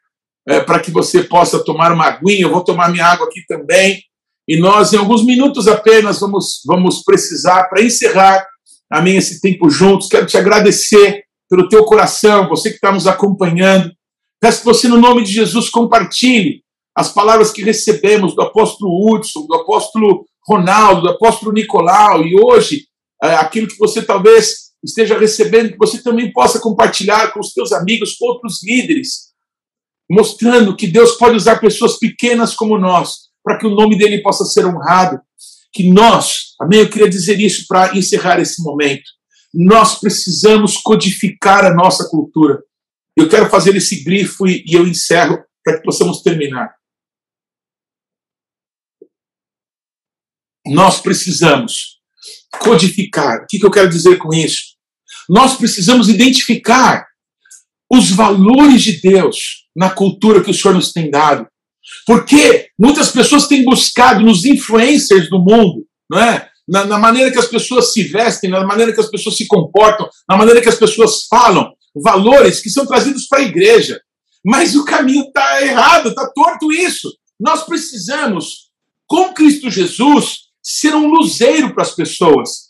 é, 0.47 0.59
para 0.59 0.79
que 0.79 0.91
você 0.91 1.23
possa 1.23 1.63
tomar 1.63 1.91
uma 1.91 2.05
aguinha. 2.05 2.43
Eu 2.43 2.51
vou 2.51 2.63
tomar 2.63 2.89
minha 2.89 3.05
água 3.05 3.27
aqui 3.27 3.41
também. 3.47 4.01
E 4.47 4.57
nós, 4.57 4.93
em 4.93 4.97
alguns 4.97 5.25
minutos 5.25 5.67
apenas, 5.67 6.19
vamos, 6.19 6.61
vamos 6.65 7.03
precisar, 7.03 7.63
para 7.65 7.83
encerrar 7.83 8.45
amém, 8.89 9.17
esse 9.17 9.41
tempo 9.41 9.69
juntos. 9.69 10.07
Quero 10.07 10.25
te 10.25 10.37
agradecer 10.37 11.23
pelo 11.49 11.69
teu 11.69 11.83
coração, 11.85 12.47
você 12.47 12.69
que 12.69 12.75
está 12.75 12.91
nos 12.91 13.07
acompanhando. 13.07 13.91
Peço 14.39 14.59
que 14.59 14.65
você, 14.65 14.87
no 14.87 14.97
nome 14.97 15.23
de 15.23 15.31
Jesus, 15.31 15.69
compartilhe 15.69 16.63
as 16.95 17.11
palavras 17.11 17.51
que 17.51 17.63
recebemos 17.63 18.35
do 18.35 18.41
apóstolo 18.41 19.09
Hudson, 19.09 19.45
do 19.45 19.55
apóstolo 19.55 20.25
Ronaldo, 20.47 21.01
do 21.01 21.09
apóstolo 21.09 21.51
Nicolau, 21.51 22.25
e 22.25 22.39
hoje, 22.39 22.85
é, 23.23 23.35
aquilo 23.35 23.67
que 23.67 23.77
você 23.77 24.01
talvez 24.01 24.65
esteja 24.83 25.17
recebendo, 25.17 25.71
que 25.71 25.77
você 25.77 26.01
também 26.01 26.31
possa 26.31 26.59
compartilhar 26.59 27.33
com 27.33 27.39
os 27.39 27.53
teus 27.53 27.71
amigos, 27.71 28.15
com 28.15 28.27
outros 28.27 28.63
líderes, 28.63 29.33
mostrando 30.09 30.75
que 30.75 30.87
Deus 30.87 31.13
pode 31.13 31.35
usar 31.35 31.59
pessoas 31.59 31.97
pequenas 31.97 32.55
como 32.55 32.77
nós 32.77 33.25
para 33.45 33.59
que 33.59 33.67
o 33.67 33.75
nome 33.75 33.95
dele 33.95 34.23
possa 34.23 34.43
ser 34.43 34.65
honrado. 34.65 35.19
Que 35.71 35.87
nós, 35.91 36.55
amém? 36.59 36.79
Eu 36.79 36.89
queria 36.89 37.09
dizer 37.09 37.39
isso 37.39 37.65
para 37.67 37.95
encerrar 37.95 38.39
esse 38.39 38.63
momento. 38.63 39.03
Nós 39.53 39.99
precisamos 39.99 40.77
codificar 40.77 41.63
a 41.63 41.73
nossa 41.73 42.09
cultura. 42.09 42.61
Eu 43.15 43.29
quero 43.29 43.49
fazer 43.49 43.75
esse 43.75 44.03
grifo 44.03 44.47
e, 44.47 44.63
eu 44.67 44.85
encerro 44.85 45.43
para 45.63 45.77
que 45.77 45.83
possamos 45.83 46.21
terminar. 46.21 46.75
Nós 50.67 50.99
precisamos 50.99 52.01
codificar. 52.59 53.43
O 53.43 53.45
que 53.47 53.63
eu 53.63 53.71
quero 53.71 53.89
dizer 53.89 54.17
com 54.17 54.33
isso? 54.33 54.75
Nós 55.29 55.57
precisamos 55.57 56.09
identificar 56.09 57.07
os 57.91 58.09
valores 58.11 58.83
de 58.83 58.99
Deus 58.99 59.65
na 59.75 59.89
cultura 59.89 60.43
que 60.43 60.51
o 60.51 60.53
Senhor 60.53 60.73
nos 60.73 60.91
tem 60.91 61.09
dado. 61.09 61.47
Porque 62.05 62.69
muitas 62.79 63.11
pessoas 63.11 63.47
têm 63.47 63.63
buscado 63.63 64.21
nos 64.21 64.43
influencers 64.43 65.29
do 65.29 65.39
mundo, 65.39 65.85
não 66.09 66.19
é? 66.19 66.49
Na, 66.67 66.83
na, 66.83 66.97
maneira 66.97 67.31
que 67.31 67.37
as 67.37 67.47
pessoas 67.47 67.93
se 67.93 68.03
vestem, 68.03 68.49
na 68.49 68.65
maneira 68.65 68.91
que 68.91 68.99
as 68.99 69.09
pessoas 69.09 69.37
se 69.37 69.45
comportam, 69.45 70.09
na 70.27 70.35
maneira 70.35 70.61
que 70.61 70.69
as 70.69 70.79
pessoas 70.79 71.27
falam, 71.29 71.74
valores 72.03 72.61
que 72.61 72.69
são 72.69 72.85
trazidos 72.85 73.27
para 73.27 73.39
a 73.39 73.45
igreja. 73.45 73.99
Mas 74.43 74.75
o 74.75 74.85
caminho 74.85 75.25
está 75.25 75.61
errado, 75.61 76.09
está 76.09 76.29
torto 76.33 76.71
isso. 76.71 77.11
Nós 77.39 77.63
precisamos, 77.63 78.69
com 79.07 79.33
Cristo 79.33 79.69
Jesus, 79.71 80.45
ser 80.61 80.95
um 80.95 81.07
luzeiro 81.07 81.73
para 81.73 81.83
as 81.83 81.95
pessoas. 81.95 82.65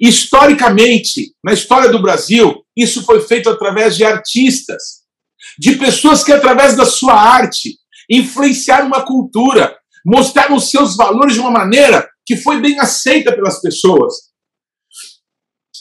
Historicamente, 0.00 1.32
na 1.44 1.52
história 1.52 1.90
do 1.90 2.00
Brasil, 2.00 2.64
isso 2.76 3.02
foi 3.04 3.20
feito 3.20 3.48
através 3.48 3.96
de 3.96 4.04
artistas, 4.04 5.02
de 5.58 5.76
pessoas 5.76 6.22
que, 6.22 6.32
através 6.32 6.76
da 6.76 6.86
sua 6.86 7.14
arte, 7.14 7.76
influenciaram 8.08 8.86
uma 8.86 9.04
cultura, 9.04 9.76
mostraram 10.04 10.58
seus 10.58 10.96
valores 10.96 11.34
de 11.34 11.40
uma 11.40 11.50
maneira 11.50 12.08
que 12.24 12.36
foi 12.36 12.60
bem 12.60 12.78
aceita 12.78 13.34
pelas 13.34 13.60
pessoas. 13.60 14.14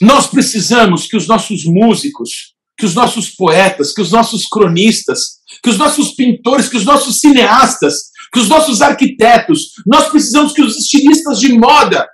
Nós 0.02 0.28
precisamos 0.28 1.08
que 1.08 1.18
os 1.18 1.28
nossos 1.28 1.66
músicos, 1.66 2.56
que 2.78 2.86
os 2.86 2.94
nossos 2.94 3.32
poetas, 3.32 3.92
que 3.92 4.02
os 4.02 4.12
nossos 4.12 4.46
cronistas, 4.46 5.38
que 5.64 5.70
os 5.70 5.78
nossos 5.78 6.12
pintores, 6.12 6.70
que 6.70 6.78
os 6.78 6.86
nossos 6.86 7.20
cineastas, 7.20 8.12
que 8.32 8.40
os 8.40 8.48
nossos 8.48 8.82
arquitetos, 8.82 9.72
nós 9.86 10.10
precisamos 10.10 10.54
que 10.54 10.62
os 10.62 10.78
estilistas 10.78 11.40
de 11.40 11.54
moda, 11.54 12.08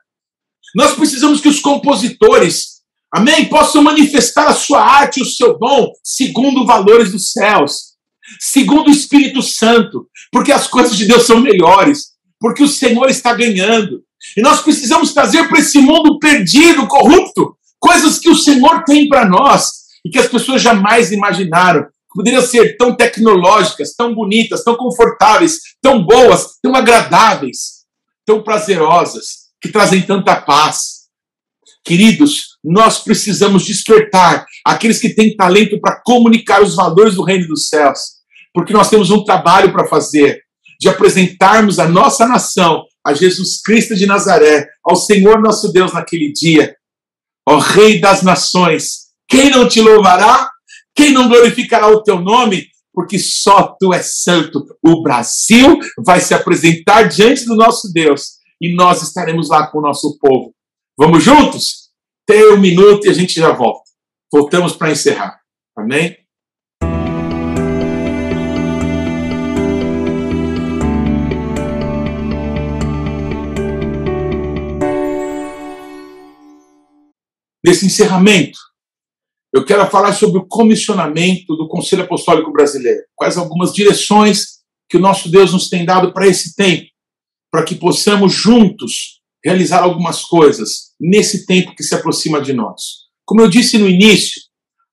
nós 0.73 0.93
precisamos 0.95 1.41
que 1.41 1.49
os 1.49 1.59
compositores, 1.59 2.81
amém, 3.13 3.45
possam 3.45 3.83
manifestar 3.83 4.47
a 4.47 4.53
sua 4.53 4.81
arte 4.81 5.19
e 5.19 5.23
o 5.23 5.25
seu 5.25 5.57
dom 5.59 5.91
segundo 6.01 6.65
valores 6.65 7.11
dos 7.11 7.31
céus, 7.31 7.93
segundo 8.39 8.87
o 8.87 8.91
Espírito 8.91 9.41
Santo, 9.41 10.07
porque 10.31 10.51
as 10.51 10.67
coisas 10.67 10.95
de 10.95 11.05
Deus 11.05 11.25
são 11.25 11.41
melhores, 11.41 12.13
porque 12.39 12.63
o 12.63 12.67
Senhor 12.69 13.09
está 13.09 13.33
ganhando. 13.33 14.01
E 14.37 14.41
nós 14.41 14.61
precisamos 14.61 15.13
trazer 15.13 15.49
para 15.49 15.59
esse 15.59 15.79
mundo 15.79 16.17
perdido, 16.19 16.87
corrupto, 16.87 17.57
coisas 17.77 18.17
que 18.17 18.29
o 18.29 18.35
Senhor 18.35 18.83
tem 18.85 19.09
para 19.09 19.27
nós 19.27 19.82
e 20.05 20.09
que 20.09 20.19
as 20.19 20.27
pessoas 20.27 20.61
jamais 20.61 21.11
imaginaram 21.11 21.87
poderiam 22.13 22.41
ser 22.41 22.77
tão 22.77 22.95
tecnológicas, 22.95 23.95
tão 23.95 24.13
bonitas, 24.13 24.63
tão 24.63 24.75
confortáveis, 24.75 25.59
tão 25.81 26.03
boas, 26.05 26.59
tão 26.61 26.75
agradáveis, 26.75 27.83
tão 28.25 28.43
prazerosas, 28.43 29.43
que 29.59 29.69
trazem 29.69 30.01
tanta 30.01 30.35
paz. 30.35 31.03
Queridos, 31.83 32.57
nós 32.63 32.99
precisamos 32.99 33.65
despertar 33.65 34.45
aqueles 34.65 34.99
que 34.99 35.09
têm 35.09 35.35
talento 35.35 35.79
para 35.81 36.01
comunicar 36.05 36.61
os 36.61 36.75
valores 36.75 37.15
do 37.15 37.23
reino 37.23 37.47
dos 37.47 37.67
céus, 37.67 37.99
porque 38.53 38.71
nós 38.71 38.89
temos 38.89 39.09
um 39.09 39.23
trabalho 39.23 39.71
para 39.71 39.87
fazer 39.87 40.41
de 40.79 40.87
apresentarmos 40.87 41.79
a 41.79 41.87
nossa 41.87 42.27
nação 42.27 42.83
a 43.05 43.13
Jesus 43.13 43.61
Cristo 43.61 43.95
de 43.95 44.05
Nazaré, 44.05 44.65
ao 44.83 44.95
Senhor 44.95 45.41
nosso 45.41 45.73
Deus 45.73 45.91
naquele 45.91 46.31
dia. 46.31 46.73
Ó 47.45 47.57
Rei 47.57 47.99
das 47.99 48.23
nações, 48.23 49.02
quem 49.33 49.49
não 49.49 49.67
te 49.67 49.81
louvará? 49.81 50.47
Quem 50.93 51.11
não 51.11 51.27
glorificará 51.27 51.87
o 51.87 52.03
teu 52.03 52.19
nome? 52.19 52.67
Porque 52.93 53.17
só 53.17 53.75
tu 53.79 53.91
és 53.91 54.21
santo. 54.21 54.63
O 54.79 55.01
Brasil 55.01 55.79
vai 56.05 56.21
se 56.21 56.35
apresentar 56.35 57.09
diante 57.09 57.43
do 57.45 57.55
nosso 57.55 57.91
Deus 57.91 58.33
e 58.61 58.75
nós 58.75 59.01
estaremos 59.01 59.49
lá 59.49 59.65
com 59.65 59.79
o 59.79 59.81
nosso 59.81 60.19
povo. 60.19 60.53
Vamos 60.95 61.23
juntos? 61.23 61.89
Tem 62.27 62.53
um 62.53 62.59
minuto 62.59 63.07
e 63.07 63.09
a 63.09 63.13
gente 63.13 63.33
já 63.33 63.51
volta. 63.51 63.81
Voltamos 64.31 64.73
para 64.73 64.91
encerrar. 64.91 65.39
Amém? 65.75 66.15
Nesse 77.65 77.87
encerramento, 77.87 78.59
eu 79.53 79.63
quero 79.63 79.85
falar 79.89 80.13
sobre 80.13 80.39
o 80.39 80.45
comissionamento 80.45 81.55
do 81.55 81.67
Conselho 81.67 82.03
Apostólico 82.03 82.51
Brasileiro. 82.51 83.03
Quais 83.15 83.37
algumas 83.37 83.71
direções 83.71 84.63
que 84.89 84.97
o 84.97 84.99
nosso 84.99 85.29
Deus 85.29 85.53
nos 85.53 85.69
tem 85.69 85.85
dado 85.85 86.11
para 86.11 86.27
esse 86.27 86.55
tempo, 86.55 86.85
para 87.51 87.63
que 87.63 87.75
possamos 87.75 88.33
juntos 88.33 89.21
realizar 89.43 89.83
algumas 89.83 90.23
coisas 90.23 90.93
nesse 90.99 91.45
tempo 91.45 91.75
que 91.75 91.83
se 91.83 91.93
aproxima 91.93 92.41
de 92.41 92.53
nós. 92.53 93.03
Como 93.25 93.41
eu 93.41 93.49
disse 93.49 93.77
no 93.77 93.89
início, 93.89 94.41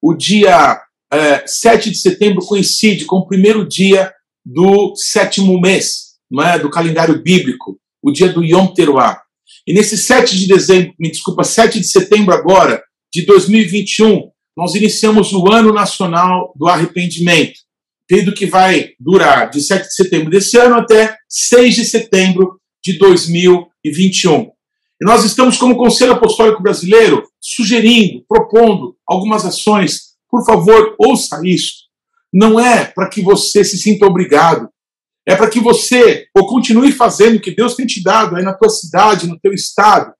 o 0.03 0.15
dia 0.15 0.81
é, 1.13 1.47
7 1.47 1.91
de 1.91 1.99
setembro 1.99 2.45
coincide 2.45 3.05
com 3.05 3.17
o 3.17 3.27
primeiro 3.27 3.67
dia 3.67 4.13
do 4.45 4.95
sétimo 4.97 5.61
mês, 5.61 6.17
não 6.31 6.43
é, 6.43 6.59
do 6.59 6.71
calendário 6.71 7.23
bíblico, 7.23 7.79
o 8.03 8.11
dia 8.11 8.33
do 8.33 8.45
Yom 8.45 8.69
Teruah. 8.69 9.21
E 9.67 9.73
nesse 9.73 9.97
7 9.97 10.37
de 10.37 10.47
dezembro, 10.47 10.95
me 10.99 11.11
desculpa, 11.11 11.45
7 11.45 11.79
de 11.79 11.87
setembro 11.87 12.35
agora, 12.35 12.83
de 13.13 13.27
2021, 13.27 14.31
nós 14.57 14.75
iniciamos 14.75 15.33
o 15.33 15.51
Ano 15.51 15.73
Nacional 15.73 16.53
do 16.57 16.67
Arrependimento, 16.67 17.61
período 18.07 18.35
que 18.35 18.47
vai 18.47 18.91
durar 18.99 19.51
de 19.51 19.61
7 19.61 19.87
de 19.87 19.95
setembro 19.95 20.31
desse 20.31 20.59
ano 20.59 20.77
até 20.77 21.17
6 21.29 21.75
de 21.77 21.85
setembro 21.85 22.61
de 22.83 22.99
2021. 22.99 24.51
E 25.01 25.05
nós 25.05 25.25
estamos, 25.25 25.57
como 25.57 25.77
Conselho 25.77 26.13
Apostólico 26.13 26.63
Brasileiro, 26.63 27.23
sugerindo, 27.41 28.25
propondo 28.29 28.97
algumas 29.07 29.47
ações. 29.47 30.11
Por 30.29 30.45
favor, 30.45 30.95
ouça 30.99 31.41
isso. 31.45 31.89
Não 32.33 32.61
é 32.61 32.85
para 32.85 33.09
que 33.09 33.23
você 33.23 33.65
se 33.65 33.79
sinta 33.79 34.07
obrigado, 34.07 34.69
é 35.27 35.37
para 35.37 35.49
que 35.49 35.61
você 35.61 36.27
ou 36.37 36.47
continue 36.47 36.93
fazendo 36.93 37.37
o 37.37 37.41
que 37.41 37.55
Deus 37.55 37.75
tem 37.75 37.87
te 37.87 38.03
dado 38.03 38.37
aí 38.37 38.43
na 38.43 38.55
tua 38.55 38.69
cidade, 38.69 39.27
no 39.27 39.39
teu 39.39 39.53
estado, 39.53 40.13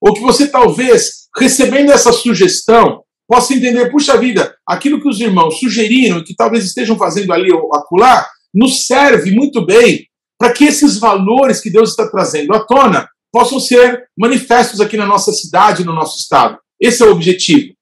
ou 0.00 0.14
que 0.14 0.20
você 0.20 0.48
talvez, 0.48 1.28
recebendo 1.36 1.90
essa 1.90 2.12
sugestão, 2.12 3.02
possa 3.28 3.52
entender, 3.52 3.90
puxa 3.90 4.16
vida, 4.16 4.56
aquilo 4.66 5.00
que 5.00 5.08
os 5.08 5.20
irmãos 5.20 5.60
sugeriram, 5.60 6.24
que 6.24 6.34
talvez 6.34 6.64
estejam 6.64 6.96
fazendo 6.96 7.30
ali 7.32 7.52
ou 7.52 7.74
acolá, 7.74 8.26
nos 8.54 8.86
serve 8.86 9.30
muito 9.30 9.64
bem 9.66 10.06
para 10.38 10.52
que 10.52 10.64
esses 10.64 10.98
valores 10.98 11.60
que 11.60 11.70
Deus 11.70 11.90
está 11.90 12.08
trazendo 12.08 12.54
à 12.54 12.64
tona 12.64 13.06
possam 13.30 13.60
ser 13.60 14.08
manifestos 14.16 14.80
aqui 14.80 14.96
na 14.96 15.04
nossa 15.04 15.30
cidade, 15.32 15.84
no 15.84 15.92
nosso 15.92 16.18
estado. 16.18 16.58
Esse 16.80 17.02
é 17.02 17.06
o 17.06 17.12
objetivo. 17.12 17.74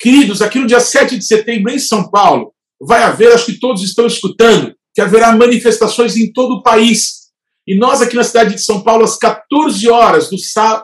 Queridos, 0.00 0.42
aqui 0.42 0.58
no 0.58 0.66
dia 0.66 0.80
7 0.80 1.16
de 1.16 1.24
setembro, 1.24 1.70
em 1.70 1.78
São 1.78 2.10
Paulo, 2.10 2.52
vai 2.80 3.04
haver, 3.04 3.32
acho 3.32 3.46
que 3.46 3.60
todos 3.60 3.84
estão 3.84 4.06
escutando, 4.06 4.74
que 4.92 5.00
haverá 5.00 5.36
manifestações 5.36 6.16
em 6.16 6.32
todo 6.32 6.54
o 6.54 6.62
país. 6.62 7.22
E 7.68 7.78
nós, 7.78 8.02
aqui 8.02 8.16
na 8.16 8.24
cidade 8.24 8.56
de 8.56 8.62
São 8.64 8.82
Paulo, 8.82 9.04
às 9.04 9.16
14 9.16 9.88
horas 9.88 10.28
do, 10.28 10.36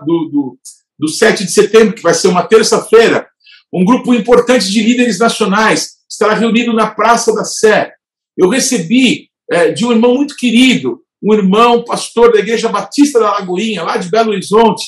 do, 0.06 0.28
do, 0.30 0.58
do 1.00 1.08
7 1.08 1.44
de 1.44 1.50
setembro, 1.50 1.94
que 1.94 2.02
vai 2.02 2.14
ser 2.14 2.28
uma 2.28 2.44
terça-feira, 2.44 3.26
um 3.72 3.84
grupo 3.84 4.14
importante 4.14 4.70
de 4.70 4.82
líderes 4.82 5.18
nacionais 5.18 5.98
estará 6.08 6.34
reunido 6.34 6.72
na 6.72 6.86
Praça 6.88 7.34
da 7.34 7.44
Sé. 7.44 7.92
Eu 8.36 8.48
recebi 8.48 9.28
é, 9.50 9.70
de 9.70 9.84
um 9.84 9.92
irmão 9.92 10.14
muito 10.14 10.36
querido, 10.36 11.00
um 11.22 11.34
irmão 11.34 11.84
pastor 11.84 12.32
da 12.32 12.38
Igreja 12.38 12.68
Batista 12.68 13.18
da 13.18 13.32
Lagoinha, 13.32 13.82
lá 13.82 13.96
de 13.96 14.08
Belo 14.08 14.30
Horizonte. 14.30 14.84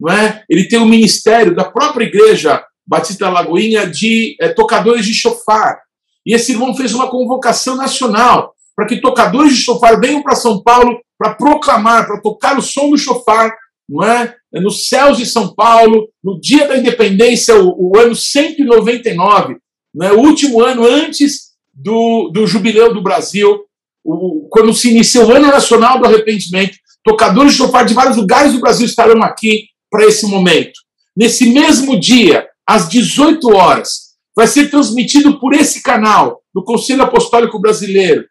Não 0.00 0.12
é? 0.12 0.42
Ele 0.48 0.66
tem 0.66 0.78
um 0.78 0.88
ministério 0.88 1.54
da 1.54 1.64
própria 1.64 2.06
Igreja 2.06 2.64
Batista 2.86 3.26
da 3.26 3.30
Lagoinha 3.30 3.86
de 3.86 4.36
é, 4.40 4.48
tocadores 4.48 5.06
de 5.06 5.14
chofar. 5.14 5.80
E 6.26 6.34
esse 6.34 6.52
irmão 6.52 6.74
fez 6.74 6.92
uma 6.92 7.08
convocação 7.08 7.76
nacional 7.76 8.54
para 8.74 8.86
que 8.86 9.00
tocadores 9.00 9.54
de 9.54 9.62
chofar 9.62 10.00
venham 10.00 10.22
para 10.22 10.34
São 10.34 10.62
Paulo 10.62 10.98
para 11.16 11.34
proclamar, 11.34 12.06
para 12.06 12.20
tocar 12.20 12.58
o 12.58 12.62
som 12.62 12.90
do 12.90 12.98
chofar 12.98 13.54
não 13.88 14.02
é? 14.02 14.34
é? 14.52 14.60
Nos 14.60 14.88
céus 14.88 15.18
de 15.18 15.26
São 15.26 15.54
Paulo, 15.54 16.08
no 16.22 16.40
dia 16.40 16.66
da 16.66 16.76
independência, 16.76 17.54
o, 17.56 17.92
o 17.92 17.98
ano 17.98 18.14
199, 18.14 19.56
né? 19.94 20.12
o 20.12 20.20
último 20.20 20.60
ano 20.60 20.86
antes 20.86 21.52
do, 21.72 22.30
do 22.32 22.46
jubileu 22.46 22.92
do 22.92 23.02
Brasil, 23.02 23.60
o, 24.04 24.48
quando 24.50 24.72
se 24.72 24.90
inicia 24.90 25.24
o 25.24 25.32
ano 25.32 25.48
nacional 25.48 25.98
do 25.98 26.06
arrependimento, 26.06 26.76
tocadores 27.02 27.52
de 27.52 27.58
chofar 27.58 27.84
de 27.84 27.94
vários 27.94 28.16
lugares 28.16 28.52
do 28.52 28.60
Brasil 28.60 28.86
estarão 28.86 29.22
aqui 29.22 29.66
para 29.90 30.04
esse 30.06 30.26
momento. 30.26 30.72
Nesse 31.16 31.46
mesmo 31.50 31.98
dia, 31.98 32.46
às 32.66 32.88
18 32.88 33.48
horas, 33.54 34.14
vai 34.34 34.46
ser 34.46 34.70
transmitido 34.70 35.38
por 35.38 35.54
esse 35.54 35.82
canal 35.82 36.42
do 36.52 36.64
Conselho 36.64 37.02
Apostólico 37.02 37.60
Brasileiro 37.60 38.24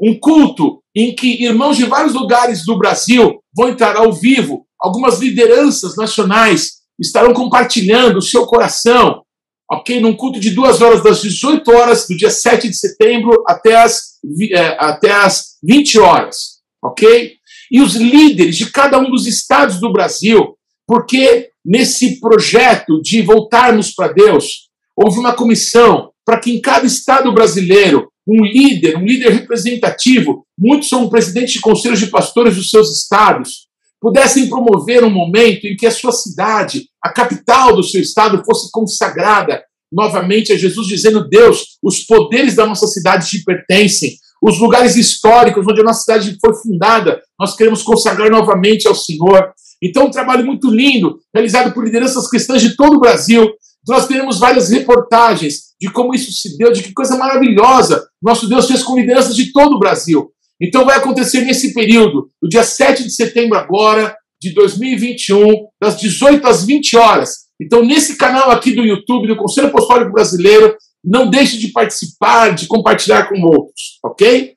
um 0.00 0.18
culto 0.18 0.82
em 0.94 1.14
que 1.14 1.42
irmãos 1.42 1.76
de 1.76 1.84
vários 1.84 2.14
lugares 2.14 2.64
do 2.64 2.78
Brasil 2.78 3.40
vão 3.54 3.68
entrar 3.68 3.96
ao 3.96 4.12
vivo 4.12 4.66
algumas 4.78 5.18
lideranças 5.18 5.96
nacionais 5.96 6.82
estarão 7.00 7.32
compartilhando 7.32 8.18
o 8.18 8.22
seu 8.22 8.46
coração, 8.46 9.22
ok? 9.70 10.00
Num 10.00 10.14
culto 10.14 10.38
de 10.38 10.50
duas 10.50 10.80
horas, 10.80 11.02
das 11.02 11.22
18 11.22 11.70
horas 11.72 12.06
do 12.06 12.16
dia 12.16 12.30
7 12.30 12.68
de 12.68 12.76
setembro 12.76 13.42
até 13.46 13.76
as, 13.76 14.18
é, 14.52 14.76
até 14.78 15.10
as 15.10 15.56
20 15.62 15.98
horas, 15.98 16.60
ok? 16.82 17.32
E 17.70 17.80
os 17.80 17.96
líderes 17.96 18.56
de 18.56 18.70
cada 18.70 18.98
um 18.98 19.10
dos 19.10 19.26
estados 19.26 19.80
do 19.80 19.92
Brasil, 19.92 20.56
porque 20.86 21.50
nesse 21.64 22.20
projeto 22.20 23.00
de 23.00 23.22
voltarmos 23.22 23.92
para 23.92 24.12
Deus, 24.12 24.68
houve 24.94 25.18
uma 25.18 25.34
comissão 25.34 26.10
para 26.24 26.38
que 26.38 26.52
em 26.52 26.60
cada 26.60 26.86
estado 26.86 27.32
brasileiro, 27.32 28.10
um 28.26 28.44
líder, 28.44 28.96
um 28.96 29.04
líder 29.04 29.30
representativo, 29.32 30.46
muitos 30.58 30.88
são 30.88 31.08
presidentes 31.08 31.54
de 31.54 31.60
conselhos 31.60 32.00
de 32.00 32.06
pastores 32.06 32.56
dos 32.56 32.70
seus 32.70 32.90
estados, 32.96 33.66
pudessem 34.00 34.48
promover 34.48 35.02
um 35.04 35.10
momento 35.10 35.66
em 35.66 35.76
que 35.76 35.86
a 35.86 35.90
sua 35.90 36.12
cidade, 36.12 36.86
a 37.02 37.10
capital 37.10 37.74
do 37.74 37.82
seu 37.82 38.00
estado, 38.00 38.42
fosse 38.44 38.70
consagrada 38.70 39.62
novamente 39.92 40.52
a 40.52 40.56
Jesus, 40.56 40.86
dizendo: 40.86 41.28
Deus, 41.28 41.78
os 41.82 42.00
poderes 42.00 42.54
da 42.54 42.66
nossa 42.66 42.86
cidade 42.86 43.28
te 43.28 43.42
pertencem, 43.44 44.16
os 44.42 44.58
lugares 44.58 44.96
históricos 44.96 45.66
onde 45.66 45.80
a 45.80 45.84
nossa 45.84 46.00
cidade 46.00 46.36
foi 46.38 46.54
fundada, 46.54 47.22
nós 47.40 47.56
queremos 47.56 47.82
consagrar 47.82 48.30
novamente 48.30 48.86
ao 48.86 48.94
Senhor. 48.94 49.52
Então, 49.82 50.06
um 50.06 50.10
trabalho 50.10 50.44
muito 50.44 50.68
lindo, 50.70 51.18
realizado 51.32 51.72
por 51.72 51.84
lideranças 51.84 52.28
cristãs 52.28 52.60
de 52.60 52.76
todo 52.76 52.96
o 52.96 53.00
Brasil. 53.00 53.50
Nós 53.86 54.06
teremos 54.06 54.38
várias 54.38 54.70
reportagens 54.70 55.74
de 55.80 55.90
como 55.90 56.14
isso 56.14 56.32
se 56.32 56.56
deu, 56.56 56.72
de 56.72 56.82
que 56.82 56.92
coisa 56.92 57.16
maravilhosa 57.16 58.06
nosso 58.22 58.48
Deus 58.48 58.66
fez 58.66 58.82
com 58.82 58.96
lideranças 58.96 59.36
de 59.36 59.52
todo 59.52 59.76
o 59.76 59.78
Brasil. 59.78 60.30
Então, 60.60 60.84
vai 60.84 60.96
acontecer 60.96 61.42
nesse 61.42 61.74
período, 61.74 62.30
no 62.42 62.48
dia 62.48 62.62
7 62.62 63.02
de 63.02 63.12
setembro, 63.12 63.58
agora, 63.58 64.16
de 64.40 64.54
2021, 64.54 65.66
das 65.80 66.00
18 66.00 66.46
às 66.46 66.64
20 66.64 66.96
horas. 66.96 67.44
Então, 67.60 67.84
nesse 67.84 68.16
canal 68.16 68.50
aqui 68.50 68.72
do 68.72 68.82
YouTube, 68.82 69.28
do 69.28 69.36
Conselho 69.36 69.68
Apostólico 69.68 70.12
Brasileiro, 70.12 70.76
não 71.04 71.28
deixe 71.28 71.58
de 71.58 71.68
participar, 71.68 72.54
de 72.54 72.66
compartilhar 72.66 73.28
com 73.28 73.40
outros, 73.42 73.98
ok? 74.02 74.54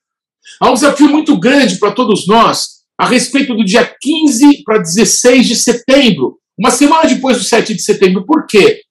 Há 0.62 0.72
um 0.72 0.76
desafio 0.76 1.10
muito 1.10 1.38
grande 1.38 1.76
para 1.78 1.92
todos 1.92 2.26
nós 2.26 2.78
a 2.98 3.06
respeito 3.06 3.54
do 3.54 3.66
dia 3.66 3.86
15 4.02 4.64
para 4.64 4.80
16 4.80 5.46
de 5.46 5.56
setembro, 5.56 6.38
uma 6.58 6.72
semana 6.72 7.08
depois 7.08 7.38
do 7.38 7.44
7 7.44 7.76
de 7.76 7.82
setembro. 7.82 8.26
Por 8.26 8.48
quê? 8.48 8.82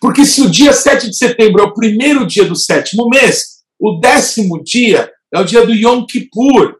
Porque 0.00 0.24
se 0.24 0.42
o 0.42 0.50
dia 0.50 0.72
7 0.72 1.10
de 1.10 1.16
setembro 1.16 1.62
é 1.62 1.64
o 1.64 1.74
primeiro 1.74 2.26
dia 2.26 2.44
do 2.44 2.56
sétimo 2.56 3.08
mês, 3.08 3.56
o 3.78 3.98
décimo 3.98 4.62
dia 4.62 5.10
é 5.32 5.40
o 5.40 5.44
dia 5.44 5.64
do 5.64 5.74
Yom 5.74 6.04
Kippur. 6.06 6.76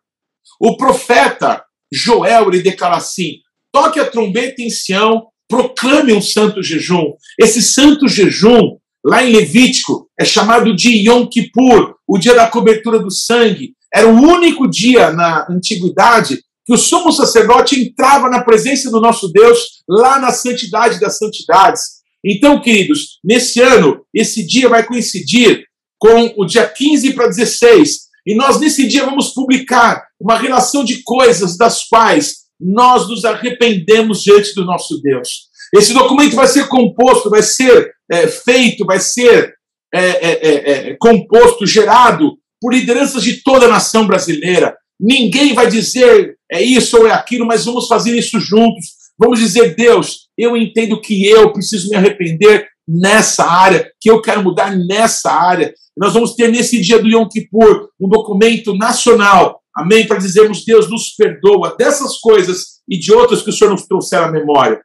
O 0.61 0.77
profeta 0.77 1.63
Joel 1.93 2.49
ele 2.49 2.63
declara 2.63 2.97
assim: 2.97 3.37
toque 3.73 4.01
a 4.01 4.11
trombeta 4.11 4.63
em 4.63 4.71
Sião, 4.71 5.27
proclame 5.49 6.13
um 6.13 6.23
santo 6.23 6.63
jejum. 6.63 7.13
Esse 7.39 7.63
santo 7.63 8.09
jejum 8.09 8.79
Lá 9.09 9.25
em 9.25 9.33
Levítico, 9.33 10.09
é 10.19 10.25
chamado 10.25 10.75
de 10.75 11.09
Yom 11.09 11.29
Kippur, 11.29 11.95
o 12.09 12.19
dia 12.19 12.35
da 12.35 12.49
cobertura 12.49 12.99
do 12.99 13.09
sangue. 13.09 13.73
Era 13.95 14.09
o 14.09 14.21
único 14.21 14.69
dia 14.69 15.13
na 15.13 15.47
antiguidade 15.49 16.41
que 16.65 16.75
o 16.75 16.77
sumo 16.77 17.13
sacerdote 17.13 17.81
entrava 17.81 18.29
na 18.29 18.43
presença 18.43 18.91
do 18.91 19.01
nosso 19.01 19.29
Deus, 19.29 19.85
lá 19.89 20.19
na 20.19 20.33
santidade 20.33 20.99
das 20.99 21.19
santidades. 21.19 21.96
Então, 22.27 22.61
queridos, 22.61 23.21
nesse 23.23 23.61
ano, 23.61 24.05
esse 24.13 24.45
dia 24.45 24.69
vai 24.69 24.85
coincidir 24.85 25.65
com 25.97 26.35
o 26.37 26.45
dia 26.45 26.67
15 26.67 27.13
para 27.15 27.29
16. 27.29 28.07
E 28.27 28.35
nós, 28.35 28.59
nesse 28.59 28.89
dia, 28.89 29.05
vamos 29.05 29.33
publicar 29.33 30.05
uma 30.21 30.37
relação 30.37 30.85
de 30.85 31.03
coisas 31.05 31.57
das 31.57 31.85
quais 31.85 32.47
nós 32.61 33.09
nos 33.09 33.25
arrependemos 33.25 34.23
diante 34.23 34.53
do 34.55 34.65
nosso 34.65 35.01
Deus. 35.01 35.47
Esse 35.73 35.93
documento 35.93 36.35
vai 36.35 36.49
ser 36.49 36.67
composto, 36.67 37.31
vai 37.31 37.43
ser 37.43 37.93
é, 38.11 38.27
feito, 38.27 38.85
vai 38.85 38.99
ser 38.99 39.55
é 39.95 40.01
é, 40.01 40.49
é, 40.49 40.91
é, 40.91 40.97
composto, 40.99 41.65
gerado 41.65 42.37
por 42.61 42.75
lideranças 42.75 43.23
de 43.23 43.43
toda 43.43 43.67
a 43.67 43.69
nação 43.69 44.07
brasileira. 44.07 44.77
Ninguém 44.99 45.55
vai 45.55 45.69
dizer 45.69 46.37
é 46.51 46.61
isso 46.61 46.99
ou 46.99 47.07
é 47.07 47.13
aquilo, 47.13 47.47
mas 47.47 47.65
vamos 47.65 47.87
fazer 47.87 48.17
isso 48.17 48.41
juntos. 48.41 48.87
Vamos 49.19 49.39
dizer, 49.39 49.75
Deus, 49.75 50.26
eu 50.37 50.57
entendo 50.57 51.01
que 51.01 51.27
eu 51.27 51.53
preciso 51.53 51.89
me 51.89 51.97
arrepender 51.97 52.69
nessa 52.87 53.45
área, 53.45 53.91
que 54.01 54.11
eu 54.11 54.21
quero 54.21 54.43
mudar 54.43 54.77
nessa 54.77 55.31
área. 55.33 55.75
Nós 55.97 56.13
vamos 56.13 56.35
ter 56.35 56.49
nesse 56.49 56.81
dia 56.81 56.99
do 57.01 57.09
Yom 57.09 57.27
Kippur 57.29 57.89
um 58.01 58.09
documento 58.09 58.77
nacional, 58.77 59.61
amém, 59.75 60.07
para 60.07 60.19
dizermos, 60.19 60.65
Deus 60.65 60.89
nos 60.91 61.11
perdoa 61.11 61.75
dessas 61.77 62.19
coisas 62.19 62.81
e 62.89 62.99
de 62.99 63.13
outras 63.13 63.43
que 63.43 63.51
o 63.51 63.53
Senhor 63.53 63.71
nos 63.71 63.87
trouxer 63.87 64.21
à 64.21 64.31
memória. 64.31 64.81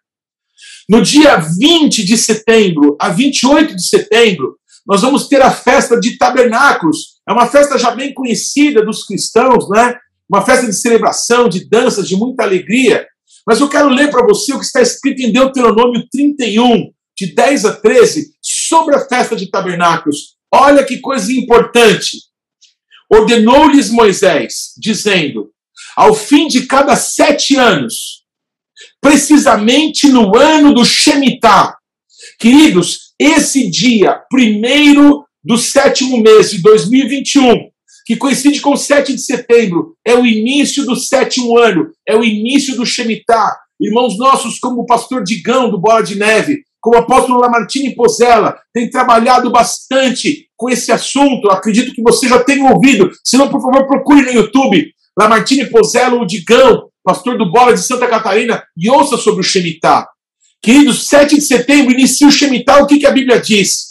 No 0.89 1.01
dia 1.01 1.37
20 1.37 2.03
de 2.03 2.17
setembro 2.17 2.95
a 2.99 3.09
28 3.09 3.75
de 3.75 3.87
setembro, 3.87 4.57
nós 4.85 5.01
vamos 5.01 5.27
ter 5.27 5.41
a 5.41 5.51
festa 5.51 5.99
de 5.99 6.17
tabernáculos. 6.17 7.21
É 7.27 7.31
uma 7.31 7.47
festa 7.47 7.77
já 7.77 7.91
bem 7.91 8.13
conhecida 8.13 8.83
dos 8.83 9.05
cristãos, 9.05 9.69
né? 9.69 9.95
Uma 10.29 10.43
festa 10.43 10.65
de 10.65 10.73
celebração, 10.73 11.47
de 11.47 11.69
danças, 11.69 12.07
de 12.07 12.15
muita 12.15 12.43
alegria. 12.43 13.05
Mas 13.45 13.59
eu 13.59 13.69
quero 13.69 13.89
ler 13.89 14.09
para 14.09 14.25
você 14.25 14.53
o 14.53 14.59
que 14.59 14.65
está 14.65 14.81
escrito 14.81 15.21
em 15.21 15.31
Deuteronômio 15.31 16.07
31, 16.11 16.91
de 17.17 17.33
10 17.33 17.65
a 17.65 17.73
13, 17.73 18.33
sobre 18.41 18.95
a 18.95 19.07
festa 19.07 19.35
de 19.35 19.49
tabernáculos. 19.49 20.35
Olha 20.53 20.83
que 20.83 20.99
coisa 20.99 21.31
importante. 21.31 22.17
Ordenou-lhes 23.09 23.89
Moisés, 23.89 24.73
dizendo: 24.77 25.51
ao 25.95 26.13
fim 26.13 26.47
de 26.47 26.65
cada 26.65 26.95
sete 26.95 27.55
anos, 27.55 28.23
precisamente 28.99 30.07
no 30.07 30.35
ano 30.37 30.73
do 30.73 30.85
Shemitah. 30.85 31.75
Queridos, 32.39 33.13
esse 33.19 33.69
dia, 33.69 34.19
primeiro 34.29 35.25
do 35.43 35.57
sétimo 35.57 36.21
mês 36.21 36.51
de 36.51 36.61
2021, 36.61 37.70
que 38.11 38.17
coincide 38.17 38.59
com 38.59 38.75
7 38.75 39.13
de 39.13 39.21
setembro, 39.21 39.95
é 40.05 40.13
o 40.13 40.25
início 40.25 40.85
do 40.85 40.97
sétimo 40.97 41.57
ano, 41.57 41.91
é 42.05 42.13
o 42.13 42.25
início 42.25 42.75
do 42.75 42.85
Shemitah. 42.85 43.55
Irmãos 43.79 44.17
nossos, 44.17 44.59
como 44.59 44.81
o 44.81 44.85
pastor 44.85 45.23
Digão, 45.23 45.71
do 45.71 45.79
Bola 45.79 46.03
de 46.03 46.15
Neve, 46.15 46.59
como 46.81 46.97
o 46.97 46.99
apóstolo 46.99 47.39
Lamartine 47.39 47.95
Pozella, 47.95 48.57
tem 48.73 48.89
trabalhado 48.89 49.49
bastante 49.49 50.49
com 50.57 50.69
esse 50.69 50.91
assunto. 50.91 51.49
Acredito 51.49 51.93
que 51.93 52.01
você 52.01 52.27
já 52.27 52.43
tenha 52.43 52.69
ouvido. 52.69 53.09
Se 53.23 53.37
não, 53.37 53.47
por 53.47 53.61
favor, 53.61 53.87
procure 53.87 54.23
no 54.23 54.33
YouTube. 54.33 54.91
Lamartine 55.17 55.69
Pozella, 55.69 56.21
o 56.21 56.25
Digão, 56.25 56.89
pastor 57.05 57.37
do 57.37 57.49
Bola 57.49 57.73
de 57.73 57.81
Santa 57.81 58.09
Catarina, 58.09 58.61
e 58.75 58.89
ouça 58.89 59.15
sobre 59.15 59.39
o 59.39 59.43
Shemitah. 59.43 60.05
Queridos, 60.61 61.07
7 61.07 61.35
de 61.35 61.41
setembro 61.43 61.93
inicia 61.93 62.27
o 62.27 62.31
Shemitah, 62.31 62.83
o 62.83 62.87
que, 62.87 62.99
que 62.99 63.07
a 63.07 63.11
Bíblia 63.11 63.39
diz? 63.39 63.90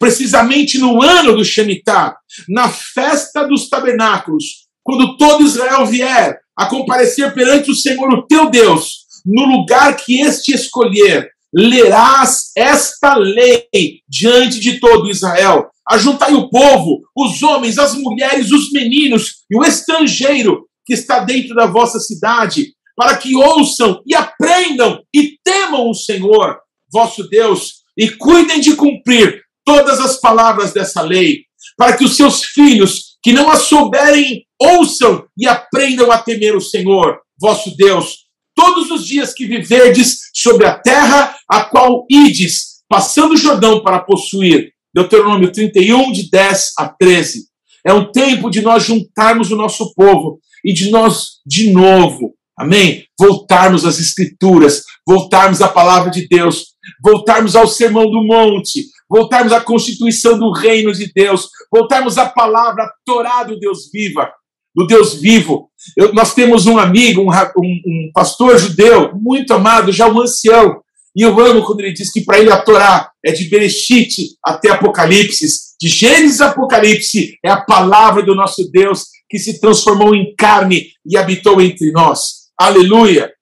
Precisamente 0.00 0.78
no 0.78 1.02
ano 1.02 1.36
do 1.36 1.44
Shemitah, 1.44 2.16
na 2.48 2.70
festa 2.70 3.46
dos 3.46 3.68
tabernáculos, 3.68 4.66
quando 4.82 5.18
todo 5.18 5.44
Israel 5.44 5.84
vier 5.84 6.38
a 6.56 6.64
comparecer 6.64 7.34
perante 7.34 7.70
o 7.70 7.74
Senhor, 7.74 8.10
o 8.10 8.26
teu 8.26 8.48
Deus, 8.48 9.04
no 9.26 9.44
lugar 9.44 9.94
que 9.96 10.22
este 10.22 10.54
escolher, 10.54 11.30
lerás 11.52 12.50
esta 12.56 13.14
lei 13.14 13.68
diante 14.08 14.58
de 14.58 14.80
todo 14.80 15.10
Israel. 15.10 15.68
Ajuntai 15.86 16.32
o 16.32 16.48
povo, 16.48 17.02
os 17.14 17.42
homens, 17.42 17.76
as 17.76 17.94
mulheres, 17.94 18.50
os 18.50 18.72
meninos 18.72 19.44
e 19.50 19.58
o 19.58 19.62
estrangeiro 19.62 20.66
que 20.86 20.94
está 20.94 21.18
dentro 21.20 21.54
da 21.54 21.66
vossa 21.66 22.00
cidade, 22.00 22.72
para 22.96 23.18
que 23.18 23.36
ouçam 23.36 24.00
e 24.06 24.14
aprendam 24.14 25.02
e 25.14 25.36
temam 25.44 25.90
o 25.90 25.94
Senhor, 25.94 26.58
vosso 26.90 27.28
Deus, 27.28 27.82
e 27.98 28.08
cuidem 28.10 28.60
de 28.60 28.74
cumprir 28.74 29.42
todas 29.64 30.00
as 30.00 30.20
palavras 30.20 30.72
dessa 30.72 31.02
lei, 31.02 31.44
para 31.76 31.96
que 31.96 32.04
os 32.04 32.16
seus 32.16 32.44
filhos, 32.44 33.16
que 33.22 33.32
não 33.32 33.50
a 33.50 33.56
souberem, 33.56 34.44
ouçam 34.60 35.24
e 35.36 35.46
aprendam 35.46 36.10
a 36.10 36.18
temer 36.18 36.56
o 36.56 36.60
Senhor, 36.60 37.18
vosso 37.40 37.74
Deus, 37.76 38.26
todos 38.54 38.90
os 38.90 39.06
dias 39.06 39.32
que 39.32 39.46
viverdes 39.46 40.18
sobre 40.34 40.66
a 40.66 40.78
terra 40.78 41.36
a 41.48 41.64
qual 41.64 42.04
ides, 42.10 42.82
passando 42.88 43.34
o 43.34 43.36
Jordão 43.36 43.82
para 43.82 44.00
possuir. 44.00 44.72
Deuteronômio 44.92 45.52
31, 45.52 46.12
de 46.12 46.28
10 46.28 46.72
a 46.78 46.88
13. 46.88 47.44
É 47.86 47.92
um 47.92 48.10
tempo 48.10 48.50
de 48.50 48.60
nós 48.60 48.84
juntarmos 48.84 49.50
o 49.50 49.56
nosso 49.56 49.94
povo 49.94 50.40
e 50.64 50.72
de 50.72 50.90
nós, 50.90 51.38
de 51.46 51.70
novo, 51.70 52.34
amém? 52.58 53.04
Voltarmos 53.18 53.86
às 53.86 53.98
Escrituras, 53.98 54.82
voltarmos 55.06 55.62
à 55.62 55.68
palavra 55.68 56.10
de 56.10 56.28
Deus, 56.28 56.74
voltarmos 57.02 57.56
ao 57.56 57.66
Sermão 57.66 58.10
do 58.10 58.22
Monte, 58.22 58.84
voltarmos 59.10 59.52
à 59.52 59.60
constituição 59.60 60.38
do 60.38 60.52
reino 60.52 60.92
de 60.92 61.12
Deus, 61.12 61.48
voltarmos 61.70 62.16
à 62.16 62.26
palavra, 62.26 62.88
Torá 63.04 63.42
do 63.42 63.58
Deus 63.58 63.90
viva, 63.92 64.30
do 64.74 64.86
Deus 64.86 65.14
vivo. 65.14 65.68
Eu, 65.96 66.14
nós 66.14 66.32
temos 66.32 66.66
um 66.66 66.78
amigo, 66.78 67.22
um, 67.22 67.28
um, 67.28 67.80
um, 67.86 68.10
pastor 68.14 68.56
judeu, 68.56 69.12
muito 69.20 69.52
amado, 69.52 69.90
já 69.90 70.06
um 70.06 70.20
ancião, 70.20 70.80
e 71.16 71.22
eu 71.22 71.38
amo 71.40 71.64
quando 71.64 71.80
ele 71.80 71.92
diz 71.92 72.12
que 72.12 72.24
para 72.24 72.38
ele 72.38 72.52
a 72.52 72.62
Torá 72.62 73.10
é 73.24 73.32
de 73.32 73.48
Bereshit 73.48 74.36
até 74.44 74.70
Apocalipse, 74.70 75.44
de 75.80 75.88
Gênesis 75.88 76.40
a 76.40 76.50
Apocalipse, 76.50 77.36
é 77.44 77.50
a 77.50 77.60
palavra 77.60 78.22
do 78.22 78.34
nosso 78.34 78.70
Deus 78.70 79.06
que 79.28 79.38
se 79.38 79.60
transformou 79.60 80.14
em 80.14 80.34
carne 80.36 80.86
e 81.04 81.16
habitou 81.16 81.60
entre 81.60 81.90
nós. 81.90 82.50
Aleluia! 82.56 83.32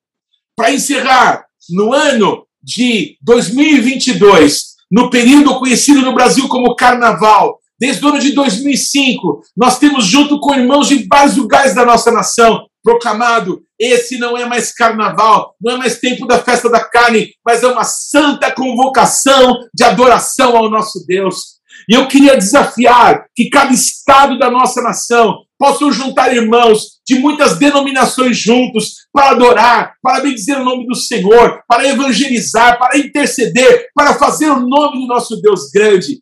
Para 0.56 0.72
encerrar, 0.72 1.44
no 1.68 1.92
ano 1.92 2.46
de 2.62 3.16
2022, 3.22 4.67
no 4.90 5.10
período 5.10 5.58
conhecido 5.58 6.02
no 6.02 6.14
Brasil 6.14 6.48
como 6.48 6.74
Carnaval, 6.74 7.58
desde 7.78 8.04
o 8.04 8.08
ano 8.08 8.18
de 8.18 8.32
2005, 8.32 9.42
nós 9.56 9.78
temos, 9.78 10.04
junto 10.04 10.40
com 10.40 10.54
irmãos 10.54 10.88
de 10.88 11.06
vários 11.08 11.36
lugares 11.36 11.74
da 11.74 11.84
nossa 11.84 12.10
nação, 12.10 12.66
proclamado: 12.82 13.62
esse 13.78 14.18
não 14.18 14.36
é 14.36 14.44
mais 14.44 14.72
carnaval, 14.72 15.54
não 15.60 15.74
é 15.74 15.76
mais 15.76 15.98
tempo 15.98 16.26
da 16.26 16.38
festa 16.38 16.68
da 16.68 16.80
carne, 16.80 17.30
mas 17.44 17.62
é 17.62 17.66
uma 17.68 17.84
santa 17.84 18.50
convocação 18.50 19.58
de 19.74 19.84
adoração 19.84 20.56
ao 20.56 20.70
nosso 20.70 21.04
Deus. 21.06 21.58
E 21.88 21.94
eu 21.94 22.08
queria 22.08 22.36
desafiar 22.36 23.24
que 23.34 23.48
cada 23.48 23.72
estado 23.72 24.38
da 24.38 24.50
nossa 24.50 24.82
nação 24.82 25.38
possam 25.58 25.92
juntar 25.92 26.34
irmãos 26.34 26.97
de 27.08 27.18
muitas 27.18 27.58
denominações 27.58 28.36
juntos 28.36 29.08
para 29.10 29.30
adorar, 29.30 29.94
para 30.02 30.20
bendizer 30.20 30.58
o 30.58 30.64
nome 30.64 30.86
do 30.86 30.94
Senhor, 30.94 31.62
para 31.66 31.88
evangelizar, 31.88 32.78
para 32.78 32.98
interceder, 32.98 33.86
para 33.94 34.14
fazer 34.14 34.50
o 34.50 34.60
nome 34.60 35.00
do 35.00 35.06
nosso 35.06 35.40
Deus 35.40 35.70
grande 35.72 36.20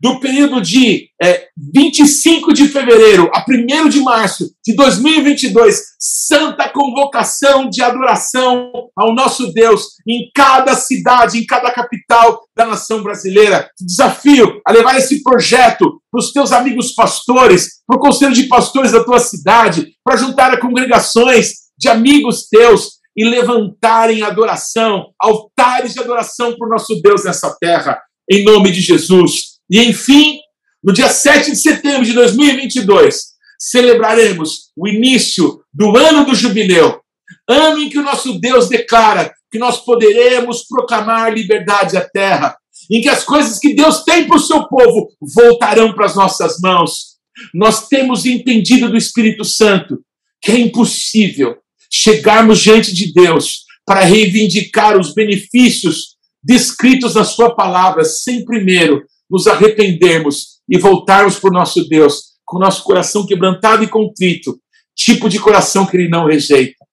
do 0.00 0.20
período 0.20 0.60
de 0.60 1.08
é, 1.22 1.48
25 1.72 2.52
de 2.52 2.68
fevereiro 2.68 3.30
a 3.34 3.44
1 3.48 3.88
de 3.88 4.00
março 4.00 4.50
de 4.64 4.74
2022, 4.74 5.80
santa 5.98 6.68
convocação 6.68 7.68
de 7.68 7.82
adoração 7.82 8.70
ao 8.96 9.14
nosso 9.14 9.52
Deus 9.52 9.94
em 10.06 10.30
cada 10.34 10.74
cidade, 10.74 11.38
em 11.38 11.46
cada 11.46 11.70
capital 11.70 12.40
da 12.56 12.66
nação 12.66 13.02
brasileira. 13.02 13.68
Desafio 13.80 14.60
a 14.66 14.72
levar 14.72 14.98
esse 14.98 15.22
projeto 15.22 16.00
para 16.10 16.18
os 16.18 16.32
teus 16.32 16.52
amigos 16.52 16.92
pastores, 16.92 17.82
para 17.86 17.96
o 17.96 18.00
conselho 18.00 18.32
de 18.32 18.44
pastores 18.44 18.92
da 18.92 19.04
tua 19.04 19.18
cidade, 19.18 19.92
para 20.04 20.16
juntar 20.16 20.58
congregações 20.60 21.64
de 21.78 21.88
amigos 21.88 22.48
teus 22.48 22.94
e 23.16 23.24
levantarem 23.24 24.22
adoração, 24.22 25.06
altares 25.20 25.94
de 25.94 26.00
adoração 26.00 26.56
para 26.56 26.66
o 26.66 26.70
nosso 26.70 27.00
Deus 27.00 27.24
nessa 27.24 27.56
terra, 27.60 28.00
em 28.30 28.44
nome 28.44 28.70
de 28.72 28.80
Jesus. 28.80 29.53
E, 29.70 29.80
enfim, 29.80 30.38
no 30.82 30.92
dia 30.92 31.08
7 31.08 31.50
de 31.50 31.56
setembro 31.56 32.04
de 32.04 32.12
2022, 32.12 33.34
celebraremos 33.58 34.70
o 34.76 34.86
início 34.86 35.60
do 35.72 35.96
ano 35.96 36.26
do 36.26 36.34
jubileu, 36.34 37.00
ano 37.48 37.78
em 37.78 37.88
que 37.88 37.98
o 37.98 38.02
nosso 38.02 38.38
Deus 38.38 38.68
declara 38.68 39.32
que 39.50 39.58
nós 39.58 39.84
poderemos 39.84 40.66
proclamar 40.66 41.32
liberdade 41.32 41.96
à 41.96 42.06
terra, 42.06 42.56
em 42.90 43.00
que 43.00 43.08
as 43.08 43.24
coisas 43.24 43.58
que 43.58 43.72
Deus 43.72 44.04
tem 44.04 44.26
para 44.26 44.36
o 44.36 44.40
seu 44.40 44.68
povo 44.68 45.08
voltarão 45.34 45.94
para 45.94 46.06
as 46.06 46.14
nossas 46.14 46.60
mãos. 46.60 47.14
Nós 47.54 47.88
temos 47.88 48.26
entendido 48.26 48.90
do 48.90 48.96
Espírito 48.96 49.44
Santo 49.44 50.00
que 50.42 50.52
é 50.52 50.58
impossível 50.58 51.56
chegarmos 51.90 52.60
diante 52.60 52.92
de 52.92 53.12
Deus 53.12 53.64
para 53.86 54.04
reivindicar 54.04 54.98
os 54.98 55.14
benefícios 55.14 56.16
descritos 56.42 57.14
na 57.14 57.24
Sua 57.24 57.54
palavra, 57.54 58.04
sem 58.04 58.44
primeiro 58.44 59.02
nos 59.30 59.46
arrependermos 59.46 60.60
e 60.68 60.78
voltarmos 60.78 61.38
para 61.38 61.50
o 61.50 61.52
nosso 61.52 61.88
Deus 61.88 62.34
com 62.44 62.58
nosso 62.58 62.84
coração 62.84 63.26
quebrantado 63.26 63.82
e 63.82 63.88
contrito, 63.88 64.60
tipo 64.94 65.28
de 65.28 65.38
coração 65.40 65.86
que 65.86 65.96
Ele 65.96 66.08
não 66.08 66.26
rejeita. 66.26 66.84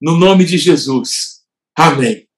No 0.00 0.16
nome 0.16 0.44
de 0.44 0.56
Jesus. 0.56 1.42
Amém. 1.76 2.29